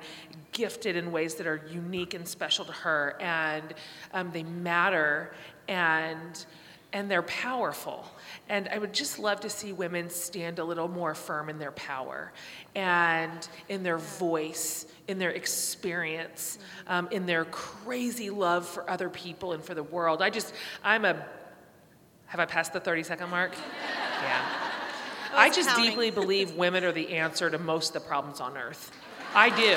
gifted 0.53 0.97
in 0.97 1.13
ways 1.13 1.35
that 1.37 1.47
are 1.47 1.63
unique 1.71 2.15
and 2.15 2.27
special 2.27 2.65
to 2.65 2.73
her 2.73 3.17
and 3.21 3.75
um, 4.13 4.31
they 4.33 4.43
matter 4.43 5.33
and 5.69 6.45
and 6.93 7.09
they're 7.09 7.23
powerful 7.23 8.05
and 8.49 8.69
i 8.69 8.79
would 8.79 8.93
just 8.93 9.19
love 9.19 9.39
to 9.41 9.49
see 9.49 9.73
women 9.73 10.11
stand 10.11 10.59
a 10.59 10.65
little 10.65 10.89
more 10.89 11.15
firm 11.15 11.49
in 11.49 11.59
their 11.59 11.73
power 11.73 12.33
and 12.75 13.49
in 13.69 13.83
their 13.83 13.99
voice 13.99 14.87
in 15.07 15.19
their 15.19 15.31
experience 15.31 16.59
um, 16.89 17.09
in 17.13 17.27
their 17.27 17.45
crazy 17.47 18.29
love 18.29 18.67
for 18.67 18.89
other 18.91 19.09
people 19.09 19.53
and 19.53 19.63
for 19.63 19.75
the 19.75 19.85
world 19.85 20.21
i 20.21 20.29
just 20.29 20.53
i'm 20.83 21.05
a 21.05 21.25
have 22.31 22.39
I 22.39 22.47
passed 22.47 22.73
the 22.73 22.79
30 22.79 23.03
second 23.03 23.31
mark? 23.31 23.53
Yeah. 24.23 24.70
I, 25.33 25.47
I 25.47 25.51
just 25.51 25.69
counting. 25.69 25.91
deeply 25.91 26.11
believe 26.11 26.55
women 26.55 26.85
are 26.85 26.93
the 26.93 27.11
answer 27.11 27.51
to 27.51 27.59
most 27.59 27.95
of 27.95 28.03
the 28.03 28.09
problems 28.09 28.41
on 28.41 28.57
earth. 28.57 28.93
I 29.35 29.51
do. 29.51 29.77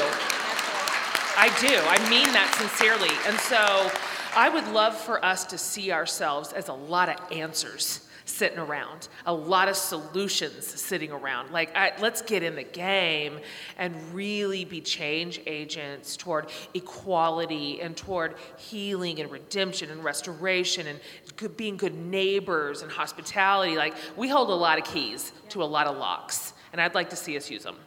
I 1.36 1.48
do. 1.62 1.76
I 1.88 2.10
mean 2.10 2.32
that 2.34 2.54
sincerely. 2.58 3.10
And 3.28 3.40
so 3.40 3.92
I 4.36 4.50
would 4.50 4.68
love 4.74 4.98
for 4.98 5.24
us 5.24 5.46
to 5.46 5.58
see 5.58 5.92
ourselves 5.92 6.54
as 6.54 6.70
a 6.70 6.74
lot 6.74 7.10
of 7.10 7.32
answers 7.32 8.08
sitting 8.26 8.58
around, 8.58 9.10
a 9.26 9.34
lot 9.34 9.68
of 9.68 9.76
solutions 9.76 10.66
sitting 10.66 11.12
around. 11.12 11.52
Like, 11.52 11.76
I, 11.76 11.92
let's 12.00 12.22
get 12.22 12.42
in 12.42 12.56
the 12.56 12.64
game 12.64 13.40
and 13.78 13.96
really 14.14 14.66
be 14.66 14.82
change 14.82 15.42
agents 15.46 16.16
toward 16.16 16.48
equality 16.74 17.82
and 17.82 17.98
toward 17.98 18.36
healing 18.58 19.20
and 19.20 19.30
redemption 19.30 19.92
and 19.92 20.04
restoration 20.04 20.88
and 20.88 21.00
good, 21.38 21.58
being 21.58 21.78
good 21.78 21.96
neighbors 21.96 22.82
and 22.82 22.92
hospitality. 22.92 23.76
Like, 23.76 23.96
we 24.16 24.30
hold 24.30 24.50
a 24.50 24.56
lot 24.56 24.78
of 24.78 24.86
keys 24.86 25.32
to 25.50 25.64
a 25.64 25.66
lot 25.66 25.88
of 25.88 25.98
locks, 25.98 26.54
and 26.72 26.82
I'd 26.82 26.96
like 26.96 27.10
to 27.12 27.16
see 27.16 27.38
us 27.38 27.50
use 27.50 27.64
them. 27.64 27.78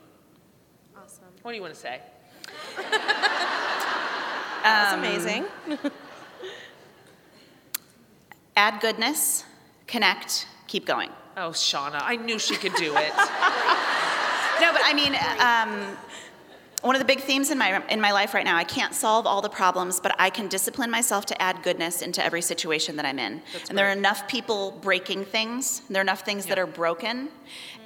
Awesome. 0.96 1.24
What 1.42 1.52
do 1.52 1.56
you 1.56 1.62
want 1.62 1.74
to 1.74 1.80
say? 1.80 2.00
That's 4.62 4.92
um, 4.92 4.98
amazing. 4.98 5.44
add 8.56 8.80
goodness 8.80 9.44
connect, 9.86 10.48
keep 10.66 10.86
going. 10.86 11.10
Oh, 11.36 11.50
Shauna, 11.50 12.00
I 12.02 12.16
knew 12.16 12.38
she 12.38 12.56
could 12.56 12.74
do 12.74 12.96
it. 12.96 13.12
no, 14.60 14.72
but 14.72 14.82
I 14.84 14.92
mean, 14.94 15.14
um, 15.38 15.96
one 16.86 16.94
of 16.94 17.00
the 17.00 17.06
big 17.06 17.20
themes 17.20 17.50
in 17.50 17.58
my 17.58 17.82
in 17.88 18.00
my 18.00 18.12
life 18.12 18.32
right 18.32 18.44
now 18.44 18.56
i 18.56 18.62
can't 18.62 18.94
solve 18.94 19.26
all 19.26 19.42
the 19.42 19.48
problems 19.48 19.98
but 19.98 20.14
i 20.20 20.30
can 20.30 20.46
discipline 20.46 20.90
myself 20.90 21.26
to 21.26 21.42
add 21.42 21.60
goodness 21.62 22.00
into 22.00 22.24
every 22.24 22.40
situation 22.40 22.94
that 22.94 23.04
i'm 23.04 23.18
in 23.18 23.42
That's 23.52 23.54
and 23.54 23.62
great. 23.70 23.76
there 23.76 23.88
are 23.88 23.92
enough 23.92 24.28
people 24.28 24.70
breaking 24.82 25.24
things 25.24 25.82
there 25.90 26.00
are 26.00 26.02
enough 26.02 26.20
things 26.20 26.44
yeah. 26.44 26.50
that 26.50 26.58
are 26.60 26.66
broken 26.66 27.28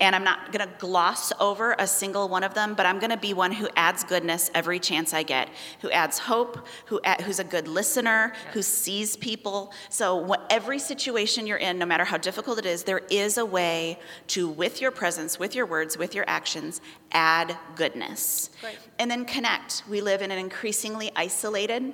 and 0.01 0.15
i'm 0.15 0.25
not 0.25 0.53
going 0.53 0.67
to 0.67 0.75
gloss 0.79 1.33
over 1.41 1.75
a 1.79 1.87
single 1.87 2.29
one 2.29 2.45
of 2.45 2.53
them 2.53 2.75
but 2.75 2.85
i'm 2.85 2.99
going 2.99 3.11
to 3.11 3.17
be 3.17 3.33
one 3.33 3.53
who 3.53 3.69
adds 3.75 4.05
goodness 4.05 4.51
every 4.55 4.79
chance 4.79 5.15
i 5.15 5.23
get 5.23 5.49
who 5.81 5.91
adds 5.91 6.19
hope 6.19 6.67
who 6.85 7.01
who's 7.25 7.39
a 7.39 7.45
good 7.45 7.67
listener 7.67 8.33
yeah. 8.35 8.53
who 8.53 8.61
sees 8.63 9.17
people 9.17 9.73
so 9.89 10.15
what, 10.15 10.47
every 10.51 10.79
situation 10.79 11.47
you're 11.47 11.57
in 11.57 11.79
no 11.79 11.87
matter 11.87 12.05
how 12.05 12.19
difficult 12.19 12.59
it 12.59 12.67
is 12.67 12.85
there 12.85 13.03
is 13.11 13.39
a 13.39 13.47
way 13.47 13.99
to 14.27 14.49
with 14.49 14.81
your 14.81 14.91
presence 14.91 15.39
with 15.39 15.55
your 15.55 15.65
words 15.65 15.97
with 15.97 16.15
your 16.15 16.25
actions 16.27 16.83
add 17.13 17.57
goodness. 17.77 18.51
Right. 18.63 18.79
And 18.99 19.11
then 19.11 19.25
connect. 19.25 19.83
We 19.89 20.01
live 20.01 20.23
in 20.23 20.31
an 20.31 20.39
increasingly 20.39 21.11
isolated 21.17 21.93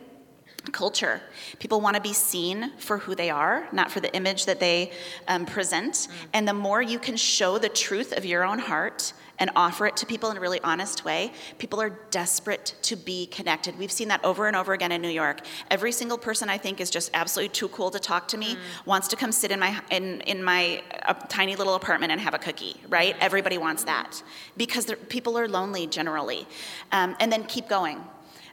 culture. 0.72 1.20
People 1.58 1.80
want 1.80 1.96
to 1.96 2.02
be 2.02 2.12
seen 2.12 2.72
for 2.78 2.98
who 2.98 3.14
they 3.14 3.30
are, 3.30 3.68
not 3.72 3.90
for 3.90 4.00
the 4.00 4.14
image 4.14 4.46
that 4.46 4.60
they 4.60 4.92
um, 5.28 5.46
present. 5.46 5.94
Mm. 5.94 6.10
And 6.32 6.48
the 6.48 6.54
more 6.54 6.82
you 6.82 6.98
can 6.98 7.16
show 7.16 7.58
the 7.58 7.68
truth 7.68 8.12
of 8.16 8.24
your 8.24 8.44
own 8.44 8.58
heart 8.58 9.12
and 9.38 9.50
offer 9.54 9.86
it 9.86 9.96
to 9.98 10.06
people 10.06 10.30
in 10.30 10.36
a 10.36 10.40
really 10.40 10.60
honest 10.62 11.04
way, 11.04 11.32
people 11.58 11.80
are 11.80 11.90
desperate 12.10 12.74
to 12.82 12.96
be 12.96 13.26
connected. 13.26 13.78
We've 13.78 13.92
seen 13.92 14.08
that 14.08 14.24
over 14.24 14.46
and 14.46 14.56
over 14.56 14.72
again 14.72 14.92
in 14.92 15.02
New 15.02 15.08
York. 15.10 15.40
Every 15.70 15.92
single 15.92 16.18
person 16.18 16.48
I 16.48 16.58
think 16.58 16.80
is 16.80 16.90
just 16.90 17.10
absolutely 17.14 17.50
too 17.50 17.68
cool 17.68 17.90
to 17.90 17.98
talk 17.98 18.28
to 18.28 18.38
me, 18.38 18.54
mm. 18.54 18.58
wants 18.86 19.08
to 19.08 19.16
come 19.16 19.32
sit 19.32 19.50
in 19.50 19.60
my 19.60 19.80
in 19.90 20.20
in 20.22 20.42
my 20.42 20.82
uh, 21.04 21.14
tiny 21.28 21.56
little 21.56 21.74
apartment 21.74 22.12
and 22.12 22.20
have 22.20 22.34
a 22.34 22.38
cookie. 22.38 22.76
Right? 22.88 23.16
Everybody 23.20 23.58
wants 23.58 23.84
that 23.84 24.22
because 24.56 24.92
people 25.08 25.38
are 25.38 25.48
lonely 25.48 25.86
generally, 25.86 26.46
um, 26.92 27.16
and 27.20 27.32
then 27.32 27.44
keep 27.44 27.68
going. 27.68 28.04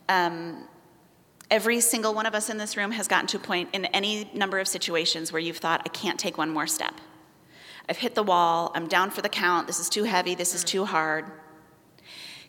Um, 0.10 0.68
every 1.50 1.80
single 1.80 2.14
one 2.14 2.26
of 2.26 2.34
us 2.34 2.50
in 2.50 2.58
this 2.58 2.76
room 2.76 2.92
has 2.92 3.08
gotten 3.08 3.28
to 3.28 3.38
a 3.38 3.40
point 3.40 3.70
in 3.74 3.86
any 3.86 4.30
number 4.34 4.60
of 4.60 4.68
situations 4.68 5.32
where 5.32 5.40
you've 5.40 5.58
thought, 5.58 5.82
I 5.86 5.90
can't 5.90 6.20
take 6.20 6.38
one 6.38 6.50
more 6.50 6.68
step. 6.68 6.94
I've 7.90 7.98
hit 7.98 8.16
the 8.16 8.24
wall. 8.24 8.72
I'm 8.76 8.88
down 8.88 9.12
for 9.12 9.22
the 9.22 9.30
count. 9.30 9.68
This 9.68 9.80
is 9.80 9.90
too 9.90 10.04
heavy. 10.04 10.36
This 10.36 10.56
is 10.56 10.64
too 10.64 10.86
hard. 10.86 11.26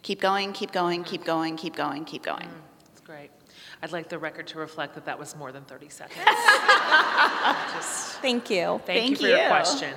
Keep 0.02 0.20
going, 0.20 0.52
keep 0.52 0.70
going, 0.70 1.02
keep 1.02 1.24
going, 1.24 1.56
keep 1.56 1.74
going, 1.74 2.04
keep 2.04 2.22
going. 2.22 2.48
That's 2.86 3.00
great. 3.00 3.30
I'd 3.82 3.92
like 3.92 4.08
the 4.08 4.18
record 4.18 4.46
to 4.48 4.58
reflect 4.58 4.94
that 4.94 5.06
that 5.06 5.18
was 5.18 5.34
more 5.34 5.50
than 5.50 5.64
30 5.64 5.88
seconds. 5.88 6.24
Just, 7.74 8.18
thank 8.20 8.50
you. 8.50 8.80
Thank, 8.84 9.00
thank 9.00 9.10
you 9.10 9.16
for 9.16 9.22
you. 9.26 9.36
your 9.36 9.48
question. 9.48 9.94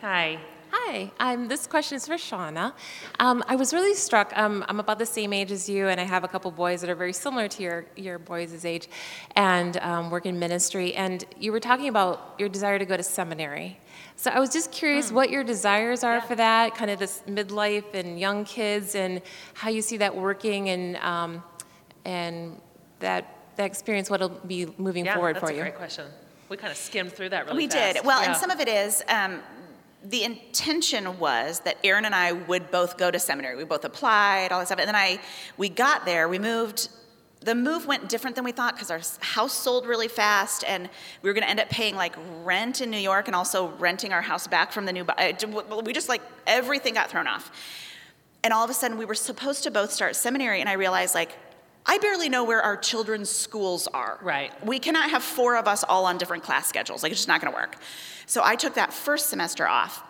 Hi. 0.00 0.38
Hi, 0.70 1.10
um, 1.18 1.48
this 1.48 1.66
question 1.66 1.96
is 1.96 2.06
for 2.06 2.16
Shauna. 2.16 2.74
Um, 3.18 3.42
I 3.48 3.56
was 3.56 3.72
really 3.72 3.94
struck. 3.94 4.36
Um, 4.36 4.64
I'm 4.68 4.80
about 4.80 4.98
the 4.98 5.06
same 5.06 5.32
age 5.32 5.50
as 5.50 5.66
you, 5.66 5.88
and 5.88 5.98
I 5.98 6.04
have 6.04 6.24
a 6.24 6.28
couple 6.28 6.50
boys 6.50 6.82
that 6.82 6.90
are 6.90 6.94
very 6.94 7.14
similar 7.14 7.48
to 7.48 7.62
your, 7.62 7.86
your 7.96 8.18
boys' 8.18 8.66
age 8.66 8.88
and 9.34 9.78
um, 9.78 10.10
work 10.10 10.26
in 10.26 10.38
ministry. 10.38 10.94
And 10.94 11.24
you 11.38 11.52
were 11.52 11.60
talking 11.60 11.88
about 11.88 12.34
your 12.38 12.50
desire 12.50 12.78
to 12.78 12.84
go 12.84 12.98
to 12.98 13.02
seminary. 13.02 13.78
So 14.18 14.32
I 14.32 14.40
was 14.40 14.50
just 14.50 14.72
curious 14.72 15.10
hmm. 15.10 15.14
what 15.14 15.30
your 15.30 15.44
desires 15.44 16.02
are 16.02 16.16
yeah. 16.16 16.20
for 16.20 16.34
that, 16.34 16.74
kind 16.74 16.90
of 16.90 16.98
this 16.98 17.22
midlife 17.28 17.94
and 17.94 18.18
young 18.18 18.44
kids, 18.44 18.96
and 18.96 19.22
how 19.54 19.70
you 19.70 19.80
see 19.80 19.96
that 19.98 20.14
working 20.14 20.70
and 20.70 20.96
um, 20.96 21.42
and 22.04 22.60
that 22.98 23.36
that 23.54 23.64
experience, 23.64 24.10
what'll 24.10 24.28
be 24.28 24.66
moving 24.76 25.04
yeah, 25.04 25.14
forward 25.14 25.38
for 25.38 25.52
you. 25.52 25.58
That's 25.58 25.68
a 25.68 25.70
great 25.70 25.76
question. 25.76 26.06
We 26.48 26.56
kind 26.56 26.72
of 26.72 26.76
skimmed 26.76 27.12
through 27.12 27.28
that 27.28 27.46
really 27.46 27.66
quickly. 27.66 27.78
we 27.78 27.80
fast. 27.80 27.94
did. 27.94 28.04
Well, 28.04 28.20
yeah. 28.20 28.28
and 28.28 28.36
some 28.36 28.50
of 28.50 28.58
it 28.58 28.68
is. 28.68 29.04
Um, 29.08 29.40
the 30.04 30.24
intention 30.24 31.18
was 31.18 31.60
that 31.60 31.76
Aaron 31.82 32.04
and 32.04 32.14
I 32.14 32.32
would 32.32 32.70
both 32.70 32.98
go 32.98 33.10
to 33.10 33.18
seminary. 33.18 33.56
We 33.56 33.64
both 33.64 33.84
applied, 33.84 34.52
all 34.52 34.60
that 34.60 34.66
stuff. 34.66 34.78
And 34.78 34.86
then 34.86 34.96
I, 34.96 35.20
we 35.56 35.68
got 35.68 36.06
there. 36.06 36.28
We 36.28 36.38
moved 36.38 36.88
the 37.40 37.54
move 37.54 37.86
went 37.86 38.08
different 38.08 38.34
than 38.36 38.44
we 38.44 38.52
thought 38.52 38.74
because 38.74 38.90
our 38.90 39.00
house 39.20 39.52
sold 39.52 39.86
really 39.86 40.08
fast 40.08 40.64
and 40.66 40.88
we 41.22 41.30
were 41.30 41.34
going 41.34 41.44
to 41.44 41.50
end 41.50 41.60
up 41.60 41.68
paying 41.70 41.94
like 41.94 42.14
rent 42.44 42.80
in 42.80 42.90
new 42.90 42.98
york 42.98 43.28
and 43.28 43.34
also 43.34 43.68
renting 43.78 44.12
our 44.12 44.22
house 44.22 44.46
back 44.46 44.72
from 44.72 44.86
the 44.86 44.92
new 44.92 45.04
uh, 45.04 45.32
we 45.84 45.92
just 45.92 46.08
like 46.08 46.22
everything 46.46 46.94
got 46.94 47.10
thrown 47.10 47.26
off. 47.26 47.50
And 48.44 48.52
all 48.52 48.64
of 48.64 48.70
a 48.70 48.74
sudden 48.74 48.98
we 48.98 49.04
were 49.04 49.14
supposed 49.14 49.64
to 49.64 49.70
both 49.70 49.92
start 49.92 50.16
seminary 50.16 50.60
and 50.60 50.68
i 50.68 50.72
realized 50.74 51.14
like 51.14 51.36
i 51.86 51.98
barely 51.98 52.28
know 52.28 52.44
where 52.44 52.62
our 52.62 52.76
children's 52.76 53.30
schools 53.30 53.86
are. 53.88 54.18
Right. 54.22 54.52
We 54.64 54.78
cannot 54.78 55.10
have 55.10 55.22
four 55.22 55.56
of 55.56 55.68
us 55.68 55.84
all 55.84 56.06
on 56.06 56.18
different 56.18 56.42
class 56.42 56.66
schedules 56.66 57.02
like 57.02 57.12
it's 57.12 57.20
just 57.20 57.28
not 57.28 57.40
going 57.40 57.52
to 57.52 57.56
work. 57.56 57.76
So 58.26 58.42
i 58.44 58.56
took 58.56 58.74
that 58.74 58.92
first 58.92 59.28
semester 59.28 59.66
off 59.68 60.02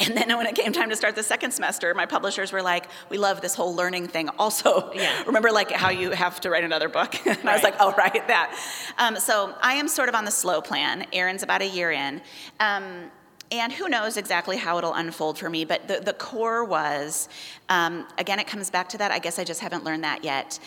and 0.00 0.16
then 0.16 0.34
when 0.36 0.46
it 0.46 0.54
came 0.54 0.72
time 0.72 0.88
to 0.90 0.96
start 0.96 1.14
the 1.14 1.22
second 1.22 1.52
semester, 1.52 1.92
my 1.94 2.06
publishers 2.06 2.52
were 2.52 2.62
like, 2.62 2.86
"We 3.10 3.18
love 3.18 3.40
this 3.40 3.54
whole 3.54 3.74
learning 3.74 4.08
thing." 4.08 4.28
Also, 4.40 4.90
yeah. 4.94 5.22
remember 5.24 5.50
like 5.50 5.70
how 5.70 5.90
you 5.90 6.12
have 6.12 6.40
to 6.40 6.50
write 6.50 6.64
another 6.64 6.88
book? 6.88 7.14
and 7.26 7.36
right. 7.36 7.46
I 7.46 7.52
was 7.52 7.62
like, 7.62 7.74
"Oh, 7.78 7.92
right, 7.98 8.26
that." 8.26 8.58
Um, 8.96 9.16
so 9.16 9.54
I 9.60 9.74
am 9.74 9.86
sort 9.86 10.08
of 10.08 10.14
on 10.14 10.24
the 10.24 10.30
slow 10.30 10.62
plan. 10.62 11.06
Aaron's 11.12 11.42
about 11.42 11.60
a 11.60 11.66
year 11.66 11.90
in. 11.90 12.22
Um, 12.58 13.10
and 13.52 13.72
who 13.72 13.88
knows 13.88 14.16
exactly 14.16 14.56
how 14.56 14.78
it'll 14.78 14.94
unfold 14.94 15.36
for 15.36 15.50
me, 15.50 15.64
but 15.64 15.88
the, 15.88 15.98
the 15.98 16.12
core 16.12 16.64
was, 16.64 17.28
um, 17.68 18.06
again, 18.16 18.38
it 18.38 18.46
comes 18.46 18.70
back 18.70 18.88
to 18.90 18.98
that. 18.98 19.10
I 19.10 19.18
guess 19.18 19.40
I 19.40 19.44
just 19.44 19.60
haven't 19.60 19.82
learned 19.82 20.04
that 20.04 20.22
yet. 20.22 20.60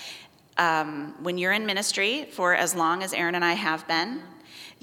Um, 0.57 1.15
when 1.23 1.37
you're 1.37 1.53
in 1.53 1.65
ministry 1.65 2.25
for 2.25 2.53
as 2.53 2.75
long 2.75 3.01
as 3.01 3.13
Aaron 3.13 3.35
and 3.35 3.45
I 3.45 3.53
have 3.53 3.87
been, 3.87 4.21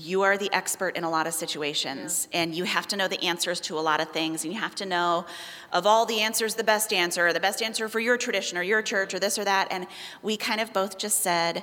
you 0.00 0.22
are 0.22 0.38
the 0.38 0.52
expert 0.52 0.96
in 0.96 1.04
a 1.04 1.10
lot 1.10 1.26
of 1.26 1.34
situations 1.34 2.26
yeah. 2.32 2.42
and 2.42 2.54
you 2.54 2.64
have 2.64 2.86
to 2.88 2.96
know 2.96 3.06
the 3.06 3.22
answers 3.22 3.60
to 3.60 3.78
a 3.78 3.80
lot 3.80 4.00
of 4.00 4.08
things 4.10 4.44
and 4.44 4.52
you 4.52 4.58
have 4.58 4.74
to 4.74 4.86
know 4.86 5.26
of 5.72 5.86
all 5.86 6.06
the 6.06 6.20
answers 6.20 6.54
the 6.54 6.64
best 6.64 6.92
answer 6.92 7.26
or 7.26 7.32
the 7.32 7.40
best 7.40 7.60
answer 7.60 7.88
for 7.88 8.00
your 8.00 8.16
tradition 8.16 8.56
or 8.56 8.62
your 8.62 8.80
church 8.80 9.12
or 9.12 9.18
this 9.18 9.38
or 9.38 9.44
that 9.44 9.68
and 9.70 9.86
we 10.22 10.36
kind 10.36 10.60
of 10.60 10.72
both 10.72 10.96
just 10.96 11.20
said 11.20 11.62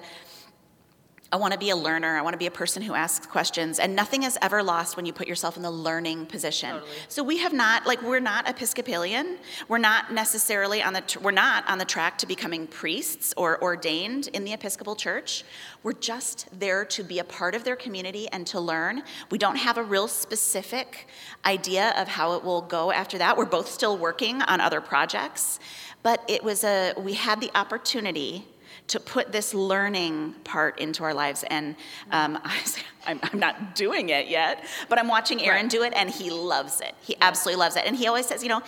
I 1.30 1.36
want 1.36 1.52
to 1.52 1.60
be 1.60 1.72
a 1.72 1.76
learner. 1.76 2.18
I 2.18 2.22
want 2.22 2.36
to 2.36 2.38
be 2.38 2.46
a 2.46 2.52
person 2.52 2.82
who 2.82 2.94
asks 2.94 3.26
questions. 3.26 3.80
And 3.80 3.96
nothing 3.96 4.24
is 4.24 4.38
ever 4.42 4.64
lost 4.64 4.96
when 4.96 5.06
you 5.06 5.12
put 5.12 5.28
yourself 5.28 5.58
in 5.58 5.64
the 5.64 5.72
learning 5.72 6.26
position. 6.28 6.72
Totally. 6.72 6.92
So 7.10 7.22
we 7.22 7.38
have 7.40 7.52
not, 7.52 7.86
like, 7.86 8.02
we're 8.02 8.22
not 8.22 8.48
Episcopalian. 8.48 9.38
We're 9.68 9.78
not 9.78 10.14
necessarily 10.14 10.82
on 10.82 10.94
the, 10.94 11.04
we're 11.22 11.32
not 11.32 11.68
on 11.68 11.80
the 11.80 11.86
track 11.86 12.18
to 12.20 12.28
becoming 12.28 12.66
priests 12.66 13.34
or 13.36 13.62
ordained 13.62 14.30
in 14.30 14.46
the 14.46 14.54
Episcopal 14.54 14.96
Church. 14.96 15.44
We're 15.84 15.94
just 15.94 16.48
there 16.58 16.86
to 16.86 17.04
be 17.04 17.20
a 17.20 17.26
part 17.26 17.56
of 17.56 17.66
their 17.66 17.76
community 17.76 18.30
and 18.30 18.48
to 18.48 18.62
learn. 18.62 19.04
We 19.30 19.38
don't 19.38 19.58
have 19.58 19.78
a 19.78 19.84
real 19.84 20.08
specific 20.08 21.08
idea 21.46 21.94
of 21.98 22.08
how 22.08 22.36
it 22.36 22.44
will 22.44 22.62
go 22.62 22.92
after 22.92 23.18
that. 23.18 23.38
We're 23.38 23.46
both 23.46 23.70
still 23.70 23.98
working 23.98 24.42
on 24.44 24.62
other 24.62 24.80
projects. 24.80 25.60
But 26.04 26.24
it 26.30 26.42
was 26.42 26.64
a, 26.64 26.94
we 26.98 27.16
had 27.16 27.42
the 27.42 27.52
opportunity 27.54 28.48
to 28.88 29.00
put 29.00 29.32
this 29.32 29.54
learning 29.54 30.34
part 30.44 30.80
into 30.80 31.04
our 31.04 31.14
lives. 31.14 31.44
And 31.50 31.76
um, 32.12 32.40
I'm, 33.06 33.20
I'm, 33.24 33.40
not 33.40 33.76
doing 33.76 34.10
it 34.10 34.28
yet, 34.28 34.66
but 34.90 35.00
I'm 35.00 35.08
watching 35.08 35.42
Aaron 35.42 35.64
right. 35.64 35.72
do 35.72 35.84
it, 35.84 35.94
and 35.96 36.10
he 36.10 36.30
loves 36.30 36.82
it. 36.82 36.94
He 37.02 37.16
absolutely 37.22 37.60
loves 37.60 37.76
it. 37.76 37.86
And 37.86 37.96
he 37.96 38.08
always 38.08 38.26
says, 38.26 38.44
you 38.44 38.50
know, 38.50 38.62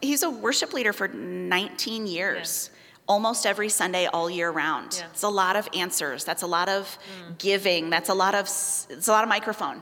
he's 0.00 0.22
a 0.22 0.30
worship 0.30 0.72
leader 0.72 0.92
for 0.92 1.08
19 1.08 2.06
years. 2.06 2.70
Yeah. 2.70 2.80
Almost 3.08 3.46
every 3.46 3.68
Sunday, 3.68 4.06
all 4.06 4.28
year 4.28 4.50
round. 4.50 4.96
Yeah. 4.98 5.06
It's 5.12 5.22
a 5.22 5.28
lot 5.28 5.54
of 5.54 5.68
answers. 5.72 6.24
That's 6.24 6.42
a 6.42 6.46
lot 6.46 6.68
of 6.68 6.98
mm. 7.28 7.38
giving. 7.38 7.88
That's 7.88 8.08
a 8.08 8.14
lot 8.14 8.34
of 8.34 8.46
it's 8.46 9.06
a 9.06 9.12
lot 9.12 9.22
of 9.22 9.28
microphone. 9.28 9.80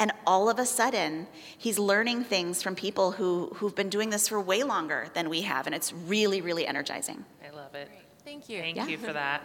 And 0.00 0.10
all 0.26 0.50
of 0.50 0.58
a 0.58 0.66
sudden, 0.66 1.28
he's 1.56 1.78
learning 1.78 2.24
things 2.24 2.62
from 2.62 2.74
people 2.74 3.12
who, 3.12 3.52
who've 3.54 3.76
been 3.76 3.90
doing 3.90 4.10
this 4.10 4.26
for 4.26 4.40
way 4.40 4.64
longer 4.64 5.06
than 5.14 5.30
we 5.30 5.42
have. 5.42 5.66
And 5.66 5.74
it's 5.74 5.92
really, 5.92 6.40
really 6.40 6.66
energizing. 6.66 7.24
I 7.46 7.54
love 7.54 7.76
it. 7.76 7.88
Thank 8.24 8.48
you. 8.48 8.60
Thank 8.60 8.76
yeah. 8.76 8.86
you 8.86 8.96
for 8.96 9.12
that. 9.12 9.42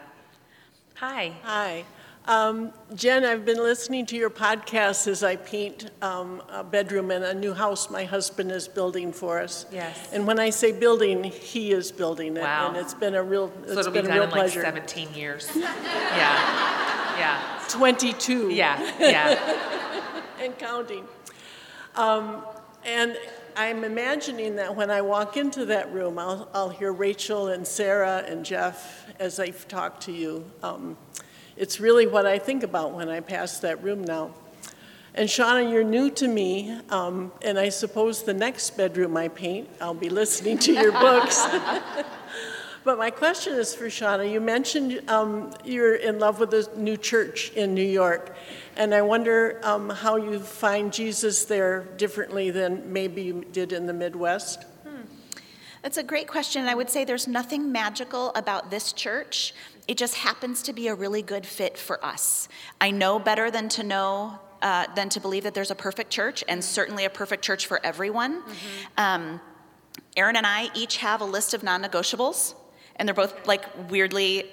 Hi. 0.96 1.34
Hi. 1.44 1.84
Um, 2.26 2.72
Jen, 2.96 3.26
I've 3.26 3.44
been 3.44 3.58
listening 3.58 4.06
to 4.06 4.16
your 4.16 4.30
podcast 4.30 5.06
as 5.08 5.22
I 5.22 5.36
paint 5.36 5.92
um, 6.02 6.42
a 6.50 6.64
bedroom 6.64 7.12
in 7.12 7.24
a 7.24 7.34
new 7.34 7.54
house 7.54 7.90
my 7.90 8.06
husband 8.06 8.52
is 8.52 8.70
building 8.70 9.12
for 9.12 9.40
us. 9.40 9.66
Yes. 9.70 10.14
And 10.14 10.26
when 10.26 10.40
I 10.40 10.50
say 10.50 10.72
building, 10.72 11.26
he 11.26 11.72
is 11.74 11.92
building 11.92 12.38
it, 12.38 12.42
wow. 12.42 12.70
and 12.70 12.78
it's 12.78 12.94
been 12.94 13.16
a 13.16 13.24
real 13.24 13.52
it's 13.64 13.74
so 13.74 13.80
it'll 13.80 13.92
been 13.92 14.06
be 14.06 14.12
a 14.12 14.14
real 14.14 14.28
pleasure. 14.28 14.64
Like 14.64 14.74
17 14.90 15.14
years. 15.14 15.50
yeah. 15.56 17.18
Yeah. 17.18 17.64
22. 17.68 18.52
Yeah. 18.52 18.96
Yeah. 18.98 20.24
and 20.42 20.58
counting. 20.58 21.06
Um, 21.96 22.46
and 22.86 23.18
I'm 23.60 23.84
imagining 23.84 24.56
that 24.56 24.74
when 24.74 24.90
I 24.90 25.02
walk 25.02 25.36
into 25.36 25.66
that 25.66 25.92
room, 25.92 26.18
I'll, 26.18 26.48
I'll 26.54 26.70
hear 26.70 26.94
Rachel 26.94 27.50
and 27.50 27.68
Sarah 27.68 28.24
and 28.26 28.46
Jeff 28.46 29.06
as 29.20 29.38
I 29.38 29.50
talk 29.50 30.00
to 30.02 30.14
you. 30.14 30.50
Um, 30.64 30.96
it's 31.58 31.78
really 31.78 32.08
what 32.08 32.26
I 32.26 32.40
think 32.40 32.64
about 32.64 32.94
when 32.94 33.10
I 33.10 33.20
pass 33.20 33.60
that 33.60 33.84
room 33.84 34.02
now. 34.02 34.34
And 35.14 35.28
Shauna, 35.28 35.70
you're 35.70 35.84
new 35.84 36.10
to 36.12 36.30
me, 36.30 36.80
um, 36.90 37.34
and 37.42 37.60
I 37.60 37.68
suppose 37.68 38.24
the 38.24 38.34
next 38.34 38.78
bedroom 38.78 39.18
I 39.18 39.28
paint, 39.28 39.68
I'll 39.82 39.94
be 39.94 40.08
listening 40.08 40.58
to 40.60 40.72
your 40.72 40.92
books. 41.02 41.46
But 42.84 42.98
my 42.98 43.10
question 43.10 43.54
is 43.54 43.76
for 43.76 43.86
Shauna. 43.86 44.32
You 44.32 44.40
mentioned 44.40 45.02
um, 45.10 45.54
you're 45.64 45.96
in 45.96 46.20
love 46.20 46.40
with 46.40 46.54
a 46.54 46.70
new 46.76 46.98
church 46.98 47.52
in 47.52 47.74
New 47.74 47.82
York. 47.82 48.36
And 48.76 48.94
I 48.94 49.02
wonder 49.02 49.60
um, 49.64 49.90
how 49.90 50.16
you 50.16 50.40
find 50.40 50.94
Jesus 50.94 51.46
there 51.46 51.82
differently 51.98 52.50
than 52.52 52.92
maybe 52.94 53.22
you 53.24 53.46
did 53.52 53.74
in 53.74 53.86
the 53.86 53.94
Midwest. 53.94 54.64
Hmm. 54.86 55.02
That's 55.82 55.98
a 55.98 56.04
great 56.04 56.28
question. 56.28 56.66
I 56.66 56.76
would 56.76 56.90
say 56.90 57.04
there's 57.04 57.28
nothing 57.28 57.72
magical 57.72 58.32
about 58.36 58.72
this 58.72 58.94
church. 58.94 59.54
It 59.88 59.98
just 59.98 60.16
happens 60.16 60.62
to 60.64 60.74
be 60.74 60.88
a 60.88 60.96
really 60.96 61.22
good 61.22 61.46
fit 61.46 61.78
for 61.78 62.04
us. 62.06 62.48
I 62.80 62.92
know 62.92 63.20
better 63.20 63.52
than 63.52 63.70
to 63.70 63.84
know 63.84 64.40
uh, 64.62 64.86
than 64.96 65.10
to 65.10 65.20
believe 65.20 65.44
that 65.44 65.54
there's 65.54 65.72
a 65.72 65.76
perfect 65.76 66.10
church, 66.10 66.44
and 66.48 66.64
certainly 66.64 67.06
a 67.06 67.10
perfect 67.10 67.44
church 67.44 67.66
for 67.66 67.80
everyone. 67.84 68.42
Mm-hmm. 68.42 68.86
Um, 68.98 69.42
Aaron 70.18 70.36
and 70.36 70.46
I 70.46 70.70
each 70.74 70.98
have 70.98 71.22
a 71.22 71.26
list 71.26 71.54
of 71.54 71.64
non 71.64 71.82
negotiables, 71.82 72.56
and 73.00 73.08
they're 73.08 73.16
both 73.16 73.48
like 73.48 73.66
weirdly 73.90 74.52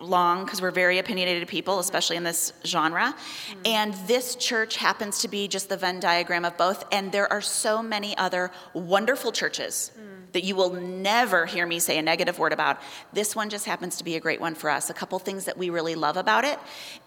long 0.00 0.44
because 0.44 0.60
we're 0.62 0.70
very 0.70 0.98
opinionated 0.98 1.46
people, 1.48 1.78
especially 1.78 2.16
in 2.16 2.24
this 2.24 2.52
genre. 2.64 3.14
Mm-hmm. 3.14 3.60
And 3.64 3.94
this 4.06 4.36
church 4.36 4.76
happens 4.76 5.20
to 5.20 5.28
be 5.28 5.48
just 5.48 5.68
the 5.68 5.76
Venn 5.76 6.00
diagram 6.00 6.44
of 6.44 6.56
both. 6.56 6.84
And 6.92 7.10
there 7.12 7.32
are 7.32 7.40
so 7.40 7.82
many 7.82 8.16
other 8.16 8.50
wonderful 8.72 9.32
churches 9.32 9.90
mm. 9.98 10.32
that 10.32 10.44
you 10.44 10.54
will 10.54 10.72
never 10.72 11.46
hear 11.46 11.66
me 11.66 11.78
say 11.78 11.98
a 11.98 12.02
negative 12.02 12.38
word 12.38 12.52
about. 12.52 12.80
This 13.12 13.34
one 13.34 13.50
just 13.50 13.66
happens 13.66 13.96
to 13.96 14.04
be 14.04 14.16
a 14.16 14.20
great 14.20 14.40
one 14.40 14.54
for 14.54 14.70
us. 14.70 14.90
A 14.90 14.94
couple 14.94 15.18
things 15.18 15.44
that 15.44 15.56
we 15.56 15.70
really 15.70 15.94
love 15.94 16.16
about 16.16 16.44
it 16.44 16.58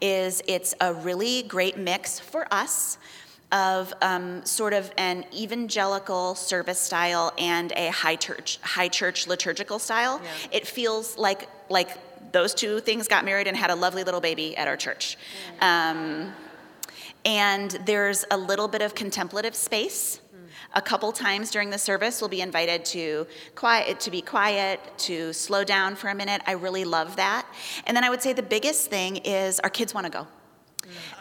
is 0.02 0.42
it's 0.48 0.74
a 0.82 0.94
really 0.94 1.44
great 1.44 1.78
mix 1.78 2.20
for 2.20 2.52
us 2.54 2.98
of 3.52 3.94
um, 4.02 4.44
sort 4.46 4.74
of 4.74 4.92
an 4.98 5.26
evangelical 5.34 6.36
service 6.36 6.80
style 6.80 7.34
and 7.38 7.72
a 7.78 7.88
high 7.90 8.16
church 8.16 8.60
high 8.62 8.90
church 8.90 9.28
liturgical 9.28 9.80
style. 9.80 10.20
Yeah. 10.22 10.58
It 10.58 10.68
feels 10.68 11.18
like 11.18 11.48
like 11.70 11.98
those 12.32 12.54
two 12.54 12.80
things 12.82 13.08
got 13.08 13.24
married 13.24 13.48
and 13.48 13.56
had 13.56 13.70
a 13.70 13.76
lovely 13.76 14.04
little 14.04 14.22
baby 14.22 14.56
at 14.58 14.68
our 14.68 14.78
church. 14.78 15.18
Um, 15.62 16.34
and 17.24 17.72
there's 17.86 18.26
a 18.32 18.38
little 18.38 18.68
bit 18.68 18.82
of 18.82 18.96
contemplative 18.96 19.56
space. 19.56 20.20
A 20.76 20.82
couple 20.82 21.12
times 21.12 21.50
during 21.50 21.70
the 21.70 21.78
service, 21.78 22.22
we'll 22.22 22.30
be 22.30 22.42
invited 22.42 22.84
to 22.86 23.26
quiet, 23.56 24.00
to 24.02 24.12
be 24.12 24.22
quiet, 24.22 24.80
to 25.00 25.32
slow 25.34 25.64
down 25.64 25.96
for 25.96 26.10
a 26.10 26.16
minute. 26.16 26.42
I 26.46 26.52
really 26.52 26.84
love 26.84 27.16
that. 27.16 27.48
And 27.86 27.96
then 27.96 28.04
I 28.04 28.10
would 28.10 28.22
say 28.22 28.34
the 28.34 28.44
biggest 28.44 28.90
thing 28.90 29.18
is 29.18 29.60
our 29.62 29.70
kids 29.70 29.94
want 29.94 30.06
to 30.06 30.12
go. 30.12 30.28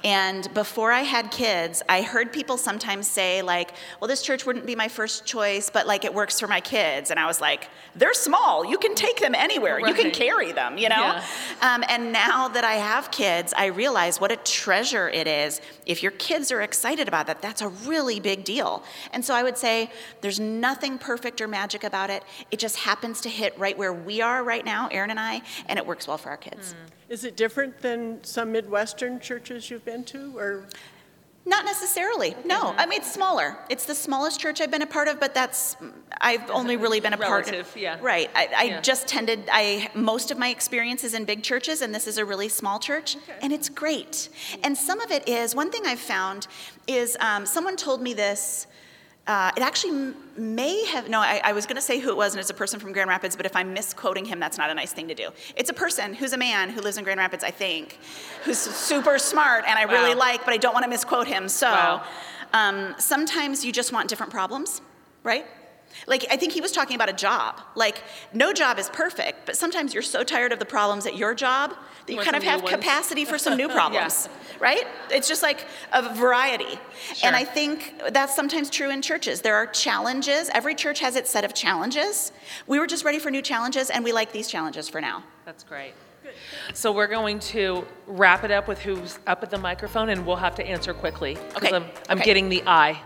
And 0.05 0.53
before 0.55 0.93
I 0.93 1.01
had 1.01 1.31
kids, 1.31 1.83
I 1.89 2.03
heard 2.03 2.33
people 2.33 2.57
sometimes 2.57 3.09
say, 3.09 3.43
like, 3.43 3.73
well, 4.01 4.09
this 4.09 4.23
church 4.23 4.47
wouldn't 4.47 4.67
be 4.67 4.77
my 4.77 4.89
first 4.89 5.25
choice, 5.25 5.71
but 5.71 5.87
like 5.87 6.05
it 6.05 6.15
works 6.15 6.39
for 6.39 6.47
my 6.47 6.61
kids. 6.61 7.11
And 7.11 7.19
I 7.19 7.27
was 7.27 7.41
like, 7.41 7.69
they're 7.95 8.15
small. 8.15 8.65
You 8.65 8.79
can 8.79 8.95
take 8.95 9.21
them 9.21 9.35
anywhere. 9.35 9.77
Right. 9.77 9.89
You 9.89 9.95
can 9.95 10.13
carry 10.13 10.53
them, 10.53 10.79
you 10.79 10.89
know? 10.89 10.97
Yeah. 10.97 11.25
Um, 11.63 11.85
and 11.89 12.13
now 12.13 12.49
that 12.49 12.65
I 12.65 12.75
have 12.75 13.11
kids, 13.11 13.53
I 13.57 13.67
realize 13.67 14.21
what 14.21 14.31
a 14.31 14.37
treasure 14.37 15.09
it 15.09 15.27
is. 15.27 15.61
If 15.87 16.03
your 16.03 16.13
kids 16.13 16.53
are 16.53 16.63
excited 16.63 17.09
about 17.09 17.27
that, 17.27 17.43
that's 17.43 17.63
a 17.63 17.69
really 17.69 18.21
big 18.21 18.45
deal. 18.45 18.85
And 19.13 19.25
so 19.25 19.35
I 19.35 19.43
would 19.43 19.59
say 19.59 19.91
there's 20.21 20.39
nothing 20.39 20.99
perfect 20.99 21.41
or 21.41 21.49
magic 21.49 21.85
about 21.85 22.11
it. 22.11 22.23
It 22.51 22.59
just 22.59 22.77
happens 22.77 23.21
to 23.23 23.29
hit 23.29 23.59
right 23.59 23.77
where 23.77 23.93
we 23.93 24.21
are 24.21 24.45
right 24.45 24.65
now, 24.65 24.89
Aaron 24.89 25.11
and 25.11 25.21
I, 25.21 25.43
and 25.69 25.79
it 25.79 25.87
works 25.87 26.07
well 26.07 26.19
for 26.19 26.29
our 26.29 26.37
kids. 26.37 26.75
Mm. 26.75 26.96
Is 27.09 27.25
it 27.25 27.37
different 27.37 27.81
than 27.81 28.23
some 28.25 28.53
Midwestern 28.53 29.21
churches 29.21 29.71
you've 29.71 29.85
been 29.85 30.05
to, 30.05 30.37
or? 30.37 30.67
Not 31.49 31.65
necessarily. 31.65 32.35
No, 32.45 32.75
I 32.77 32.87
mean 32.87 33.01
it's 33.01 33.13
smaller. 33.13 33.57
It's 33.71 33.87
the 33.87 33.95
smallest 33.95 34.41
church 34.41 34.61
I've 34.61 34.73
been 34.73 34.83
a 34.83 34.87
part 34.87 35.07
of, 35.07 35.21
but 35.21 35.33
that's 35.33 35.77
I've 36.21 36.51
only 36.51 36.77
really 36.77 36.99
been 36.99 37.15
a 37.15 37.17
Relative, 37.17 37.53
part. 37.53 37.77
of 37.77 37.77
yeah. 37.77 37.99
Right. 38.03 38.29
I, 38.35 38.49
I 38.57 38.63
yeah. 38.65 38.81
just 38.81 39.07
tended. 39.07 39.49
I 39.53 39.89
most 39.95 40.33
of 40.33 40.39
my 40.39 40.49
experience 40.49 41.05
is 41.05 41.15
in 41.15 41.25
big 41.25 41.45
churches, 41.45 41.83
and 41.83 41.95
this 41.95 42.09
is 42.09 42.19
a 42.19 42.25
really 42.25 42.49
small 42.49 42.81
church, 42.81 43.17
okay. 43.17 43.39
and 43.43 43.53
it's 43.53 43.69
great. 43.69 44.29
And 44.65 44.77
some 44.77 45.01
of 45.01 45.13
it 45.13 45.29
is 45.29 45.55
one 45.55 45.71
thing 45.71 45.83
I've 45.87 46.01
found 46.01 46.49
is 46.89 47.17
um, 47.21 47.47
someone 47.47 47.77
told 47.77 48.03
me 48.03 48.13
this 48.13 48.67
uh, 49.27 49.51
it 49.57 49.63
actually 49.63 50.15
may 50.37 50.85
have, 50.87 51.09
no, 51.09 51.21
I, 51.21 51.41
I 51.43 51.53
was 51.53 51.67
going 51.67 51.77
to 51.77 51.83
say 51.83 51.99
who 51.99 52.11
it 52.11 52.17
was, 52.17 52.35
and 52.35 52.41
it's 52.41 52.51
a 52.51 52.55
person 52.55 52.79
from 52.79 52.93
Grand 52.93 53.09
Rapids, 53.09 53.35
but 53.35 53.45
if 53.45 53.57
I'm 53.57 53.73
misquoting 53.73 54.25
him, 54.25 54.39
that's 54.39 54.57
not 54.57 54.71
a 54.71 54.75
nice 54.75 54.93
thing 54.93 55.09
to 55.09 55.15
do. 55.15 55.31
It's 55.57 55.71
a 55.71 55.75
person 55.75 56.15
who's 56.15 56.33
a 56.33 56.39
man 56.39 56.71
who 56.71 56.81
lives 56.81 56.97
in 56.97 57.05
Grand 57.05 57.19
Rapids, 57.19 57.43
I 57.43 57.51
think, 57.51 57.99
who's 58.45 58.59
super 58.59 59.19
smart 59.19 59.65
and 59.67 59.79
I 59.79 59.87
wow. 59.87 59.93
really 59.93 60.15
like, 60.15 60.45
but 60.45 60.55
I 60.55 60.59
don't 60.59 60.75
want 60.75 60.85
to 60.85 60.91
misquote 60.91 61.27
him. 61.27 61.49
So 61.49 61.67
wow. 61.67 62.05
um, 62.53 62.95
sometimes 62.99 63.65
you 63.65 63.73
just 63.73 63.93
want 63.93 64.09
different 64.09 64.33
problems, 64.33 64.81
right? 65.25 65.47
Like, 66.07 66.27
I 66.31 66.37
think 66.37 66.53
he 66.53 66.61
was 66.61 66.73
talking 66.73 66.95
about 66.95 67.09
a 67.09 67.13
job. 67.13 67.61
Like, 67.75 68.03
no 68.33 68.53
job 68.53 68.79
is 68.79 68.89
perfect, 68.91 69.47
but 69.47 69.57
sometimes 69.57 69.95
you're 69.95 70.03
so 70.03 70.23
tired 70.23 70.53
of 70.53 70.59
the 70.59 70.65
problems 70.65 71.07
at 71.07 71.17
your 71.17 71.35
job 71.35 71.75
that 72.07 72.13
you 72.13 72.21
kind 72.21 72.37
of 72.37 72.43
have 72.43 72.65
capacity 72.65 73.25
for 73.25 73.39
some 73.39 73.57
new 73.57 73.69
problems, 73.79 74.29
yeah. 74.29 74.57
right? 74.61 74.87
It's 75.11 75.29
just 75.29 75.43
like 75.43 75.67
a 75.93 76.15
variety. 76.15 76.79
Sure. 77.15 77.27
And 77.27 77.37
I 77.37 77.45
think 77.45 77.95
that's 78.11 78.35
sometimes 78.35 78.71
true 78.71 78.91
in 78.91 79.03
churches. 79.03 79.41
There 79.41 79.57
are 79.57 79.67
challenges. 79.67 80.51
Every 80.55 80.75
church 80.75 81.01
has 81.01 81.17
its 81.17 81.31
set 81.31 81.45
of 81.45 81.55
challenges. 81.55 82.33
We 82.67 82.79
were 82.79 82.87
just 82.87 83.05
ready 83.05 83.19
for 83.19 83.31
new 83.31 83.43
challenges, 83.43 83.91
and 83.91 84.05
we 84.05 84.13
like 84.13 84.33
these 84.33 84.49
challenges 84.49 84.89
for 84.89 85.01
now. 85.01 85.25
That's 85.45 85.65
great. 85.65 85.95
So 86.75 86.93
we're 86.93 87.07
going 87.07 87.39
to 87.41 87.87
wrap 88.07 88.45
it 88.45 88.51
up 88.51 88.69
with 88.69 88.81
who's 88.81 89.19
up 89.27 89.43
at 89.43 89.51
the 89.51 89.59
microphone, 89.59 90.09
and 90.09 90.27
we'll 90.27 90.37
have 90.37 90.55
to 90.57 90.67
answer 90.67 90.93
quickly. 90.93 91.39
Okay. 91.57 91.75
I'm, 91.75 91.85
I'm 92.09 92.19
okay. 92.19 92.25
getting 92.25 92.49
the 92.49 92.63
eye. 92.67 93.01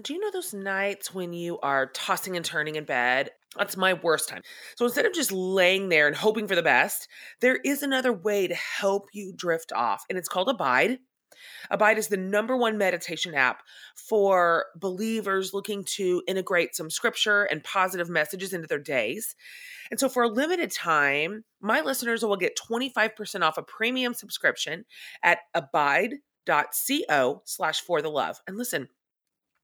Um, 0.00 0.02
do 0.02 0.14
you 0.14 0.20
know 0.20 0.30
those 0.30 0.54
nights 0.54 1.12
when 1.12 1.34
you 1.34 1.58
are 1.60 1.88
tossing 1.88 2.34
and 2.34 2.44
turning 2.44 2.76
in 2.76 2.84
bed? 2.84 3.30
That's 3.56 3.76
my 3.76 3.92
worst 3.92 4.30
time. 4.30 4.42
So 4.76 4.86
instead 4.86 5.04
of 5.04 5.12
just 5.12 5.30
laying 5.30 5.90
there 5.90 6.06
and 6.06 6.16
hoping 6.16 6.48
for 6.48 6.54
the 6.54 6.62
best, 6.62 7.06
there 7.40 7.56
is 7.56 7.82
another 7.82 8.12
way 8.12 8.46
to 8.46 8.54
help 8.54 9.08
you 9.12 9.34
drift 9.36 9.72
off, 9.72 10.04
and 10.08 10.16
it's 10.18 10.28
called 10.28 10.48
Abide. 10.48 10.98
Abide 11.70 11.98
is 11.98 12.08
the 12.08 12.16
number 12.16 12.56
one 12.56 12.78
meditation 12.78 13.34
app 13.34 13.62
for 13.94 14.66
believers 14.76 15.52
looking 15.52 15.84
to 15.84 16.22
integrate 16.26 16.74
some 16.74 16.90
scripture 16.90 17.44
and 17.44 17.62
positive 17.62 18.08
messages 18.08 18.54
into 18.54 18.66
their 18.66 18.78
days. 18.78 19.36
And 19.90 20.00
so, 20.00 20.08
for 20.08 20.22
a 20.22 20.28
limited 20.28 20.70
time, 20.70 21.44
my 21.60 21.80
listeners 21.82 22.24
will 22.24 22.36
get 22.36 22.58
25% 22.70 23.42
off 23.42 23.58
a 23.58 23.62
premium 23.62 24.14
subscription 24.14 24.84
at 25.22 25.40
abide.co 25.54 27.42
slash 27.44 27.80
for 27.80 28.00
the 28.02 28.10
love. 28.10 28.40
And 28.46 28.56
listen, 28.56 28.88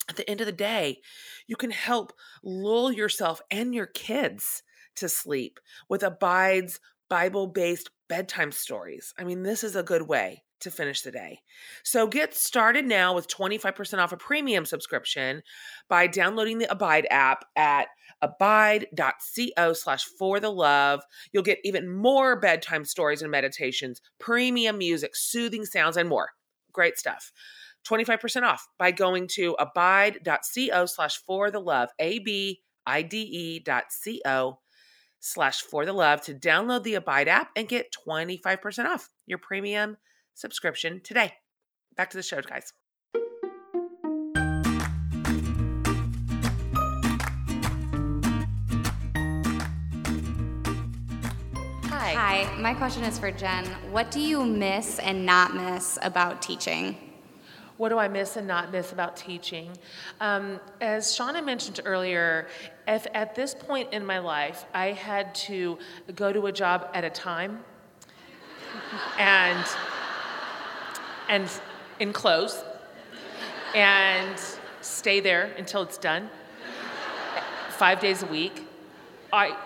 at 0.09 0.17
the 0.17 0.29
end 0.29 0.41
of 0.41 0.47
the 0.47 0.53
day, 0.53 1.01
you 1.47 1.57
can 1.57 1.71
help 1.71 2.13
lull 2.43 2.93
yourself 2.93 3.41
and 3.51 3.75
your 3.75 3.87
kids 3.87 4.63
to 4.97 5.09
sleep 5.09 5.61
with 5.89 6.03
Abide's 6.03 6.81
Bible 7.09 7.47
based 7.47 7.91
bedtime 8.09 8.53
stories. 8.53 9.15
I 9.19 9.25
mean, 9.25 9.43
this 9.43 9.63
is 9.65 9.77
a 9.77 9.83
good 9.83 10.03
way 10.03 10.45
to 10.61 10.71
finish 10.71 11.03
the 11.03 11.13
day. 11.13 11.41
So 11.83 12.07
get 12.07 12.35
started 12.35 12.87
now 12.87 13.15
with 13.15 13.29
25% 13.29 13.99
off 13.99 14.13
a 14.13 14.17
premium 14.17 14.65
subscription 14.65 15.43
by 15.89 16.07
downloading 16.07 16.59
the 16.59 16.71
Abide 16.71 17.07
app 17.11 17.45
at 17.57 17.89
abide.co 18.23 19.73
slash 19.75 20.05
for 20.19 20.41
the 20.41 20.51
love. 20.51 21.03
You'll 21.33 21.43
get 21.43 21.59
even 21.65 21.93
more 21.93 22.41
bedtime 22.41 22.85
stories 22.85 23.23
and 23.23 23.31
meditations, 23.31 24.01
premium 24.19 24.79
music, 24.79 25.15
soothing 25.15 25.67
sounds, 25.67 25.97
and 25.97 26.09
more. 26.09 26.31
Great 26.73 26.99
stuff. 26.99 27.33
25% 27.89 28.43
off 28.43 28.67
by 28.79 28.91
going 28.91 29.29
to 29.29 29.57
abide.co 29.59 30.87
slash 30.87 31.17
for 31.27 31.51
the 31.51 31.61
love, 31.61 31.91
A-B-I-D-E 31.99 33.61
dot 33.61 33.85
C-O 33.91 34.59
slash 35.21 35.61
for 35.63 35.85
the 35.85 35.93
love 35.93 36.21
to 36.23 36.35
download 36.35 36.83
the 36.85 36.95
Abide 36.95 37.29
app 37.29 37.51
and 37.57 37.69
get 37.69 37.95
25% 38.07 38.87
off 38.87 39.09
your 39.27 39.39
premium 39.39 39.97
subscription 40.35 41.01
today. 41.03 41.33
Back 41.97 42.11
to 42.11 42.17
the 42.17 42.23
show, 42.23 42.41
guys. 42.43 42.73
Hi. 51.89 52.13
Hi, 52.13 52.61
my 52.61 52.75
question 52.75 53.03
is 53.03 53.19
for 53.19 53.33
Jen. 53.33 53.65
What 53.91 54.11
do 54.11 54.21
you 54.21 54.45
miss 54.45 54.99
and 55.01 55.27
not 55.27 55.55
miss 55.55 55.99
about 56.03 56.41
teaching? 56.41 57.16
What 57.77 57.91
do 57.91 57.99
I 57.99 58.09
miss 58.09 58.37
and 58.37 58.47
not 58.47 58.73
miss 58.73 58.93
about 58.93 59.17
teaching? 59.17 59.71
Um, 60.21 60.61
as 60.81 61.07
Shauna 61.07 61.45
mentioned 61.45 61.81
earlier, 61.85 62.49
if 62.89 63.07
at 63.13 63.35
this 63.35 63.55
point 63.55 63.93
in 63.93 64.05
my 64.05 64.19
life 64.19 64.65
I 64.73 64.93
had 64.93 65.35
to 65.47 65.79
go 66.15 66.33
to 66.33 66.47
a 66.47 66.53
job 66.53 66.89
at 66.95 67.05
a 67.05 67.11
time 67.11 67.65
and 69.19 69.65
and 71.29 71.51
in 71.99 72.13
clothes 72.13 72.65
and 73.75 74.41
stay 74.81 75.21
there 75.21 75.51
until 75.59 75.83
it's 75.83 75.99
done 75.99 76.31
five 77.71 78.01
days 78.01 78.23
a 78.23 78.27
week, 78.27 78.67
I 79.33 79.57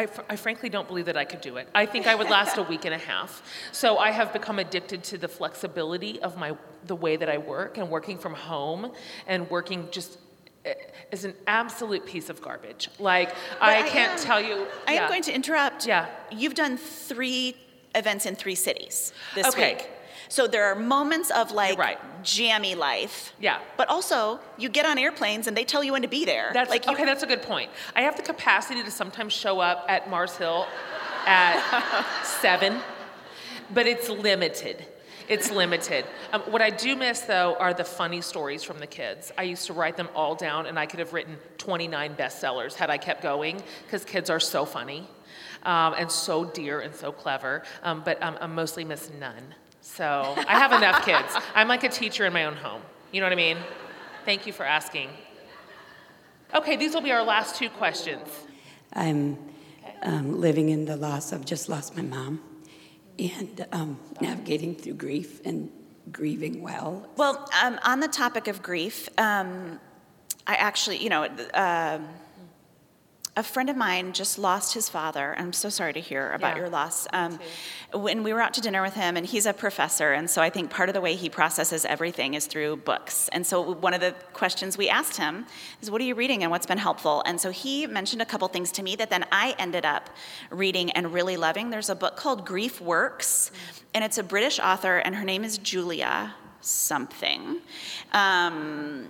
I, 0.00 0.06
fr- 0.06 0.22
I, 0.30 0.36
frankly 0.36 0.70
don't 0.70 0.88
believe 0.88 1.04
that 1.06 1.18
I 1.18 1.26
could 1.26 1.42
do 1.42 1.58
it. 1.58 1.68
I 1.74 1.84
think 1.84 2.06
I 2.06 2.14
would 2.14 2.30
last 2.30 2.56
a 2.56 2.62
week 2.62 2.86
and 2.86 2.94
a 2.94 2.98
half. 3.12 3.42
So 3.70 3.98
I 3.98 4.10
have 4.12 4.32
become 4.32 4.58
addicted 4.58 5.04
to 5.04 5.18
the 5.18 5.28
flexibility 5.28 6.22
of 6.22 6.38
my 6.38 6.56
the 6.86 6.96
way 6.96 7.16
that 7.16 7.28
I 7.28 7.36
work 7.36 7.76
and 7.76 7.90
working 7.90 8.16
from 8.16 8.32
home 8.32 8.92
and 9.26 9.50
working 9.50 9.88
just 9.90 10.16
eh, 10.64 10.72
is 11.12 11.26
an 11.26 11.34
absolute 11.46 12.06
piece 12.06 12.30
of 12.30 12.40
garbage. 12.40 12.88
Like 12.98 13.34
I, 13.60 13.82
I, 13.82 13.88
can't 13.90 14.18
am, 14.18 14.26
tell 14.26 14.40
you. 14.40 14.66
I 14.88 14.94
yeah. 14.94 15.02
am 15.02 15.08
going 15.10 15.22
to 15.24 15.34
interrupt. 15.34 15.86
Yeah. 15.86 16.06
You've 16.32 16.54
done 16.54 16.78
three 16.78 17.54
events 17.94 18.24
in 18.24 18.36
three 18.36 18.54
cities 18.54 19.12
this 19.34 19.48
okay. 19.48 19.74
week. 19.74 19.90
So 20.30 20.46
there 20.46 20.66
are 20.66 20.76
moments 20.76 21.30
of 21.32 21.50
like 21.50 21.76
right. 21.76 21.98
jammy 22.22 22.76
life. 22.76 23.34
Yeah. 23.40 23.58
But 23.76 23.88
also, 23.88 24.38
you 24.56 24.68
get 24.68 24.86
on 24.86 24.96
airplanes 24.96 25.48
and 25.48 25.56
they 25.56 25.64
tell 25.64 25.82
you 25.82 25.92
when 25.92 26.02
to 26.02 26.08
be 26.08 26.24
there. 26.24 26.52
That's 26.54 26.70
like 26.70 26.86
you, 26.86 26.92
okay. 26.92 27.04
That's 27.04 27.24
a 27.24 27.26
good 27.26 27.42
point. 27.42 27.70
I 27.96 28.02
have 28.02 28.16
the 28.16 28.22
capacity 28.22 28.82
to 28.84 28.90
sometimes 28.92 29.32
show 29.32 29.58
up 29.58 29.84
at 29.88 30.08
Mars 30.08 30.36
Hill 30.36 30.66
at 31.26 32.24
seven, 32.40 32.78
but 33.74 33.88
it's 33.88 34.08
limited. 34.08 34.86
It's 35.28 35.50
limited. 35.50 36.04
Um, 36.32 36.42
what 36.42 36.62
I 36.62 36.70
do 36.70 36.94
miss, 36.96 37.20
though, 37.20 37.56
are 37.58 37.74
the 37.74 37.84
funny 37.84 38.20
stories 38.20 38.62
from 38.62 38.78
the 38.78 38.86
kids. 38.86 39.32
I 39.36 39.44
used 39.44 39.66
to 39.66 39.72
write 39.72 39.96
them 39.96 40.08
all 40.14 40.34
down, 40.34 40.66
and 40.66 40.78
I 40.78 40.86
could 40.86 40.98
have 40.98 41.12
written 41.12 41.36
29 41.58 42.16
bestsellers 42.16 42.74
had 42.74 42.90
I 42.90 42.98
kept 42.98 43.22
going, 43.22 43.62
because 43.84 44.04
kids 44.04 44.28
are 44.28 44.40
so 44.40 44.64
funny 44.64 45.08
um, 45.62 45.94
and 45.96 46.10
so 46.10 46.44
dear 46.44 46.80
and 46.80 46.94
so 46.94 47.12
clever. 47.12 47.62
Um, 47.82 48.02
but 48.04 48.20
um, 48.22 48.38
I 48.40 48.46
mostly 48.46 48.84
miss 48.84 49.10
none. 49.20 49.54
So 49.80 50.34
I 50.48 50.58
have 50.58 50.72
enough 50.72 51.04
kids. 51.04 51.36
I'm 51.54 51.68
like 51.68 51.84
a 51.84 51.88
teacher 51.88 52.26
in 52.26 52.32
my 52.32 52.44
own 52.44 52.56
home. 52.56 52.82
You 53.12 53.20
know 53.20 53.26
what 53.26 53.32
I 53.32 53.36
mean? 53.36 53.58
Thank 54.24 54.46
you 54.46 54.52
for 54.52 54.64
asking. 54.64 55.10
Okay, 56.54 56.76
these 56.76 56.94
will 56.94 57.00
be 57.00 57.12
our 57.12 57.22
last 57.22 57.56
two 57.56 57.70
questions. 57.70 58.28
I'm 58.92 59.38
um, 60.02 60.40
living 60.40 60.68
in 60.68 60.84
the 60.84 60.96
loss 60.96 61.32
of 61.32 61.44
just 61.44 61.68
lost 61.68 61.96
my 61.96 62.02
mom 62.02 62.40
and 63.18 63.66
um, 63.72 63.98
navigating 64.20 64.74
through 64.74 64.94
grief 64.94 65.44
and 65.44 65.70
grieving 66.10 66.62
well. 66.62 67.08
Well, 67.16 67.48
um, 67.62 67.78
on 67.84 68.00
the 68.00 68.08
topic 68.08 68.48
of 68.48 68.62
grief, 68.62 69.08
um, 69.18 69.78
I 70.46 70.54
actually, 70.54 71.02
you 71.02 71.08
know, 71.08 71.24
uh, 71.24 71.98
a 73.36 73.42
friend 73.42 73.70
of 73.70 73.76
mine 73.76 74.12
just 74.12 74.38
lost 74.38 74.74
his 74.74 74.88
father. 74.88 75.34
I'm 75.38 75.52
so 75.52 75.68
sorry 75.68 75.92
to 75.92 76.00
hear 76.00 76.32
about 76.32 76.56
yeah, 76.56 76.62
your 76.62 76.68
loss. 76.68 77.06
Um, 77.12 77.38
when 77.92 78.22
we 78.22 78.32
were 78.32 78.40
out 78.40 78.54
to 78.54 78.60
dinner 78.60 78.82
with 78.82 78.94
him, 78.94 79.16
and 79.16 79.24
he's 79.24 79.46
a 79.46 79.52
professor, 79.52 80.12
and 80.12 80.28
so 80.28 80.42
I 80.42 80.50
think 80.50 80.70
part 80.70 80.88
of 80.88 80.94
the 80.94 81.00
way 81.00 81.14
he 81.14 81.28
processes 81.28 81.84
everything 81.84 82.34
is 82.34 82.46
through 82.46 82.76
books. 82.76 83.28
And 83.28 83.46
so 83.46 83.72
one 83.74 83.94
of 83.94 84.00
the 84.00 84.14
questions 84.32 84.76
we 84.76 84.88
asked 84.88 85.16
him 85.16 85.46
is, 85.80 85.90
"What 85.90 86.00
are 86.00 86.04
you 86.04 86.14
reading, 86.14 86.42
and 86.42 86.50
what's 86.50 86.66
been 86.66 86.78
helpful?" 86.78 87.22
And 87.24 87.40
so 87.40 87.50
he 87.50 87.86
mentioned 87.86 88.20
a 88.20 88.26
couple 88.26 88.48
things 88.48 88.72
to 88.72 88.82
me 88.82 88.96
that 88.96 89.10
then 89.10 89.24
I 89.30 89.54
ended 89.58 89.84
up 89.84 90.10
reading 90.50 90.90
and 90.90 91.12
really 91.12 91.36
loving. 91.36 91.70
There's 91.70 91.90
a 91.90 91.94
book 91.94 92.16
called 92.16 92.44
Grief 92.44 92.80
Works, 92.80 93.52
and 93.94 94.02
it's 94.04 94.18
a 94.18 94.22
British 94.24 94.58
author, 94.58 94.98
and 94.98 95.14
her 95.14 95.24
name 95.24 95.44
is 95.44 95.56
Julia 95.58 96.34
something. 96.60 97.58
Um, 98.12 99.08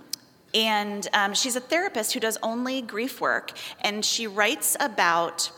and 0.53 1.07
um, 1.13 1.33
she's 1.33 1.55
a 1.55 1.59
therapist 1.59 2.13
who 2.13 2.19
does 2.19 2.37
only 2.43 2.81
grief 2.81 3.21
work, 3.21 3.51
and 3.81 4.03
she 4.03 4.27
writes 4.27 4.75
about 4.79 5.51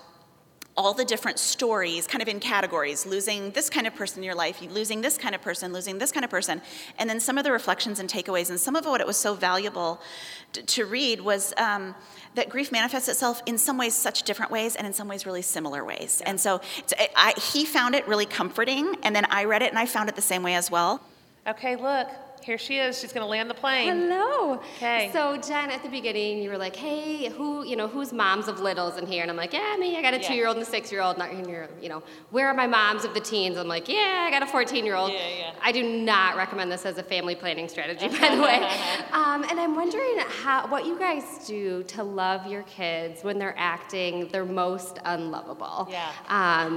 all 0.76 0.94
the 0.94 1.06
different 1.06 1.38
stories 1.38 2.08
kind 2.08 2.22
of 2.22 2.28
in 2.28 2.40
categories 2.40 3.06
losing 3.06 3.52
this 3.52 3.70
kind 3.70 3.86
of 3.86 3.94
person 3.96 4.20
in 4.20 4.24
your 4.24 4.36
life 4.36 4.62
losing 4.72 5.02
this 5.02 5.18
kind 5.18 5.36
of 5.36 5.42
person 5.42 5.72
losing 5.72 5.98
this 5.98 6.12
kind 6.12 6.24
of 6.24 6.32
person. 6.32 6.62
And 6.98 7.10
then 7.10 7.20
some 7.20 7.38
of 7.38 7.44
the 7.44 7.52
reflections 7.52 8.00
and 8.00 8.10
takeaways 8.10 8.50
and 8.50 8.60
some 8.60 8.76
of 8.76 8.86
what 8.86 9.02
it 9.02 9.08
was 9.08 9.18
so 9.18 9.36
valuable 9.36 10.02
to, 10.54 10.64
to 10.64 10.86
read 10.86 11.22
was 11.22 11.54
um, 11.58 11.96
that 12.36 12.50
grief 12.50 12.72
manifests 12.72 13.08
itself 13.08 13.42
in 13.46 13.58
some 13.58 13.78
ways 13.78 13.96
such 13.96 14.24
different 14.24 14.52
ways 14.52 14.76
and 14.76 14.88
in 14.88 14.94
some 14.94 15.08
ways 15.08 15.26
really 15.26 15.42
similar 15.42 15.84
ways. 15.86 16.22
And 16.26 16.40
so 16.40 16.62
I, 17.16 17.34
he 17.38 17.66
found 17.66 17.94
it 17.96 18.08
really 18.08 18.26
comforting 18.26 18.96
and 19.04 19.16
then 19.16 19.26
i 19.30 19.46
read 19.46 19.62
it 19.62 19.70
and 19.70 19.78
i 19.78 19.86
found 19.86 20.10
it 20.10 20.16
the 20.16 20.22
same 20.22 20.44
way 20.44 20.56
as 20.56 20.72
well. 20.72 21.02
Okay 21.48 21.76
look 21.76 22.08
here 22.44 22.58
she 22.58 22.78
is. 22.78 23.00
She's 23.00 23.14
going 23.14 23.24
to 23.24 23.30
land 23.30 23.50
the 23.50 23.54
plane. 23.54 23.88
Hello. 23.88 24.60
Okay. 24.78 25.10
So 25.14 25.38
Jen, 25.38 25.72
at 25.72 25.84
the 25.84 25.90
beginning, 25.90 26.42
you 26.42 26.50
were 26.50 26.58
like, 26.58 26.76
"Hey, 26.76 27.30
who, 27.30 27.66
you 27.66 27.76
know, 27.76 27.88
who's 27.88 28.14
moms 28.14 28.48
of 28.48 28.60
littles 28.60 28.98
in 28.98 29.06
here?" 29.06 29.22
And 29.22 29.32
I'm 29.32 29.38
like, 29.38 29.54
"Yeah, 29.54 29.76
me. 29.78 29.98
I 29.98 30.02
got 30.02 30.14
a 30.14 30.18
yeah. 30.18 30.28
two-year-old 30.28 30.58
and 30.58 30.66
a 30.66 30.70
six-year-old." 30.70 31.18
Not 31.18 31.30
here, 31.32 31.70
you 31.82 31.90
know. 31.90 32.04
Where 32.32 32.48
are 32.48 32.54
my 32.54 32.68
moms 32.68 33.06
of 33.06 33.14
the 33.14 33.20
teens? 33.20 33.58
I'm 33.58 33.68
like, 33.68 33.88
"Yeah, 33.88 34.26
I 34.28 34.32
got 34.32 34.44
a 34.44 34.46
14-year-old." 34.46 35.12
Yeah, 35.12 35.20
yeah. 35.38 35.52
I 35.62 35.72
do 35.72 35.84
not 35.84 36.36
recommend 36.36 36.72
this 36.72 36.86
as 36.86 36.98
a 36.98 37.04
family 37.04 37.36
planning 37.36 37.68
strategy, 37.68 38.08
by 38.08 38.36
the 38.36 38.42
way. 38.42 38.56
um, 39.12 39.44
and 39.50 39.60
I'm 39.60 39.76
wondering 39.76 40.20
how, 40.42 40.68
what 40.68 40.86
you 40.86 40.98
guys 41.00 41.48
do 41.48 41.84
to 41.84 42.04
love 42.04 42.48
your 42.48 42.64
kids 42.64 43.24
when 43.24 43.40
they're 43.40 43.56
acting 43.58 44.28
their 44.30 44.46
most 44.46 45.00
unlovable. 45.06 45.88
Yeah. 45.90 46.12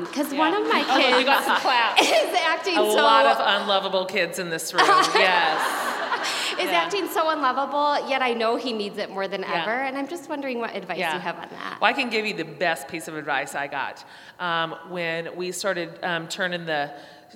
Because 0.03 0.29
um, 0.29 0.33
yeah. 0.33 0.39
one 0.39 0.55
of 0.55 0.69
my 0.69 0.85
kids 0.85 1.15
oh, 1.15 1.19
you 1.19 1.25
got 1.25 1.45
some 1.45 1.57
claps. 1.59 2.03
is 2.03 2.35
acting 2.35 2.75
a 2.75 2.77
so. 2.77 2.93
A 2.93 3.03
lot 3.03 3.27
of 3.27 3.37
unlovable 3.41 4.07
kids 4.07 4.39
in 4.39 4.51
this 4.51 4.73
room. 4.73 4.85
yes. 4.87 5.56
is 6.61 6.71
yeah. 6.71 6.83
acting 6.85 7.09
so 7.09 7.31
unlovable, 7.31 8.09
yet 8.09 8.23
I 8.23 8.33
know 8.33 8.57
he 8.57 8.73
needs 8.73 8.99
it 8.99 9.11
more 9.11 9.29
than 9.29 9.43
yeah. 9.43 9.63
ever. 9.63 9.71
And 9.71 9.97
I'm 9.97 10.09
just 10.09 10.29
wondering 10.29 10.59
what 10.59 10.75
advice 10.75 10.99
yeah. 10.99 11.15
you 11.15 11.21
have 11.21 11.37
on 11.37 11.49
that. 11.51 11.79
Well, 11.81 11.91
I 11.91 11.93
can 11.93 12.11
give 12.11 12.27
you 12.27 12.35
the 12.35 12.45
best 12.45 12.89
piece 12.89 13.09
of 13.09 13.17
advice 13.17 13.55
I 13.55 13.67
got 13.67 14.05
um, 14.39 14.77
when 14.89 15.37
we 15.37 15.53
started 15.53 15.99
um, 16.03 16.29
turning 16.29 16.65
the 16.65 16.93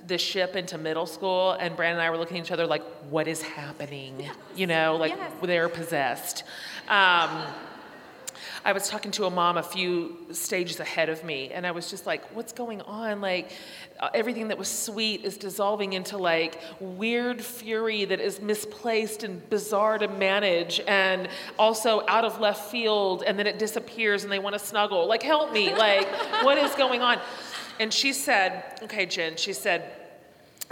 the 0.07 0.17
ship 0.17 0.55
into 0.55 0.77
middle 0.77 1.05
school, 1.05 1.51
and 1.51 1.75
Brandon 1.75 1.99
and 1.99 2.07
I 2.07 2.09
were 2.09 2.17
looking 2.17 2.37
at 2.37 2.45
each 2.45 2.51
other 2.51 2.65
like, 2.65 2.83
"What 3.09 3.27
is 3.27 3.41
happening?" 3.41 4.15
Yes. 4.19 4.35
You 4.55 4.67
know, 4.67 4.95
like 4.95 5.11
yes. 5.11 5.31
they're 5.43 5.69
possessed. 5.69 6.43
Um, 6.87 7.43
I 8.63 8.73
was 8.73 8.89
talking 8.89 9.11
to 9.11 9.25
a 9.25 9.29
mom 9.29 9.57
a 9.57 9.63
few 9.63 10.17
stages 10.31 10.79
ahead 10.79 11.09
of 11.09 11.23
me, 11.23 11.49
and 11.51 11.65
I 11.65 11.71
was 11.71 11.89
just 11.89 12.05
like, 12.05 12.23
what's 12.35 12.53
going 12.53 12.81
on? 12.81 13.19
Like, 13.19 13.51
Uh, 14.01 14.09
everything 14.15 14.47
that 14.47 14.57
was 14.57 14.67
sweet 14.67 15.23
is 15.23 15.37
dissolving 15.37 15.93
into 15.93 16.17
like 16.17 16.59
weird 16.79 17.39
fury 17.39 18.03
that 18.03 18.19
is 18.19 18.41
misplaced 18.41 19.23
and 19.23 19.47
bizarre 19.51 19.99
to 19.99 20.07
manage, 20.07 20.81
and 20.87 21.29
also 21.59 22.03
out 22.07 22.25
of 22.25 22.39
left 22.39 22.71
field, 22.71 23.23
and 23.27 23.37
then 23.37 23.45
it 23.45 23.59
disappears 23.59 24.23
and 24.23 24.31
they 24.31 24.39
want 24.39 24.53
to 24.53 24.59
snuggle. 24.59 25.07
Like, 25.07 25.21
help 25.21 25.53
me. 25.53 25.73
Like, 25.75 26.07
what 26.43 26.57
is 26.57 26.73
going 26.73 27.01
on? 27.01 27.19
And 27.79 27.93
she 27.93 28.11
said, 28.11 28.79
okay, 28.83 29.05
Jen, 29.05 29.35
she 29.37 29.53
said, 29.53 29.91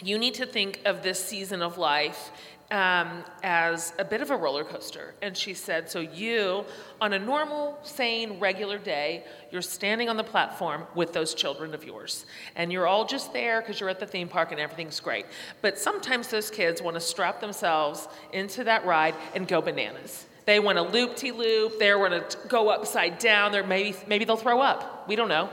you 0.03 0.17
need 0.17 0.35
to 0.35 0.45
think 0.45 0.79
of 0.85 1.03
this 1.03 1.23
season 1.23 1.61
of 1.61 1.77
life 1.77 2.31
um, 2.71 3.23
as 3.41 3.93
a 3.97 4.05
bit 4.05 4.21
of 4.21 4.29
a 4.29 4.35
roller 4.37 4.63
coaster. 4.63 5.15
And 5.21 5.35
she 5.35 5.53
said, 5.53 5.89
So 5.89 5.99
you, 5.99 6.65
on 7.01 7.13
a 7.13 7.19
normal, 7.19 7.79
sane, 7.83 8.39
regular 8.39 8.77
day, 8.77 9.23
you're 9.51 9.61
standing 9.61 10.09
on 10.09 10.17
the 10.17 10.23
platform 10.23 10.83
with 10.93 11.13
those 11.13 11.33
children 11.33 11.73
of 11.73 11.83
yours. 11.83 12.25
And 12.55 12.71
you're 12.71 12.87
all 12.87 13.05
just 13.05 13.33
there 13.33 13.61
because 13.61 13.79
you're 13.79 13.89
at 13.89 13.99
the 13.99 14.05
theme 14.05 14.27
park 14.27 14.51
and 14.51 14.59
everything's 14.59 14.99
great. 14.99 15.25
But 15.61 15.79
sometimes 15.79 16.27
those 16.27 16.51
kids 16.51 16.81
want 16.81 16.95
to 16.95 17.01
strap 17.01 17.41
themselves 17.41 18.07
into 18.33 18.63
that 18.65 18.85
ride 18.85 19.15
and 19.33 19.47
go 19.47 19.61
bananas. 19.61 20.25
They 20.45 20.59
want 20.59 20.77
to 20.77 20.83
loop 20.83 21.15
de 21.15 21.31
loop. 21.31 21.79
They 21.79 21.93
want 21.93 22.29
to 22.29 22.37
go 22.47 22.69
upside 22.69 23.19
down. 23.19 23.51
They're 23.51 23.65
maybe, 23.65 23.95
maybe 24.07 24.25
they'll 24.25 24.37
throw 24.37 24.61
up. 24.61 25.07
We 25.07 25.15
don't 25.15 25.27
know. 25.27 25.49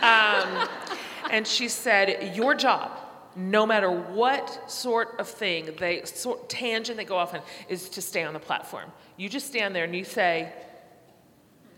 Um, 0.00 0.68
and 1.30 1.46
she 1.46 1.68
said, 1.68 2.36
Your 2.36 2.54
job 2.54 3.01
no 3.34 3.66
matter 3.66 3.90
what 3.90 4.70
sort 4.70 5.18
of 5.18 5.28
thing 5.28 5.70
they 5.78 6.02
sort 6.04 6.48
tangent 6.48 6.96
they 6.96 7.04
go 7.04 7.16
off 7.16 7.34
on 7.34 7.40
is 7.68 7.88
to 7.90 8.02
stay 8.02 8.22
on 8.24 8.32
the 8.34 8.40
platform. 8.40 8.90
You 9.16 9.28
just 9.28 9.46
stand 9.46 9.74
there 9.74 9.84
and 9.84 9.94
you 9.94 10.04
say 10.04 10.52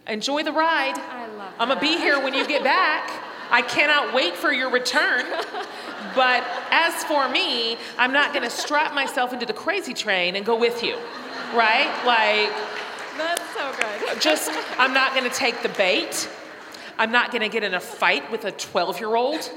enjoy 0.06 0.42
the 0.42 0.52
ride. 0.52 0.98
I 0.98 1.26
love 1.28 1.52
i'm 1.58 1.68
gonna 1.68 1.80
be 1.80 1.96
here 1.96 2.22
when 2.22 2.34
you 2.34 2.46
get 2.46 2.64
back. 2.64 3.10
I 3.50 3.62
cannot 3.62 4.14
wait 4.14 4.34
for 4.34 4.52
your 4.52 4.70
return. 4.70 5.24
But 6.14 6.44
as 6.70 7.02
for 7.04 7.28
me 7.28 7.76
i'm 7.98 8.12
not 8.12 8.32
gonna 8.34 8.50
strap 8.50 8.94
myself 8.94 9.32
into 9.32 9.46
the 9.46 9.52
crazy 9.52 9.94
train 9.94 10.36
and 10.36 10.44
go 10.44 10.56
with 10.58 10.82
you 10.82 10.96
right? 11.54 11.88
Like 12.04 12.52
That's 13.16 13.42
so 13.54 13.72
good. 13.78 14.20
just 14.20 14.50
i'm 14.78 14.92
not 14.92 15.14
gonna 15.14 15.30
take 15.30 15.62
the 15.62 15.68
bait. 15.70 16.28
I'm 16.98 17.10
not 17.10 17.32
gonna 17.32 17.48
get 17.48 17.64
in 17.64 17.74
a 17.74 17.80
fight 17.80 18.30
with 18.30 18.44
a 18.44 18.52
12 18.52 19.00
year 19.00 19.14
old 19.14 19.50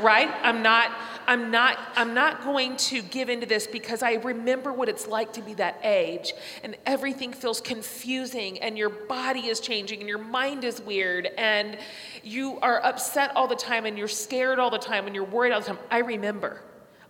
right? 0.00 0.28
I'm 0.42 0.62
not 0.62 0.90
I'm 1.28 1.50
not, 1.50 1.78
I'm 1.94 2.14
not 2.14 2.42
going 2.42 2.78
to 2.78 3.02
give 3.02 3.28
into 3.28 3.44
this 3.44 3.66
because 3.66 4.02
I 4.02 4.14
remember 4.14 4.72
what 4.72 4.88
it's 4.88 5.06
like 5.06 5.34
to 5.34 5.42
be 5.42 5.52
that 5.54 5.78
age 5.84 6.32
and 6.64 6.74
everything 6.86 7.34
feels 7.34 7.60
confusing 7.60 8.58
and 8.60 8.78
your 8.78 8.88
body 8.88 9.48
is 9.48 9.60
changing 9.60 10.00
and 10.00 10.08
your 10.08 10.16
mind 10.16 10.64
is 10.64 10.80
weird 10.80 11.26
and 11.36 11.76
you 12.24 12.58
are 12.60 12.82
upset 12.82 13.36
all 13.36 13.46
the 13.46 13.54
time 13.54 13.84
and 13.84 13.98
you're 13.98 14.08
scared 14.08 14.58
all 14.58 14.70
the 14.70 14.78
time 14.78 15.06
and 15.06 15.14
you're 15.14 15.22
worried 15.22 15.52
all 15.52 15.60
the 15.60 15.66
time. 15.66 15.78
I 15.90 15.98
remember. 15.98 16.62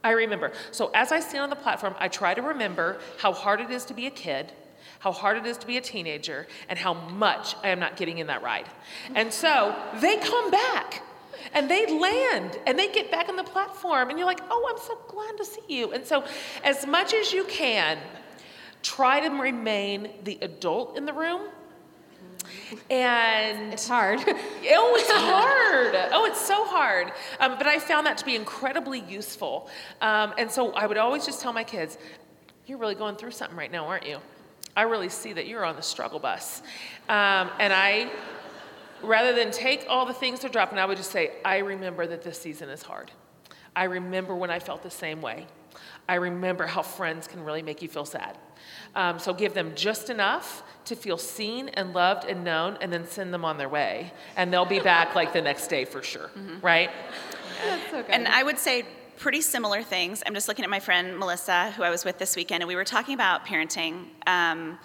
I 0.03 0.11
remember. 0.11 0.51
So 0.73 0.91
as 0.95 1.13
I 1.13 1.21
stand 1.21 1.45
on 1.45 1.51
the 1.51 1.57
platform, 1.57 1.95
I 2.01 2.09
try 2.09 2.35
to 2.35 2.43
remember 2.43 2.99
how 3.19 3.33
hard 3.33 3.61
it 3.61 3.71
is 3.71 3.85
to 3.85 3.95
be 3.95 4.07
a 4.07 4.11
kid 4.11 4.53
how 5.01 5.13
hard 5.13 5.37
it 5.37 5.47
is 5.47 5.57
to 5.59 5.67
be 5.67 5.77
a 5.77 5.81
teenager, 5.81 6.49
and 6.69 6.77
how 6.77 6.93
much 6.93 7.55
I 7.63 7.69
am 7.69 7.79
not 7.79 7.97
getting 7.97 8.19
in 8.19 8.27
that 8.27 8.43
ride. 8.43 8.67
And 9.15 9.33
so 9.33 9.77
they 10.01 10.17
come 10.17 10.51
back 10.51 11.03
and 11.55 11.71
they 11.71 11.87
land 11.99 12.59
and 12.67 12.79
they 12.79 12.91
get 12.93 13.11
back 13.11 13.29
on 13.29 13.37
the 13.37 13.45
platform 13.45 14.11
and 14.11 14.19
you're 14.19 14.27
like 14.27 14.41
oh 14.51 14.69
i'm 14.71 14.81
so 14.83 14.99
glad 15.09 15.37
to 15.37 15.45
see 15.45 15.61
you. 15.69 15.93
And 15.93 16.05
so 16.05 16.25
as 16.65 16.87
much 16.87 17.15
as 17.15 17.33
you 17.33 17.45
can 17.45 17.99
try 18.83 19.21
to 19.21 19.29
remain 19.29 20.11
the 20.25 20.39
adult 20.41 20.97
in 20.97 21.05
the 21.05 21.13
room 21.13 21.43
and 22.91 23.73
it's 23.73 23.89
hard. 23.89 24.21
Oh 24.71 24.95
it's 24.97 25.11
hard. 25.11 26.11
Oh 26.13 26.27
it's 26.27 26.41
so 26.41 26.65
hard. 26.65 27.13
Um, 27.41 27.57
but 27.59 27.67
i 27.67 27.79
found 27.79 28.07
that 28.07 28.19
to 28.19 28.25
be 28.25 28.37
incredibly 28.37 29.01
useful. 29.01 29.69
Um, 30.01 30.35
and 30.39 30.51
so 30.51 30.73
i 30.73 30.87
would 30.87 30.99
always 30.99 31.25
just 31.27 31.41
tell 31.41 31.53
my 31.53 31.65
kids 31.65 31.99
you're 32.67 32.79
really 32.79 32.95
going 32.95 33.17
through 33.17 33.31
something 33.31 33.57
right 33.57 33.73
now 33.73 33.87
aren't 33.87 34.07
you? 34.07 34.19
I 34.77 34.83
really 34.83 35.09
see 35.09 35.33
that 35.33 35.47
you're 35.49 35.65
on 35.65 35.75
the 35.77 35.83
struggle 35.83 36.19
bus. 36.19 36.63
Um, 37.09 37.51
and 37.59 37.73
i 37.73 38.11
rather 39.03 39.35
than 39.35 39.51
take 39.51 39.87
all 39.89 40.07
the 40.07 40.15
things 40.15 40.41
they're 40.41 40.51
dropping, 40.51 40.79
I 40.79 40.87
would 40.87 40.97
just 40.97 41.11
say, 41.11 41.33
I 41.45 41.59
remember 41.59 42.07
that 42.07 42.23
this 42.23 42.41
season 42.41 42.69
is 42.69 42.83
hard. 42.83 43.11
I 43.75 43.85
remember 43.85 44.35
when 44.35 44.51
I 44.51 44.59
felt 44.59 44.83
the 44.83 44.91
same 44.91 45.21
way. 45.23 45.47
I 46.09 46.15
remember 46.15 46.67
how 46.67 46.83
friends 46.83 47.29
can 47.29 47.45
really 47.45 47.63
make 47.63 47.83
you 47.83 47.89
feel 47.89 48.05
sad. 48.05 48.39
Um, 48.95 49.19
so 49.19 49.35
give 49.35 49.55
them 49.55 49.73
just 49.75 50.11
enough 50.11 50.63
to 50.87 50.97
feel 50.97 51.19
seen 51.19 51.69
and 51.69 51.93
loved 51.93 52.25
and 52.25 52.43
known, 52.43 52.79
and 52.81 52.93
then 52.93 53.07
send 53.07 53.33
them 53.33 53.45
on 53.45 53.59
their 53.59 53.69
way. 53.69 54.13
And 54.37 54.53
they'll 54.53 54.65
be 54.65 54.81
back 54.81 55.15
like 55.15 55.33
the 55.33 55.43
next 55.43 55.69
day 55.69 55.85
for 55.85 56.03
sure, 56.03 56.31
mm-hmm. 56.37 56.61
right? 56.61 56.91
That's 57.63 57.91
so 57.91 58.03
good. 58.03 58.11
And 58.11 58.27
I 58.27 58.43
would 58.43 58.59
say 58.59 58.87
pretty 59.19 59.41
similar 59.41 59.83
things. 59.83 60.23
I'm 60.25 60.35
just 60.35 60.49
looking 60.49 60.65
at 60.65 60.71
my 60.71 60.81
friend 60.81 61.19
Melissa, 61.19 61.73
who 61.73 61.83
I 61.83 61.91
was 61.91 62.05
with 62.05 62.19
this 62.19 62.37
weekend, 62.37 62.63
and 62.63 62.69
we 62.69 62.77
were 62.77 62.85
talking 62.85 63.15
about 63.15 63.45
parenting. 63.45 64.07
Um, 64.27 64.79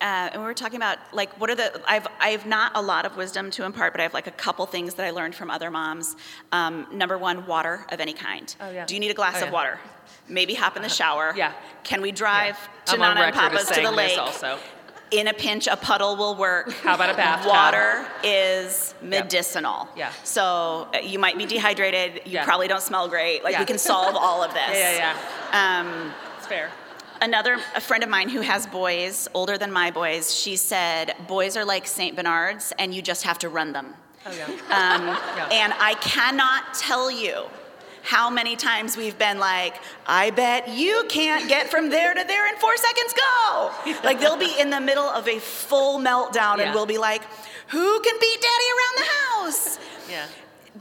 uh, 0.00 0.30
and 0.32 0.40
we 0.40 0.46
were 0.46 0.54
talking 0.54 0.76
about 0.76 0.98
like 1.12 1.40
what 1.40 1.50
are 1.50 1.54
the 1.56 1.82
I've 1.86 2.06
I've 2.20 2.46
not 2.46 2.72
a 2.76 2.82
lot 2.82 3.04
of 3.04 3.16
wisdom 3.16 3.50
to 3.52 3.64
impart, 3.64 3.92
but 3.92 4.00
I 4.00 4.04
have 4.04 4.14
like 4.14 4.28
a 4.28 4.32
couple 4.32 4.64
things 4.66 4.94
that 4.94 5.04
I 5.04 5.10
learned 5.10 5.34
from 5.34 5.50
other 5.50 5.70
moms. 5.70 6.14
Um, 6.52 6.86
number 6.92 7.18
one, 7.18 7.46
water 7.46 7.84
of 7.90 8.00
any 8.00 8.12
kind. 8.12 8.54
Oh, 8.60 8.70
yeah. 8.70 8.86
Do 8.86 8.94
you 8.94 9.00
need 9.00 9.10
a 9.10 9.14
glass 9.14 9.36
oh, 9.36 9.40
yeah. 9.40 9.46
of 9.46 9.52
water? 9.52 9.80
Maybe 10.28 10.54
hop 10.54 10.76
in 10.76 10.82
the 10.82 10.88
shower. 10.88 11.32
Yeah. 11.36 11.52
Can 11.82 12.00
we 12.00 12.12
drive 12.12 12.56
yeah. 12.86 12.92
to 12.92 12.98
Nana 12.98 13.20
and 13.22 13.34
Papa's 13.34 13.68
to 13.70 13.80
the 13.80 13.90
lake? 13.90 14.16
also. 14.18 14.58
In 15.10 15.26
a 15.26 15.32
pinch, 15.32 15.66
a 15.66 15.76
puddle 15.76 16.16
will 16.16 16.34
work. 16.36 16.70
How 16.82 16.94
about 16.94 17.08
a 17.08 17.14
bathtub? 17.14 17.48
Water 17.48 18.06
is 18.22 18.94
medicinal. 19.02 19.88
Yeah. 19.96 20.12
So 20.22 20.86
uh, 20.94 20.98
you 20.98 21.18
might 21.18 21.38
be 21.38 21.46
dehydrated. 21.46 22.26
You 22.26 22.32
Yeah. 22.34 22.44
probably 22.44 22.68
don't 22.68 22.82
smell 22.82 23.08
great. 23.08 23.42
Like 23.42 23.54
Yeah. 23.54 23.60
we 23.60 23.64
can 23.66 23.78
solve 23.78 24.14
all 24.16 24.42
of 24.44 24.52
this. 24.54 24.68
Yeah, 24.70 25.14
yeah, 25.52 25.80
Um, 25.80 26.12
It's 26.36 26.46
fair. 26.46 26.70
Another 27.20 27.58
a 27.74 27.80
friend 27.80 28.02
of 28.04 28.08
mine 28.10 28.28
who 28.28 28.40
has 28.40 28.66
boys 28.66 29.28
older 29.34 29.58
than 29.58 29.72
my 29.72 29.90
boys 29.90 30.34
she 30.34 30.56
said 30.56 31.14
boys 31.26 31.56
are 31.56 31.64
like 31.64 31.86
saint 31.86 32.16
bernards 32.16 32.72
and 32.78 32.94
you 32.94 33.02
just 33.02 33.22
have 33.24 33.38
to 33.38 33.48
run 33.48 33.72
them 33.72 33.94
Oh, 34.26 34.32
yeah. 34.32 34.44
um, 34.46 35.06
Yeah. 35.06 35.48
and 35.52 35.72
i 35.80 35.94
cannot 35.94 36.74
tell 36.74 37.10
you 37.10 37.44
how 38.02 38.28
many 38.30 38.56
times 38.56 38.96
we've 38.96 39.18
been 39.18 39.38
like 39.38 39.74
i 40.06 40.30
bet 40.30 40.68
you 40.68 41.04
can't 41.08 41.48
get 41.48 41.70
from 41.70 41.88
there 41.90 42.14
to 42.14 42.24
there 42.24 42.48
in 42.52 42.56
four 42.60 42.76
seconds 42.76 43.14
go 43.14 43.72
like 44.04 44.20
they'll 44.20 44.36
be 44.36 44.54
in 44.58 44.70
the 44.70 44.80
middle 44.80 45.08
of 45.08 45.28
a 45.28 45.38
full 45.38 45.98
meltdown 45.98 46.58
Yeah. 46.58 46.64
and 46.64 46.74
we'll 46.74 46.86
be 46.86 46.98
like 46.98 47.22
who 47.68 48.00
can 48.00 48.14
beat 48.20 48.40
daddy 48.40 48.68
around 48.76 48.96
the 48.96 49.10
house 49.50 49.78
Yeah. 50.10 50.26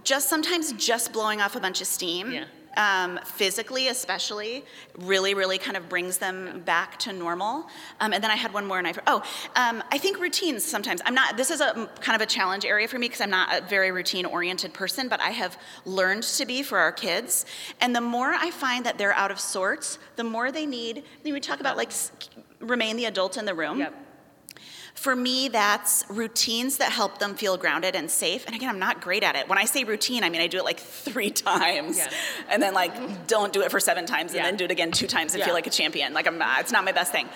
just 0.03 0.29
sometimes 0.29 0.71
just 0.73 1.13
blowing 1.13 1.41
off 1.41 1.55
a 1.55 1.59
bunch 1.59 1.79
of 1.81 1.87
steam 1.87 2.31
Yeah. 2.31 2.45
Um, 2.77 3.19
physically 3.25 3.89
especially 3.89 4.63
really 4.99 5.33
really 5.33 5.57
kind 5.57 5.75
of 5.75 5.89
brings 5.89 6.17
them 6.17 6.61
back 6.65 6.97
to 6.99 7.11
normal. 7.11 7.67
Um, 7.99 8.13
and 8.13 8.23
then 8.23 8.31
i 8.31 8.35
had 8.35 8.53
one 8.53 8.65
more 8.65 8.77
and 8.77 8.87
i 8.87 8.93
oh 9.07 9.21
um, 9.55 9.83
i 9.91 9.97
think 9.97 10.19
routines 10.19 10.63
sometimes. 10.63 11.01
I'm 11.05 11.15
not 11.15 11.35
this 11.35 11.51
is 11.51 11.59
a 11.59 11.89
kind 11.99 12.15
of 12.15 12.21
a 12.21 12.25
challenge 12.25 12.63
area 12.63 12.87
for 12.87 12.97
me 12.97 13.07
because 13.07 13.21
i'm 13.21 13.29
not 13.29 13.57
a 13.57 13.61
very 13.65 13.91
routine 13.91 14.25
oriented 14.25 14.73
person 14.73 15.09
but 15.09 15.19
i 15.19 15.31
have 15.31 15.57
learned 15.85 16.23
to 16.23 16.45
be 16.45 16.63
for 16.63 16.77
our 16.77 16.91
kids. 16.91 17.45
And 17.81 17.95
the 17.95 18.01
more 18.01 18.31
i 18.31 18.51
find 18.51 18.85
that 18.85 18.97
they're 18.97 19.13
out 19.13 19.31
of 19.31 19.39
sorts 19.39 19.99
the 20.15 20.23
more 20.23 20.51
they 20.51 20.65
need 20.65 21.03
we 21.23 21.39
talk 21.41 21.59
about 21.59 21.77
like 21.77 21.91
remain 22.59 22.97
the 22.97 23.05
adult 23.05 23.37
in 23.37 23.45
the 23.45 23.53
room. 23.53 23.79
Yep. 23.79 24.06
For 24.97 25.15
me, 25.15 25.47
that's 25.47 26.03
routines 26.09 26.77
that 26.77 26.91
help 26.91 27.19
them 27.19 27.35
feel 27.35 27.55
grounded 27.55 27.95
and 27.95 28.09
safe. 28.09 28.45
And 28.47 28.55
again, 28.55 28.67
I'm 28.67 28.79
not 28.79 28.99
great 28.99 29.21
at 29.21 29.35
it. 29.35 29.47
When 29.47 29.59
I 29.59 29.65
say 29.65 29.83
routine, 29.83 30.23
I 30.23 30.29
mean 30.31 30.41
I 30.41 30.47
do 30.47 30.57
it 30.57 30.65
like 30.65 30.79
three 30.79 31.29
times, 31.49 31.97
Yeah. 31.99 32.09
and 32.49 32.61
then 32.61 32.73
like 32.73 33.27
don't 33.27 33.53
do 33.53 33.61
it 33.61 33.69
for 33.69 33.79
seven 33.79 34.07
times, 34.07 34.31
and 34.31 34.37
Yeah. 34.39 34.43
then 34.45 34.57
do 34.57 34.65
it 34.65 34.71
again 34.71 34.91
two 34.91 35.05
times 35.05 35.33
and 35.33 35.39
Yeah. 35.39 35.45
feel 35.45 35.53
like 35.53 35.67
a 35.67 35.69
champion. 35.69 36.13
Like 36.13 36.25
I'm 36.25 36.39
not, 36.39 36.61
it's 36.61 36.71
not 36.71 36.83
my 36.83 36.91
best 36.91 37.11
thing. 37.11 37.29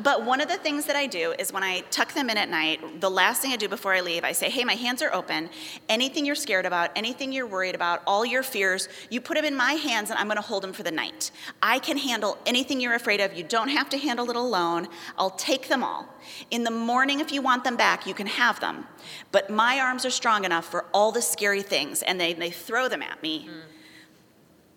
But 0.00 0.22
one 0.24 0.40
of 0.40 0.46
the 0.48 0.56
things 0.58 0.84
that 0.84 0.94
I 0.94 1.06
do 1.06 1.34
is 1.40 1.52
when 1.52 1.64
I 1.64 1.80
tuck 1.90 2.14
them 2.14 2.30
in 2.30 2.38
at 2.38 2.48
night, 2.48 3.00
the 3.00 3.10
last 3.10 3.42
thing 3.42 3.52
I 3.52 3.56
do 3.56 3.68
before 3.68 3.92
I 3.94 4.00
leave, 4.00 4.22
I 4.22 4.30
say, 4.30 4.48
"Hey, 4.48 4.62
my 4.62 4.74
hands 4.76 5.02
are 5.02 5.12
open. 5.12 5.50
Anything 5.88 6.24
you're 6.24 6.36
scared 6.36 6.66
about, 6.66 6.92
anything 6.94 7.32
you're 7.32 7.48
worried 7.48 7.74
about, 7.74 8.02
all 8.06 8.24
your 8.24 8.44
fears, 8.44 8.88
you 9.10 9.20
put 9.20 9.34
them 9.34 9.44
in 9.44 9.56
my 9.56 9.72
hands, 9.72 10.10
and 10.10 10.18
I'm 10.20 10.26
going 10.28 10.36
to 10.36 10.42
hold 10.42 10.62
them 10.62 10.72
for 10.72 10.84
the 10.84 10.92
night. 10.92 11.32
I 11.60 11.80
can 11.80 11.96
handle 11.98 12.38
anything 12.46 12.80
you're 12.80 12.94
afraid 12.94 13.20
of. 13.20 13.34
You 13.36 13.42
don't 13.42 13.70
have 13.70 13.88
to 13.90 13.98
handle 13.98 14.30
it 14.30 14.36
alone. 14.36 14.86
I'll 15.18 15.30
take 15.30 15.66
them 15.66 15.82
all. 15.82 16.06
In 16.50 16.64
the 16.64 16.70
morning, 16.70 17.20
if 17.20 17.32
you 17.32 17.42
want 17.42 17.64
them 17.64 17.76
back, 17.76 18.06
you 18.06 18.14
can 18.14 18.26
have 18.26 18.60
them. 18.60 18.86
But 19.32 19.50
my 19.50 19.80
arms 19.80 20.04
are 20.04 20.10
strong 20.10 20.44
enough 20.44 20.66
for 20.66 20.84
all 20.92 21.12
the 21.12 21.22
scary 21.22 21.62
things, 21.62 22.02
and 22.02 22.20
they, 22.20 22.32
they 22.32 22.50
throw 22.50 22.88
them 22.88 23.02
at 23.02 23.22
me. 23.22 23.48
Mm. 23.48 23.62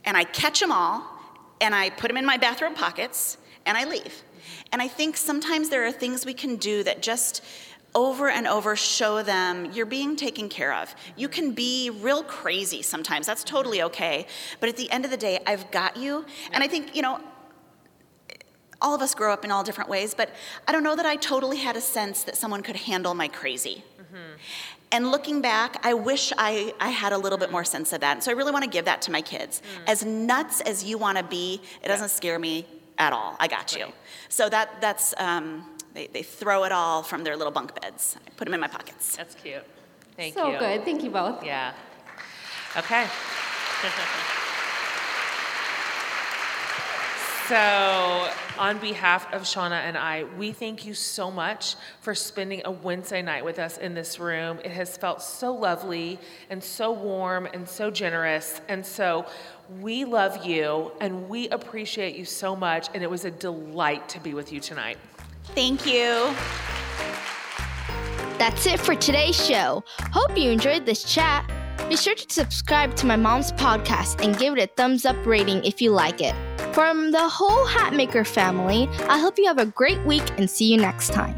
And 0.06 0.18
I 0.18 0.23
catch 0.23 0.60
them 0.60 0.72
all, 0.72 1.03
and 1.60 1.76
I 1.76 1.90
put 1.91 2.07
them 2.07 2.18
in 2.18 2.26
my 2.26 2.38
bathrobe 2.38 2.76
pockets, 2.76 3.38
and 3.65 3.78
I 3.78 3.86
leave. 3.86 4.23
And 4.72 4.82
I 4.82 4.88
think 4.88 5.18
sometimes 5.18 5.69
there 5.69 5.86
are 5.86 5.91
things 5.91 6.26
we 6.26 6.34
can 6.34 6.56
do 6.56 6.84
that 6.84 7.02
just 7.02 7.44
over 7.94 8.30
and 8.30 8.48
over 8.48 8.76
show 8.76 9.22
them 9.22 9.69
you're 9.73 9.86
being 9.86 10.15
taken 10.15 10.48
care 10.49 10.73
of. 10.73 10.95
You 11.18 11.28
can 11.28 11.52
be 11.52 11.90
real 11.90 12.23
crazy 12.23 12.82
sometimes, 12.82 13.28
that's 13.28 13.44
totally 13.44 13.82
okay. 13.84 14.28
But 14.60 14.69
at 14.69 14.78
the 14.78 14.90
end 14.91 15.06
of 15.06 15.11
the 15.11 15.18
day, 15.18 15.40
I've 15.45 15.69
got 15.72 15.98
you. 15.98 16.26
And 16.52 16.64
I 16.64 16.68
think, 16.68 16.95
you 16.95 17.02
know, 17.02 17.19
all 18.81 18.95
of 18.95 19.01
us 19.01 19.13
grow 19.13 19.31
up 19.31 19.45
in 19.45 19.51
all 19.51 19.63
different 19.63 19.89
ways, 19.89 20.13
but 20.13 20.29
I 20.67 20.71
don't 20.71 20.83
know 20.83 20.95
that 20.95 21.05
I 21.05 21.15
totally 21.15 21.57
had 21.57 21.75
a 21.75 21.81
sense 21.81 22.23
that 22.23 22.35
someone 22.35 22.63
could 22.63 22.75
handle 22.75 23.13
my 23.13 23.27
crazy. 23.27 23.83
And 24.93 25.09
looking 25.09 25.41
back, 25.41 25.85
I 25.85 25.93
wish 25.93 26.33
I, 26.37 26.73
I 26.79 26.89
had 26.89 27.13
a 27.13 27.17
little 27.17 27.37
bit 27.37 27.49
more 27.49 27.63
sense 27.63 27.93
of 27.93 28.01
that. 28.01 28.23
So 28.23 28.31
I 28.31 28.33
really 28.33 28.51
want 28.51 28.65
to 28.65 28.69
give 28.69 28.85
that 28.85 29.01
to 29.03 29.11
my 29.11 29.21
kids. 29.21 29.61
As 29.87 30.03
nuts 30.03 30.59
as 30.61 30.83
you 30.83 30.97
want 30.97 31.17
to 31.17 31.23
be, 31.23 31.61
it 31.81 31.87
doesn't 31.87 32.09
scare 32.09 32.37
me 32.37 32.65
at 32.97 33.13
all. 33.13 33.37
I 33.39 33.47
got 33.47 33.73
you. 33.75 33.87
So 34.27 34.49
that 34.49 34.81
that's 34.81 35.13
um, 35.17 35.65
they, 35.93 36.07
they 36.07 36.23
throw 36.23 36.65
it 36.65 36.73
all 36.73 37.03
from 37.03 37.23
their 37.23 37.37
little 37.37 37.53
bunk 37.53 37.79
beds. 37.81 38.17
I 38.27 38.29
put 38.31 38.45
them 38.45 38.53
in 38.53 38.59
my 38.59 38.67
pockets. 38.67 39.15
That's 39.15 39.35
cute. 39.35 39.63
Thank 40.17 40.33
so 40.33 40.47
you. 40.47 40.53
So 40.55 40.59
good. 40.59 40.83
Thank 40.83 41.03
you 41.03 41.09
both. 41.09 41.43
Yeah. 41.43 41.73
Okay. 42.75 43.07
So, 47.52 48.32
on 48.57 48.78
behalf 48.78 49.34
of 49.34 49.41
Shauna 49.41 49.82
and 49.82 49.98
I, 49.98 50.23
we 50.38 50.53
thank 50.53 50.86
you 50.86 50.94
so 50.94 51.30
much 51.30 51.76
for 51.99 52.15
spending 52.15 52.61
a 52.64 52.72
Wednesday 52.72 53.22
night 53.22 53.44
with 53.44 53.60
us 53.60 53.78
in 53.78 53.94
this 53.94 54.19
room. 54.19 54.60
It 54.64 54.72
has 54.72 54.95
felt 54.95 55.22
so 55.22 55.53
lovely 55.53 56.18
and 56.49 56.64
so 56.64 56.94
warm 56.94 57.49
and 57.53 57.68
so 57.68 57.91
generous. 57.91 58.61
And 58.69 58.86
so, 58.86 59.26
we 59.82 60.06
love 60.06 60.45
you 60.45 60.94
and 61.02 61.28
we 61.28 61.49
appreciate 61.49 62.15
you 62.15 62.23
so 62.23 62.56
much. 62.56 62.88
And 62.94 63.03
it 63.03 63.10
was 63.10 63.26
a 63.26 63.32
delight 63.32 64.07
to 64.07 64.22
be 64.22 64.34
with 64.34 64.53
you 64.53 64.61
tonight. 64.61 64.98
Thank 65.53 65.86
you. 65.86 66.34
That's 68.38 68.65
it 68.65 68.80
for 68.80 68.95
today's 68.95 69.36
show. 69.36 69.84
Hope 70.14 70.38
you 70.38 70.52
enjoyed 70.52 70.86
this 70.86 71.03
chat. 71.03 71.52
Be 71.90 71.98
sure 71.98 72.15
to 72.15 72.26
subscribe 72.30 72.95
to 72.95 73.06
my 73.06 73.18
mom's 73.18 73.52
podcast 73.52 74.23
and 74.23 74.38
give 74.38 74.57
it 74.57 74.64
a 74.64 74.68
thumbs 74.68 75.06
up 75.06 75.18
rating 75.26 75.61
if 75.65 75.82
you 75.82 75.91
like 75.91 76.22
it. 76.22 76.34
From 76.73 77.11
the 77.11 77.27
whole 77.27 77.68
Hatmaker 77.68 78.26
family, 78.26 78.88
I 79.10 79.19
hope 79.19 79.38
you 79.38 79.45
have 79.48 79.57
a 79.57 79.65
great 79.65 79.99
week 80.06 80.23
and 80.38 80.49
see 80.49 80.72
you 80.72 80.77
next 80.77 81.11
time. 81.11 81.35